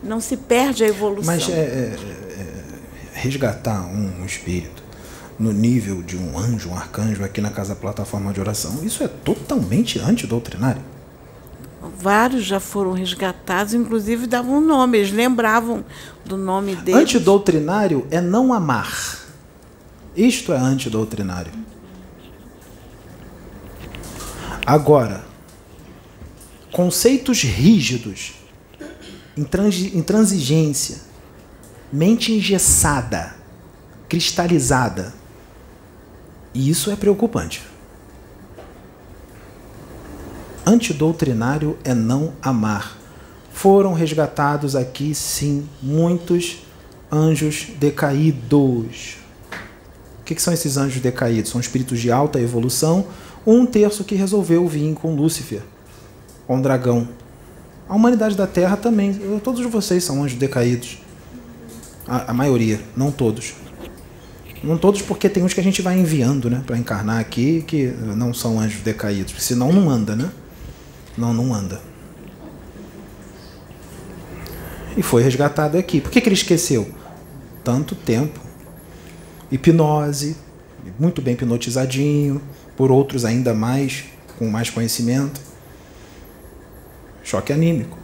não 0.01 0.19
se 0.22 0.38
perde 0.38 0.83
a 0.85 0.88
evolução. 0.88 1.33
Mas 1.35 1.49
é, 1.49 1.51
é- 1.53 1.95
é- 2.40 3.19
resgatar 3.19 3.85
um 3.88 4.25
espírito 4.25 4.80
no 5.41 5.51
nível 5.51 6.03
de 6.03 6.15
um 6.15 6.37
anjo, 6.37 6.69
um 6.69 6.75
arcanjo 6.77 7.23
aqui 7.23 7.41
na 7.41 7.49
casa 7.49 7.75
plataforma 7.75 8.31
de 8.31 8.39
oração, 8.39 8.83
isso 8.83 9.03
é 9.03 9.07
totalmente 9.07 9.97
antidoutrinário. 9.97 10.83
Vários 11.97 12.45
já 12.45 12.59
foram 12.59 12.91
resgatados, 12.91 13.73
inclusive 13.73 14.27
davam 14.27 14.61
nome, 14.61 14.99
eles 14.99 15.11
lembravam 15.11 15.83
do 16.23 16.37
nome 16.37 16.75
dele. 16.75 16.99
Antidoutrinário 16.99 18.05
é 18.11 18.21
não 18.21 18.53
amar. 18.53 19.17
Isto 20.15 20.53
é 20.53 20.57
antidoutrinário. 20.57 21.51
Agora, 24.63 25.23
conceitos 26.71 27.41
rígidos, 27.41 28.35
intransi- 29.35 29.97
intransigência, 29.97 30.99
mente 31.91 32.31
engessada, 32.31 33.35
cristalizada, 34.07 35.19
isso 36.53 36.91
é 36.91 36.95
preocupante. 36.95 37.63
Antidoutrinário 40.65 41.77
é 41.83 41.93
não 41.93 42.33
amar. 42.41 42.97
Foram 43.51 43.93
resgatados 43.93 44.75
aqui, 44.75 45.13
sim, 45.13 45.67
muitos 45.81 46.63
anjos 47.11 47.67
decaídos. 47.80 49.17
O 50.19 50.23
que, 50.23 50.35
que 50.35 50.41
são 50.41 50.53
esses 50.53 50.77
anjos 50.77 51.01
decaídos? 51.01 51.51
São 51.51 51.59
espíritos 51.59 51.99
de 51.99 52.11
alta 52.11 52.39
evolução. 52.39 53.05
Um 53.45 53.65
terço 53.65 54.03
que 54.03 54.15
resolveu 54.15 54.67
vir 54.67 54.93
com 54.93 55.15
Lúcifer, 55.15 55.61
com 56.47 56.59
o 56.59 56.61
dragão. 56.61 57.07
A 57.89 57.95
humanidade 57.95 58.35
da 58.35 58.47
Terra 58.47 58.77
também. 58.77 59.13
Todos 59.43 59.65
vocês 59.65 60.03
são 60.03 60.23
anjos 60.23 60.39
decaídos. 60.39 60.99
A, 62.07 62.31
a 62.31 62.33
maioria, 62.33 62.80
não 62.95 63.11
todos. 63.11 63.53
Não 64.64 64.77
todos, 64.77 65.01
porque 65.01 65.27
tem 65.27 65.43
uns 65.43 65.53
que 65.53 65.59
a 65.59 65.64
gente 65.64 65.81
vai 65.81 65.98
enviando, 65.98 66.49
né, 66.49 66.61
para 66.65 66.77
encarnar 66.77 67.19
aqui, 67.19 67.64
que 67.65 67.88
não 67.88 68.33
são 68.33 68.59
anjos 68.59 68.81
decaídos. 68.81 69.33
Senão 69.43 69.73
não 69.73 69.90
anda, 69.90 70.15
né? 70.15 70.30
Não, 71.17 71.33
não 71.33 71.53
anda. 71.53 71.81
E 74.95 75.01
foi 75.01 75.23
resgatado 75.23 75.77
aqui. 75.77 75.99
Por 75.99 76.11
que, 76.11 76.22
que 76.22 76.27
ele 76.27 76.35
esqueceu? 76.35 76.90
Tanto 77.64 77.95
tempo. 77.95 78.40
Hipnose, 79.51 80.38
muito 80.99 81.22
bem 81.22 81.33
hipnotizadinho, 81.33 82.41
por 82.77 82.91
outros 82.91 83.25
ainda 83.25 83.53
mais, 83.53 84.06
com 84.38 84.48
mais 84.48 84.69
conhecimento. 84.69 85.41
Choque 87.23 87.51
anímico. 87.51 87.98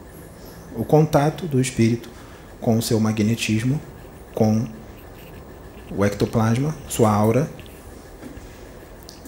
O 0.76 0.84
contato 0.84 1.46
do 1.46 1.60
espírito 1.60 2.10
com 2.60 2.78
o 2.78 2.82
seu 2.82 3.00
magnetismo, 3.00 3.80
com 4.34 4.68
o 5.92 6.06
ectoplasma, 6.06 6.76
sua 6.88 7.12
aura, 7.12 7.50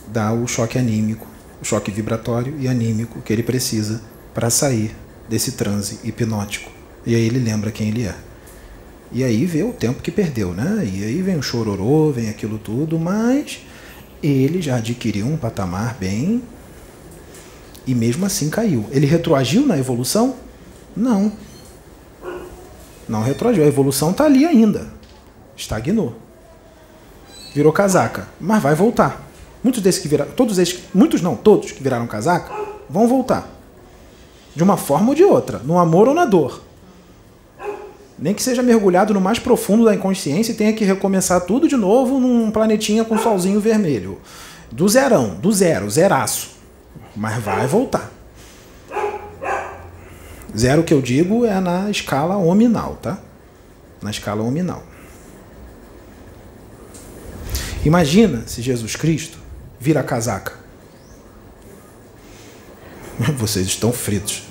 dá 0.07 0.31
o 0.33 0.47
choque 0.47 0.77
anímico, 0.77 1.27
o 1.61 1.65
choque 1.65 1.91
vibratório 1.91 2.55
e 2.59 2.67
anímico 2.67 3.21
que 3.21 3.31
ele 3.31 3.43
precisa 3.43 4.01
para 4.33 4.49
sair 4.49 4.95
desse 5.27 5.53
transe 5.53 5.99
hipnótico. 6.03 6.71
E 7.05 7.15
aí 7.15 7.21
ele 7.21 7.39
lembra 7.39 7.71
quem 7.71 7.89
ele 7.89 8.05
é. 8.05 8.15
E 9.11 9.23
aí 9.23 9.45
vê 9.45 9.63
o 9.63 9.73
tempo 9.73 10.01
que 10.01 10.11
perdeu, 10.11 10.53
né? 10.53 10.83
E 10.85 11.03
aí 11.03 11.21
vem 11.21 11.38
o 11.38 11.41
chororô, 11.41 12.11
vem 12.11 12.29
aquilo 12.29 12.57
tudo, 12.59 12.99
mas 12.99 13.61
ele 14.21 14.61
já 14.61 14.75
adquiriu 14.77 15.25
um 15.25 15.38
patamar 15.38 15.95
bem. 15.99 16.43
E 17.88 17.95
mesmo 17.95 18.25
assim 18.25 18.49
caiu. 18.49 18.85
Ele 18.91 19.07
retroagiu 19.07 19.65
na 19.65 19.77
evolução? 19.77 20.35
Não. 20.95 21.31
Não 23.07 23.23
retroagiu. 23.23 23.63
A 23.63 23.67
evolução 23.67 24.11
está 24.11 24.25
ali 24.25 24.45
ainda. 24.45 24.88
Estagnou. 25.57 26.15
Virou 27.53 27.71
casaca. 27.73 28.27
Mas 28.39 28.61
vai 28.61 28.75
voltar. 28.75 29.27
Muitos 29.63 29.81
desses 29.81 30.01
que 30.01 30.07
viraram. 30.07 30.31
Todos 30.31 30.57
esses. 30.57 30.81
Muitos 30.93 31.21
não, 31.21 31.35
todos 31.35 31.71
que 31.71 31.83
viraram 31.83 32.07
casaca 32.07 32.53
vão 32.89 33.07
voltar. 33.07 33.47
De 34.55 34.63
uma 34.63 34.77
forma 34.77 35.09
ou 35.09 35.15
de 35.15 35.23
outra. 35.23 35.59
No 35.59 35.77
amor 35.77 36.07
ou 36.07 36.13
na 36.13 36.25
dor. 36.25 36.61
Nem 38.17 38.33
que 38.33 38.43
seja 38.43 38.61
mergulhado 38.61 39.13
no 39.13 39.21
mais 39.21 39.39
profundo 39.39 39.85
da 39.85 39.95
inconsciência 39.95 40.51
e 40.51 40.55
tenha 40.55 40.73
que 40.73 40.83
recomeçar 40.83 41.41
tudo 41.41 41.67
de 41.67 41.77
novo 41.77 42.19
num 42.19 42.51
planetinha 42.51 43.05
com 43.05 43.17
solzinho 43.17 43.61
vermelho. 43.61 44.19
Do 44.71 44.87
zerão, 44.89 45.35
do 45.35 45.51
zero, 45.51 45.89
zeraço. 45.89 46.51
Mas 47.15 47.41
vai 47.41 47.65
voltar. 47.65 48.11
Zero 50.55 50.83
que 50.83 50.93
eu 50.93 51.01
digo 51.01 51.45
é 51.45 51.59
na 51.59 51.89
escala 51.89 52.35
hominal, 52.35 52.97
tá? 53.01 53.19
Na 54.01 54.09
escala 54.09 54.43
hominal. 54.43 54.83
Imagina 57.85 58.43
se 58.45 58.61
Jesus 58.61 58.95
Cristo 58.95 59.38
vira 59.80 60.03
casaca. 60.03 60.53
Vocês 63.38 63.67
estão 63.67 63.91
fritos. 63.91 64.43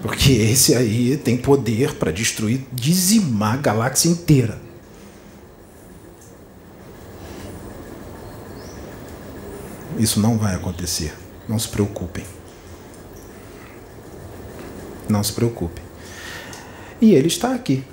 Porque 0.00 0.32
esse 0.32 0.74
aí 0.74 1.16
tem 1.16 1.36
poder 1.36 1.94
para 1.94 2.12
destruir, 2.12 2.64
dizimar 2.72 3.54
a 3.54 3.56
galáxia 3.56 4.08
inteira. 4.08 4.60
Isso 9.98 10.20
não 10.20 10.36
vai 10.36 10.54
acontecer. 10.54 11.14
Não 11.48 11.58
se 11.58 11.68
preocupem. 11.68 12.24
Não 15.08 15.22
se 15.22 15.32
preocupem. 15.32 15.82
E 17.00 17.14
ele 17.14 17.28
está 17.28 17.54
aqui. 17.54 17.84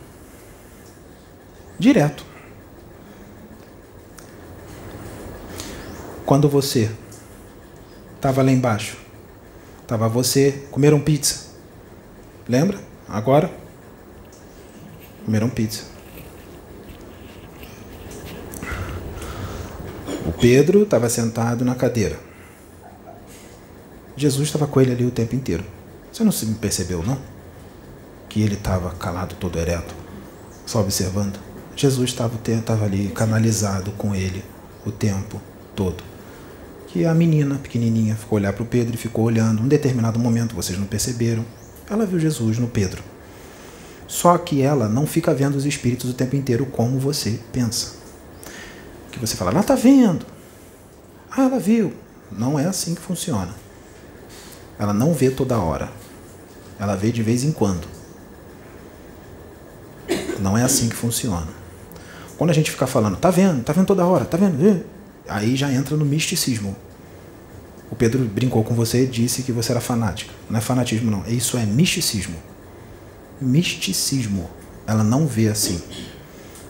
Direto. 1.77 2.30
Quando 6.31 6.47
você 6.47 6.89
estava 8.15 8.41
lá 8.41 8.53
embaixo, 8.53 8.95
estava 9.81 10.07
você, 10.07 10.63
comeram 10.71 10.97
pizza. 10.97 11.47
Lembra? 12.47 12.79
Agora? 13.05 13.51
Comeram 15.25 15.49
pizza. 15.49 15.83
O 20.25 20.31
Pedro 20.31 20.83
estava 20.83 21.09
sentado 21.09 21.65
na 21.65 21.75
cadeira. 21.75 22.17
Jesus 24.15 24.47
estava 24.47 24.67
com 24.67 24.79
ele 24.79 24.93
ali 24.93 25.05
o 25.05 25.11
tempo 25.11 25.35
inteiro. 25.35 25.65
Você 26.13 26.23
não 26.23 26.31
se 26.31 26.45
percebeu, 26.45 27.03
não? 27.03 27.19
Que 28.29 28.41
ele 28.41 28.55
estava 28.55 28.91
calado, 28.91 29.35
todo 29.35 29.59
ereto, 29.59 29.93
só 30.65 30.79
observando. 30.79 31.37
Jesus 31.75 32.11
estava 32.11 32.85
ali 32.85 33.09
canalizado 33.09 33.91
com 33.97 34.15
ele 34.15 34.41
o 34.85 34.91
tempo 34.93 35.41
todo. 35.75 36.10
Que 36.91 37.05
a 37.05 37.13
menina 37.13 37.55
pequenininha 37.55 38.15
ficou 38.15 38.37
olhar 38.37 38.51
para 38.51 38.63
o 38.63 38.65
Pedro 38.65 38.95
e 38.95 38.97
ficou 38.97 39.23
olhando. 39.23 39.61
Um 39.61 39.67
determinado 39.67 40.19
momento, 40.19 40.53
vocês 40.53 40.77
não 40.77 40.85
perceberam, 40.85 41.45
ela 41.89 42.05
viu 42.05 42.19
Jesus 42.19 42.57
no 42.57 42.67
Pedro. 42.67 43.01
Só 44.07 44.37
que 44.37 44.61
ela 44.61 44.89
não 44.89 45.07
fica 45.07 45.33
vendo 45.33 45.55
os 45.55 45.65
espíritos 45.65 46.09
o 46.09 46.13
tempo 46.13 46.35
inteiro 46.35 46.65
como 46.65 46.99
você 46.99 47.39
pensa. 47.53 47.93
Que 49.09 49.17
você 49.17 49.37
fala, 49.37 49.51
ela 49.51 49.61
está 49.61 49.73
vendo. 49.73 50.25
Ah, 51.31 51.43
ela 51.43 51.59
viu. 51.59 51.93
Não 52.29 52.59
é 52.59 52.65
assim 52.65 52.93
que 52.93 53.01
funciona. 53.01 53.55
Ela 54.77 54.93
não 54.93 55.13
vê 55.13 55.31
toda 55.31 55.59
hora. 55.59 55.89
Ela 56.77 56.95
vê 56.97 57.09
de 57.09 57.23
vez 57.23 57.45
em 57.45 57.53
quando. 57.53 57.87
Não 60.41 60.57
é 60.57 60.63
assim 60.63 60.89
que 60.89 60.95
funciona. 60.95 61.47
Quando 62.37 62.49
a 62.49 62.53
gente 62.53 62.69
fica 62.69 62.85
falando, 62.85 63.15
tá 63.15 63.29
vendo, 63.29 63.63
tá 63.63 63.71
vendo 63.71 63.85
toda 63.85 64.05
hora, 64.05 64.25
tá 64.25 64.35
vendo? 64.35 64.83
Aí 65.27 65.55
já 65.55 65.71
entra 65.71 65.95
no 65.95 66.05
misticismo. 66.05 66.75
O 67.89 67.95
Pedro 67.95 68.23
brincou 68.23 68.63
com 68.63 68.73
você 68.73 69.03
e 69.03 69.07
disse 69.07 69.43
que 69.43 69.51
você 69.51 69.71
era 69.71 69.81
fanática. 69.81 70.33
Não 70.49 70.57
é 70.57 70.61
fanatismo, 70.61 71.11
não. 71.11 71.25
Isso 71.27 71.57
é 71.57 71.65
misticismo. 71.65 72.37
Misticismo. 73.39 74.49
Ela 74.87 75.03
não 75.03 75.27
vê 75.27 75.49
assim. 75.49 75.81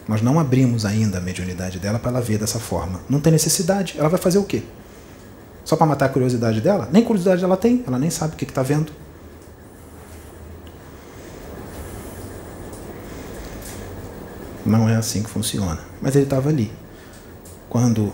Nós 0.08 0.22
não 0.22 0.40
abrimos 0.40 0.84
ainda 0.84 1.20
a 1.20 1.22
mediunidade 1.22 1.80
dela 1.80 2.00
para 2.00 2.12
ela 2.12 2.22
ver 2.22 2.38
dessa 2.38 2.60
forma. 2.60 3.00
Não 3.08 3.20
tem 3.20 3.32
necessidade. 3.32 3.96
Ela 3.98 4.10
vai 4.10 4.20
fazer 4.20 4.40
o 4.40 4.44
quê? 4.44 4.64
Só 5.64 5.76
para 5.76 5.86
matar 5.86 6.08
a 6.08 6.10
curiosidade 6.10 6.60
dela? 6.60 6.90
Nem 6.92 7.04
curiosidade 7.04 7.44
ela 7.44 7.56
tem, 7.56 7.84
ela 7.88 8.00
nem 8.00 8.10
sabe 8.10 8.34
o 8.34 8.38
que 8.38 8.44
está 8.44 8.64
vendo. 8.64 8.92
Não 14.66 14.90
é 14.90 14.96
assim 14.96 15.22
que 15.22 15.30
funciona. 15.30 15.80
Mas 16.02 16.16
ele 16.16 16.26
estava 16.26 16.50
ali. 16.50 16.72
Quando 17.70 18.12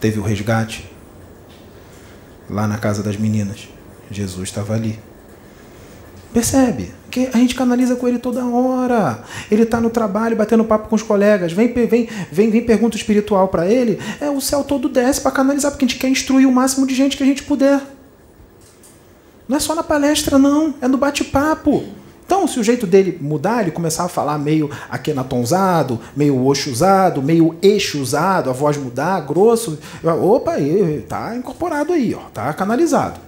teve 0.00 0.18
o 0.18 0.22
resgate, 0.22 0.90
lá 2.48 2.66
na 2.66 2.78
casa 2.78 3.02
das 3.02 3.16
meninas, 3.16 3.68
Jesus 4.10 4.48
estava 4.48 4.74
ali. 4.74 4.98
Percebe? 6.32 6.92
Que 7.10 7.28
a 7.32 7.36
gente 7.38 7.56
canaliza 7.56 7.96
com 7.96 8.06
ele 8.06 8.18
toda 8.18 8.44
hora. 8.44 9.24
Ele 9.50 9.64
está 9.64 9.80
no 9.80 9.90
trabalho, 9.90 10.36
batendo 10.36 10.64
papo 10.64 10.88
com 10.88 10.94
os 10.94 11.02
colegas. 11.02 11.52
Vem, 11.52 11.72
vem, 11.72 12.08
vem, 12.30 12.50
vem 12.50 12.64
pergunta 12.64 12.96
espiritual 12.96 13.48
para 13.48 13.66
ele. 13.66 13.98
É 14.20 14.30
o 14.30 14.40
céu 14.40 14.62
todo 14.62 14.88
desce 14.88 15.20
para 15.20 15.32
canalizar, 15.32 15.72
porque 15.72 15.84
a 15.84 15.88
gente 15.88 15.98
quer 15.98 16.08
instruir 16.08 16.46
o 16.46 16.52
máximo 16.52 16.86
de 16.86 16.94
gente 16.94 17.16
que 17.16 17.22
a 17.22 17.26
gente 17.26 17.42
puder. 17.42 17.80
Não 19.48 19.56
é 19.56 19.60
só 19.60 19.74
na 19.74 19.82
palestra, 19.82 20.38
não. 20.38 20.72
É 20.80 20.86
no 20.86 20.96
bate-papo. 20.96 21.84
Então, 22.30 22.46
se 22.46 22.60
o 22.60 22.62
jeito 22.62 22.86
dele 22.86 23.18
mudar, 23.20 23.62
ele 23.62 23.72
começar 23.72 24.04
a 24.04 24.08
falar 24.08 24.38
meio 24.38 24.70
aquenatonzado, 24.88 25.98
meio 26.14 26.46
oxuzado, 26.46 27.20
meio 27.20 27.56
eixuzado, 27.60 28.48
a 28.48 28.52
voz 28.52 28.76
mudar, 28.76 29.20
grosso, 29.22 29.76
opa, 30.04 30.52
tá 31.08 31.34
incorporado 31.34 31.92
aí, 31.92 32.14
ó, 32.14 32.20
tá 32.32 32.52
canalizado. 32.52 33.18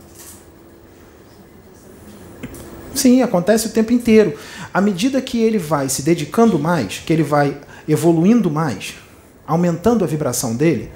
Sim, 2.95 3.23
acontece 3.23 3.67
o 3.67 3.71
tempo 3.71 3.93
inteiro. 3.93 4.39
À 4.73 4.81
medida 4.81 5.21
que 5.21 5.43
ele 5.43 5.59
vai 5.59 5.89
se 5.89 6.03
dedicando 6.03 6.57
mais, 6.57 7.03
que 7.05 7.13
ele 7.13 7.25
vai 7.25 7.57
evoluindo 7.89 8.49
mais, 8.53 8.95
aumentando 9.45 10.05
a 10.05 10.07
vibração 10.07 10.55
dele, 10.55 10.93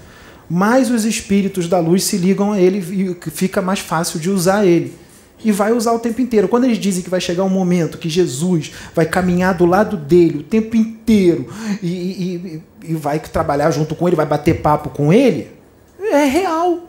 mais 0.48 0.92
os 0.92 1.04
espíritos 1.04 1.68
da 1.68 1.80
luz 1.80 2.04
se 2.04 2.16
ligam 2.16 2.52
a 2.52 2.60
ele 2.60 2.78
e 2.78 3.30
fica 3.32 3.60
mais 3.60 3.80
fácil 3.80 4.20
de 4.20 4.30
usar 4.30 4.64
ele. 4.64 4.94
E 5.44 5.52
vai 5.52 5.72
usar 5.72 5.92
o 5.92 5.98
tempo 5.98 6.20
inteiro. 6.20 6.48
Quando 6.48 6.64
eles 6.64 6.78
dizem 6.78 7.02
que 7.02 7.10
vai 7.10 7.20
chegar 7.20 7.44
um 7.44 7.50
momento 7.50 7.98
que 7.98 8.08
Jesus 8.08 8.72
vai 8.94 9.06
caminhar 9.06 9.54
do 9.54 9.66
lado 9.66 9.96
dele 9.96 10.38
o 10.38 10.42
tempo 10.42 10.76
inteiro 10.76 11.48
e, 11.82 11.88
e, 11.88 12.62
e 12.84 12.94
vai 12.94 13.18
trabalhar 13.20 13.70
junto 13.70 13.94
com 13.94 14.06
ele, 14.06 14.16
vai 14.16 14.26
bater 14.26 14.62
papo 14.62 14.90
com 14.90 15.12
ele, 15.12 15.50
é 16.00 16.24
real. 16.24 16.80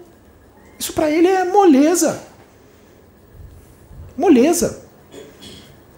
Isso 0.80 0.94
para 0.94 1.10
ele 1.10 1.28
é 1.28 1.46
moleza. 1.46 2.22
Moleza 4.18 4.88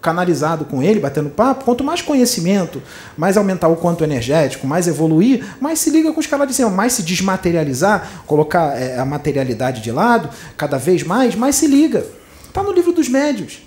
canalizado 0.00 0.64
com 0.64 0.82
ele, 0.82 0.98
batendo 0.98 1.30
papo, 1.30 1.64
quanto 1.64 1.84
mais 1.84 2.00
conhecimento, 2.00 2.82
mais 3.16 3.36
aumentar 3.36 3.68
o 3.68 3.76
quanto 3.76 4.02
energético, 4.02 4.66
mais 4.66 4.88
evoluir, 4.88 5.44
mais 5.60 5.78
se 5.78 5.90
liga 5.90 6.12
com 6.12 6.20
os 6.20 6.26
caras 6.26 6.48
de 6.48 6.54
cima, 6.54 6.70
mais 6.70 6.94
se 6.94 7.02
desmaterializar, 7.02 8.22
colocar 8.26 8.80
é, 8.80 8.98
a 8.98 9.04
materialidade 9.04 9.82
de 9.82 9.92
lado, 9.92 10.30
cada 10.56 10.78
vez 10.78 11.02
mais, 11.02 11.34
mais 11.34 11.56
se 11.56 11.66
liga. 11.66 12.04
Está 12.50 12.64
no 12.64 12.72
livro 12.72 12.92
dos 12.92 13.08
médios. 13.08 13.60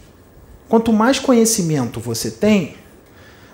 Quanto 0.67 0.91
mais 0.91 1.17
conhecimento 1.17 2.01
você 2.01 2.29
tem, 2.29 2.75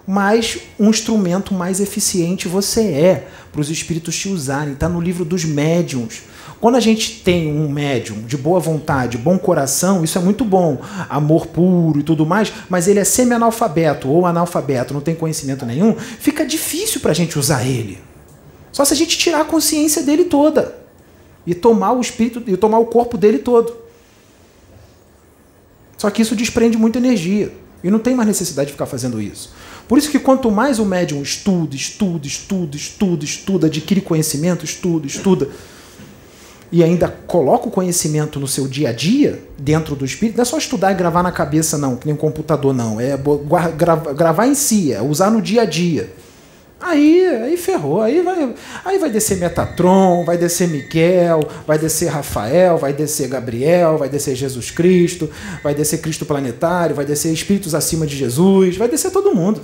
mais 0.08 0.58
um 0.80 0.90
instrumento 0.90 1.54
mais 1.54 1.80
eficiente 1.80 2.48
você 2.48 2.82
é 2.82 3.28
para 3.52 3.62
os 3.62 3.70
espíritos 3.70 4.18
te 4.18 4.28
usarem. 4.28 4.74
Está 4.74 4.90
no 4.90 5.00
livro 5.00 5.24
dos 5.24 5.46
médiums. 5.46 6.24
Quando 6.60 6.78
a 6.78 6.80
gente 6.80 7.22
tem 7.22 7.54
um 7.54 7.70
médium 7.70 8.24
de 8.24 8.36
boa 8.36 8.60
vontade, 8.60 9.20
bom 9.20 9.38
coração, 9.38 10.04
isso 10.04 10.18
é 10.18 10.22
muito 10.22 10.44
bom, 10.44 10.82
amor 11.08 11.46
puro 11.46 12.00
e 12.00 12.04
tudo 12.04 12.26
mais, 12.26 12.52
mas 12.68 12.88
ele 12.88 13.00
é 13.00 13.04
semi-analfabeto 13.04 14.10
ou 14.10 14.26
analfabeto, 14.26 14.96
não 14.96 15.02
tem 15.02 15.14
conhecimento 15.14 15.64
nenhum, 15.64 15.96
fica 15.96 16.44
difícil 16.44 17.02
para 17.02 17.12
a 17.12 17.16
gente 17.16 17.38
usar 17.38 17.64
ele. 17.64 18.00
Só 18.72 18.84
se 18.84 18.96
a 18.96 18.98
gente 18.98 19.16
tirar 19.16 19.42
a 19.42 19.46
consciência 19.46 20.02
dele 20.02 20.24
toda 20.24 20.76
e 21.46 21.54
tomar 21.54 21.92
o 21.92 22.02
espírito 22.02 22.42
e 22.48 22.58
tomar 22.58 22.80
o 22.80 22.88
corpo 22.88 23.16
dele 23.16 23.38
todo. 23.38 23.89
Só 26.00 26.10
que 26.10 26.22
isso 26.22 26.34
desprende 26.34 26.78
muita 26.78 26.98
energia 26.98 27.52
e 27.84 27.92
não 27.92 28.00
tem 28.00 28.16
mais 28.16 28.26
necessidade 28.26 28.68
de 28.68 28.72
ficar 28.72 28.86
fazendo 28.86 29.22
isso. 29.22 29.52
Por 29.86 29.98
isso 29.98 30.10
que 30.10 30.18
quanto 30.18 30.50
mais 30.50 30.80
o 30.80 30.86
médium 30.86 31.22
estuda, 31.22 31.76
estuda, 31.76 32.26
estuda, 32.26 32.78
estuda, 32.78 33.26
estuda, 33.26 33.68
adquire 33.68 34.00
conhecimento, 34.00 34.64
estuda, 34.64 35.06
estuda, 35.06 35.50
e 36.72 36.84
ainda 36.84 37.10
coloca 37.28 37.68
o 37.68 37.72
conhecimento 37.72 38.40
no 38.40 38.48
seu 38.48 38.66
dia 38.66 38.90
a 38.90 38.94
dia, 38.94 39.44
dentro 39.58 39.94
do 39.94 40.06
espírito, 40.06 40.38
não 40.38 40.44
é 40.44 40.46
só 40.46 40.58
estudar 40.58 40.94
e 40.94 40.96
gravar 40.96 41.22
na 41.22 41.34
cabeça, 41.34 41.78
não, 41.78 41.98
que 41.98 42.06
nem 42.06 42.16
um 42.16 42.18
computador, 42.18 42.74
não. 42.74 42.98
É 43.02 43.20
gravar 44.16 44.48
em 44.48 44.56
si, 44.56 44.94
é 44.94 45.02
usar 45.02 45.30
no 45.30 45.42
dia 45.42 45.64
a 45.64 45.66
dia. 45.66 46.14
Aí, 46.82 47.26
aí 47.28 47.58
ferrou, 47.58 48.02
aí 48.02 48.22
vai, 48.22 48.56
aí 48.86 48.98
vai 48.98 49.10
descer 49.10 49.38
Metatron, 49.38 50.24
vai 50.24 50.38
descer 50.38 50.70
Miguel, 50.70 51.42
vai 51.68 51.78
descer 51.78 52.08
Rafael, 52.08 52.78
vai 52.78 52.94
descer 52.94 53.28
Gabriel, 53.28 53.98
vai 53.98 54.08
descer 54.08 54.34
Jesus 54.34 54.72
Cristo, 54.72 55.30
vai 55.62 55.76
descer 55.76 56.00
Cristo 56.00 56.26
planetário, 56.26 56.96
vai 56.96 57.04
descer 57.04 57.34
espíritos 57.34 57.76
acima 57.76 58.08
de 58.08 58.16
Jesus, 58.16 58.78
vai 58.78 58.88
descer 58.88 59.12
todo 59.12 59.36
mundo. 59.36 59.62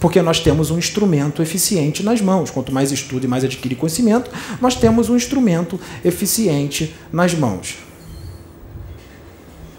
Porque 0.00 0.20
nós 0.22 0.40
temos 0.40 0.70
um 0.70 0.78
instrumento 0.78 1.42
eficiente 1.42 2.02
nas 2.02 2.20
mãos. 2.20 2.50
Quanto 2.50 2.72
mais 2.72 2.90
estuda 2.90 3.26
e 3.26 3.28
mais 3.28 3.44
adquire 3.44 3.74
conhecimento, 3.74 4.30
nós 4.60 4.74
temos 4.74 5.08
um 5.10 5.16
instrumento 5.16 5.78
eficiente 6.02 6.94
nas 7.12 7.34
mãos. 7.34 7.78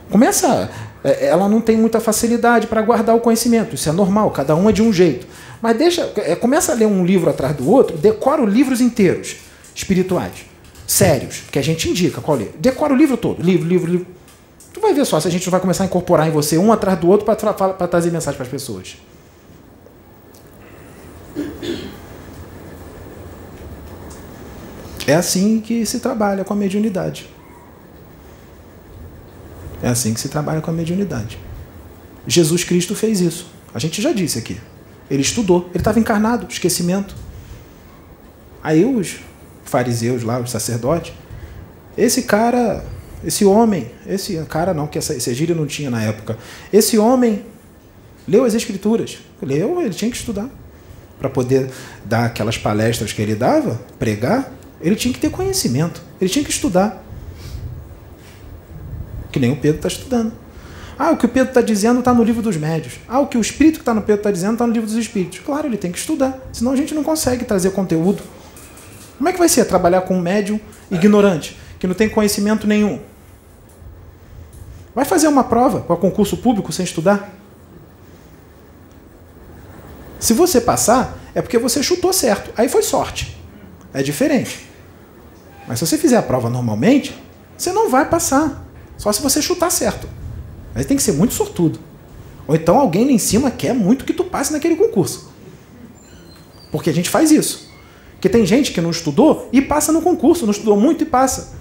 Começa. 0.10 0.70
É, 1.06 1.28
ela 1.28 1.48
não 1.48 1.62
tem 1.62 1.78
muita 1.78 2.00
facilidade 2.00 2.66
para 2.66 2.82
guardar 2.82 3.16
o 3.16 3.20
conhecimento. 3.20 3.76
Isso 3.76 3.88
é 3.88 3.92
normal, 3.92 4.32
cada 4.32 4.56
um 4.56 4.68
é 4.68 4.74
de 4.74 4.82
um 4.82 4.92
jeito. 4.92 5.28
Mas 5.62 5.78
deixa. 5.78 6.12
É, 6.16 6.36
começa 6.36 6.72
a 6.72 6.76
ler 6.76 6.88
um 6.88 7.06
livro 7.06 7.30
atrás 7.30 7.56
do 7.56 7.70
outro, 7.70 7.96
decora 7.96 8.42
os 8.42 8.52
livros 8.52 8.82
inteiros 8.82 9.36
espirituais. 9.76 10.34
Sérios, 10.88 11.44
que 11.52 11.60
a 11.60 11.62
gente 11.62 11.88
indica 11.88 12.22
qual 12.22 12.36
ler. 12.38 12.56
Decora 12.58 12.92
o 12.92 12.96
livro 12.96 13.18
todo. 13.18 13.42
Livro, 13.42 13.68
livro, 13.68 13.92
livro. 13.92 14.08
Tu 14.74 14.80
vai 14.80 14.94
ver 14.96 15.06
só 15.06 15.20
se 15.20 15.28
a 15.28 15.32
gente 15.32 15.48
vai 15.48 15.60
começar 15.60 15.84
a 15.84 15.86
incorporar 15.86 16.28
em 16.28 16.32
você 16.32 16.58
um 16.58 16.74
atrás 16.74 16.98
do 17.00 17.08
outro 17.08 17.24
para 17.24 17.88
trazer 17.88 18.12
mensagem 18.12 18.36
para 18.36 18.46
as 18.46 18.52
pessoas. 18.52 18.98
É 25.08 25.14
assim 25.14 25.62
que 25.62 25.86
se 25.86 26.00
trabalha 26.00 26.44
com 26.44 26.54
a 26.54 26.56
mediunidade. 26.56 27.35
É 29.86 29.90
assim 29.90 30.16
que 30.16 30.20
se 30.20 30.30
trabalha 30.30 30.62
com 30.62 30.72
a 30.72 30.74
mediunidade. 30.74 31.38
Jesus 32.26 32.64
Cristo 32.64 32.96
fez 32.96 33.22
isso. 33.22 33.46
A 33.72 33.78
gente 33.78 34.02
já 34.02 34.12
disse 34.12 34.40
aqui. 34.40 34.60
Ele 35.12 35.22
estudou. 35.22 35.70
Ele 35.70 35.78
estava 35.78 36.00
encarnado, 36.00 36.48
esquecimento. 36.50 37.16
Aí 38.64 38.84
os 38.84 39.18
fariseus 39.64 40.24
lá, 40.24 40.40
os 40.40 40.50
sacerdotes, 40.50 41.14
esse 41.96 42.24
cara, 42.24 42.84
esse 43.24 43.46
homem, 43.46 43.92
esse 44.08 44.44
cara 44.46 44.74
não, 44.74 44.88
que 44.88 44.98
essa, 44.98 45.14
esse 45.14 45.32
gíria 45.36 45.54
não 45.54 45.68
tinha 45.68 45.92
na 45.92 46.02
época. 46.02 46.36
Esse 46.74 46.98
homem 46.98 47.46
leu 48.28 48.44
as 48.44 48.56
escrituras. 48.56 49.20
Leu, 49.40 49.80
ele 49.80 49.94
tinha 49.94 50.10
que 50.10 50.18
estudar. 50.18 50.50
Para 51.20 51.30
poder 51.30 51.70
dar 52.04 52.26
aquelas 52.26 52.58
palestras 52.58 53.14
que 53.14 53.22
ele 53.22 53.36
dava, 53.36 53.80
pregar, 54.00 54.52
ele 54.82 54.96
tinha 54.96 55.14
que 55.14 55.20
ter 55.20 55.30
conhecimento, 55.30 56.02
ele 56.20 56.32
tinha 56.32 56.44
que 56.44 56.50
estudar. 56.50 57.05
Que 59.36 59.40
nem 59.42 59.52
o 59.52 59.58
Pedro 59.58 59.80
está 59.80 59.90
estudando. 59.90 60.32
Ah, 60.98 61.12
o 61.12 61.18
que 61.18 61.26
o 61.26 61.28
Pedro 61.28 61.50
está 61.50 61.60
dizendo 61.60 62.00
está 62.00 62.14
no 62.14 62.24
livro 62.24 62.42
dos 62.42 62.56
médios. 62.56 62.94
Ah, 63.06 63.20
o 63.20 63.28
que 63.28 63.38
o 63.38 63.42
espírito 63.42 63.80
que 63.80 63.82
está 63.82 63.94
no 63.94 64.02
Pedro 64.02 64.22
está 64.22 64.32
dizendo 64.32 64.54
está 64.54 64.66
no 64.66 64.72
livro 64.72 64.88
dos 64.88 64.96
espíritos. 64.96 65.40
Claro, 65.40 65.68
ele 65.68 65.76
tem 65.76 65.92
que 65.92 65.98
estudar, 65.98 66.40
senão 66.54 66.72
a 66.72 66.76
gente 66.78 66.96
não 66.96 67.04
consegue 67.04 67.44
trazer 67.44 67.72
conteúdo. 67.72 68.24
Como 69.18 69.28
é 69.28 69.34
que 69.34 69.38
vai 69.38 69.50
ser 69.50 69.66
trabalhar 69.66 70.04
com 70.04 70.16
um 70.16 70.22
médium 70.22 70.58
ignorante, 70.90 71.58
que 71.78 71.86
não 71.86 71.94
tem 71.94 72.08
conhecimento 72.08 72.66
nenhum? 72.66 73.02
Vai 74.96 75.04
fazer 75.04 75.28
uma 75.28 75.44
prova 75.44 75.82
para 75.82 75.98
concurso 75.98 76.38
público 76.38 76.72
sem 76.72 76.86
estudar? 76.86 77.30
Se 80.18 80.32
você 80.32 80.62
passar, 80.62 81.20
é 81.36 81.42
porque 81.42 81.58
você 81.58 81.84
chutou 81.84 82.14
certo. 82.14 82.52
Aí 82.56 82.70
foi 82.70 82.84
sorte. 82.84 83.38
É 83.94 84.02
diferente. 84.02 84.66
Mas 85.68 85.80
se 85.80 85.86
você 85.86 85.98
fizer 85.98 86.16
a 86.16 86.24
prova 86.24 86.50
normalmente, 86.50 87.22
você 87.58 87.74
não 87.74 87.90
vai 87.90 88.10
passar. 88.10 88.65
Só 88.98 89.12
se 89.12 89.22
você 89.22 89.42
chutar 89.42 89.72
certo. 89.72 90.08
Mas 90.74 90.86
tem 90.86 90.98
que 90.98 91.04
ser 91.04 91.14
muito 91.14 91.34
sortudo. 91.34 91.80
Ou 92.48 92.56
então 92.56 92.78
alguém 92.78 93.06
lá 93.06 93.12
em 93.12 93.18
cima 93.18 93.50
quer 93.50 93.74
muito 93.74 94.06
que 94.06 94.14
tu 94.14 94.24
passe 94.24 94.52
naquele 94.52 94.76
concurso. 94.76 95.32
Porque 96.72 96.90
a 96.90 96.94
gente 96.94 97.10
faz 97.10 97.32
isso. 97.32 97.70
Porque 98.14 98.30
tem 98.30 98.46
gente 98.46 98.72
que 98.72 98.82
não 98.82 98.92
estudou 98.92 99.50
e 99.52 99.62
passa 99.62 99.92
no 99.92 100.02
concurso, 100.02 100.46
não 100.46 100.52
estudou 100.52 100.78
muito 100.78 101.04
e 101.04 101.06
passa. 101.06 101.54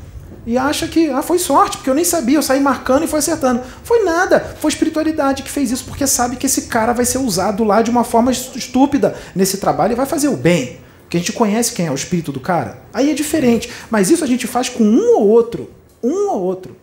e 0.47 0.59
acha 0.59 0.87
que 0.87 1.09
ah, 1.09 1.23
foi 1.23 1.39
sorte, 1.39 1.79
porque 1.79 1.89
eu 1.89 1.95
nem 1.95 2.05
sabia, 2.05 2.37
eu 2.37 2.43
saí 2.43 2.61
marcando 2.61 3.05
e 3.05 3.07
foi 3.07 3.19
acertando. 3.19 3.63
Foi 3.83 4.05
nada, 4.05 4.57
foi 4.59 4.71
espiritualidade 4.71 5.43
que 5.43 5.51
fez 5.51 5.71
isso, 5.71 5.85
porque 5.85 6.07
sabe 6.07 6.37
que 6.37 6.47
esse 6.47 6.63
cara 6.63 6.93
vai 6.93 7.05
ser 7.05 7.19
usado 7.19 7.65
lá 7.65 7.81
de 7.81 7.91
uma 7.91 8.05
forma 8.05 8.31
estúpida 8.31 9.15
nesse 9.35 9.59
trabalho 9.59 9.93
e 9.93 9.97
vai 9.97 10.07
fazer 10.07 10.29
o 10.29 10.37
bem. 10.37 10.81
Que 11.09 11.17
a 11.17 11.21
gente 11.21 11.33
conhece 11.33 11.73
quem 11.73 11.87
é 11.87 11.91
o 11.91 11.95
espírito 11.95 12.33
do 12.33 12.41
cara. 12.41 12.83
Aí 12.93 13.11
é 13.11 13.15
diferente. 13.15 13.71
Mas 13.91 14.11
isso 14.11 14.25
a 14.25 14.27
gente 14.27 14.47
faz 14.47 14.69
com 14.69 14.83
um 14.83 15.17
ou 15.17 15.29
outro. 15.29 15.71
Um 16.03 16.31
ou 16.31 16.43
outro. 16.43 16.77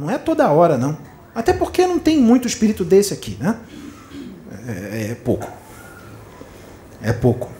Não 0.00 0.10
é 0.10 0.16
toda 0.16 0.50
hora, 0.50 0.78
não. 0.78 0.96
Até 1.34 1.52
porque 1.52 1.86
não 1.86 1.98
tem 1.98 2.18
muito 2.18 2.48
espírito 2.48 2.86
desse 2.86 3.12
aqui, 3.12 3.36
né? 3.38 3.60
É, 4.66 5.10
é 5.10 5.14
pouco. 5.14 5.46
É 7.02 7.12
pouco. 7.12 7.50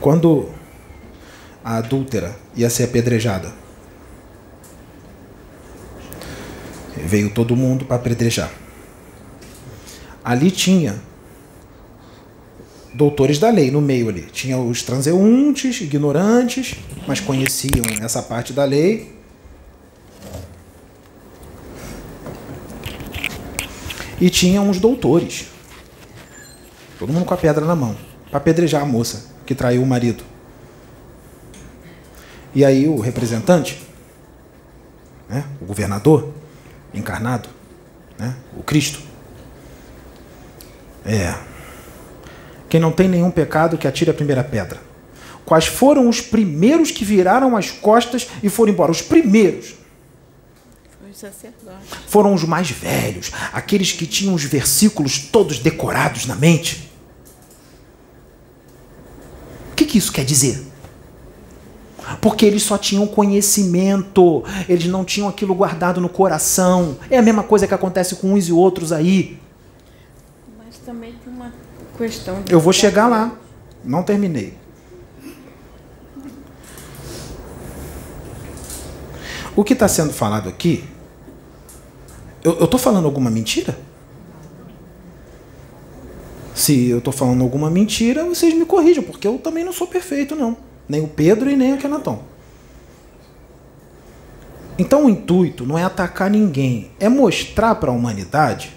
Quando 0.00 0.48
a 1.62 1.76
adúltera 1.76 2.34
ia 2.56 2.70
ser 2.70 2.84
apedrejada, 2.84 3.52
veio 6.96 7.28
todo 7.34 7.54
mundo 7.54 7.84
para 7.84 7.96
apedrejar. 7.96 8.50
Ali 10.24 10.50
tinha 10.50 10.98
doutores 12.94 13.38
da 13.38 13.50
lei 13.50 13.70
no 13.70 13.80
meio 13.80 14.08
ali. 14.08 14.22
Tinha 14.32 14.58
os 14.58 14.82
transeuntes, 14.82 15.80
ignorantes, 15.80 16.76
mas 17.06 17.20
conheciam 17.20 17.84
essa 18.00 18.22
parte 18.22 18.52
da 18.52 18.64
lei. 18.64 19.12
E 24.20 24.30
tinha 24.30 24.60
uns 24.60 24.78
doutores. 24.78 25.46
Todo 26.98 27.12
mundo 27.12 27.24
com 27.24 27.34
a 27.34 27.36
pedra 27.36 27.64
na 27.64 27.74
mão, 27.74 27.96
para 28.30 28.38
apedrejar 28.38 28.82
a 28.82 28.86
moça 28.86 29.32
que 29.44 29.54
traiu 29.54 29.82
o 29.82 29.86
marido. 29.86 30.22
E 32.54 32.64
aí 32.64 32.86
o 32.86 33.00
representante, 33.00 33.82
né, 35.28 35.44
o 35.60 35.64
governador 35.64 36.32
encarnado, 36.94 37.48
né, 38.18 38.36
o 38.56 38.62
Cristo, 38.62 39.00
é. 41.04 41.51
Quem 42.72 42.80
não 42.80 42.90
tem 42.90 43.06
nenhum 43.06 43.30
pecado 43.30 43.76
que 43.76 43.86
atire 43.86 44.10
a 44.10 44.14
primeira 44.14 44.42
pedra. 44.42 44.80
Quais 45.44 45.66
foram 45.66 46.08
os 46.08 46.22
primeiros 46.22 46.90
que 46.90 47.04
viraram 47.04 47.54
as 47.54 47.70
costas 47.70 48.26
e 48.42 48.48
foram 48.48 48.72
embora? 48.72 48.90
Os 48.90 49.02
primeiros. 49.02 49.74
Foram 52.06 52.32
os 52.32 52.44
mais 52.44 52.70
velhos, 52.70 53.30
aqueles 53.52 53.92
que 53.92 54.06
tinham 54.06 54.32
os 54.32 54.44
versículos 54.44 55.18
todos 55.18 55.58
decorados 55.58 56.24
na 56.24 56.34
mente. 56.34 56.90
O 59.72 59.74
que, 59.74 59.84
que 59.84 59.98
isso 59.98 60.10
quer 60.10 60.24
dizer? 60.24 60.66
Porque 62.22 62.46
eles 62.46 62.62
só 62.62 62.78
tinham 62.78 63.06
conhecimento, 63.06 64.42
eles 64.66 64.86
não 64.86 65.04
tinham 65.04 65.28
aquilo 65.28 65.54
guardado 65.54 66.00
no 66.00 66.08
coração. 66.08 66.96
É 67.10 67.18
a 67.18 67.22
mesma 67.22 67.42
coisa 67.42 67.66
que 67.66 67.74
acontece 67.74 68.16
com 68.16 68.32
uns 68.32 68.48
e 68.48 68.52
outros 68.52 68.92
aí. 68.92 69.38
Mas 70.56 70.78
também 70.78 71.12
tem 71.22 71.30
uma 71.30 71.52
questão. 72.08 72.42
Eu 72.48 72.60
vou 72.60 72.72
chegar 72.72 73.06
lá, 73.06 73.32
não 73.84 74.02
terminei. 74.02 74.54
O 79.54 79.62
que 79.62 79.74
está 79.74 79.86
sendo 79.86 80.12
falado 80.12 80.48
aqui? 80.48 80.84
Eu 82.42 82.64
estou 82.64 82.80
falando 82.80 83.04
alguma 83.04 83.30
mentira? 83.30 83.78
Se 86.54 86.88
eu 86.88 86.98
estou 86.98 87.12
falando 87.12 87.42
alguma 87.42 87.70
mentira, 87.70 88.24
vocês 88.24 88.54
me 88.54 88.64
corrijam, 88.64 89.04
porque 89.04 89.26
eu 89.26 89.38
também 89.38 89.64
não 89.64 89.72
sou 89.72 89.86
perfeito, 89.86 90.34
não. 90.34 90.56
Nem 90.88 91.02
o 91.02 91.08
Pedro 91.08 91.50
e 91.50 91.56
nem 91.56 91.74
o 91.74 91.78
Kenaton. 91.78 92.22
Então 94.78 95.06
o 95.06 95.10
intuito 95.10 95.64
não 95.64 95.78
é 95.78 95.84
atacar 95.84 96.30
ninguém, 96.30 96.90
é 96.98 97.08
mostrar 97.08 97.74
para 97.76 97.90
a 97.90 97.94
humanidade 97.94 98.72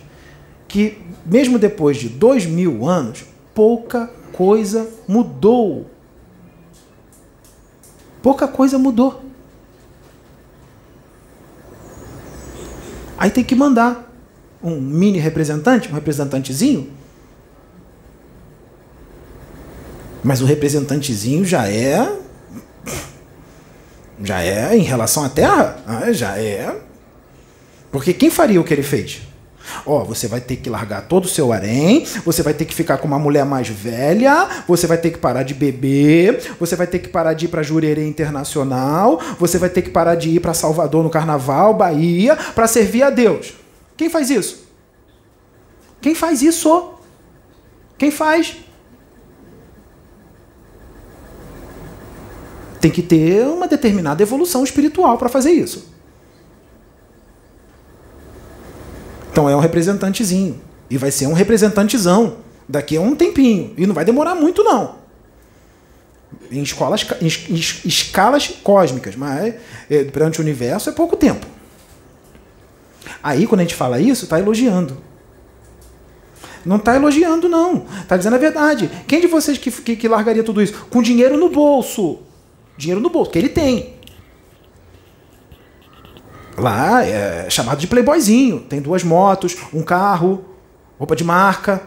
que, 0.67 0.97
mesmo 1.25 1.59
depois 1.59 1.97
de 1.97 2.09
dois 2.09 2.45
mil 2.45 2.87
anos, 2.87 3.25
pouca 3.53 4.09
coisa 4.31 4.89
mudou. 5.07 5.85
Pouca 8.21 8.47
coisa 8.47 8.77
mudou. 8.77 9.23
Aí 13.17 13.29
tem 13.29 13.43
que 13.43 13.55
mandar 13.55 14.11
um 14.61 14.79
mini 14.81 15.19
representante, 15.19 15.89
um 15.89 15.93
representantezinho, 15.93 16.91
Mas 20.25 20.41
o 20.41 20.45
representantezinho 20.45 21.45
já 21.45 21.69
é. 21.69 22.11
Já 24.23 24.41
é 24.41 24.75
em 24.75 24.81
relação 24.81 25.23
à 25.23 25.29
Terra? 25.29 25.77
Ah, 25.85 26.11
já 26.11 26.35
é. 26.35 26.75
Porque 27.91 28.11
quem 28.11 28.31
faria 28.31 28.59
o 28.59 28.63
que 28.63 28.73
ele 28.73 28.81
fez? 28.81 29.21
Ó, 29.85 30.03
você 30.03 30.27
vai 30.27 30.41
ter 30.41 30.57
que 30.57 30.69
largar 30.69 31.07
todo 31.07 31.25
o 31.25 31.27
seu 31.27 31.51
harém, 31.51 32.05
você 32.23 32.41
vai 32.43 32.53
ter 32.53 32.65
que 32.65 32.73
ficar 32.73 32.97
com 32.97 33.07
uma 33.07 33.19
mulher 33.19 33.45
mais 33.45 33.67
velha, 33.67 34.47
você 34.67 34.87
vai 34.87 34.97
ter 34.97 35.11
que 35.11 35.17
parar 35.17 35.43
de 35.43 35.53
beber, 35.53 36.53
você 36.59 36.75
vai 36.75 36.87
ter 36.87 36.99
que 36.99 37.09
parar 37.09 37.33
de 37.33 37.45
ir 37.45 37.47
para 37.47 37.63
Jurerê 37.63 38.05
Internacional, 38.07 39.19
você 39.39 39.57
vai 39.57 39.69
ter 39.69 39.81
que 39.81 39.89
parar 39.89 40.15
de 40.15 40.29
ir 40.29 40.39
para 40.39 40.53
Salvador 40.53 41.03
no 41.03 41.09
Carnaval, 41.09 41.73
Bahia, 41.73 42.35
para 42.35 42.67
servir 42.67 43.03
a 43.03 43.09
Deus. 43.09 43.53
Quem 43.97 44.09
faz 44.09 44.29
isso? 44.29 44.65
Quem 46.01 46.13
faz 46.13 46.41
isso? 46.41 46.93
Quem 47.97 48.11
faz? 48.11 48.57
tem 52.85 52.91
que 52.91 53.01
ter 53.01 53.43
uma 53.47 53.67
determinada 53.67 54.21
evolução 54.21 54.63
espiritual 54.63 55.17
para 55.17 55.27
fazer 55.27 55.49
isso. 55.49 55.94
Então 59.35 59.49
é 59.49 59.55
um 59.55 59.59
representantezinho. 59.59 60.61
E 60.89 60.97
vai 60.97 61.11
ser 61.11 61.27
um 61.27 61.33
representantezão 61.33 62.37
daqui 62.69 62.95
a 62.95 63.01
um 63.01 63.13
tempinho. 63.13 63.73
E 63.77 63.85
não 63.85 63.93
vai 63.93 64.05
demorar 64.05 64.33
muito, 64.33 64.63
não. 64.63 64.95
Em, 66.49 66.63
escolas, 66.63 67.05
em, 67.21 67.27
em 67.53 67.59
escalas 67.59 68.47
cósmicas, 68.63 69.13
mas 69.17 69.55
é, 69.89 70.05
perante 70.05 70.39
o 70.39 70.41
universo 70.41 70.89
é 70.89 70.93
pouco 70.93 71.17
tempo. 71.17 71.45
Aí, 73.21 73.45
quando 73.45 73.59
a 73.59 73.63
gente 73.63 73.75
fala 73.75 73.99
isso, 73.99 74.23
está 74.23 74.39
elogiando. 74.39 74.95
Não 76.65 76.77
está 76.77 76.95
elogiando, 76.95 77.49
não. 77.49 77.85
Está 78.03 78.15
dizendo 78.15 78.37
a 78.37 78.39
verdade. 78.39 78.89
Quem 79.05 79.19
de 79.19 79.27
vocês 79.27 79.57
que, 79.57 79.69
que, 79.69 79.97
que 79.97 80.07
largaria 80.07 80.45
tudo 80.45 80.61
isso? 80.61 80.85
Com 80.89 81.01
dinheiro 81.01 81.35
no 81.35 81.49
bolso 81.49 82.19
dinheiro 82.77 83.01
no 83.01 83.09
bolso, 83.09 83.31
que 83.31 83.39
ele 83.39 83.49
tem. 83.49 83.94
Lá 86.57 87.05
é 87.05 87.49
chamado 87.49 87.79
de 87.79 87.87
playboyzinho. 87.87 88.61
Tem 88.61 88.81
duas 88.81 89.03
motos, 89.03 89.57
um 89.73 89.83
carro, 89.83 90.45
roupa 90.97 91.15
de 91.15 91.23
marca. 91.23 91.81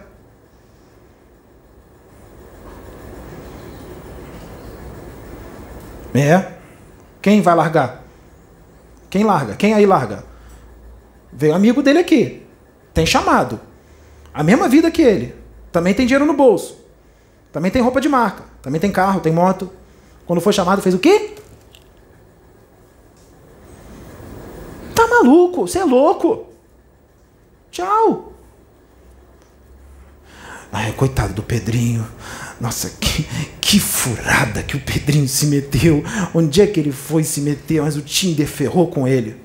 É. 6.14 6.52
Quem 7.22 7.40
vai 7.40 7.54
largar? 7.54 8.04
Quem 9.10 9.24
larga? 9.24 9.54
Quem 9.54 9.74
aí 9.74 9.86
larga? 9.86 10.24
Veio 11.32 11.54
amigo 11.54 11.82
dele 11.82 11.98
aqui. 11.98 12.46
Tem 12.92 13.06
chamado. 13.06 13.60
A 14.32 14.42
mesma 14.42 14.68
vida 14.68 14.90
que 14.90 15.02
ele. 15.02 15.34
Também 15.72 15.94
tem 15.94 16.06
dinheiro 16.06 16.26
no 16.26 16.34
bolso. 16.34 16.78
Também 17.52 17.70
tem 17.70 17.82
roupa 17.82 18.00
de 18.00 18.08
marca. 18.08 18.44
Também 18.60 18.80
tem 18.80 18.90
carro, 18.90 19.20
tem 19.20 19.32
moto. 19.32 19.70
Quando 20.26 20.40
foi 20.40 20.52
chamado, 20.52 20.82
fez 20.82 20.94
o 20.94 20.98
quê? 20.98 21.34
Tá 24.98 25.06
maluco? 25.06 25.60
Você 25.60 25.78
é 25.78 25.84
louco? 25.84 26.46
Tchau. 27.70 28.32
Ai, 30.72 30.92
coitado 30.94 31.32
do 31.34 31.40
Pedrinho. 31.40 32.04
Nossa, 32.60 32.90
que, 33.00 33.22
que 33.60 33.78
furada 33.78 34.60
que 34.60 34.76
o 34.76 34.80
Pedrinho 34.80 35.28
se 35.28 35.46
meteu. 35.46 36.02
Onde 36.34 36.60
é 36.60 36.66
que 36.66 36.80
ele 36.80 36.90
foi 36.90 37.22
se 37.22 37.40
meter? 37.40 37.80
Mas 37.80 37.96
o 37.96 38.02
Tinder 38.02 38.48
ferrou 38.48 38.88
com 38.88 39.06
ele. 39.06 39.36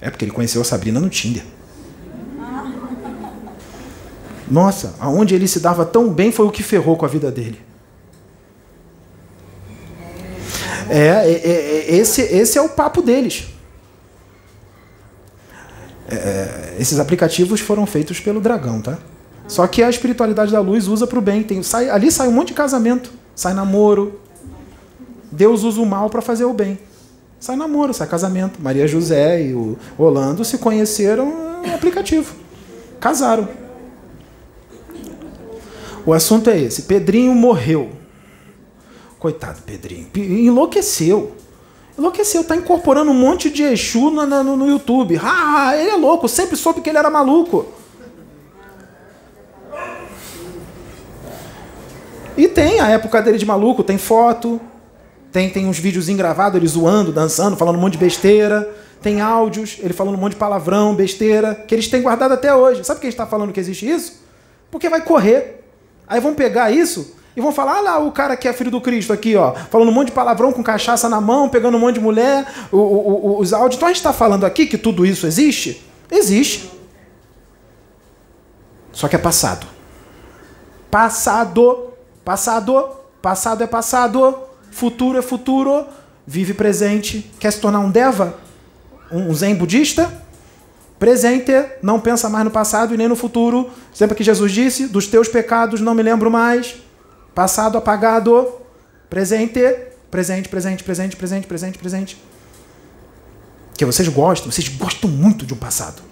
É 0.00 0.08
porque 0.10 0.24
ele 0.24 0.30
conheceu 0.30 0.62
a 0.62 0.64
Sabrina 0.64 1.00
no 1.00 1.10
Tinder. 1.10 1.42
Nossa, 4.48 4.94
aonde 5.00 5.34
ele 5.34 5.48
se 5.48 5.58
dava 5.58 5.84
tão 5.84 6.08
bem 6.12 6.30
foi 6.30 6.46
o 6.46 6.52
que 6.52 6.62
ferrou 6.62 6.96
com 6.96 7.04
a 7.04 7.08
vida 7.08 7.32
dele. 7.32 7.60
É, 10.88 10.98
é, 10.98 11.32
é, 11.32 11.50
é, 11.50 11.96
esse, 11.96 12.22
esse 12.22 12.56
é 12.56 12.62
o 12.62 12.68
papo 12.68 13.02
deles. 13.02 13.57
É, 16.10 16.76
esses 16.78 16.98
aplicativos 16.98 17.60
foram 17.60 17.84
feitos 17.84 18.18
pelo 18.18 18.40
dragão, 18.40 18.80
tá? 18.80 18.98
Só 19.46 19.66
que 19.66 19.82
a 19.82 19.90
espiritualidade 19.90 20.52
da 20.52 20.60
luz 20.60 20.88
usa 20.88 21.06
para 21.06 21.18
o 21.18 21.22
bem. 21.22 21.42
Tem, 21.42 21.62
sai, 21.62 21.90
ali 21.90 22.10
sai 22.10 22.28
um 22.28 22.32
monte 22.32 22.48
de 22.48 22.54
casamento, 22.54 23.10
sai 23.34 23.54
namoro. 23.54 24.20
Deus 25.30 25.62
usa 25.62 25.80
o 25.80 25.86
mal 25.86 26.08
para 26.08 26.22
fazer 26.22 26.44
o 26.44 26.52
bem. 26.52 26.78
Sai 27.40 27.56
namoro, 27.56 27.94
sai 27.94 28.06
casamento. 28.06 28.60
Maria 28.60 28.86
José 28.86 29.42
e 29.42 29.54
o 29.54 29.76
Orlando 29.96 30.44
se 30.44 30.58
conheceram 30.58 31.62
no 31.66 31.74
aplicativo. 31.74 32.34
Casaram. 32.98 33.48
O 36.04 36.12
assunto 36.12 36.50
é 36.50 36.58
esse. 36.58 36.82
Pedrinho 36.82 37.34
morreu. 37.34 37.90
Coitado 39.18 39.60
Pedrinho. 39.62 40.08
Enlouqueceu. 40.14 41.32
Enlouqueceu, 41.98 42.44
tá 42.44 42.54
incorporando 42.54 43.10
um 43.10 43.14
monte 43.14 43.50
de 43.50 43.64
Exu 43.64 44.08
no, 44.12 44.24
no, 44.24 44.56
no 44.56 44.68
YouTube. 44.68 45.20
Ah, 45.20 45.76
ele 45.76 45.90
é 45.90 45.96
louco, 45.96 46.28
sempre 46.28 46.56
soube 46.56 46.80
que 46.80 46.88
ele 46.88 46.96
era 46.96 47.10
maluco. 47.10 47.66
E 52.36 52.46
tem 52.46 52.78
a 52.78 52.88
época 52.88 53.20
dele 53.20 53.36
de 53.36 53.44
maluco, 53.44 53.82
tem 53.82 53.98
foto, 53.98 54.60
tem, 55.32 55.50
tem 55.50 55.66
uns 55.66 55.80
vídeos 55.80 56.08
gravados, 56.10 56.56
ele 56.56 56.68
zoando, 56.68 57.10
dançando, 57.10 57.56
falando 57.56 57.74
um 57.74 57.80
monte 57.80 57.94
de 57.94 57.98
besteira. 57.98 58.72
Tem 59.02 59.20
áudios, 59.20 59.78
ele 59.80 59.92
falando 59.92 60.14
um 60.14 60.18
monte 60.18 60.32
de 60.34 60.38
palavrão, 60.38 60.94
besteira, 60.94 61.54
que 61.54 61.74
eles 61.74 61.88
têm 61.88 62.00
guardado 62.00 62.32
até 62.32 62.54
hoje. 62.54 62.84
Sabe 62.84 62.98
por 62.98 63.00
que 63.00 63.06
a 63.08 63.10
gente 63.10 63.14
está 63.14 63.26
falando 63.26 63.52
que 63.52 63.58
existe 63.58 63.88
isso? 63.88 64.22
Porque 64.70 64.88
vai 64.88 65.00
correr. 65.00 65.64
Aí 66.06 66.20
vão 66.20 66.34
pegar 66.34 66.70
isso 66.70 67.17
e 67.38 67.40
vão 67.40 67.52
falar, 67.52 67.76
ah 67.76 67.80
lá, 67.80 67.98
o 68.00 68.10
cara 68.10 68.36
que 68.36 68.48
é 68.48 68.52
filho 68.52 68.68
do 68.68 68.80
Cristo 68.80 69.12
aqui, 69.12 69.36
ó, 69.36 69.54
falando 69.54 69.90
um 69.90 69.92
monte 69.92 70.08
de 70.08 70.12
palavrão 70.12 70.50
com 70.52 70.60
cachaça 70.60 71.08
na 71.08 71.20
mão, 71.20 71.48
pegando 71.48 71.76
um 71.76 71.80
monte 71.80 71.94
de 71.94 72.00
mulher, 72.00 72.44
o, 72.72 72.76
o, 72.76 73.26
o, 73.26 73.40
os 73.40 73.52
áudios. 73.52 73.76
Então 73.76 73.86
a 73.86 73.92
gente 73.92 73.98
está 73.98 74.12
falando 74.12 74.44
aqui 74.44 74.66
que 74.66 74.76
tudo 74.76 75.06
isso 75.06 75.24
existe? 75.24 75.80
Existe. 76.10 76.68
Só 78.90 79.06
que 79.06 79.14
é 79.14 79.18
passado. 79.20 79.68
Passado. 80.90 81.92
Passado. 82.24 82.90
Passado 83.22 83.62
é 83.62 83.66
passado. 83.68 84.36
Futuro 84.72 85.16
é 85.16 85.22
futuro. 85.22 85.86
Vive 86.26 86.54
presente. 86.54 87.30
Quer 87.38 87.52
se 87.52 87.60
tornar 87.60 87.78
um 87.78 87.90
deva? 87.92 88.36
Um 89.12 89.32
zen 89.32 89.54
budista? 89.54 90.12
Presente, 90.98 91.52
não 91.80 92.00
pensa 92.00 92.28
mais 92.28 92.44
no 92.44 92.50
passado 92.50 92.92
e 92.92 92.96
nem 92.96 93.06
no 93.06 93.14
futuro. 93.14 93.70
Sempre 93.94 94.16
que 94.16 94.24
Jesus 94.24 94.50
disse: 94.50 94.88
dos 94.88 95.06
teus 95.06 95.28
pecados 95.28 95.80
não 95.80 95.94
me 95.94 96.02
lembro 96.02 96.28
mais. 96.28 96.87
Passado 97.34 97.78
apagado. 97.78 98.54
Presente, 99.08 99.60
presente, 100.10 100.48
presente, 100.48 100.84
presente, 100.84 101.16
presente, 101.16 101.46
presente, 101.46 101.78
presente. 101.78 102.22
Que 103.74 103.84
vocês 103.84 104.08
gostam, 104.08 104.50
vocês 104.50 104.68
gostam 104.68 105.08
muito 105.10 105.46
de 105.46 105.54
um 105.54 105.56
passado. 105.56 106.02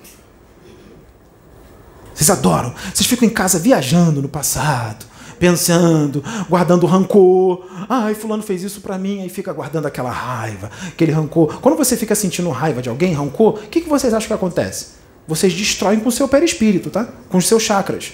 Vocês 2.15 2.31
adoram. 2.31 2.75
Vocês 2.95 3.07
ficam 3.07 3.29
em 3.29 3.31
casa 3.31 3.59
viajando 3.59 4.23
no 4.23 4.29
passado, 4.29 5.05
pensando, 5.39 6.25
guardando 6.49 6.87
rancor. 6.87 7.67
Ai, 7.89 8.15
fulano 8.15 8.43
fez 8.43 8.63
isso 8.63 8.81
para 8.81 8.97
mim, 8.97 9.21
aí 9.21 9.29
fica 9.29 9.53
guardando 9.53 9.87
aquela 9.87 10.11
raiva, 10.11 10.71
aquele 10.89 11.13
rancor. 11.13 11.61
Quando 11.61 11.77
você 11.77 11.97
fica 11.97 12.15
sentindo 12.15 12.49
raiva 12.51 12.81
de 12.81 12.89
alguém, 12.89 13.13
rancor, 13.13 13.55
o 13.55 13.69
que, 13.69 13.83
que 13.83 13.89
vocês 13.89 14.15
acham 14.15 14.29
que 14.29 14.35
acontece? 14.35 14.97
Vocês 15.29 15.53
destroem 15.53 16.01
com 16.01 16.09
o 16.09 16.13
seu 16.13 16.29
perispírito, 16.29 16.89
tá? 16.89 17.09
Com 17.29 17.37
os 17.37 17.47
seus 17.47 17.63
chakras 17.63 18.13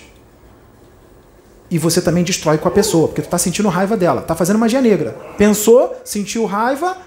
e 1.73 1.79
você 1.79 2.03
também 2.03 2.23
destrói 2.23 2.59
com 2.59 2.69
a 2.69 2.71
pessoa, 2.71 3.09
porque 3.09 3.23
tu 3.23 3.25
está 3.25 3.39
sentindo 3.39 3.67
raiva 3.71 3.97
dela, 3.97 4.21
tá 4.21 4.35
fazendo 4.37 4.59
magia 4.59 4.83
negra. 4.83 5.17
Pensou, 5.39 5.97
sentiu 6.05 6.45
raiva, 6.45 6.99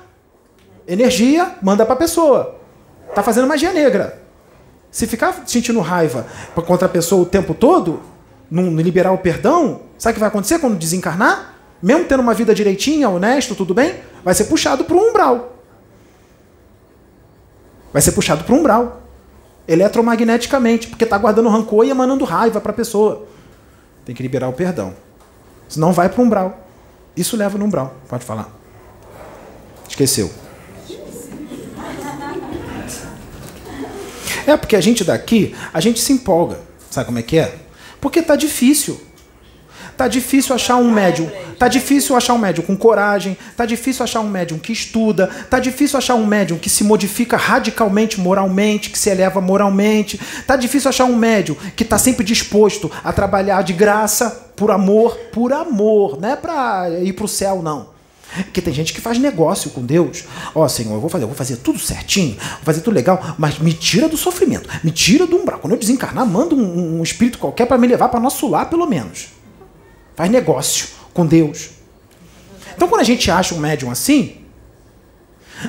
energia, 0.88 1.56
manda 1.62 1.86
para 1.86 1.94
a 1.94 1.98
pessoa. 1.98 2.56
Tá 3.14 3.22
fazendo 3.22 3.48
magia 3.48 3.72
negra. 3.72 4.20
Se 4.90 5.06
ficar 5.06 5.44
sentindo 5.46 5.80
raiva 5.82 6.26
contra 6.66 6.88
a 6.88 6.90
pessoa 6.90 7.22
o 7.22 7.28
tempo 7.28 7.54
todo, 7.54 8.02
não 8.50 8.76
liberar 8.78 9.12
o 9.12 9.20
perdão, 9.20 9.82
sabe 10.00 10.14
o 10.14 10.14
que 10.16 10.20
vai 10.20 10.30
acontecer 10.30 10.58
quando 10.58 10.80
desencarnar? 10.80 11.54
Mesmo 11.80 12.06
tendo 12.06 12.22
uma 12.22 12.34
vida 12.34 12.56
direitinha, 12.56 13.08
honesto, 13.08 13.54
tudo 13.54 13.72
bem, 13.72 13.94
vai 14.24 14.34
ser 14.34 14.46
puxado 14.46 14.84
para 14.84 14.96
o 14.96 15.00
umbral. 15.00 15.60
Vai 17.94 18.02
ser 18.02 18.14
puxado 18.14 18.44
para 18.44 18.56
o 18.56 18.58
umbral. 18.58 19.04
Eletromagneticamente, 19.68 20.88
porque 20.88 21.04
está 21.04 21.20
guardando 21.20 21.50
rancor 21.50 21.86
e 21.86 21.92
emanando 21.92 22.26
raiva 22.26 22.60
para 22.60 22.72
a 22.72 22.76
pessoa. 22.76 23.28
Tem 24.06 24.14
que 24.14 24.22
liberar 24.22 24.48
o 24.48 24.54
perdão. 24.54 24.94
Senão 25.68 25.92
vai 25.92 26.08
para 26.10 26.22
o 26.22 26.24
umbral. 26.24 26.68
Isso 27.18 27.36
leva 27.36 27.58
no 27.58 27.66
umbral. 27.66 27.96
Pode 28.08 28.24
falar. 28.24 28.50
Esqueceu. 29.90 30.32
É 34.48 34.56
porque 34.56 34.76
a 34.76 34.82
gente 34.82 35.04
daqui, 35.04 35.56
a 35.74 35.80
gente 35.80 36.00
se 36.00 36.14
empolga. 36.14 36.60
Sabe 36.92 37.08
como 37.08 37.18
é 37.18 37.24
que 37.24 37.38
é? 37.40 37.56
Porque 38.00 38.22
tá 38.22 38.36
difícil. 38.36 39.02
Tá 39.98 40.08
difícil 40.08 40.54
achar 40.54 40.76
um 40.76 40.92
médium. 40.92 41.30
Tá 41.58 41.68
difícil 41.68 42.16
achar 42.16 42.34
um 42.34 42.38
médium 42.38 42.66
com 42.66 42.76
coragem. 42.76 43.38
Tá 43.56 43.66
difícil 43.66 44.04
achar 44.04 44.20
um 44.20 44.30
médium 44.30 44.60
que 44.60 44.74
estuda. 44.74 45.28
Tá 45.50 45.58
difícil 45.58 45.98
achar 45.98 46.16
um 46.16 46.26
médium 46.26 46.58
que 46.58 46.70
se 46.70 46.84
modifica 46.84 47.38
radicalmente 47.38 48.20
moralmente, 48.20 48.90
que 48.90 49.00
se 49.00 49.10
eleva 49.10 49.40
moralmente. 49.40 50.20
Tá 50.46 50.56
difícil 50.58 50.90
achar 50.90 51.06
um 51.06 51.16
médium 51.16 51.56
que 51.76 51.84
está 51.84 51.98
sempre 51.98 52.26
disposto 52.26 52.92
a 53.04 53.14
trabalhar 53.14 53.62
de 53.62 53.72
graça, 53.72 54.30
por 54.56 54.70
amor, 54.72 55.16
por 55.32 55.54
amor, 55.54 56.20
não 56.20 56.30
é 56.30 56.36
para 56.36 56.90
ir 57.02 57.14
para 57.14 57.26
o 57.26 57.28
céu 57.28 57.62
não. 57.62 57.94
Porque 58.36 58.62
tem 58.62 58.74
gente 58.74 58.94
que 58.94 59.00
faz 59.00 59.18
negócio 59.18 59.70
com 59.72 59.82
Deus. 59.82 60.26
Ó, 60.54 60.64
oh, 60.64 60.70
Senhor, 60.70 60.94
eu 60.94 61.00
vou 61.00 61.10
fazer, 61.10 61.24
eu 61.24 61.28
vou 61.28 61.38
fazer 61.38 61.58
tudo 61.58 61.80
certinho, 61.80 62.36
vou 62.36 62.64
fazer 62.64 62.82
tudo 62.82 62.94
legal, 62.94 63.36
mas 63.38 63.60
me 63.60 63.74
tira 63.74 64.10
do 64.10 64.18
sofrimento, 64.18 64.70
me 64.84 64.92
tira 64.92 65.26
do 65.26 65.38
umbral. 65.38 65.60
Quando 65.60 65.74
eu 65.74 65.80
desencarnar, 65.80 66.26
manda 66.26 66.54
um, 66.54 67.00
um 67.00 67.04
espírito 67.04 67.38
qualquer 67.38 67.66
para 67.66 67.78
me 67.78 67.88
levar 67.88 68.10
para 68.10 68.20
nosso 68.20 68.50
lar, 68.50 68.70
pelo 68.70 68.86
menos 68.86 69.36
faz 70.16 70.30
negócio 70.30 70.90
com 71.14 71.26
Deus. 71.26 71.72
Então, 72.76 72.88
quando 72.88 73.02
a 73.02 73.06
gente 73.06 73.30
acha 73.32 73.56
um 73.56 73.60
médium 73.60 73.90
assim, 73.90 74.46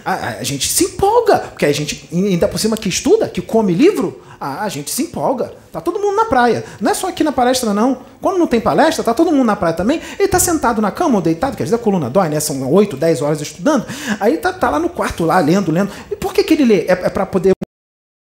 a, 0.05 0.39
a, 0.39 0.43
gente 0.43 0.69
se 0.69 0.85
empolga, 0.85 1.39
porque 1.39 1.65
a 1.65 1.73
gente, 1.73 2.09
ainda 2.13 2.49
por 2.49 2.59
cima 2.59 2.77
que 2.77 2.89
estuda, 2.89 3.29
que 3.29 3.41
come 3.41 3.73
livro, 3.73 4.21
a, 4.41 4.65
a, 4.65 4.69
gente 4.69 4.91
se 4.91 5.05
empolga. 5.05 5.53
Tá 5.73 5.81
todo 5.81 6.01
mundo 6.01 6.17
na 6.17 6.25
praia. 6.25 6.65
Não 6.81 6.91
é 6.91 6.95
só 6.95 7.09
aqui 7.09 7.23
na 7.23 7.33
palestra, 7.33 7.73
não. 7.73 8.03
Quando 8.21 8.39
não 8.39 8.47
tem 8.47 8.61
palestra, 8.61 9.05
tá 9.05 9.15
todo 9.15 9.31
mundo 9.31 9.45
na 9.45 9.57
praia 9.57 9.75
também. 9.75 10.01
Ele 10.19 10.29
tá 10.29 10.39
sentado 10.39 10.83
na 10.83 10.91
cama 10.91 11.17
ou 11.17 11.23
deitado, 11.23 11.57
quer 11.57 11.65
dizer, 11.65 11.77
a 11.77 11.79
coluna 11.79 12.11
dói, 12.11 12.29
né? 12.29 12.41
São 12.41 12.71
8, 12.71 12.97
10 12.97 13.23
horas 13.23 13.41
estudando. 13.41 13.87
Aí 14.19 14.37
tá, 14.39 14.53
tá 14.53 14.69
lá 14.69 14.79
no 14.79 14.89
quarto, 14.89 15.25
lá, 15.25 15.39
lendo, 15.39 15.71
lendo. 15.71 15.91
E 16.11 16.17
por 16.17 16.35
que, 16.35 16.43
que 16.43 16.55
ele 16.55 16.65
lê? 16.65 16.81
É, 16.81 16.93
é 16.93 17.09
para 17.09 17.25
poder 17.25 17.53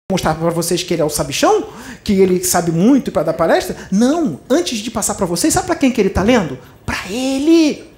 mostrar 0.08 0.36
para 0.36 0.50
vocês 0.50 0.84
que 0.84 0.94
ele 0.94 1.02
é 1.02 1.04
o 1.04 1.10
sabichão, 1.10 1.66
que 2.04 2.12
ele 2.12 2.44
sabe 2.44 2.70
muito 2.70 3.10
para 3.10 3.24
dar 3.24 3.32
palestra? 3.32 3.76
Não, 3.90 4.38
antes 4.48 4.78
de 4.78 4.88
passar 4.88 5.16
para 5.16 5.26
vocês, 5.26 5.52
sabe 5.52 5.66
para 5.66 5.74
quem 5.74 5.90
que 5.90 6.00
ele 6.00 6.10
está 6.10 6.22
lendo? 6.22 6.56
Para 6.84 7.10
ele. 7.10 7.90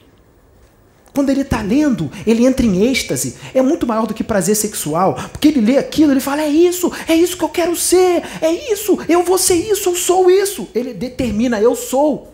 Quando 1.13 1.29
ele 1.29 1.43
está 1.43 1.61
lendo, 1.61 2.11
ele 2.27 2.47
entra 2.47 2.65
em 2.65 2.91
êxtase. 2.91 3.37
É 3.53 3.61
muito 3.61 3.87
maior 3.87 4.07
do 4.07 4.15
que 4.15 4.25
prazer 4.25 4.57
sexual. 4.57 5.17
Porque 5.31 5.49
ele 5.49 5.61
lê 5.61 5.77
aquilo, 5.77 6.11
ele 6.11 6.21
fala: 6.21 6.41
é 6.41 6.49
isso, 6.49 6.91
é 7.07 7.15
isso 7.15 7.37
que 7.37 7.45
eu 7.45 7.49
quero 7.51 7.77
ser, 7.77 8.23
é 8.41 8.73
isso, 8.73 8.99
eu 9.07 9.23
vou 9.23 9.37
ser 9.37 9.57
isso, 9.57 9.91
eu 9.91 9.95
sou 9.95 10.31
isso. 10.31 10.67
Ele 10.75 10.95
determina: 10.95 11.61
eu 11.61 11.77
sou. 11.77 12.33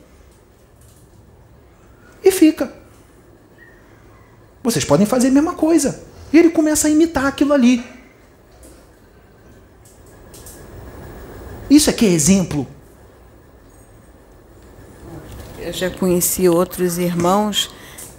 E 2.22 2.30
fica. 2.30 2.72
Vocês 4.62 4.84
podem 4.84 5.04
fazer 5.04 5.28
a 5.28 5.32
mesma 5.32 5.54
coisa. 5.54 6.04
E 6.32 6.38
ele 6.38 6.50
começa 6.50 6.86
a 6.86 6.90
imitar 6.90 7.26
aquilo 7.26 7.52
ali. 7.52 7.93
Isso 11.74 11.90
aqui 11.90 12.06
é 12.06 12.10
exemplo. 12.10 12.64
Eu 15.58 15.72
já 15.72 15.90
conheci 15.90 16.48
outros 16.48 16.98
irmãos 16.98 17.68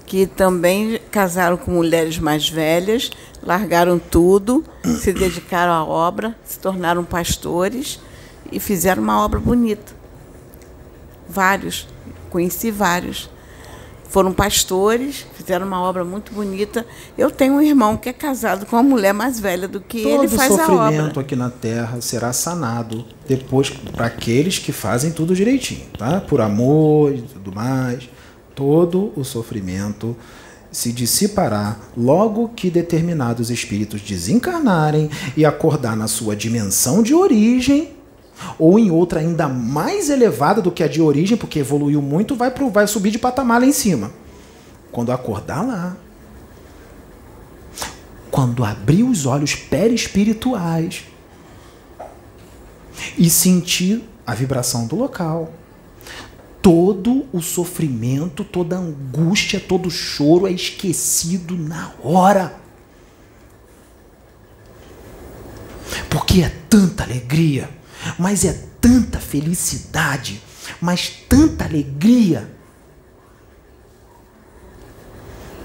que 0.05 0.27
também 0.27 0.99
casaram 1.09 1.55
com 1.55 1.71
mulheres 1.71 2.19
mais 2.19 2.49
velhas, 2.49 3.09
largaram 3.41 3.97
tudo, 3.97 4.61
se 4.99 5.13
dedicaram 5.13 5.71
à 5.71 5.85
obra, 5.85 6.35
se 6.43 6.59
tornaram 6.59 7.05
pastores 7.05 7.97
e 8.51 8.59
fizeram 8.59 9.01
uma 9.01 9.23
obra 9.23 9.39
bonita. 9.39 9.93
Vários, 11.29 11.87
conheci 12.29 12.69
vários 12.69 13.29
foram 14.15 14.31
pastores, 14.31 15.25
fizeram 15.33 15.67
uma 15.67 15.81
obra 15.81 16.05
muito 16.05 16.31
bonita. 16.31 16.85
Eu 17.17 17.29
tenho 17.29 17.55
um 17.55 17.61
irmão 17.61 17.97
que 17.97 18.07
é 18.07 18.13
casado 18.13 18.65
com 18.65 18.77
uma 18.77 18.81
mulher 18.81 19.13
mais 19.13 19.41
velha 19.41 19.67
do 19.67 19.81
que 19.81 20.03
Todo 20.03 20.23
ele 20.23 20.29
faz 20.29 20.51
a 20.51 20.53
obra. 20.53 20.67
Todo 20.67 20.77
sofrimento 20.77 21.19
aqui 21.19 21.35
na 21.35 21.49
terra 21.49 21.99
será 21.99 22.31
sanado 22.31 23.03
depois 23.27 23.69
para 23.69 24.05
aqueles 24.05 24.57
que 24.57 24.71
fazem 24.71 25.11
tudo 25.11 25.35
direitinho, 25.35 25.87
tá? 25.97 26.21
Por 26.21 26.39
amor 26.39 27.13
e 27.13 27.23
tudo 27.23 27.53
mais. 27.53 28.09
Todo 28.55 29.11
o 29.17 29.25
sofrimento 29.25 30.15
se 30.71 30.93
dissipará 30.93 31.75
logo 31.97 32.47
que 32.55 32.69
determinados 32.69 33.49
espíritos 33.49 33.99
desencarnarem 33.99 35.09
e 35.35 35.43
acordar 35.43 35.97
na 35.97 36.07
sua 36.07 36.37
dimensão 36.37 37.03
de 37.03 37.13
origem 37.13 37.94
ou 38.57 38.77
em 38.77 38.91
outra 38.91 39.19
ainda 39.19 39.47
mais 39.47 40.09
elevada 40.09 40.61
do 40.61 40.71
que 40.71 40.83
a 40.83 40.87
de 40.87 41.01
origem, 41.01 41.37
porque 41.37 41.59
evoluiu 41.59 42.01
muito, 42.01 42.35
vai, 42.35 42.51
pro, 42.51 42.69
vai 42.69 42.87
subir 42.87 43.11
de 43.11 43.19
patamar 43.19 43.61
lá 43.61 43.67
em 43.67 43.71
cima. 43.71 44.11
Quando 44.91 45.11
acordar 45.11 45.65
lá, 45.65 45.97
quando 48.31 48.63
abrir 48.63 49.03
os 49.03 49.25
olhos 49.25 49.55
perispirituais 49.55 51.03
e 53.17 53.29
sentir 53.29 54.03
a 54.25 54.33
vibração 54.33 54.87
do 54.87 54.95
local, 54.95 55.53
todo 56.61 57.25
o 57.31 57.41
sofrimento, 57.41 58.43
toda 58.43 58.75
a 58.75 58.79
angústia, 58.79 59.59
todo 59.59 59.87
o 59.87 59.91
choro 59.91 60.47
é 60.47 60.51
esquecido 60.51 61.55
na 61.55 61.93
hora. 62.03 62.55
Porque 66.09 66.41
é 66.41 66.49
tanta 66.69 67.03
alegria 67.03 67.69
mas 68.17 68.45
é 68.45 68.53
tanta 68.79 69.19
felicidade 69.19 70.41
mas 70.79 71.09
tanta 71.29 71.65
alegria 71.65 72.49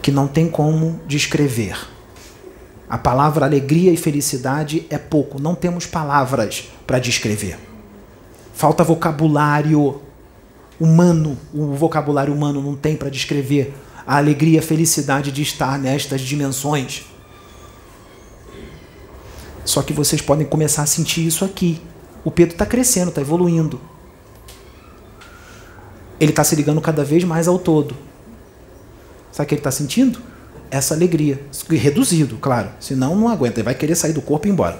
que 0.02 0.10
não 0.10 0.26
tem 0.26 0.48
como 0.48 1.00
descrever. 1.06 1.76
A 2.88 2.98
palavra 2.98 3.44
alegria 3.44 3.92
e 3.92 3.96
felicidade 3.96 4.86
é 4.90 4.98
pouco, 4.98 5.40
não 5.40 5.54
temos 5.54 5.86
palavras 5.86 6.68
para 6.86 6.98
descrever. 6.98 7.58
Falta 8.54 8.82
vocabulário 8.82 10.00
humano, 10.78 11.38
o 11.52 11.74
vocabulário 11.74 12.32
humano 12.34 12.60
não 12.60 12.74
tem 12.74 12.96
para 12.96 13.10
descrever 13.10 13.74
a 14.06 14.16
alegria 14.16 14.56
e 14.56 14.58
a 14.58 14.62
felicidade 14.62 15.30
de 15.30 15.42
estar 15.42 15.78
nestas 15.78 16.22
dimensões. 16.22 17.04
Só 19.64 19.82
que 19.82 19.92
vocês 19.92 20.20
podem 20.20 20.46
começar 20.46 20.82
a 20.82 20.86
sentir 20.86 21.24
isso 21.24 21.44
aqui. 21.44 21.80
O 22.24 22.30
Pedro 22.30 22.54
está 22.54 22.66
crescendo, 22.66 23.08
está 23.08 23.20
evoluindo. 23.20 23.80
Ele 26.18 26.30
está 26.30 26.44
se 26.44 26.54
ligando 26.54 26.80
cada 26.80 27.02
vez 27.02 27.24
mais 27.24 27.48
ao 27.48 27.58
todo. 27.58 27.96
Sabe 29.32 29.46
o 29.46 29.48
que 29.48 29.54
ele 29.54 29.60
está 29.60 29.70
sentindo? 29.70 30.20
Essa 30.70 30.94
alegria. 30.94 31.40
Reduzido, 31.68 32.36
claro. 32.36 32.70
Senão 32.78 33.16
não 33.16 33.28
aguenta. 33.28 33.60
Ele 33.60 33.64
vai 33.64 33.74
querer 33.74 33.94
sair 33.94 34.12
do 34.12 34.20
corpo 34.20 34.46
e 34.46 34.50
ir 34.50 34.52
embora. 34.52 34.78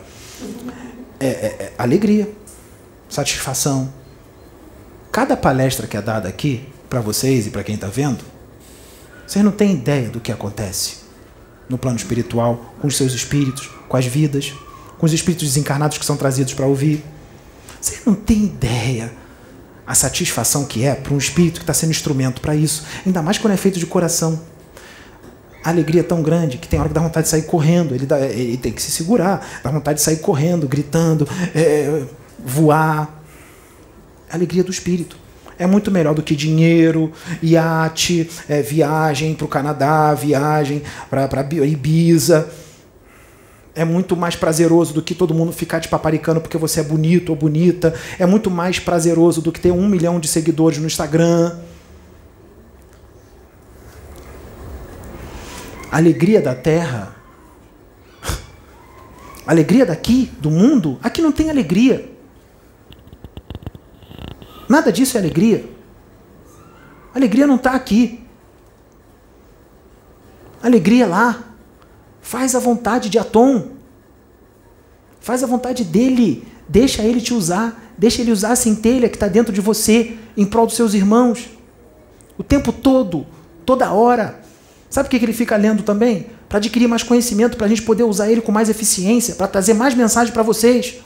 É, 1.18 1.26
é, 1.26 1.30
é 1.30 1.72
alegria. 1.78 2.30
Satisfação. 3.08 3.92
Cada 5.10 5.36
palestra 5.36 5.86
que 5.86 5.96
é 5.96 6.02
dada 6.02 6.28
aqui, 6.28 6.68
para 6.88 7.00
vocês 7.00 7.46
e 7.46 7.50
para 7.50 7.64
quem 7.64 7.74
está 7.74 7.88
vendo, 7.88 8.24
vocês 9.26 9.44
não 9.44 9.52
têm 9.52 9.74
ideia 9.74 10.08
do 10.08 10.20
que 10.20 10.30
acontece 10.30 10.98
no 11.68 11.78
plano 11.78 11.96
espiritual, 11.96 12.74
com 12.80 12.88
os 12.88 12.96
seus 12.96 13.12
espíritos, 13.12 13.70
com 13.88 13.96
as 13.96 14.04
vidas, 14.04 14.52
com 14.98 15.06
os 15.06 15.12
espíritos 15.12 15.46
desencarnados 15.46 15.98
que 15.98 16.04
são 16.04 16.16
trazidos 16.16 16.52
para 16.52 16.66
ouvir. 16.66 17.02
Vocês 17.81 18.02
não 18.05 18.15
têm 18.15 18.44
ideia 18.44 19.12
a 19.86 19.94
satisfação 19.94 20.65
que 20.65 20.84
é 20.84 20.94
para 20.94 21.12
um 21.12 21.18
espírito 21.18 21.55
que 21.55 21.65
está 21.65 21.75
sendo 21.75 21.91
instrumento 21.91 22.41
para 22.41 22.55
isso, 22.55 22.84
ainda 23.05 23.20
mais 23.23 23.39
quando 23.39 23.55
é 23.55 23.57
feito 23.57 23.78
de 23.78 23.86
coração. 23.86 24.41
A 25.65 25.70
alegria 25.70 26.00
é 26.00 26.05
tão 26.05 26.23
grande 26.23 26.59
que 26.59 26.68
tem 26.68 26.78
hora 26.78 26.89
que 26.89 26.94
dá 26.94 27.00
vontade 27.00 27.25
de 27.25 27.31
sair 27.31 27.42
correndo, 27.42 27.94
ele, 27.94 28.07
dá, 28.07 28.20
ele 28.20 28.57
tem 28.57 28.70
que 28.73 28.81
se 28.81 28.91
segurar, 28.91 29.44
dá 29.65 29.70
vontade 29.70 29.99
de 29.99 30.05
sair 30.05 30.18
correndo, 30.18 30.68
gritando, 30.68 31.28
é, 31.55 32.05
voar. 32.39 33.20
A 34.31 34.36
alegria 34.36 34.62
do 34.62 34.70
espírito. 34.70 35.17
É 35.59 35.67
muito 35.67 35.91
melhor 35.91 36.15
do 36.15 36.23
que 36.23 36.36
dinheiro, 36.36 37.12
iate, 37.42 38.31
é, 38.49 38.62
viagem 38.62 39.34
para 39.34 39.44
o 39.44 39.49
Canadá, 39.49 40.15
viagem 40.15 40.83
para 41.10 41.28
Ibiza 41.67 42.49
é 43.81 43.84
muito 43.86 44.15
mais 44.15 44.36
prazeroso 44.36 44.92
do 44.92 45.00
que 45.00 45.15
todo 45.15 45.33
mundo 45.33 45.52
ficar 45.52 45.81
te 45.81 45.89
paparicando 45.89 46.39
porque 46.39 46.59
você 46.59 46.81
é 46.81 46.83
bonito 46.83 47.31
ou 47.31 47.36
bonita. 47.36 47.94
É 48.18 48.26
muito 48.26 48.50
mais 48.50 48.78
prazeroso 48.78 49.41
do 49.41 49.50
que 49.50 49.59
ter 49.59 49.70
um 49.70 49.89
milhão 49.89 50.20
de 50.20 50.28
seguidores 50.28 50.76
no 50.76 50.86
Instagram. 50.86 51.59
Alegria 55.91 56.42
da 56.42 56.55
terra, 56.55 57.17
alegria 59.47 59.86
daqui, 59.86 60.31
do 60.39 60.50
mundo, 60.50 60.99
aqui 61.02 61.23
não 61.23 61.33
tem 61.33 61.49
alegria. 61.49 62.12
Nada 64.68 64.92
disso 64.92 65.17
é 65.17 65.20
alegria. 65.20 65.65
Alegria 67.15 67.47
não 67.47 67.57
está 67.57 67.73
aqui. 67.73 68.23
Alegria 70.62 71.05
é 71.05 71.07
lá. 71.07 71.49
Faz 72.31 72.55
a 72.55 72.60
vontade 72.60 73.10
de 73.10 73.18
Atom. 73.18 73.70
Faz 75.18 75.42
a 75.42 75.49
vontade 75.49 75.83
dele. 75.83 76.47
Deixa 76.68 77.02
ele 77.02 77.20
te 77.20 77.34
usar. 77.34 77.92
Deixa 77.99 78.23
ele 78.23 78.31
usar 78.31 78.52
a 78.52 78.57
centelha 78.57 79.09
que 79.09 79.17
está 79.17 79.26
dentro 79.26 79.52
de 79.52 79.60
você 79.60 80.17
em 80.36 80.47
prol 80.47 80.65
dos 80.65 80.76
seus 80.76 80.94
irmãos. 80.94 81.50
O 82.39 82.44
tempo 82.44 82.73
todo, 82.73 83.26
toda 83.67 83.92
hora. 83.92 84.41
Sabe 84.89 85.09
o 85.09 85.10
que 85.10 85.17
ele 85.17 85.33
fica 85.33 85.57
lendo 85.57 85.83
também? 85.83 86.28
Para 86.49 86.59
adquirir 86.59 86.86
mais 86.86 87.02
conhecimento, 87.02 87.57
para 87.57 87.67
a 87.67 87.68
gente 87.68 87.83
poder 87.83 88.05
usar 88.05 88.31
ele 88.31 88.41
com 88.41 88.52
mais 88.52 88.68
eficiência, 88.68 89.34
para 89.34 89.49
trazer 89.49 89.75
mais 89.75 89.92
mensagem 89.97 90.33
para 90.33 90.44
vocês. 90.44 91.00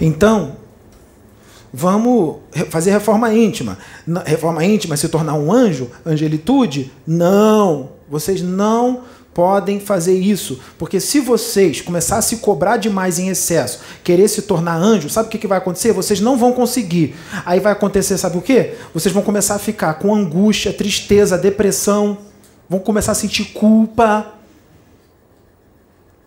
Então, 0.00 0.57
Vamos 1.72 2.36
fazer 2.70 2.90
reforma 2.90 3.32
íntima. 3.32 3.78
Reforma 4.24 4.64
íntima 4.64 4.96
se 4.96 5.08
tornar 5.08 5.34
um 5.34 5.52
anjo, 5.52 5.90
angelitude? 6.04 6.90
Não. 7.06 7.90
Vocês 8.08 8.40
não 8.40 9.02
podem 9.38 9.78
fazer 9.78 10.18
isso. 10.18 10.58
Porque 10.76 10.98
se 10.98 11.20
vocês 11.20 11.80
começar 11.80 12.18
a 12.18 12.22
se 12.22 12.38
cobrar 12.38 12.76
demais 12.76 13.20
em 13.20 13.28
excesso, 13.28 13.78
querer 14.02 14.26
se 14.26 14.42
tornar 14.42 14.74
anjo, 14.74 15.08
sabe 15.08 15.28
o 15.28 15.30
que, 15.30 15.46
vai 15.46 15.58
acontecer? 15.58 15.92
Vocês 15.92 16.20
não 16.20 16.36
vão 16.36 16.52
conseguir. 16.52 17.14
Aí 17.46 17.60
vai 17.60 17.72
acontecer, 17.72 18.18
sabe 18.18 18.36
o 18.36 18.42
quê? 18.42 18.74
Vocês 18.92 19.14
vão 19.14 19.22
começar 19.22 19.54
a 19.54 19.58
ficar 19.60 19.94
com 19.94 20.12
angústia, 20.12 20.72
tristeza, 20.72 21.38
depressão, 21.38 22.18
vão 22.68 22.80
começar 22.80 23.12
a 23.12 23.14
sentir 23.14 23.52
culpa. 23.52 24.26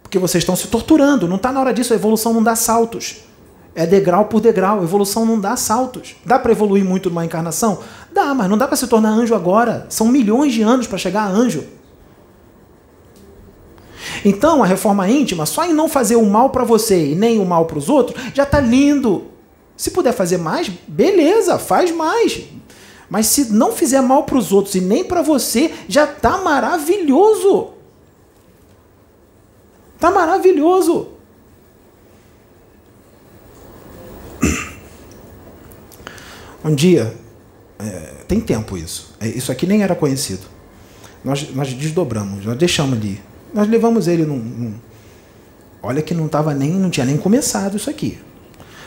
Porque 0.04 0.18
vocês 0.18 0.42
estão 0.42 0.56
se 0.56 0.68
torturando. 0.68 1.28
Não 1.28 1.36
está 1.36 1.52
na 1.52 1.60
hora 1.60 1.74
disso, 1.74 1.92
a 1.92 1.98
evolução 1.98 2.34
não 2.34 2.42
dá 2.42 2.56
saltos. 2.56 3.26
É 3.74 3.86
degrau 3.86 4.26
por 4.26 4.42
degrau. 4.42 4.84
Evolução 4.84 5.26
não 5.26 5.40
dá 5.40 5.56
saltos. 5.56 6.16
Dá 6.26 6.38
para 6.38 6.52
evoluir 6.52 6.84
muito 6.84 7.10
numa 7.10 7.26
encarnação? 7.26 7.80
Dá, 8.14 8.34
mas 8.34 8.50
não 8.50 8.58
dá 8.58 8.68
para 8.68 8.78
se 8.78 8.88
tornar 8.88 9.10
anjo 9.10 9.34
agora. 9.34 9.86
São 9.90 10.08
milhões 10.08 10.54
de 10.54 10.62
anos 10.62 10.88
para 10.88 10.98
chegar 10.98 11.24
a 11.24 11.30
anjo. 11.30 11.64
Então, 14.26 14.62
a 14.62 14.66
reforma 14.66 15.10
íntima, 15.10 15.46
só 15.46 15.64
em 15.66 15.74
não 15.74 15.88
fazer 15.88 16.16
o 16.16 16.26
mal 16.26 16.50
para 16.50 16.64
você 16.64 17.12
e 17.12 17.16
nem 17.16 17.40
o 17.40 17.46
mal 17.46 17.66
para 17.66 17.78
os 17.78 17.90
outros, 17.90 18.20
já 18.34 18.44
está 18.44 18.60
lindo. 18.60 19.26
Se 19.78 19.92
puder 19.92 20.14
fazer 20.14 20.38
mais, 20.38 20.70
beleza, 20.88 21.58
faz 21.58 21.92
mais. 21.92 22.42
Mas 23.10 23.28
se 23.28 23.52
não 23.52 23.72
fizer 23.72 24.02
mal 24.02 24.24
para 24.24 24.38
os 24.38 24.52
outros 24.52 24.76
e 24.76 24.82
nem 24.82 25.04
para 25.04 25.22
você, 25.22 25.74
já 25.88 26.06
está 26.06 26.38
maravilhoso. 26.38 27.70
Está 29.96 30.12
maravilhoso. 30.12 31.10
Um 36.64 36.76
dia, 36.76 37.16
é, 37.80 38.24
tem 38.28 38.40
tempo 38.40 38.78
isso, 38.78 39.14
é, 39.20 39.28
isso 39.28 39.52
aqui 39.52 39.66
nem 39.66 39.84
era 39.84 39.96
conhecido. 39.96 40.44
Nós, 41.24 41.54
nós 41.54 41.74
desdobramos, 41.74 42.46
nós 42.46 42.58
deixamos 42.58 42.98
ali. 42.98 43.22
Nós 43.54 43.68
levamos 43.68 44.08
ele 44.08 44.26
num. 44.26 44.38
num 44.38 44.74
olha 45.84 46.02
que 46.02 46.14
não 46.14 46.28
tava 46.28 46.54
nem, 46.54 46.72
não 46.72 46.90
tinha 46.90 47.06
nem 47.06 47.18
começado 47.18 47.78
isso 47.78 47.90
aqui. 47.90 48.20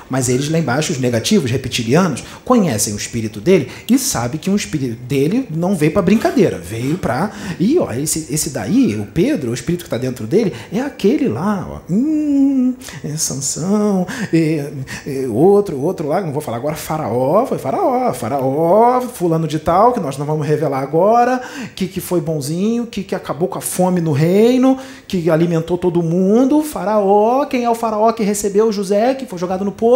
Mas 0.08 0.28
eles 0.28 0.48
lá 0.48 0.58
embaixo, 0.58 0.92
os 0.92 0.98
negativos, 0.98 1.50
reptilianos, 1.50 2.22
conhecem 2.44 2.94
o 2.94 2.96
espírito 2.96 3.40
dele 3.40 3.68
e 3.88 3.98
sabem 3.98 4.38
que 4.38 4.50
um 4.50 4.56
espírito 4.56 4.96
dele 5.04 5.48
não 5.50 5.74
veio 5.74 5.92
para 5.92 6.02
brincadeira, 6.02 6.58
veio 6.58 6.98
para. 6.98 7.30
E 7.58 7.78
ó, 7.78 7.90
esse, 7.92 8.32
esse 8.32 8.50
daí, 8.50 8.96
o 8.96 9.06
Pedro, 9.06 9.50
o 9.50 9.54
espírito 9.54 9.82
que 9.82 9.86
está 9.86 9.98
dentro 9.98 10.26
dele, 10.26 10.52
é 10.72 10.80
aquele 10.80 11.28
lá, 11.28 11.66
ó. 11.68 11.92
Hum, 11.92 12.74
é 13.02 13.16
Sansão, 13.16 14.06
é, 14.32 14.70
é 15.06 15.26
outro, 15.28 15.80
outro 15.80 16.08
lá, 16.08 16.20
não 16.20 16.32
vou 16.32 16.42
falar 16.42 16.58
agora, 16.58 16.76
Faraó, 16.76 17.46
foi 17.46 17.58
Faraó, 17.58 18.12
Faraó, 18.12 19.00
fulano 19.00 19.48
de 19.48 19.58
tal, 19.58 19.92
que 19.92 20.00
nós 20.00 20.18
não 20.18 20.26
vamos 20.26 20.46
revelar 20.46 20.80
agora, 20.80 21.40
que, 21.74 21.86
que 21.86 22.00
foi 22.00 22.20
bonzinho, 22.20 22.86
que, 22.86 23.02
que 23.02 23.14
acabou 23.14 23.48
com 23.48 23.58
a 23.58 23.62
fome 23.62 24.00
no 24.00 24.12
reino, 24.12 24.78
que 25.08 25.30
alimentou 25.30 25.78
todo 25.78 26.02
mundo, 26.02 26.62
Faraó, 26.62 27.46
quem 27.46 27.64
é 27.64 27.70
o 27.70 27.74
Faraó 27.74 28.12
que 28.12 28.22
recebeu 28.22 28.70
José, 28.72 29.14
que 29.14 29.26
foi 29.26 29.38
jogado 29.38 29.64
no 29.64 29.72
poço? 29.72 29.93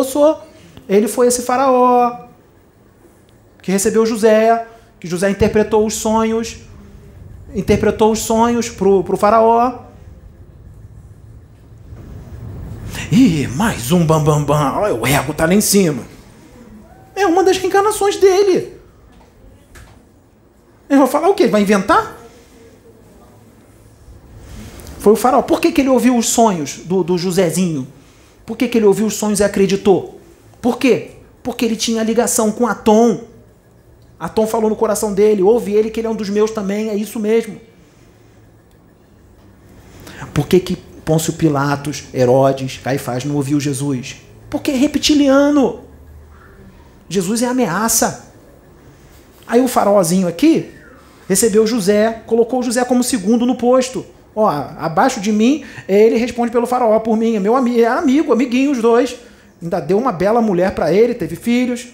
Ele 0.88 1.08
foi 1.08 1.26
esse 1.26 1.42
faraó 1.42 2.28
que 3.62 3.72
recebeu 3.72 4.06
José, 4.06 4.66
que 4.98 5.06
José 5.06 5.28
interpretou 5.30 5.86
os 5.86 5.94
sonhos, 5.94 6.58
interpretou 7.54 8.12
os 8.12 8.20
sonhos 8.20 8.70
para 8.70 8.88
o 8.88 9.16
faraó. 9.16 9.80
Ih, 13.12 13.46
mais 13.48 13.92
um 13.92 14.04
bambambam. 14.04 14.44
Bam, 14.44 14.72
bam. 14.72 14.80
Olha, 14.80 14.94
o 14.94 15.06
ego 15.06 15.34
tá 15.34 15.46
lá 15.46 15.54
em 15.54 15.60
cima. 15.60 16.02
É 17.14 17.26
uma 17.26 17.42
das 17.42 17.58
reencarnações 17.58 18.16
dele. 18.16 18.78
Ele 20.88 20.98
vai 20.98 21.06
falar 21.06 21.28
o 21.28 21.34
quê? 21.34 21.46
Vai 21.46 21.62
inventar? 21.62 22.16
Foi 24.98 25.12
o 25.12 25.16
faraó. 25.16 25.42
Por 25.42 25.60
que, 25.60 25.72
que 25.72 25.80
ele 25.80 25.90
ouviu 25.90 26.16
os 26.16 26.26
sonhos 26.26 26.78
do, 26.84 27.02
do 27.02 27.18
Josézinho? 27.18 27.86
Por 28.48 28.56
que, 28.56 28.66
que 28.66 28.78
ele 28.78 28.86
ouviu 28.86 29.04
os 29.04 29.12
sonhos 29.12 29.40
e 29.40 29.44
acreditou? 29.44 30.18
Por 30.62 30.78
quê? 30.78 31.10
Porque 31.42 31.66
ele 31.66 31.76
tinha 31.76 32.02
ligação 32.02 32.50
com 32.50 32.66
Atom. 32.66 33.24
Atom 34.18 34.46
falou 34.46 34.70
no 34.70 34.74
coração 34.74 35.12
dele, 35.12 35.42
ouve 35.42 35.74
ele 35.74 35.90
que 35.90 36.00
ele 36.00 36.06
é 36.06 36.10
um 36.10 36.16
dos 36.16 36.30
meus 36.30 36.50
também, 36.50 36.88
é 36.88 36.94
isso 36.94 37.20
mesmo. 37.20 37.60
Por 40.32 40.48
que, 40.48 40.60
que 40.60 40.76
Pôncio 41.04 41.34
Pilatos, 41.34 42.04
Herodes, 42.14 42.80
Caifás 42.82 43.22
não 43.22 43.36
ouviu 43.36 43.60
Jesus? 43.60 44.16
Porque 44.48 44.70
é 44.70 44.76
reptiliano. 44.76 45.80
Jesus 47.06 47.42
é 47.42 47.48
ameaça. 47.48 48.32
Aí 49.46 49.60
o 49.60 49.68
faraózinho 49.68 50.26
aqui 50.26 50.70
recebeu 51.28 51.66
José, 51.66 52.22
colocou 52.24 52.62
José 52.62 52.82
como 52.86 53.04
segundo 53.04 53.44
no 53.44 53.56
posto. 53.56 54.06
Ó, 54.40 54.48
abaixo 54.48 55.20
de 55.20 55.32
mim, 55.32 55.64
ele 55.88 56.16
responde 56.16 56.52
pelo 56.52 56.64
faraó 56.64 57.00
por 57.00 57.16
mim. 57.16 57.34
É 57.34 57.40
meu 57.40 57.56
amigo, 57.56 57.80
é 57.80 57.86
amigo, 57.86 58.32
amiguinho, 58.32 58.70
os 58.70 58.80
dois. 58.80 59.16
Ainda 59.60 59.80
deu 59.80 59.98
uma 59.98 60.12
bela 60.12 60.40
mulher 60.40 60.76
para 60.76 60.92
ele, 60.92 61.12
teve 61.12 61.34
filhos. 61.34 61.88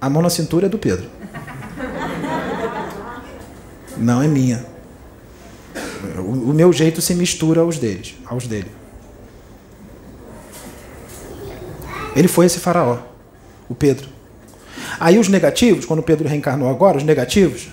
A 0.00 0.08
mão 0.08 0.22
na 0.22 0.30
cintura 0.30 0.66
é 0.66 0.68
do 0.68 0.78
Pedro. 0.78 1.10
Não 3.96 4.22
é 4.22 4.28
minha. 4.28 4.64
O, 6.16 6.50
o 6.50 6.54
meu 6.54 6.72
jeito 6.72 7.02
se 7.02 7.12
mistura 7.12 7.62
aos 7.62 7.76
deles, 7.76 8.14
aos 8.24 8.46
dele. 8.46 8.70
Ele 12.14 12.28
foi 12.28 12.46
esse 12.46 12.60
faraó, 12.60 12.98
o 13.68 13.74
Pedro. 13.74 14.08
Aí 15.00 15.18
os 15.18 15.26
negativos, 15.26 15.84
quando 15.84 16.04
Pedro 16.04 16.28
reencarnou 16.28 16.70
agora, 16.70 16.98
os 16.98 17.02
negativos, 17.02 17.66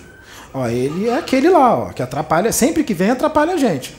ó, 0.54 0.68
ele 0.68 1.08
é 1.08 1.18
aquele 1.18 1.50
lá, 1.50 1.76
ó, 1.76 1.92
que 1.92 2.02
atrapalha, 2.02 2.52
sempre 2.52 2.84
que 2.84 2.94
vem 2.94 3.10
atrapalha 3.10 3.54
a 3.54 3.56
gente. 3.56 3.94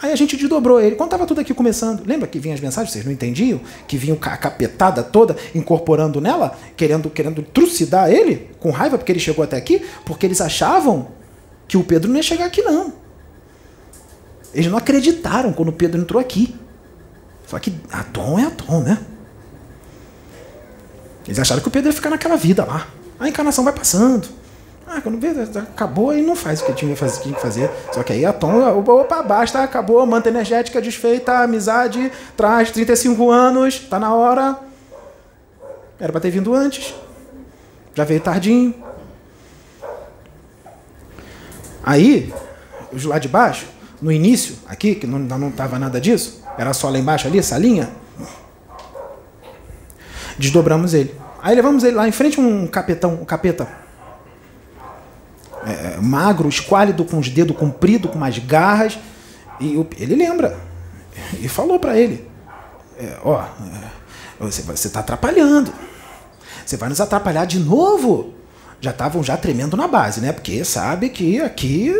Aí 0.00 0.12
a 0.12 0.16
gente 0.16 0.36
desdobrou 0.36 0.80
ele. 0.80 0.94
Quando 0.94 1.08
estava 1.08 1.26
tudo 1.26 1.40
aqui 1.40 1.54
começando, 1.54 2.06
lembra 2.06 2.28
que 2.28 2.38
vinham 2.38 2.54
as 2.54 2.60
mensagens, 2.60 2.92
vocês 2.92 3.04
não 3.04 3.12
entendiam? 3.12 3.60
Que 3.88 3.96
vinha 3.96 4.14
a 4.14 4.36
capetada 4.36 5.02
toda 5.02 5.36
incorporando 5.54 6.20
nela, 6.20 6.56
querendo, 6.76 7.08
querendo 7.08 7.42
trucidar 7.42 8.10
ele, 8.10 8.50
com 8.60 8.70
raiva 8.70 8.98
porque 8.98 9.10
ele 9.10 9.18
chegou 9.18 9.42
até 9.42 9.56
aqui, 9.56 9.84
porque 10.04 10.26
eles 10.26 10.40
achavam 10.40 11.08
que 11.66 11.76
o 11.76 11.82
Pedro 11.82 12.08
não 12.10 12.16
ia 12.16 12.22
chegar 12.22 12.44
aqui, 12.44 12.62
não. 12.62 12.92
Eles 14.52 14.70
não 14.70 14.78
acreditaram 14.78 15.52
quando 15.52 15.70
o 15.70 15.72
Pedro 15.72 16.00
entrou 16.00 16.20
aqui. 16.20 16.54
Só 17.46 17.58
que 17.58 17.74
Atom 17.90 18.38
é 18.38 18.44
Atom, 18.44 18.80
né? 18.80 18.98
Eles 21.26 21.38
acharam 21.38 21.62
que 21.62 21.68
o 21.68 21.70
Pedro 21.70 21.88
ia 21.88 21.94
ficar 21.94 22.10
naquela 22.10 22.36
vida 22.36 22.64
lá. 22.64 22.86
A 23.18 23.28
encarnação 23.28 23.64
vai 23.64 23.72
passando. 23.72 24.28
Ah, 24.86 25.00
quando 25.00 25.18
vê, 25.18 25.28
acabou 25.58 26.16
e 26.16 26.22
não 26.22 26.36
faz 26.36 26.60
o 26.60 26.66
que 26.66 26.72
tinha 26.72 26.94
que 26.94 27.40
fazer. 27.40 27.68
Só 27.92 28.04
que 28.04 28.12
aí 28.12 28.24
a 28.24 28.32
Tom, 28.32 28.62
opa, 28.78 29.20
basta, 29.22 29.62
acabou, 29.62 30.06
manta 30.06 30.28
energética 30.28 30.80
desfeita, 30.80 31.40
amizade, 31.40 32.12
traz 32.36 32.70
35 32.70 33.30
anos, 33.30 33.80
tá 33.80 33.98
na 33.98 34.14
hora. 34.14 34.58
Era 35.98 36.12
para 36.12 36.20
ter 36.20 36.30
vindo 36.30 36.54
antes. 36.54 36.94
Já 37.94 38.04
veio 38.04 38.20
tardinho. 38.20 38.74
Aí, 41.82 42.32
os 42.92 43.04
lá 43.04 43.18
de 43.18 43.28
baixo, 43.28 43.66
no 44.00 44.12
início, 44.12 44.56
aqui, 44.68 44.94
que 44.94 45.06
não, 45.06 45.18
não 45.18 45.50
tava 45.50 45.78
nada 45.78 46.00
disso, 46.00 46.42
era 46.58 46.72
só 46.72 46.90
lá 46.90 46.98
embaixo 46.98 47.26
ali, 47.26 47.38
essa 47.38 47.58
linha. 47.58 47.90
Desdobramos 50.38 50.94
ele. 50.94 51.14
Aí 51.42 51.54
levamos 51.54 51.84
ele 51.84 51.96
lá 51.96 52.06
em 52.06 52.12
frente 52.12 52.40
um 52.40 52.66
capetão, 52.66 53.14
um 53.14 53.24
capeta. 53.24 53.85
É, 55.66 55.98
magro, 56.00 56.48
esquálido, 56.48 57.04
com 57.04 57.18
os 57.18 57.28
dedos 57.28 57.56
compridos, 57.56 58.10
com 58.10 58.16
umas 58.16 58.38
garras. 58.38 58.98
E 59.60 59.84
ele 59.98 60.14
lembra. 60.14 60.56
E 61.40 61.48
falou 61.48 61.78
para 61.78 61.98
ele: 61.98 62.26
é, 62.98 63.16
Ó, 63.24 63.40
é, 63.40 63.46
você 64.40 64.86
está 64.86 65.00
atrapalhando. 65.00 65.72
Você 66.64 66.76
vai 66.76 66.88
nos 66.88 67.00
atrapalhar 67.00 67.44
de 67.44 67.58
novo. 67.58 68.34
Já 68.80 68.90
estavam 68.90 69.22
já 69.22 69.36
tremendo 69.36 69.76
na 69.76 69.88
base, 69.88 70.20
né? 70.20 70.32
Porque 70.32 70.62
sabe 70.64 71.08
que 71.08 71.40
aqui 71.40 71.92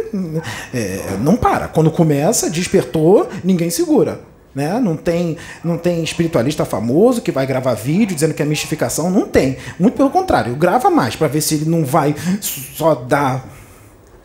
é, 0.74 1.16
não 1.20 1.36
para. 1.36 1.68
Quando 1.68 1.90
começa, 1.90 2.50
despertou, 2.50 3.28
ninguém 3.42 3.70
segura. 3.70 4.20
Né? 4.56 4.80
Não, 4.80 4.96
tem, 4.96 5.36
não 5.62 5.76
tem 5.76 6.02
espiritualista 6.02 6.64
famoso 6.64 7.20
que 7.20 7.30
vai 7.30 7.46
gravar 7.46 7.74
vídeo 7.74 8.14
dizendo 8.14 8.32
que 8.32 8.42
é 8.42 8.44
mistificação. 8.46 9.10
Não 9.10 9.26
tem. 9.26 9.58
Muito 9.78 9.98
pelo 9.98 10.08
contrário. 10.08 10.56
Grava 10.56 10.88
mais 10.88 11.14
para 11.14 11.28
ver 11.28 11.42
se 11.42 11.56
ele 11.56 11.66
não 11.66 11.84
vai 11.84 12.14
só 12.40 12.94
dar. 12.94 13.55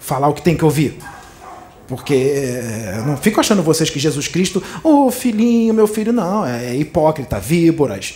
Falar 0.01 0.27
o 0.27 0.33
que 0.33 0.41
tem 0.41 0.57
que 0.57 0.65
ouvir. 0.65 0.97
Porque 1.88 2.13
é, 2.13 3.03
não 3.05 3.15
fico 3.15 3.39
achando 3.39 3.61
vocês 3.61 3.89
que 3.89 3.99
Jesus 3.99 4.27
Cristo, 4.27 4.61
ô 4.83 5.05
oh, 5.05 5.11
filhinho, 5.11 5.73
meu 5.73 5.88
filho, 5.88 6.11
não, 6.11 6.45
é 6.45 6.75
hipócrita, 6.75 7.39
víboras. 7.39 8.15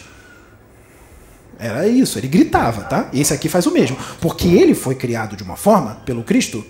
Era 1.58 1.88
isso, 1.88 2.18
ele 2.18 2.28
gritava, 2.28 2.84
tá? 2.84 3.10
Esse 3.14 3.34
aqui 3.34 3.48
faz 3.48 3.66
o 3.66 3.72
mesmo. 3.72 3.96
Porque 4.20 4.48
ele 4.48 4.74
foi 4.74 4.96
criado 4.96 5.36
de 5.38 5.44
uma 5.44 5.56
forma, 5.56 5.96
pelo 6.06 6.24
Cristo, 6.24 6.66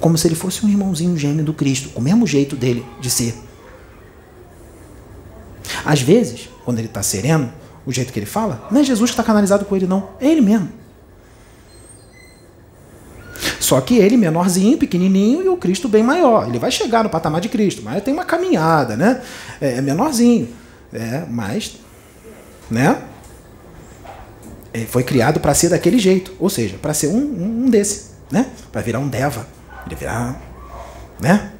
como 0.00 0.18
se 0.18 0.26
ele 0.26 0.34
fosse 0.34 0.64
um 0.64 0.68
irmãozinho 0.68 1.16
gêmeo 1.16 1.44
do 1.44 1.52
Cristo, 1.52 1.90
com 1.90 2.00
o 2.00 2.04
mesmo 2.04 2.26
jeito 2.26 2.56
dele 2.56 2.84
de 3.00 3.10
ser. 3.10 3.34
Às 5.84 6.00
vezes, 6.00 6.48
quando 6.64 6.78
ele 6.78 6.88
está 6.88 7.02
sereno, 7.02 7.52
o 7.84 7.92
jeito 7.92 8.12
que 8.12 8.18
ele 8.18 8.26
fala, 8.26 8.66
não 8.70 8.80
é 8.80 8.84
Jesus 8.84 9.10
que 9.10 9.14
está 9.14 9.22
canalizado 9.22 9.64
com 9.64 9.76
ele, 9.76 9.86
não. 9.86 10.10
É 10.20 10.28
ele 10.28 10.40
mesmo. 10.40 10.85
Só 13.66 13.80
que 13.80 13.98
ele, 13.98 14.16
menorzinho, 14.16 14.78
pequenininho, 14.78 15.42
e 15.42 15.48
o 15.48 15.56
Cristo 15.56 15.88
bem 15.88 16.00
maior. 16.00 16.46
Ele 16.46 16.56
vai 16.56 16.70
chegar 16.70 17.02
no 17.02 17.10
patamar 17.10 17.40
de 17.40 17.48
Cristo, 17.48 17.82
mas 17.82 18.00
tem 18.00 18.14
uma 18.14 18.24
caminhada, 18.24 18.96
né? 18.96 19.20
É, 19.60 19.78
é 19.78 19.80
menorzinho. 19.80 20.48
É, 20.92 21.24
mas, 21.28 21.74
né? 22.70 23.02
Ele 24.72 24.86
foi 24.86 25.02
criado 25.02 25.40
para 25.40 25.52
ser 25.52 25.68
daquele 25.68 25.98
jeito, 25.98 26.32
ou 26.38 26.48
seja, 26.48 26.78
para 26.80 26.94
ser 26.94 27.08
um, 27.08 27.18
um, 27.18 27.64
um 27.64 27.68
desse, 27.68 28.10
né? 28.30 28.46
Para 28.70 28.82
virar 28.82 29.00
um 29.00 29.08
Deva. 29.08 29.48
Ele 29.84 29.96
virar, 29.96 30.40
né? 31.20 31.50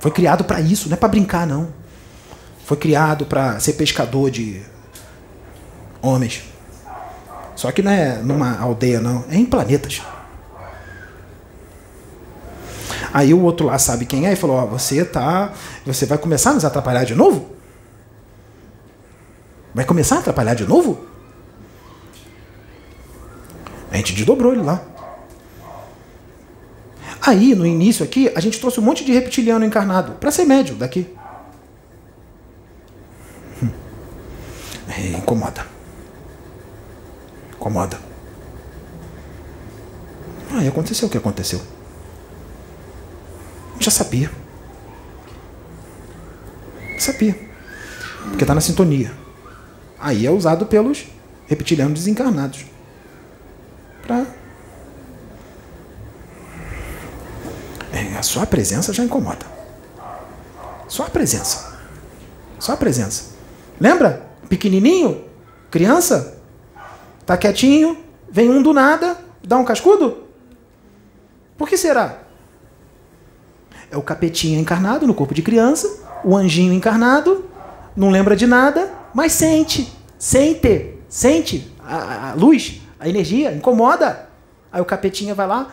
Foi 0.00 0.10
criado 0.10 0.44
para 0.44 0.60
isso, 0.60 0.86
não 0.90 0.96
é 0.96 0.98
para 0.98 1.08
brincar 1.08 1.46
não. 1.46 1.68
Foi 2.66 2.76
criado 2.76 3.24
para 3.24 3.58
ser 3.58 3.72
pescador 3.72 4.30
de 4.30 4.60
homens. 6.02 6.42
Só 7.56 7.72
que 7.72 7.80
não 7.80 7.90
é 7.90 8.16
numa 8.18 8.58
aldeia 8.58 9.00
não, 9.00 9.24
é 9.30 9.36
em 9.36 9.46
planetas. 9.46 10.02
Aí 13.12 13.34
o 13.34 13.42
outro 13.42 13.66
lá 13.66 13.78
sabe 13.78 14.06
quem 14.06 14.26
é 14.26 14.32
e 14.32 14.36
falou: 14.36 14.56
ó, 14.56 14.66
você 14.66 15.04
tá, 15.04 15.52
você 15.84 16.06
vai 16.06 16.18
começar 16.18 16.50
a 16.50 16.54
nos 16.54 16.64
atrapalhar 16.64 17.04
de 17.04 17.14
novo? 17.14 17.50
Vai 19.74 19.84
começar 19.84 20.16
a 20.16 20.18
atrapalhar 20.20 20.54
de 20.54 20.66
novo? 20.66 21.06
A 23.90 23.96
gente 23.96 24.14
desdobrou 24.14 24.52
ele 24.52 24.62
lá. 24.62 24.82
Aí, 27.20 27.54
no 27.54 27.66
início 27.66 28.04
aqui, 28.04 28.30
a 28.34 28.40
gente 28.40 28.58
trouxe 28.58 28.80
um 28.80 28.82
monte 28.82 29.04
de 29.04 29.12
reptiliano 29.12 29.64
encarnado 29.64 30.12
para 30.12 30.30
ser 30.30 30.44
médio 30.44 30.74
daqui. 30.74 31.14
É, 34.88 35.08
incomoda. 35.16 35.66
Incomoda. 37.54 37.98
Aí 40.52 40.66
aconteceu 40.66 41.06
o 41.06 41.10
que 41.10 41.18
aconteceu. 41.18 41.60
Já 43.80 43.90
sabia. 43.90 44.30
Sabia. 46.98 47.36
Porque 48.28 48.44
está 48.44 48.54
na 48.54 48.60
sintonia. 48.60 49.10
Aí 49.98 50.26
é 50.26 50.30
usado 50.30 50.66
pelos 50.66 51.06
reptilianos 51.48 52.00
desencarnados. 52.00 52.66
Para 54.06 54.26
É, 57.92 58.16
a 58.16 58.22
sua 58.22 58.46
presença 58.46 58.92
já 58.92 59.02
incomoda. 59.02 59.44
Só 60.86 61.06
a 61.06 61.10
presença. 61.10 61.80
Só 62.58 62.72
a 62.72 62.76
presença. 62.76 63.30
Lembra? 63.80 64.26
Pequenininho, 64.48 65.24
criança, 65.70 66.38
tá 67.24 67.36
quietinho, 67.36 67.96
vem 68.30 68.48
um 68.48 68.62
do 68.62 68.72
nada, 68.72 69.16
dá 69.42 69.56
um 69.56 69.64
cascudo? 69.64 70.24
Por 71.56 71.68
que 71.68 71.76
será? 71.76 72.19
É 73.90 73.96
o 73.96 74.02
capetinho 74.02 74.60
encarnado 74.60 75.06
no 75.06 75.14
corpo 75.14 75.34
de 75.34 75.42
criança, 75.42 75.88
o 76.24 76.36
anjinho 76.36 76.72
encarnado, 76.72 77.44
não 77.96 78.10
lembra 78.10 78.36
de 78.36 78.46
nada, 78.46 78.90
mas 79.12 79.32
sente, 79.32 79.92
sente, 80.18 80.94
sente 81.08 81.70
a, 81.84 82.30
a 82.30 82.34
luz, 82.34 82.80
a 82.98 83.08
energia, 83.08 83.52
incomoda. 83.52 84.28
Aí 84.72 84.80
o 84.80 84.84
capetinha 84.84 85.34
vai 85.34 85.48
lá, 85.48 85.72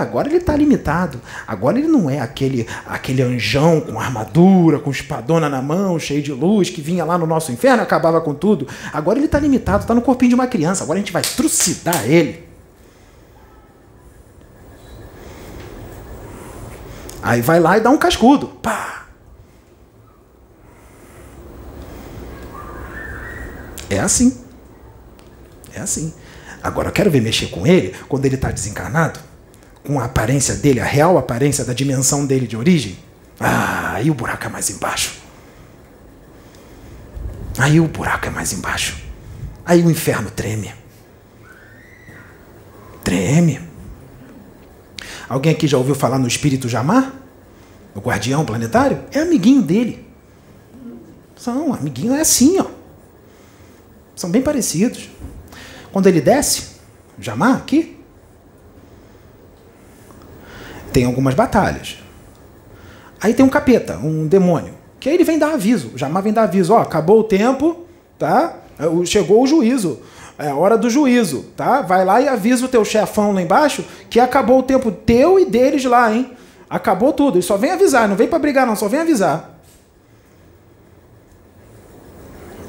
agora 0.00 0.28
ele 0.28 0.38
está 0.38 0.56
limitado. 0.56 1.20
Agora 1.46 1.78
ele 1.78 1.88
não 1.88 2.08
é 2.08 2.18
aquele 2.18 2.66
aquele 2.86 3.20
anjão 3.20 3.82
com 3.82 4.00
armadura, 4.00 4.78
com 4.78 4.90
espadona 4.90 5.50
na 5.50 5.60
mão, 5.60 5.98
cheio 5.98 6.22
de 6.22 6.32
luz, 6.32 6.70
que 6.70 6.80
vinha 6.80 7.04
lá 7.04 7.18
no 7.18 7.26
nosso 7.26 7.52
inferno 7.52 7.82
acabava 7.82 8.20
com 8.22 8.34
tudo. 8.34 8.66
Agora 8.90 9.18
ele 9.18 9.26
está 9.26 9.38
limitado, 9.38 9.82
está 9.82 9.94
no 9.94 10.00
corpinho 10.00 10.30
de 10.30 10.34
uma 10.34 10.46
criança. 10.46 10.82
Agora 10.82 10.98
a 10.98 11.02
gente 11.02 11.12
vai 11.12 11.20
trucidar 11.20 12.08
ele. 12.08 12.47
Aí 17.28 17.42
vai 17.42 17.60
lá 17.60 17.76
e 17.76 17.82
dá 17.82 17.90
um 17.90 17.98
cascudo. 17.98 18.46
Pá! 18.62 19.06
É 23.90 23.98
assim. 23.98 24.42
É 25.74 25.80
assim. 25.80 26.14
Agora, 26.62 26.88
eu 26.88 26.92
quero 26.92 27.10
ver 27.10 27.20
mexer 27.20 27.48
com 27.48 27.66
ele 27.66 27.94
quando 28.08 28.24
ele 28.24 28.36
está 28.36 28.50
desencarnado, 28.50 29.20
com 29.84 30.00
a 30.00 30.06
aparência 30.06 30.54
dele, 30.54 30.80
a 30.80 30.86
real 30.86 31.18
aparência 31.18 31.66
da 31.66 31.74
dimensão 31.74 32.24
dele 32.24 32.46
de 32.46 32.56
origem. 32.56 32.98
Ah, 33.38 33.92
aí 33.96 34.10
o 34.10 34.14
buraco 34.14 34.46
é 34.46 34.48
mais 34.48 34.70
embaixo. 34.70 35.18
Aí 37.58 37.78
o 37.78 37.88
buraco 37.88 38.26
é 38.26 38.30
mais 38.30 38.54
embaixo. 38.54 38.96
Aí 39.66 39.82
o 39.82 39.90
inferno 39.90 40.30
treme. 40.30 40.72
Treme. 43.04 43.67
Alguém 45.28 45.52
aqui 45.52 45.66
já 45.66 45.76
ouviu 45.76 45.94
falar 45.94 46.18
no 46.18 46.26
espírito 46.26 46.68
Jamar? 46.68 47.12
O 47.94 48.00
guardião 48.00 48.44
planetário? 48.44 49.04
É 49.12 49.20
amiguinho 49.20 49.62
dele. 49.62 50.06
São, 51.36 51.74
amiguinho 51.74 52.14
é 52.14 52.20
assim, 52.20 52.58
ó. 52.58 52.66
São 54.16 54.30
bem 54.30 54.42
parecidos. 54.42 55.08
Quando 55.92 56.06
ele 56.06 56.20
desce, 56.20 56.78
Jamar 57.20 57.56
aqui, 57.56 57.96
tem 60.92 61.04
algumas 61.04 61.34
batalhas. 61.34 61.98
Aí 63.20 63.34
tem 63.34 63.44
um 63.44 63.48
capeta, 63.48 63.98
um 63.98 64.26
demônio, 64.26 64.74
que 64.98 65.08
aí 65.08 65.14
ele 65.14 65.24
vem 65.24 65.38
dar 65.38 65.52
aviso. 65.52 65.92
O 65.94 65.98
Jamar 65.98 66.22
vem 66.22 66.32
dar 66.32 66.44
aviso, 66.44 66.72
ó, 66.72 66.80
acabou 66.80 67.20
o 67.20 67.24
tempo, 67.24 67.84
tá? 68.18 68.56
Chegou 69.04 69.42
o 69.42 69.46
juízo. 69.46 70.00
É 70.38 70.52
hora 70.52 70.78
do 70.78 70.88
juízo, 70.88 71.46
tá? 71.56 71.82
Vai 71.82 72.04
lá 72.04 72.20
e 72.20 72.28
avisa 72.28 72.64
o 72.64 72.68
teu 72.68 72.84
chefão 72.84 73.32
lá 73.32 73.42
embaixo 73.42 73.84
que 74.08 74.20
acabou 74.20 74.60
o 74.60 74.62
tempo 74.62 74.92
teu 74.92 75.40
e 75.40 75.44
deles 75.44 75.84
lá, 75.84 76.14
hein? 76.14 76.32
Acabou 76.70 77.12
tudo. 77.12 77.36
Ele 77.36 77.42
só 77.42 77.56
vem 77.56 77.72
avisar, 77.72 78.08
não 78.08 78.14
vem 78.14 78.28
para 78.28 78.38
brigar 78.38 78.64
não, 78.64 78.76
só 78.76 78.86
vem 78.86 79.00
avisar. 79.00 79.58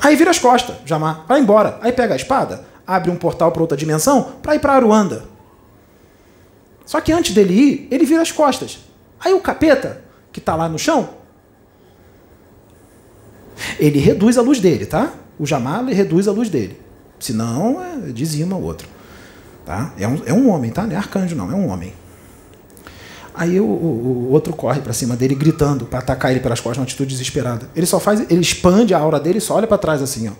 Aí 0.01 0.15
vira 0.15 0.31
as 0.31 0.39
costas, 0.39 0.77
Jamar, 0.83 1.25
vai 1.27 1.39
embora. 1.39 1.77
Aí 1.81 1.91
pega 1.91 2.14
a 2.14 2.17
espada, 2.17 2.65
abre 2.88 3.11
um 3.11 3.15
portal 3.15 3.51
para 3.51 3.61
outra 3.61 3.77
dimensão 3.77 4.33
para 4.41 4.56
ir 4.56 4.59
para 4.59 4.73
Aruanda. 4.73 5.25
Só 6.85 6.99
que 6.99 7.11
antes 7.11 7.35
dele 7.35 7.53
ir, 7.53 7.88
ele 7.91 8.03
vira 8.03 8.22
as 8.23 8.31
costas. 8.31 8.80
Aí 9.19 9.31
o 9.31 9.41
capeta, 9.41 10.01
que 10.31 10.39
está 10.39 10.56
lá 10.56 10.67
no 10.67 10.80
chão, 10.80 11.09
ele 13.77 13.99
reduz 13.99 14.39
a 14.39 14.41
luz 14.41 14.59
dele, 14.59 14.88
tá? 14.88 15.14
O 15.38 15.45
Jamar 15.45 15.85
reduz 15.85 16.27
a 16.27 16.31
luz 16.31 16.49
dele. 16.49 16.78
Senão, 17.19 17.81
é, 17.81 18.11
dizima 18.11 18.56
o 18.56 18.64
outro. 18.64 18.88
Tá? 19.65 19.93
É, 19.98 20.07
um, 20.07 20.22
é 20.25 20.33
um 20.33 20.49
homem, 20.49 20.72
tá? 20.72 20.88
Não 20.88 20.93
é 20.93 20.95
arcanjo, 20.95 21.35
não, 21.35 21.51
é 21.51 21.56
um 21.56 21.69
homem. 21.69 21.93
Aí 23.35 23.59
o, 23.59 23.65
o, 23.65 24.27
o 24.27 24.31
outro 24.31 24.53
corre 24.53 24.81
para 24.81 24.93
cima 24.93 25.15
dele, 25.15 25.35
gritando, 25.35 25.85
para 25.85 25.99
atacar 25.99 26.31
ele 26.31 26.39
pelas 26.39 26.59
costas, 26.59 26.80
uma 26.80 26.83
atitude 26.83 27.11
desesperada. 27.11 27.69
Ele 27.75 27.85
só 27.85 27.99
faz, 27.99 28.22
ele 28.30 28.41
expande 28.41 28.93
a 28.93 28.99
aura 28.99 29.19
dele 29.19 29.39
só 29.39 29.56
olha 29.56 29.67
para 29.67 29.77
trás 29.77 30.01
assim, 30.01 30.30
ó. 30.30 30.31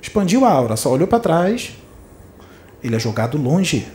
Expandiu 0.00 0.44
a 0.44 0.50
aura, 0.50 0.76
só 0.76 0.90
olhou 0.90 1.08
para 1.08 1.18
trás. 1.18 1.72
Ele 2.82 2.94
é 2.94 2.98
jogado 2.98 3.36
longe. 3.36 3.88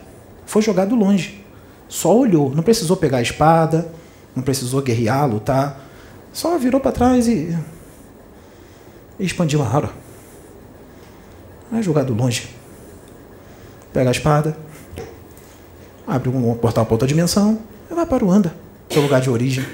Foi 0.45 0.61
jogado 0.61 0.95
longe. 0.95 1.43
Só 1.87 2.17
olhou, 2.17 2.53
não 2.53 2.63
precisou 2.63 2.97
pegar 2.97 3.19
a 3.19 3.21
espada, 3.21 3.91
não 4.35 4.43
precisou 4.43 4.81
guerrear, 4.81 5.29
lutar. 5.29 5.81
Só 6.33 6.57
virou 6.57 6.81
para 6.81 6.91
trás 6.91 7.27
e, 7.27 7.57
e 9.19 9.25
expandiu 9.25 9.61
a 9.61 9.67
aura. 9.67 10.02
É 11.73 11.81
jogado 11.81 12.13
longe. 12.13 12.47
Pega 13.91 14.09
a 14.09 14.11
espada, 14.11 14.55
abre 16.05 16.29
um 16.29 16.53
portal 16.55 16.85
para 16.85 16.93
outra 16.93 17.07
dimensão 17.07 17.59
e 17.89 17.93
vai 17.95 18.05
para 18.05 18.23
o 18.23 18.31
Anda, 18.31 18.55
seu 18.89 19.01
lugar 19.01 19.19
de 19.19 19.29
origem. 19.29 19.65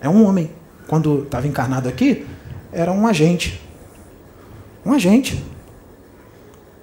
É 0.00 0.08
um 0.08 0.26
homem. 0.26 0.50
Quando 0.86 1.22
estava 1.22 1.46
encarnado 1.46 1.88
aqui, 1.88 2.26
era 2.70 2.92
um 2.92 3.06
agente. 3.06 3.60
Um 4.84 4.92
agente 4.92 5.42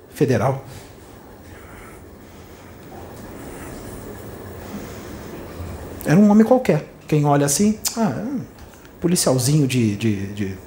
federal. 0.09 0.63
Era 6.05 6.17
um 6.17 6.31
homem 6.31 6.45
qualquer. 6.45 6.87
Quem 7.07 7.25
olha 7.25 7.45
assim, 7.45 7.77
ah, 7.95 8.15
é 8.17 8.23
um 8.23 8.41
policialzinho 8.99 9.67
de, 9.67 9.95
de, 9.95 10.33
de. 10.33 10.57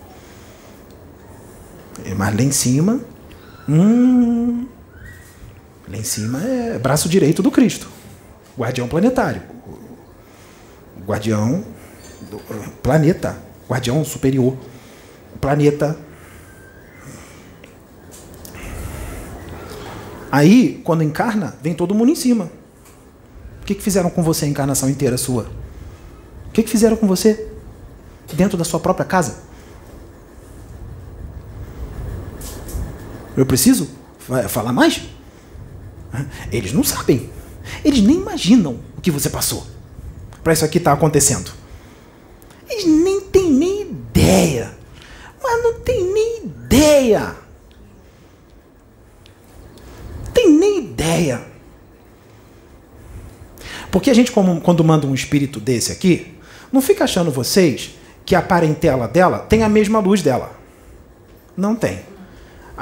Mas 2.16 2.36
lá 2.36 2.42
em 2.42 2.52
cima 2.52 3.11
Hum, 3.68 4.66
lá 5.88 5.96
em 5.96 6.02
cima 6.02 6.42
é 6.42 6.78
braço 6.78 7.08
direito 7.08 7.42
do 7.42 7.50
Cristo, 7.50 7.88
guardião 8.58 8.88
planetário, 8.88 9.42
guardião 11.06 11.64
do 12.30 12.38
planeta, 12.82 13.36
guardião 13.68 14.04
superior, 14.04 14.56
planeta. 15.40 15.96
Aí, 20.30 20.80
quando 20.82 21.02
encarna, 21.02 21.54
vem 21.62 21.74
todo 21.74 21.94
mundo 21.94 22.10
em 22.10 22.14
cima. 22.14 22.50
O 23.60 23.64
que, 23.64 23.74
que 23.74 23.82
fizeram 23.82 24.10
com 24.10 24.22
você 24.22 24.44
a 24.44 24.48
encarnação 24.48 24.88
inteira 24.88 25.16
sua? 25.16 25.44
O 26.48 26.52
que, 26.52 26.62
que 26.62 26.70
fizeram 26.70 26.96
com 26.96 27.06
você 27.06 27.48
dentro 28.32 28.58
da 28.58 28.64
sua 28.64 28.80
própria 28.80 29.04
casa? 29.04 29.51
Eu 33.36 33.46
preciso 33.46 33.88
falar 34.48 34.72
mais? 34.72 35.02
Eles 36.50 36.72
não 36.72 36.84
sabem. 36.84 37.30
Eles 37.84 38.00
nem 38.00 38.16
imaginam 38.16 38.80
o 38.96 39.00
que 39.00 39.10
você 39.10 39.30
passou 39.30 39.66
para 40.42 40.52
isso 40.52 40.64
aqui 40.64 40.78
estar 40.78 40.90
tá 40.90 40.96
acontecendo. 40.96 41.50
Eles 42.68 42.84
nem 42.84 43.20
têm 43.20 43.50
nem 43.50 43.82
ideia. 43.82 44.72
Mas 45.42 45.62
não 45.62 45.80
tem 45.80 46.12
nem 46.12 46.44
ideia. 46.44 47.36
Tem 50.32 50.50
nem 50.50 50.78
ideia. 50.78 51.42
Porque 53.90 54.10
a 54.10 54.14
gente, 54.14 54.32
quando 54.32 54.84
manda 54.84 55.06
um 55.06 55.14
espírito 55.14 55.60
desse 55.60 55.92
aqui, 55.92 56.34
não 56.72 56.80
fica 56.80 57.04
achando 57.04 57.30
vocês 57.30 57.90
que 58.24 58.34
a 58.34 58.40
parentela 58.40 59.06
dela 59.06 59.40
tem 59.40 59.62
a 59.62 59.68
mesma 59.68 59.98
luz 59.98 60.22
dela. 60.22 60.56
Não 61.56 61.74
tem. 61.74 62.00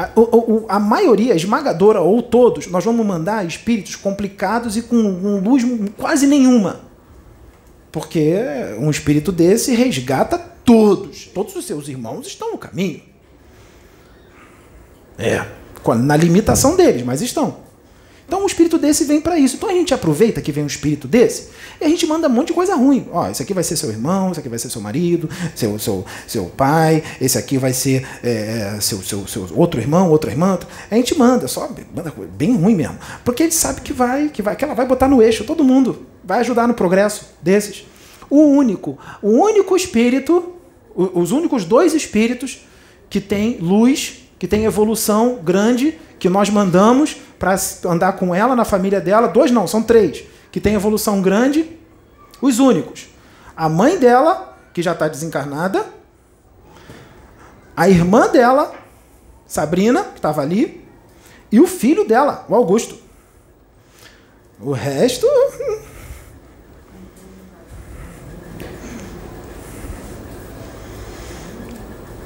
A, 0.01 0.05
a, 0.05 0.77
a, 0.77 0.81
maioria 0.81 1.35
esmagadora, 1.35 2.01
ou 2.01 2.23
todos, 2.23 2.67
nós 2.69 2.83
vamos 2.83 3.05
mandar 3.05 3.47
espíritos 3.47 3.97
complicados 3.97 4.75
e 4.77 4.83
com, 4.83 5.21
com 5.21 5.39
luz 5.41 5.63
quase 5.99 6.27
nenhuma. 6.27 6.81
Porque 7.93 8.35
um 8.79 8.89
espírito 8.89 9.31
desse 9.31 9.75
resgata 9.75 10.39
todos. 10.39 11.27
Todos 11.27 11.55
os 11.55 11.67
seus 11.67 11.87
irmãos 11.87 12.27
estão 12.27 12.53
no 12.53 12.57
caminho. 12.57 13.03
É, 15.19 15.45
na 15.99 16.17
limitação 16.17 16.77
deles, 16.77 17.03
mas 17.03 17.21
estão. 17.21 17.59
Então 18.31 18.45
um 18.45 18.47
espírito 18.47 18.79
desse 18.79 19.07
vem 19.07 19.21
para 19.21 19.37
isso. 19.37 19.57
Então 19.57 19.69
a 19.69 19.73
gente 19.73 19.93
aproveita 19.93 20.41
que 20.41 20.53
vem 20.53 20.63
um 20.63 20.69
espírito 20.69 21.09
desse 21.09 21.49
e 21.81 21.85
a 21.85 21.89
gente 21.89 22.07
manda 22.07 22.29
um 22.29 22.31
monte 22.31 22.47
de 22.49 22.53
coisa 22.53 22.77
ruim. 22.77 23.09
Ó, 23.11 23.29
esse 23.29 23.43
aqui 23.43 23.53
vai 23.53 23.65
ser 23.65 23.77
seu 23.77 23.91
irmão, 23.91 24.31
esse 24.31 24.39
aqui 24.39 24.49
vai 24.49 24.57
ser 24.57 24.71
seu 24.71 24.81
marido, 24.81 25.29
seu, 25.53 25.77
seu, 25.81 26.05
seu 26.29 26.45
pai, 26.45 27.03
esse 27.21 27.37
aqui 27.37 27.59
vai 27.59 27.73
ser 27.73 28.07
é, 28.23 28.79
seu, 28.81 29.03
seu, 29.03 29.27
seu 29.27 29.49
outro 29.57 29.81
irmão, 29.81 30.09
outra 30.11 30.31
irmã. 30.31 30.57
A 30.89 30.95
gente 30.95 31.19
manda, 31.19 31.49
só 31.49 31.69
manda 31.93 32.15
bem 32.39 32.55
ruim 32.55 32.77
mesmo. 32.77 32.99
Porque 33.25 33.43
gente 33.43 33.57
sabe 33.57 33.81
que 33.81 33.93
vai, 33.93 34.29
que 34.29 34.43
vai, 34.43 34.55
que 34.55 34.65
ela 34.65 34.75
vai 34.75 34.87
botar 34.87 35.09
no 35.09 35.21
eixo 35.21 35.43
todo 35.43 35.65
mundo, 35.65 36.07
vai 36.23 36.39
ajudar 36.39 36.69
no 36.69 36.75
progresso 36.75 37.31
desses. 37.43 37.85
O 38.31 38.43
único, 38.43 38.97
o 39.21 39.31
único 39.31 39.75
espírito, 39.75 40.55
os 40.95 41.33
únicos 41.33 41.65
dois 41.65 41.95
espíritos 41.95 42.65
que 43.09 43.21
tem 43.21 43.59
luz, 43.59 44.21
que 44.39 44.47
tem 44.47 44.67
evolução 44.67 45.41
grande, 45.43 45.99
que 46.21 46.29
nós 46.29 46.51
mandamos 46.51 47.17
para 47.39 47.57
andar 47.87 48.13
com 48.13 48.35
ela 48.35 48.55
na 48.55 48.65
família 48.65 49.01
dela, 49.01 49.27
dois 49.27 49.51
não, 49.51 49.67
são 49.67 49.83
três, 49.83 50.23
que 50.53 50.61
tem 50.61 50.75
evolução 50.75 51.23
grande, 51.23 51.79
os 52.43 52.59
únicos. 52.59 53.09
A 53.57 53.69
mãe 53.69 53.99
dela, 53.99 54.57
que 54.75 54.83
já 54.83 54.93
está 54.93 55.09
desencarnada, 55.09 55.87
a 57.75 57.89
irmã 57.89 58.29
dela, 58.29 58.75
Sabrina, 59.47 60.05
que 60.05 60.19
estava 60.19 60.43
ali, 60.43 60.87
e 61.51 61.59
o 61.59 61.67
filho 61.67 62.07
dela, 62.07 62.45
o 62.49 62.55
Augusto. 62.55 62.97
O 64.61 64.73
resto. 64.73 65.27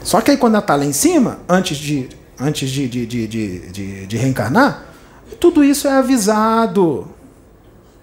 Só 0.02 0.20
que 0.20 0.32
aí 0.32 0.36
quando 0.36 0.54
ela 0.54 0.62
está 0.62 0.74
lá 0.74 0.84
em 0.84 0.92
cima, 0.92 1.38
antes 1.48 1.76
de, 1.76 2.08
antes 2.38 2.70
de, 2.70 2.88
de, 2.88 3.06
de, 3.06 4.06
de, 4.06 4.16
reencarnar, 4.16 4.86
tudo 5.40 5.62
isso 5.64 5.88
é 5.88 5.92
avisado. 5.92 7.08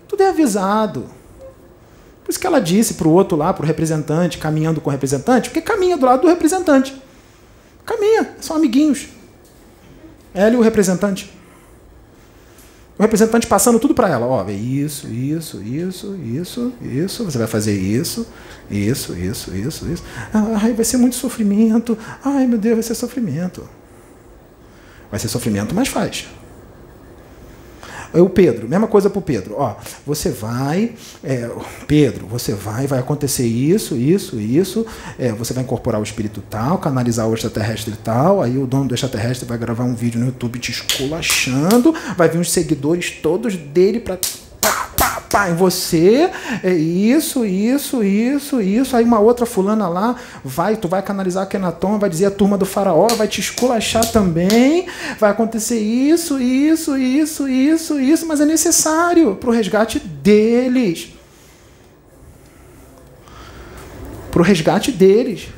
Tudo 0.07 0.23
é 0.23 0.29
avisado. 0.29 1.05
Por 2.23 2.29
isso 2.29 2.39
que 2.39 2.47
ela 2.47 2.59
disse 2.59 2.95
para 2.95 3.07
o 3.07 3.11
outro 3.11 3.37
lá, 3.37 3.53
para 3.53 3.63
o 3.63 3.67
representante, 3.67 4.37
caminhando 4.37 4.79
com 4.79 4.89
o 4.89 4.91
representante, 4.91 5.49
porque 5.49 5.61
caminha 5.61 5.97
do 5.97 6.05
lado 6.05 6.21
do 6.21 6.27
representante. 6.27 7.01
Caminha, 7.85 8.35
são 8.39 8.55
amiguinhos. 8.55 9.07
Ela 10.33 10.55
e 10.55 10.57
o 10.57 10.61
representante. 10.61 11.31
O 12.97 13.01
representante 13.01 13.47
passando 13.47 13.79
tudo 13.79 13.95
para 13.95 14.09
ela. 14.09 14.27
Ó, 14.27 14.47
isso, 14.49 15.07
isso, 15.07 15.61
isso, 15.63 16.15
isso, 16.15 16.73
isso. 16.81 17.25
Você 17.25 17.37
vai 17.37 17.47
fazer 17.47 17.75
isso, 17.75 18.27
isso, 18.69 19.17
isso, 19.17 19.55
isso, 19.55 19.87
isso. 19.91 20.03
Ai, 20.33 20.73
vai 20.73 20.85
ser 20.85 20.97
muito 20.97 21.15
sofrimento. 21.15 21.97
Ai, 22.23 22.45
meu 22.45 22.59
Deus, 22.59 22.75
vai 22.75 22.83
ser 22.83 22.93
sofrimento. 22.95 23.67
Vai 25.11 25.19
ser 25.19 25.27
sofrimento, 25.27 25.75
mas 25.75 25.89
faz. 25.89 26.25
O 28.13 28.27
Pedro, 28.27 28.67
mesma 28.67 28.87
coisa 28.87 29.09
para 29.09 29.19
o 29.19 29.21
Pedro. 29.21 29.55
Ó, 29.57 29.75
você 30.05 30.29
vai, 30.29 30.93
é, 31.23 31.49
Pedro, 31.87 32.27
você 32.27 32.53
vai, 32.53 32.85
vai 32.85 32.99
acontecer 32.99 33.45
isso, 33.45 33.95
isso, 33.95 34.37
isso. 34.39 34.85
É, 35.17 35.31
você 35.31 35.53
vai 35.53 35.63
incorporar 35.63 35.99
o 35.99 36.03
espírito 36.03 36.43
tal, 36.49 36.77
canalizar 36.77 37.27
o 37.29 37.33
extraterrestre 37.33 37.93
tal. 38.03 38.41
Aí 38.41 38.57
o 38.57 38.67
dono 38.67 38.89
do 38.89 38.93
extraterrestre 38.93 39.47
vai 39.47 39.57
gravar 39.57 39.85
um 39.85 39.95
vídeo 39.95 40.19
no 40.19 40.25
YouTube 40.25 40.59
te 40.59 40.71
esculachando. 40.71 41.95
Vai 42.17 42.27
vir 42.27 42.39
os 42.39 42.51
seguidores 42.51 43.11
todos 43.11 43.55
dele 43.55 44.01
para 44.01 44.17
pá, 44.61 44.89
pá, 44.95 45.21
pai, 45.29 45.53
você 45.53 46.29
é 46.63 46.73
isso, 46.73 47.43
isso, 47.43 48.03
isso, 48.03 48.61
isso. 48.61 48.95
Aí 48.95 49.03
uma 49.03 49.19
outra 49.19 49.45
fulana 49.45 49.87
lá 49.89 50.15
vai, 50.43 50.77
tu 50.77 50.87
vai 50.87 51.01
canalizar 51.01 51.47
Kenaton, 51.47 51.97
vai 51.97 52.09
dizer 52.09 52.27
a 52.27 52.31
turma 52.31 52.57
do 52.57 52.65
faraó, 52.65 53.07
vai 53.07 53.27
te 53.27 53.41
esculachar 53.41 54.09
também, 54.11 54.87
vai 55.19 55.31
acontecer 55.31 55.79
isso, 55.79 56.39
isso, 56.39 56.97
isso, 56.97 57.47
isso, 57.49 57.99
isso, 57.99 58.25
mas 58.27 58.39
é 58.39 58.45
necessário 58.45 59.35
para 59.35 59.49
o 59.49 59.53
resgate 59.53 59.99
deles. 59.99 61.13
Para 64.29 64.41
o 64.41 64.45
resgate 64.45 64.91
deles. 64.91 65.49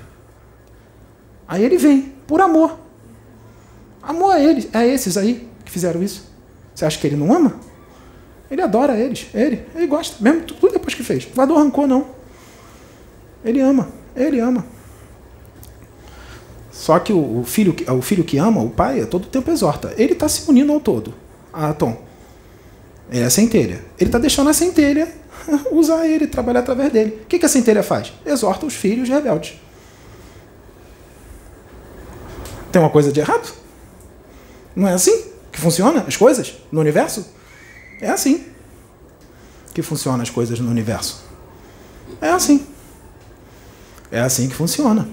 Aí 1.48 1.64
ele 1.64 1.78
vem, 1.78 2.14
por 2.26 2.42
amor. 2.42 2.80
Amor 4.02 4.32
a 4.32 4.40
eles, 4.40 4.68
é 4.74 4.88
esses 4.88 5.18
aí 5.18 5.48
que 5.64 5.72
fizeram 5.72 6.02
isso. 6.02 6.32
Você 6.74 6.86
acha 6.86 6.98
que 6.98 7.06
ele 7.06 7.16
não 7.16 7.34
ama? 7.34 7.60
Ele 8.54 8.62
adora 8.62 8.96
eles, 8.96 9.26
ele, 9.34 9.66
ele 9.74 9.88
gosta, 9.88 10.16
mesmo 10.20 10.42
tudo 10.44 10.74
depois 10.74 10.94
que 10.94 11.02
fez. 11.02 11.28
Não 11.28 11.48
vai 11.48 11.58
rancor, 11.58 11.88
não. 11.88 12.06
Ele 13.44 13.60
ama, 13.60 13.90
ele 14.16 14.40
ama. 14.40 14.64
Só 16.72 17.00
que 17.00 17.12
o, 17.12 17.44
filho, 17.44 17.76
o 17.90 18.02
filho 18.04 18.24
que 18.24 18.38
ama, 18.38 18.62
o 18.62 18.70
pai, 18.70 19.02
a 19.02 19.08
todo 19.08 19.26
tempo 19.26 19.50
exorta. 19.50 19.92
Ele 19.98 20.14
está 20.14 20.30
se 20.30 20.48
unindo 20.48 20.72
ao 20.72 20.80
todo, 20.80 21.16
a 21.52 21.74
Tom. 21.74 22.00
Ele 23.10 23.24
é 23.24 23.26
a 23.26 23.30
centelha. 23.32 23.84
Ele 23.98 24.10
está 24.10 24.20
deixando 24.20 24.52
a 24.52 24.54
centelha 24.54 25.12
usar 25.74 26.06
ele, 26.06 26.28
trabalhar 26.28 26.60
através 26.60 26.94
dele. 26.94 27.22
O 27.24 27.26
que, 27.26 27.40
que 27.40 27.48
a 27.48 27.50
centelha 27.50 27.82
faz? 27.82 28.14
Exorta 28.24 28.68
os 28.68 28.76
filhos 28.76 29.10
rebeldes. 29.10 29.56
Tem 32.72 32.80
uma 32.80 32.92
coisa 32.92 33.12
de 33.12 33.20
errado? 33.20 33.52
Não 34.76 34.88
é 34.88 34.94
assim 34.94 35.24
que 35.52 35.60
funciona 35.60 36.06
as 36.08 36.16
coisas 36.16 36.54
no 36.72 36.82
universo? 36.82 37.42
É 38.04 38.10
assim 38.10 38.46
que 39.74 39.82
funcionam 39.82 40.22
as 40.22 40.30
coisas 40.30 40.60
no 40.60 40.70
universo. 40.70 41.24
É 42.22 42.30
assim. 42.30 42.68
É 44.12 44.20
assim 44.20 44.50
que 44.50 44.54
funciona. 44.54 45.08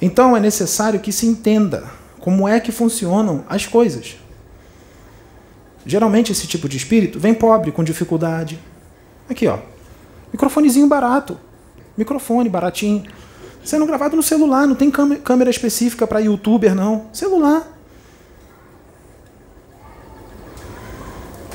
Então 0.00 0.36
é 0.36 0.40
necessário 0.40 1.00
que 1.00 1.10
se 1.10 1.26
entenda 1.26 1.90
como 2.20 2.46
é 2.46 2.60
que 2.60 2.70
funcionam 2.70 3.42
as 3.48 3.66
coisas. 3.66 4.16
Geralmente 5.86 6.30
esse 6.30 6.46
tipo 6.46 6.68
de 6.68 6.76
espírito 6.76 7.18
vem 7.18 7.32
pobre, 7.32 7.72
com 7.72 7.82
dificuldade. 7.82 8.60
Aqui, 9.30 9.46
ó. 9.46 9.58
Microfonezinho 10.30 10.86
barato. 10.86 11.38
Microfone 11.96 12.50
baratinho. 12.50 13.02
Sendo 13.64 13.86
gravado 13.86 14.14
no 14.14 14.22
celular, 14.22 14.66
não 14.66 14.74
tem 14.74 14.90
câmera 14.90 15.48
específica 15.48 16.06
para 16.06 16.20
youtuber, 16.20 16.74
não. 16.74 17.06
Celular. 17.14 17.77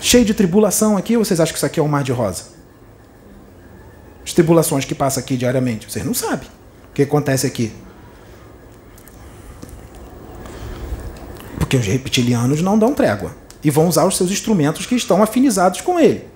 Cheio 0.03 0.25
de 0.25 0.33
tribulação 0.33 0.97
aqui, 0.97 1.15
ou 1.15 1.23
vocês 1.23 1.39
acham 1.39 1.53
que 1.53 1.57
isso 1.57 1.65
aqui 1.65 1.79
é 1.79 1.83
um 1.83 1.87
mar 1.87 2.03
de 2.03 2.11
rosa? 2.11 2.43
As 4.23 4.33
tribulações 4.33 4.83
que 4.83 4.93
passa 4.93 5.21
aqui 5.21 5.37
diariamente, 5.37 5.89
vocês 5.89 6.05
não 6.05 6.13
sabem 6.13 6.47
o 6.89 6.93
que 6.93 7.03
acontece 7.03 7.47
aqui. 7.47 7.71
Porque 11.57 11.77
os 11.77 11.87
reptilianos 11.87 12.61
não 12.61 12.77
dão 12.77 12.93
trégua 12.93 13.33
e 13.63 13.69
vão 13.71 13.87
usar 13.87 14.05
os 14.05 14.17
seus 14.17 14.29
instrumentos 14.29 14.85
que 14.85 14.93
estão 14.93 15.23
afinizados 15.23 15.79
com 15.79 15.97
ele. 15.97 16.27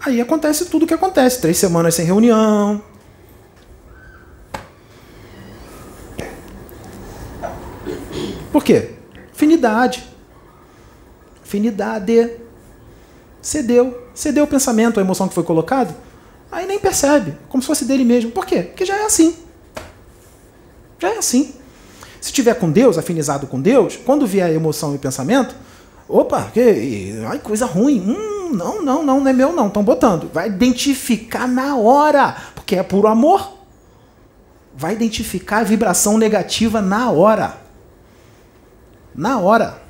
Aí 0.00 0.20
acontece 0.20 0.64
tudo 0.64 0.84
o 0.84 0.86
que 0.86 0.94
acontece: 0.94 1.40
três 1.40 1.58
semanas 1.58 1.94
sem 1.94 2.06
reunião. 2.06 2.82
Por 8.50 8.64
quê? 8.64 8.94
Afinidade 9.32 10.13
afinidade. 11.54 12.30
Cedeu. 13.40 14.02
Cedeu 14.14 14.44
o 14.44 14.46
pensamento, 14.46 14.98
a 14.98 15.02
emoção 15.02 15.28
que 15.28 15.34
foi 15.34 15.44
colocada. 15.44 15.94
Aí 16.50 16.66
nem 16.66 16.78
percebe, 16.78 17.36
como 17.48 17.62
se 17.62 17.66
fosse 17.66 17.84
dele 17.84 18.04
mesmo. 18.04 18.30
Por 18.30 18.46
quê? 18.46 18.62
Porque 18.62 18.84
já 18.84 18.96
é 18.96 19.04
assim. 19.04 19.36
Já 20.98 21.10
é 21.10 21.18
assim. 21.18 21.54
Se 22.20 22.32
tiver 22.32 22.54
com 22.54 22.70
Deus, 22.70 22.96
afinizado 22.96 23.46
com 23.46 23.60
Deus, 23.60 23.96
quando 23.96 24.26
vier 24.26 24.48
a 24.48 24.52
emoção 24.52 24.94
e 24.94 24.98
pensamento, 24.98 25.54
opa, 26.08 26.50
que, 26.52 27.20
ai, 27.28 27.38
coisa 27.38 27.66
ruim. 27.66 28.00
Hum, 28.00 28.54
não, 28.54 28.82
não, 28.82 29.02
não, 29.02 29.20
não 29.20 29.28
é 29.28 29.32
meu 29.32 29.52
não, 29.52 29.66
estão 29.66 29.82
botando. 29.82 30.30
Vai 30.32 30.48
identificar 30.48 31.46
na 31.46 31.76
hora, 31.76 32.36
porque 32.54 32.76
é 32.76 32.82
puro 32.82 33.08
amor. 33.08 33.52
Vai 34.76 34.94
identificar 34.94 35.58
a 35.58 35.64
vibração 35.64 36.16
negativa 36.18 36.80
na 36.80 37.10
hora. 37.10 37.58
Na 39.14 39.38
hora. 39.38 39.82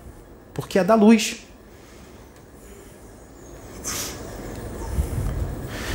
Porque 0.53 0.79
é 0.79 0.85
da 0.85 0.95
luz. 0.95 1.45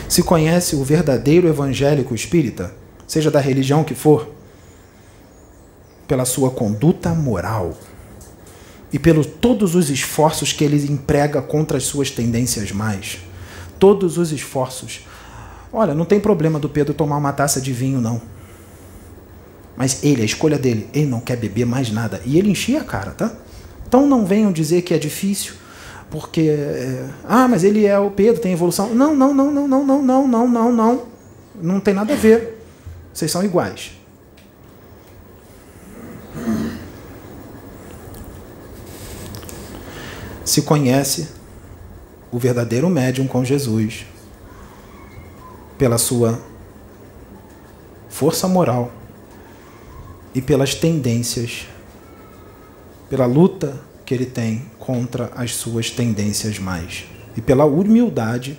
Se 0.10 0.24
conhece 0.24 0.76
o 0.76 0.84
verdadeiro 0.84 1.48
evangélico 1.48 2.16
espírita, 2.16 2.74
seja 3.08 3.30
da 3.30 3.40
religião 3.40 3.84
que 3.84 3.94
for, 3.94 4.34
pela 6.08 6.26
sua 6.26 6.50
conduta 6.50 7.14
moral 7.14 7.78
e 8.92 8.98
pelos 8.98 9.28
todos 9.28 9.76
os 9.76 9.92
esforços 9.92 10.52
que 10.52 10.64
ele 10.64 10.92
emprega 10.92 11.44
contra 11.44 11.78
as 11.78 11.84
suas 11.84 12.10
tendências 12.10 12.72
mais. 12.72 13.20
Todos 13.78 14.18
os 14.18 14.32
esforços. 14.32 15.06
Olha, 15.72 15.94
não 15.94 16.06
tem 16.06 16.20
problema 16.20 16.58
do 16.58 16.68
Pedro 16.68 16.96
tomar 16.96 17.18
uma 17.18 17.32
taça 17.32 17.62
de 17.62 17.72
vinho, 17.72 18.02
não. 18.02 18.20
Mas 19.78 20.04
ele, 20.04 20.24
a 20.24 20.26
escolha 20.26 20.58
dele, 20.58 20.90
ele 20.92 21.06
não 21.06 21.22
quer 21.22 21.38
beber 21.38 21.68
mais 21.68 21.92
nada. 21.92 22.20
E 22.26 22.40
ele 22.40 22.50
enchia 22.50 22.82
a 22.82 22.84
cara, 22.84 23.12
tá? 23.12 23.32
Então 23.88 24.08
não 24.08 24.26
venham 24.26 24.52
dizer 24.52 24.82
que 24.82 24.94
é 24.94 24.98
difícil 24.98 25.54
porque 26.10 26.42
é, 26.42 27.06
ah, 27.28 27.48
mas 27.48 27.64
ele 27.64 27.86
é 27.86 27.98
o 28.00 28.10
Pedro, 28.10 28.42
tem 28.42 28.54
evolução. 28.54 28.94
Não, 28.94 29.16
não, 29.16 29.34
não, 29.34 29.52
não, 29.52 29.68
não, 29.68 29.84
não, 29.84 30.02
não, 30.04 30.28
não, 30.28 30.48
não, 30.48 30.72
não. 30.74 31.06
Não 31.62 31.80
tem 31.80 31.94
nada 31.94 32.14
a 32.14 32.16
ver. 32.16 32.58
Vocês 33.14 33.30
são 33.30 33.44
iguais. 33.44 33.92
Se 40.44 40.64
conhece 40.64 41.30
o 42.32 42.40
verdadeiro 42.40 42.90
médium 42.90 43.28
com 43.28 43.46
Jesus 43.46 44.06
pela 45.78 45.98
sua 45.98 46.42
força 48.10 48.48
moral 48.48 48.92
e 50.34 50.42
pelas 50.42 50.74
tendências, 50.74 51.68
pela 53.10 53.26
luta 53.26 53.80
que 54.06 54.14
ele 54.14 54.26
tem 54.26 54.66
contra 54.80 55.30
as 55.36 55.54
suas 55.54 55.92
tendências 55.92 56.58
mais. 56.58 57.06
E 57.36 57.42
pela 57.42 57.66
humildade 57.66 58.58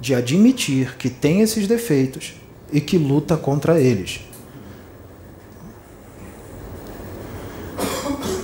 de 0.00 0.14
admitir 0.14 0.96
que 0.96 1.10
tem 1.10 1.40
esses 1.40 1.66
defeitos 1.66 2.34
e 2.72 2.80
que 2.80 2.96
luta 2.96 3.36
contra 3.36 3.80
eles. 3.80 4.20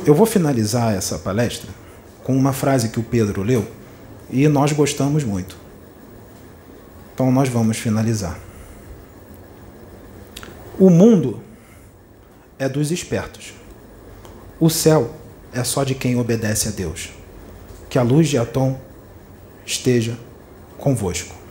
Eu 0.05 0.15
vou 0.15 0.27
finalizar 0.27 0.93
essa 0.93 1.19
palestra 1.19 1.71
com 2.25 2.37
uma 2.37 2.53
frase 2.53 2.89
que 2.89 2.99
o 2.99 3.05
Pedro 3.05 3.43
leu 3.43 3.67
e 4.31 4.49
nós 4.49 4.73
gostamos 4.73 5.23
muito. 5.23 5.57
Então 7.15 7.31
nós 7.31 7.49
vamos 7.49 7.77
finalizar. 7.77 8.39
O 10.79 10.91
mundo 10.91 11.41
é 12.59 12.69
dos 12.69 12.91
espertos. 12.91 13.53
O 14.59 14.69
céu 14.69 15.15
é 15.53 15.63
só 15.65 15.85
de 15.85 15.95
quem 15.95 16.19
obedece 16.19 16.69
a 16.69 16.71
Deus. 16.71 17.11
Que 17.89 17.99
a 17.99 18.03
luz 18.03 18.29
de 18.29 18.39
Atom 18.39 18.79
esteja 19.67 20.17
convosco. 20.79 21.42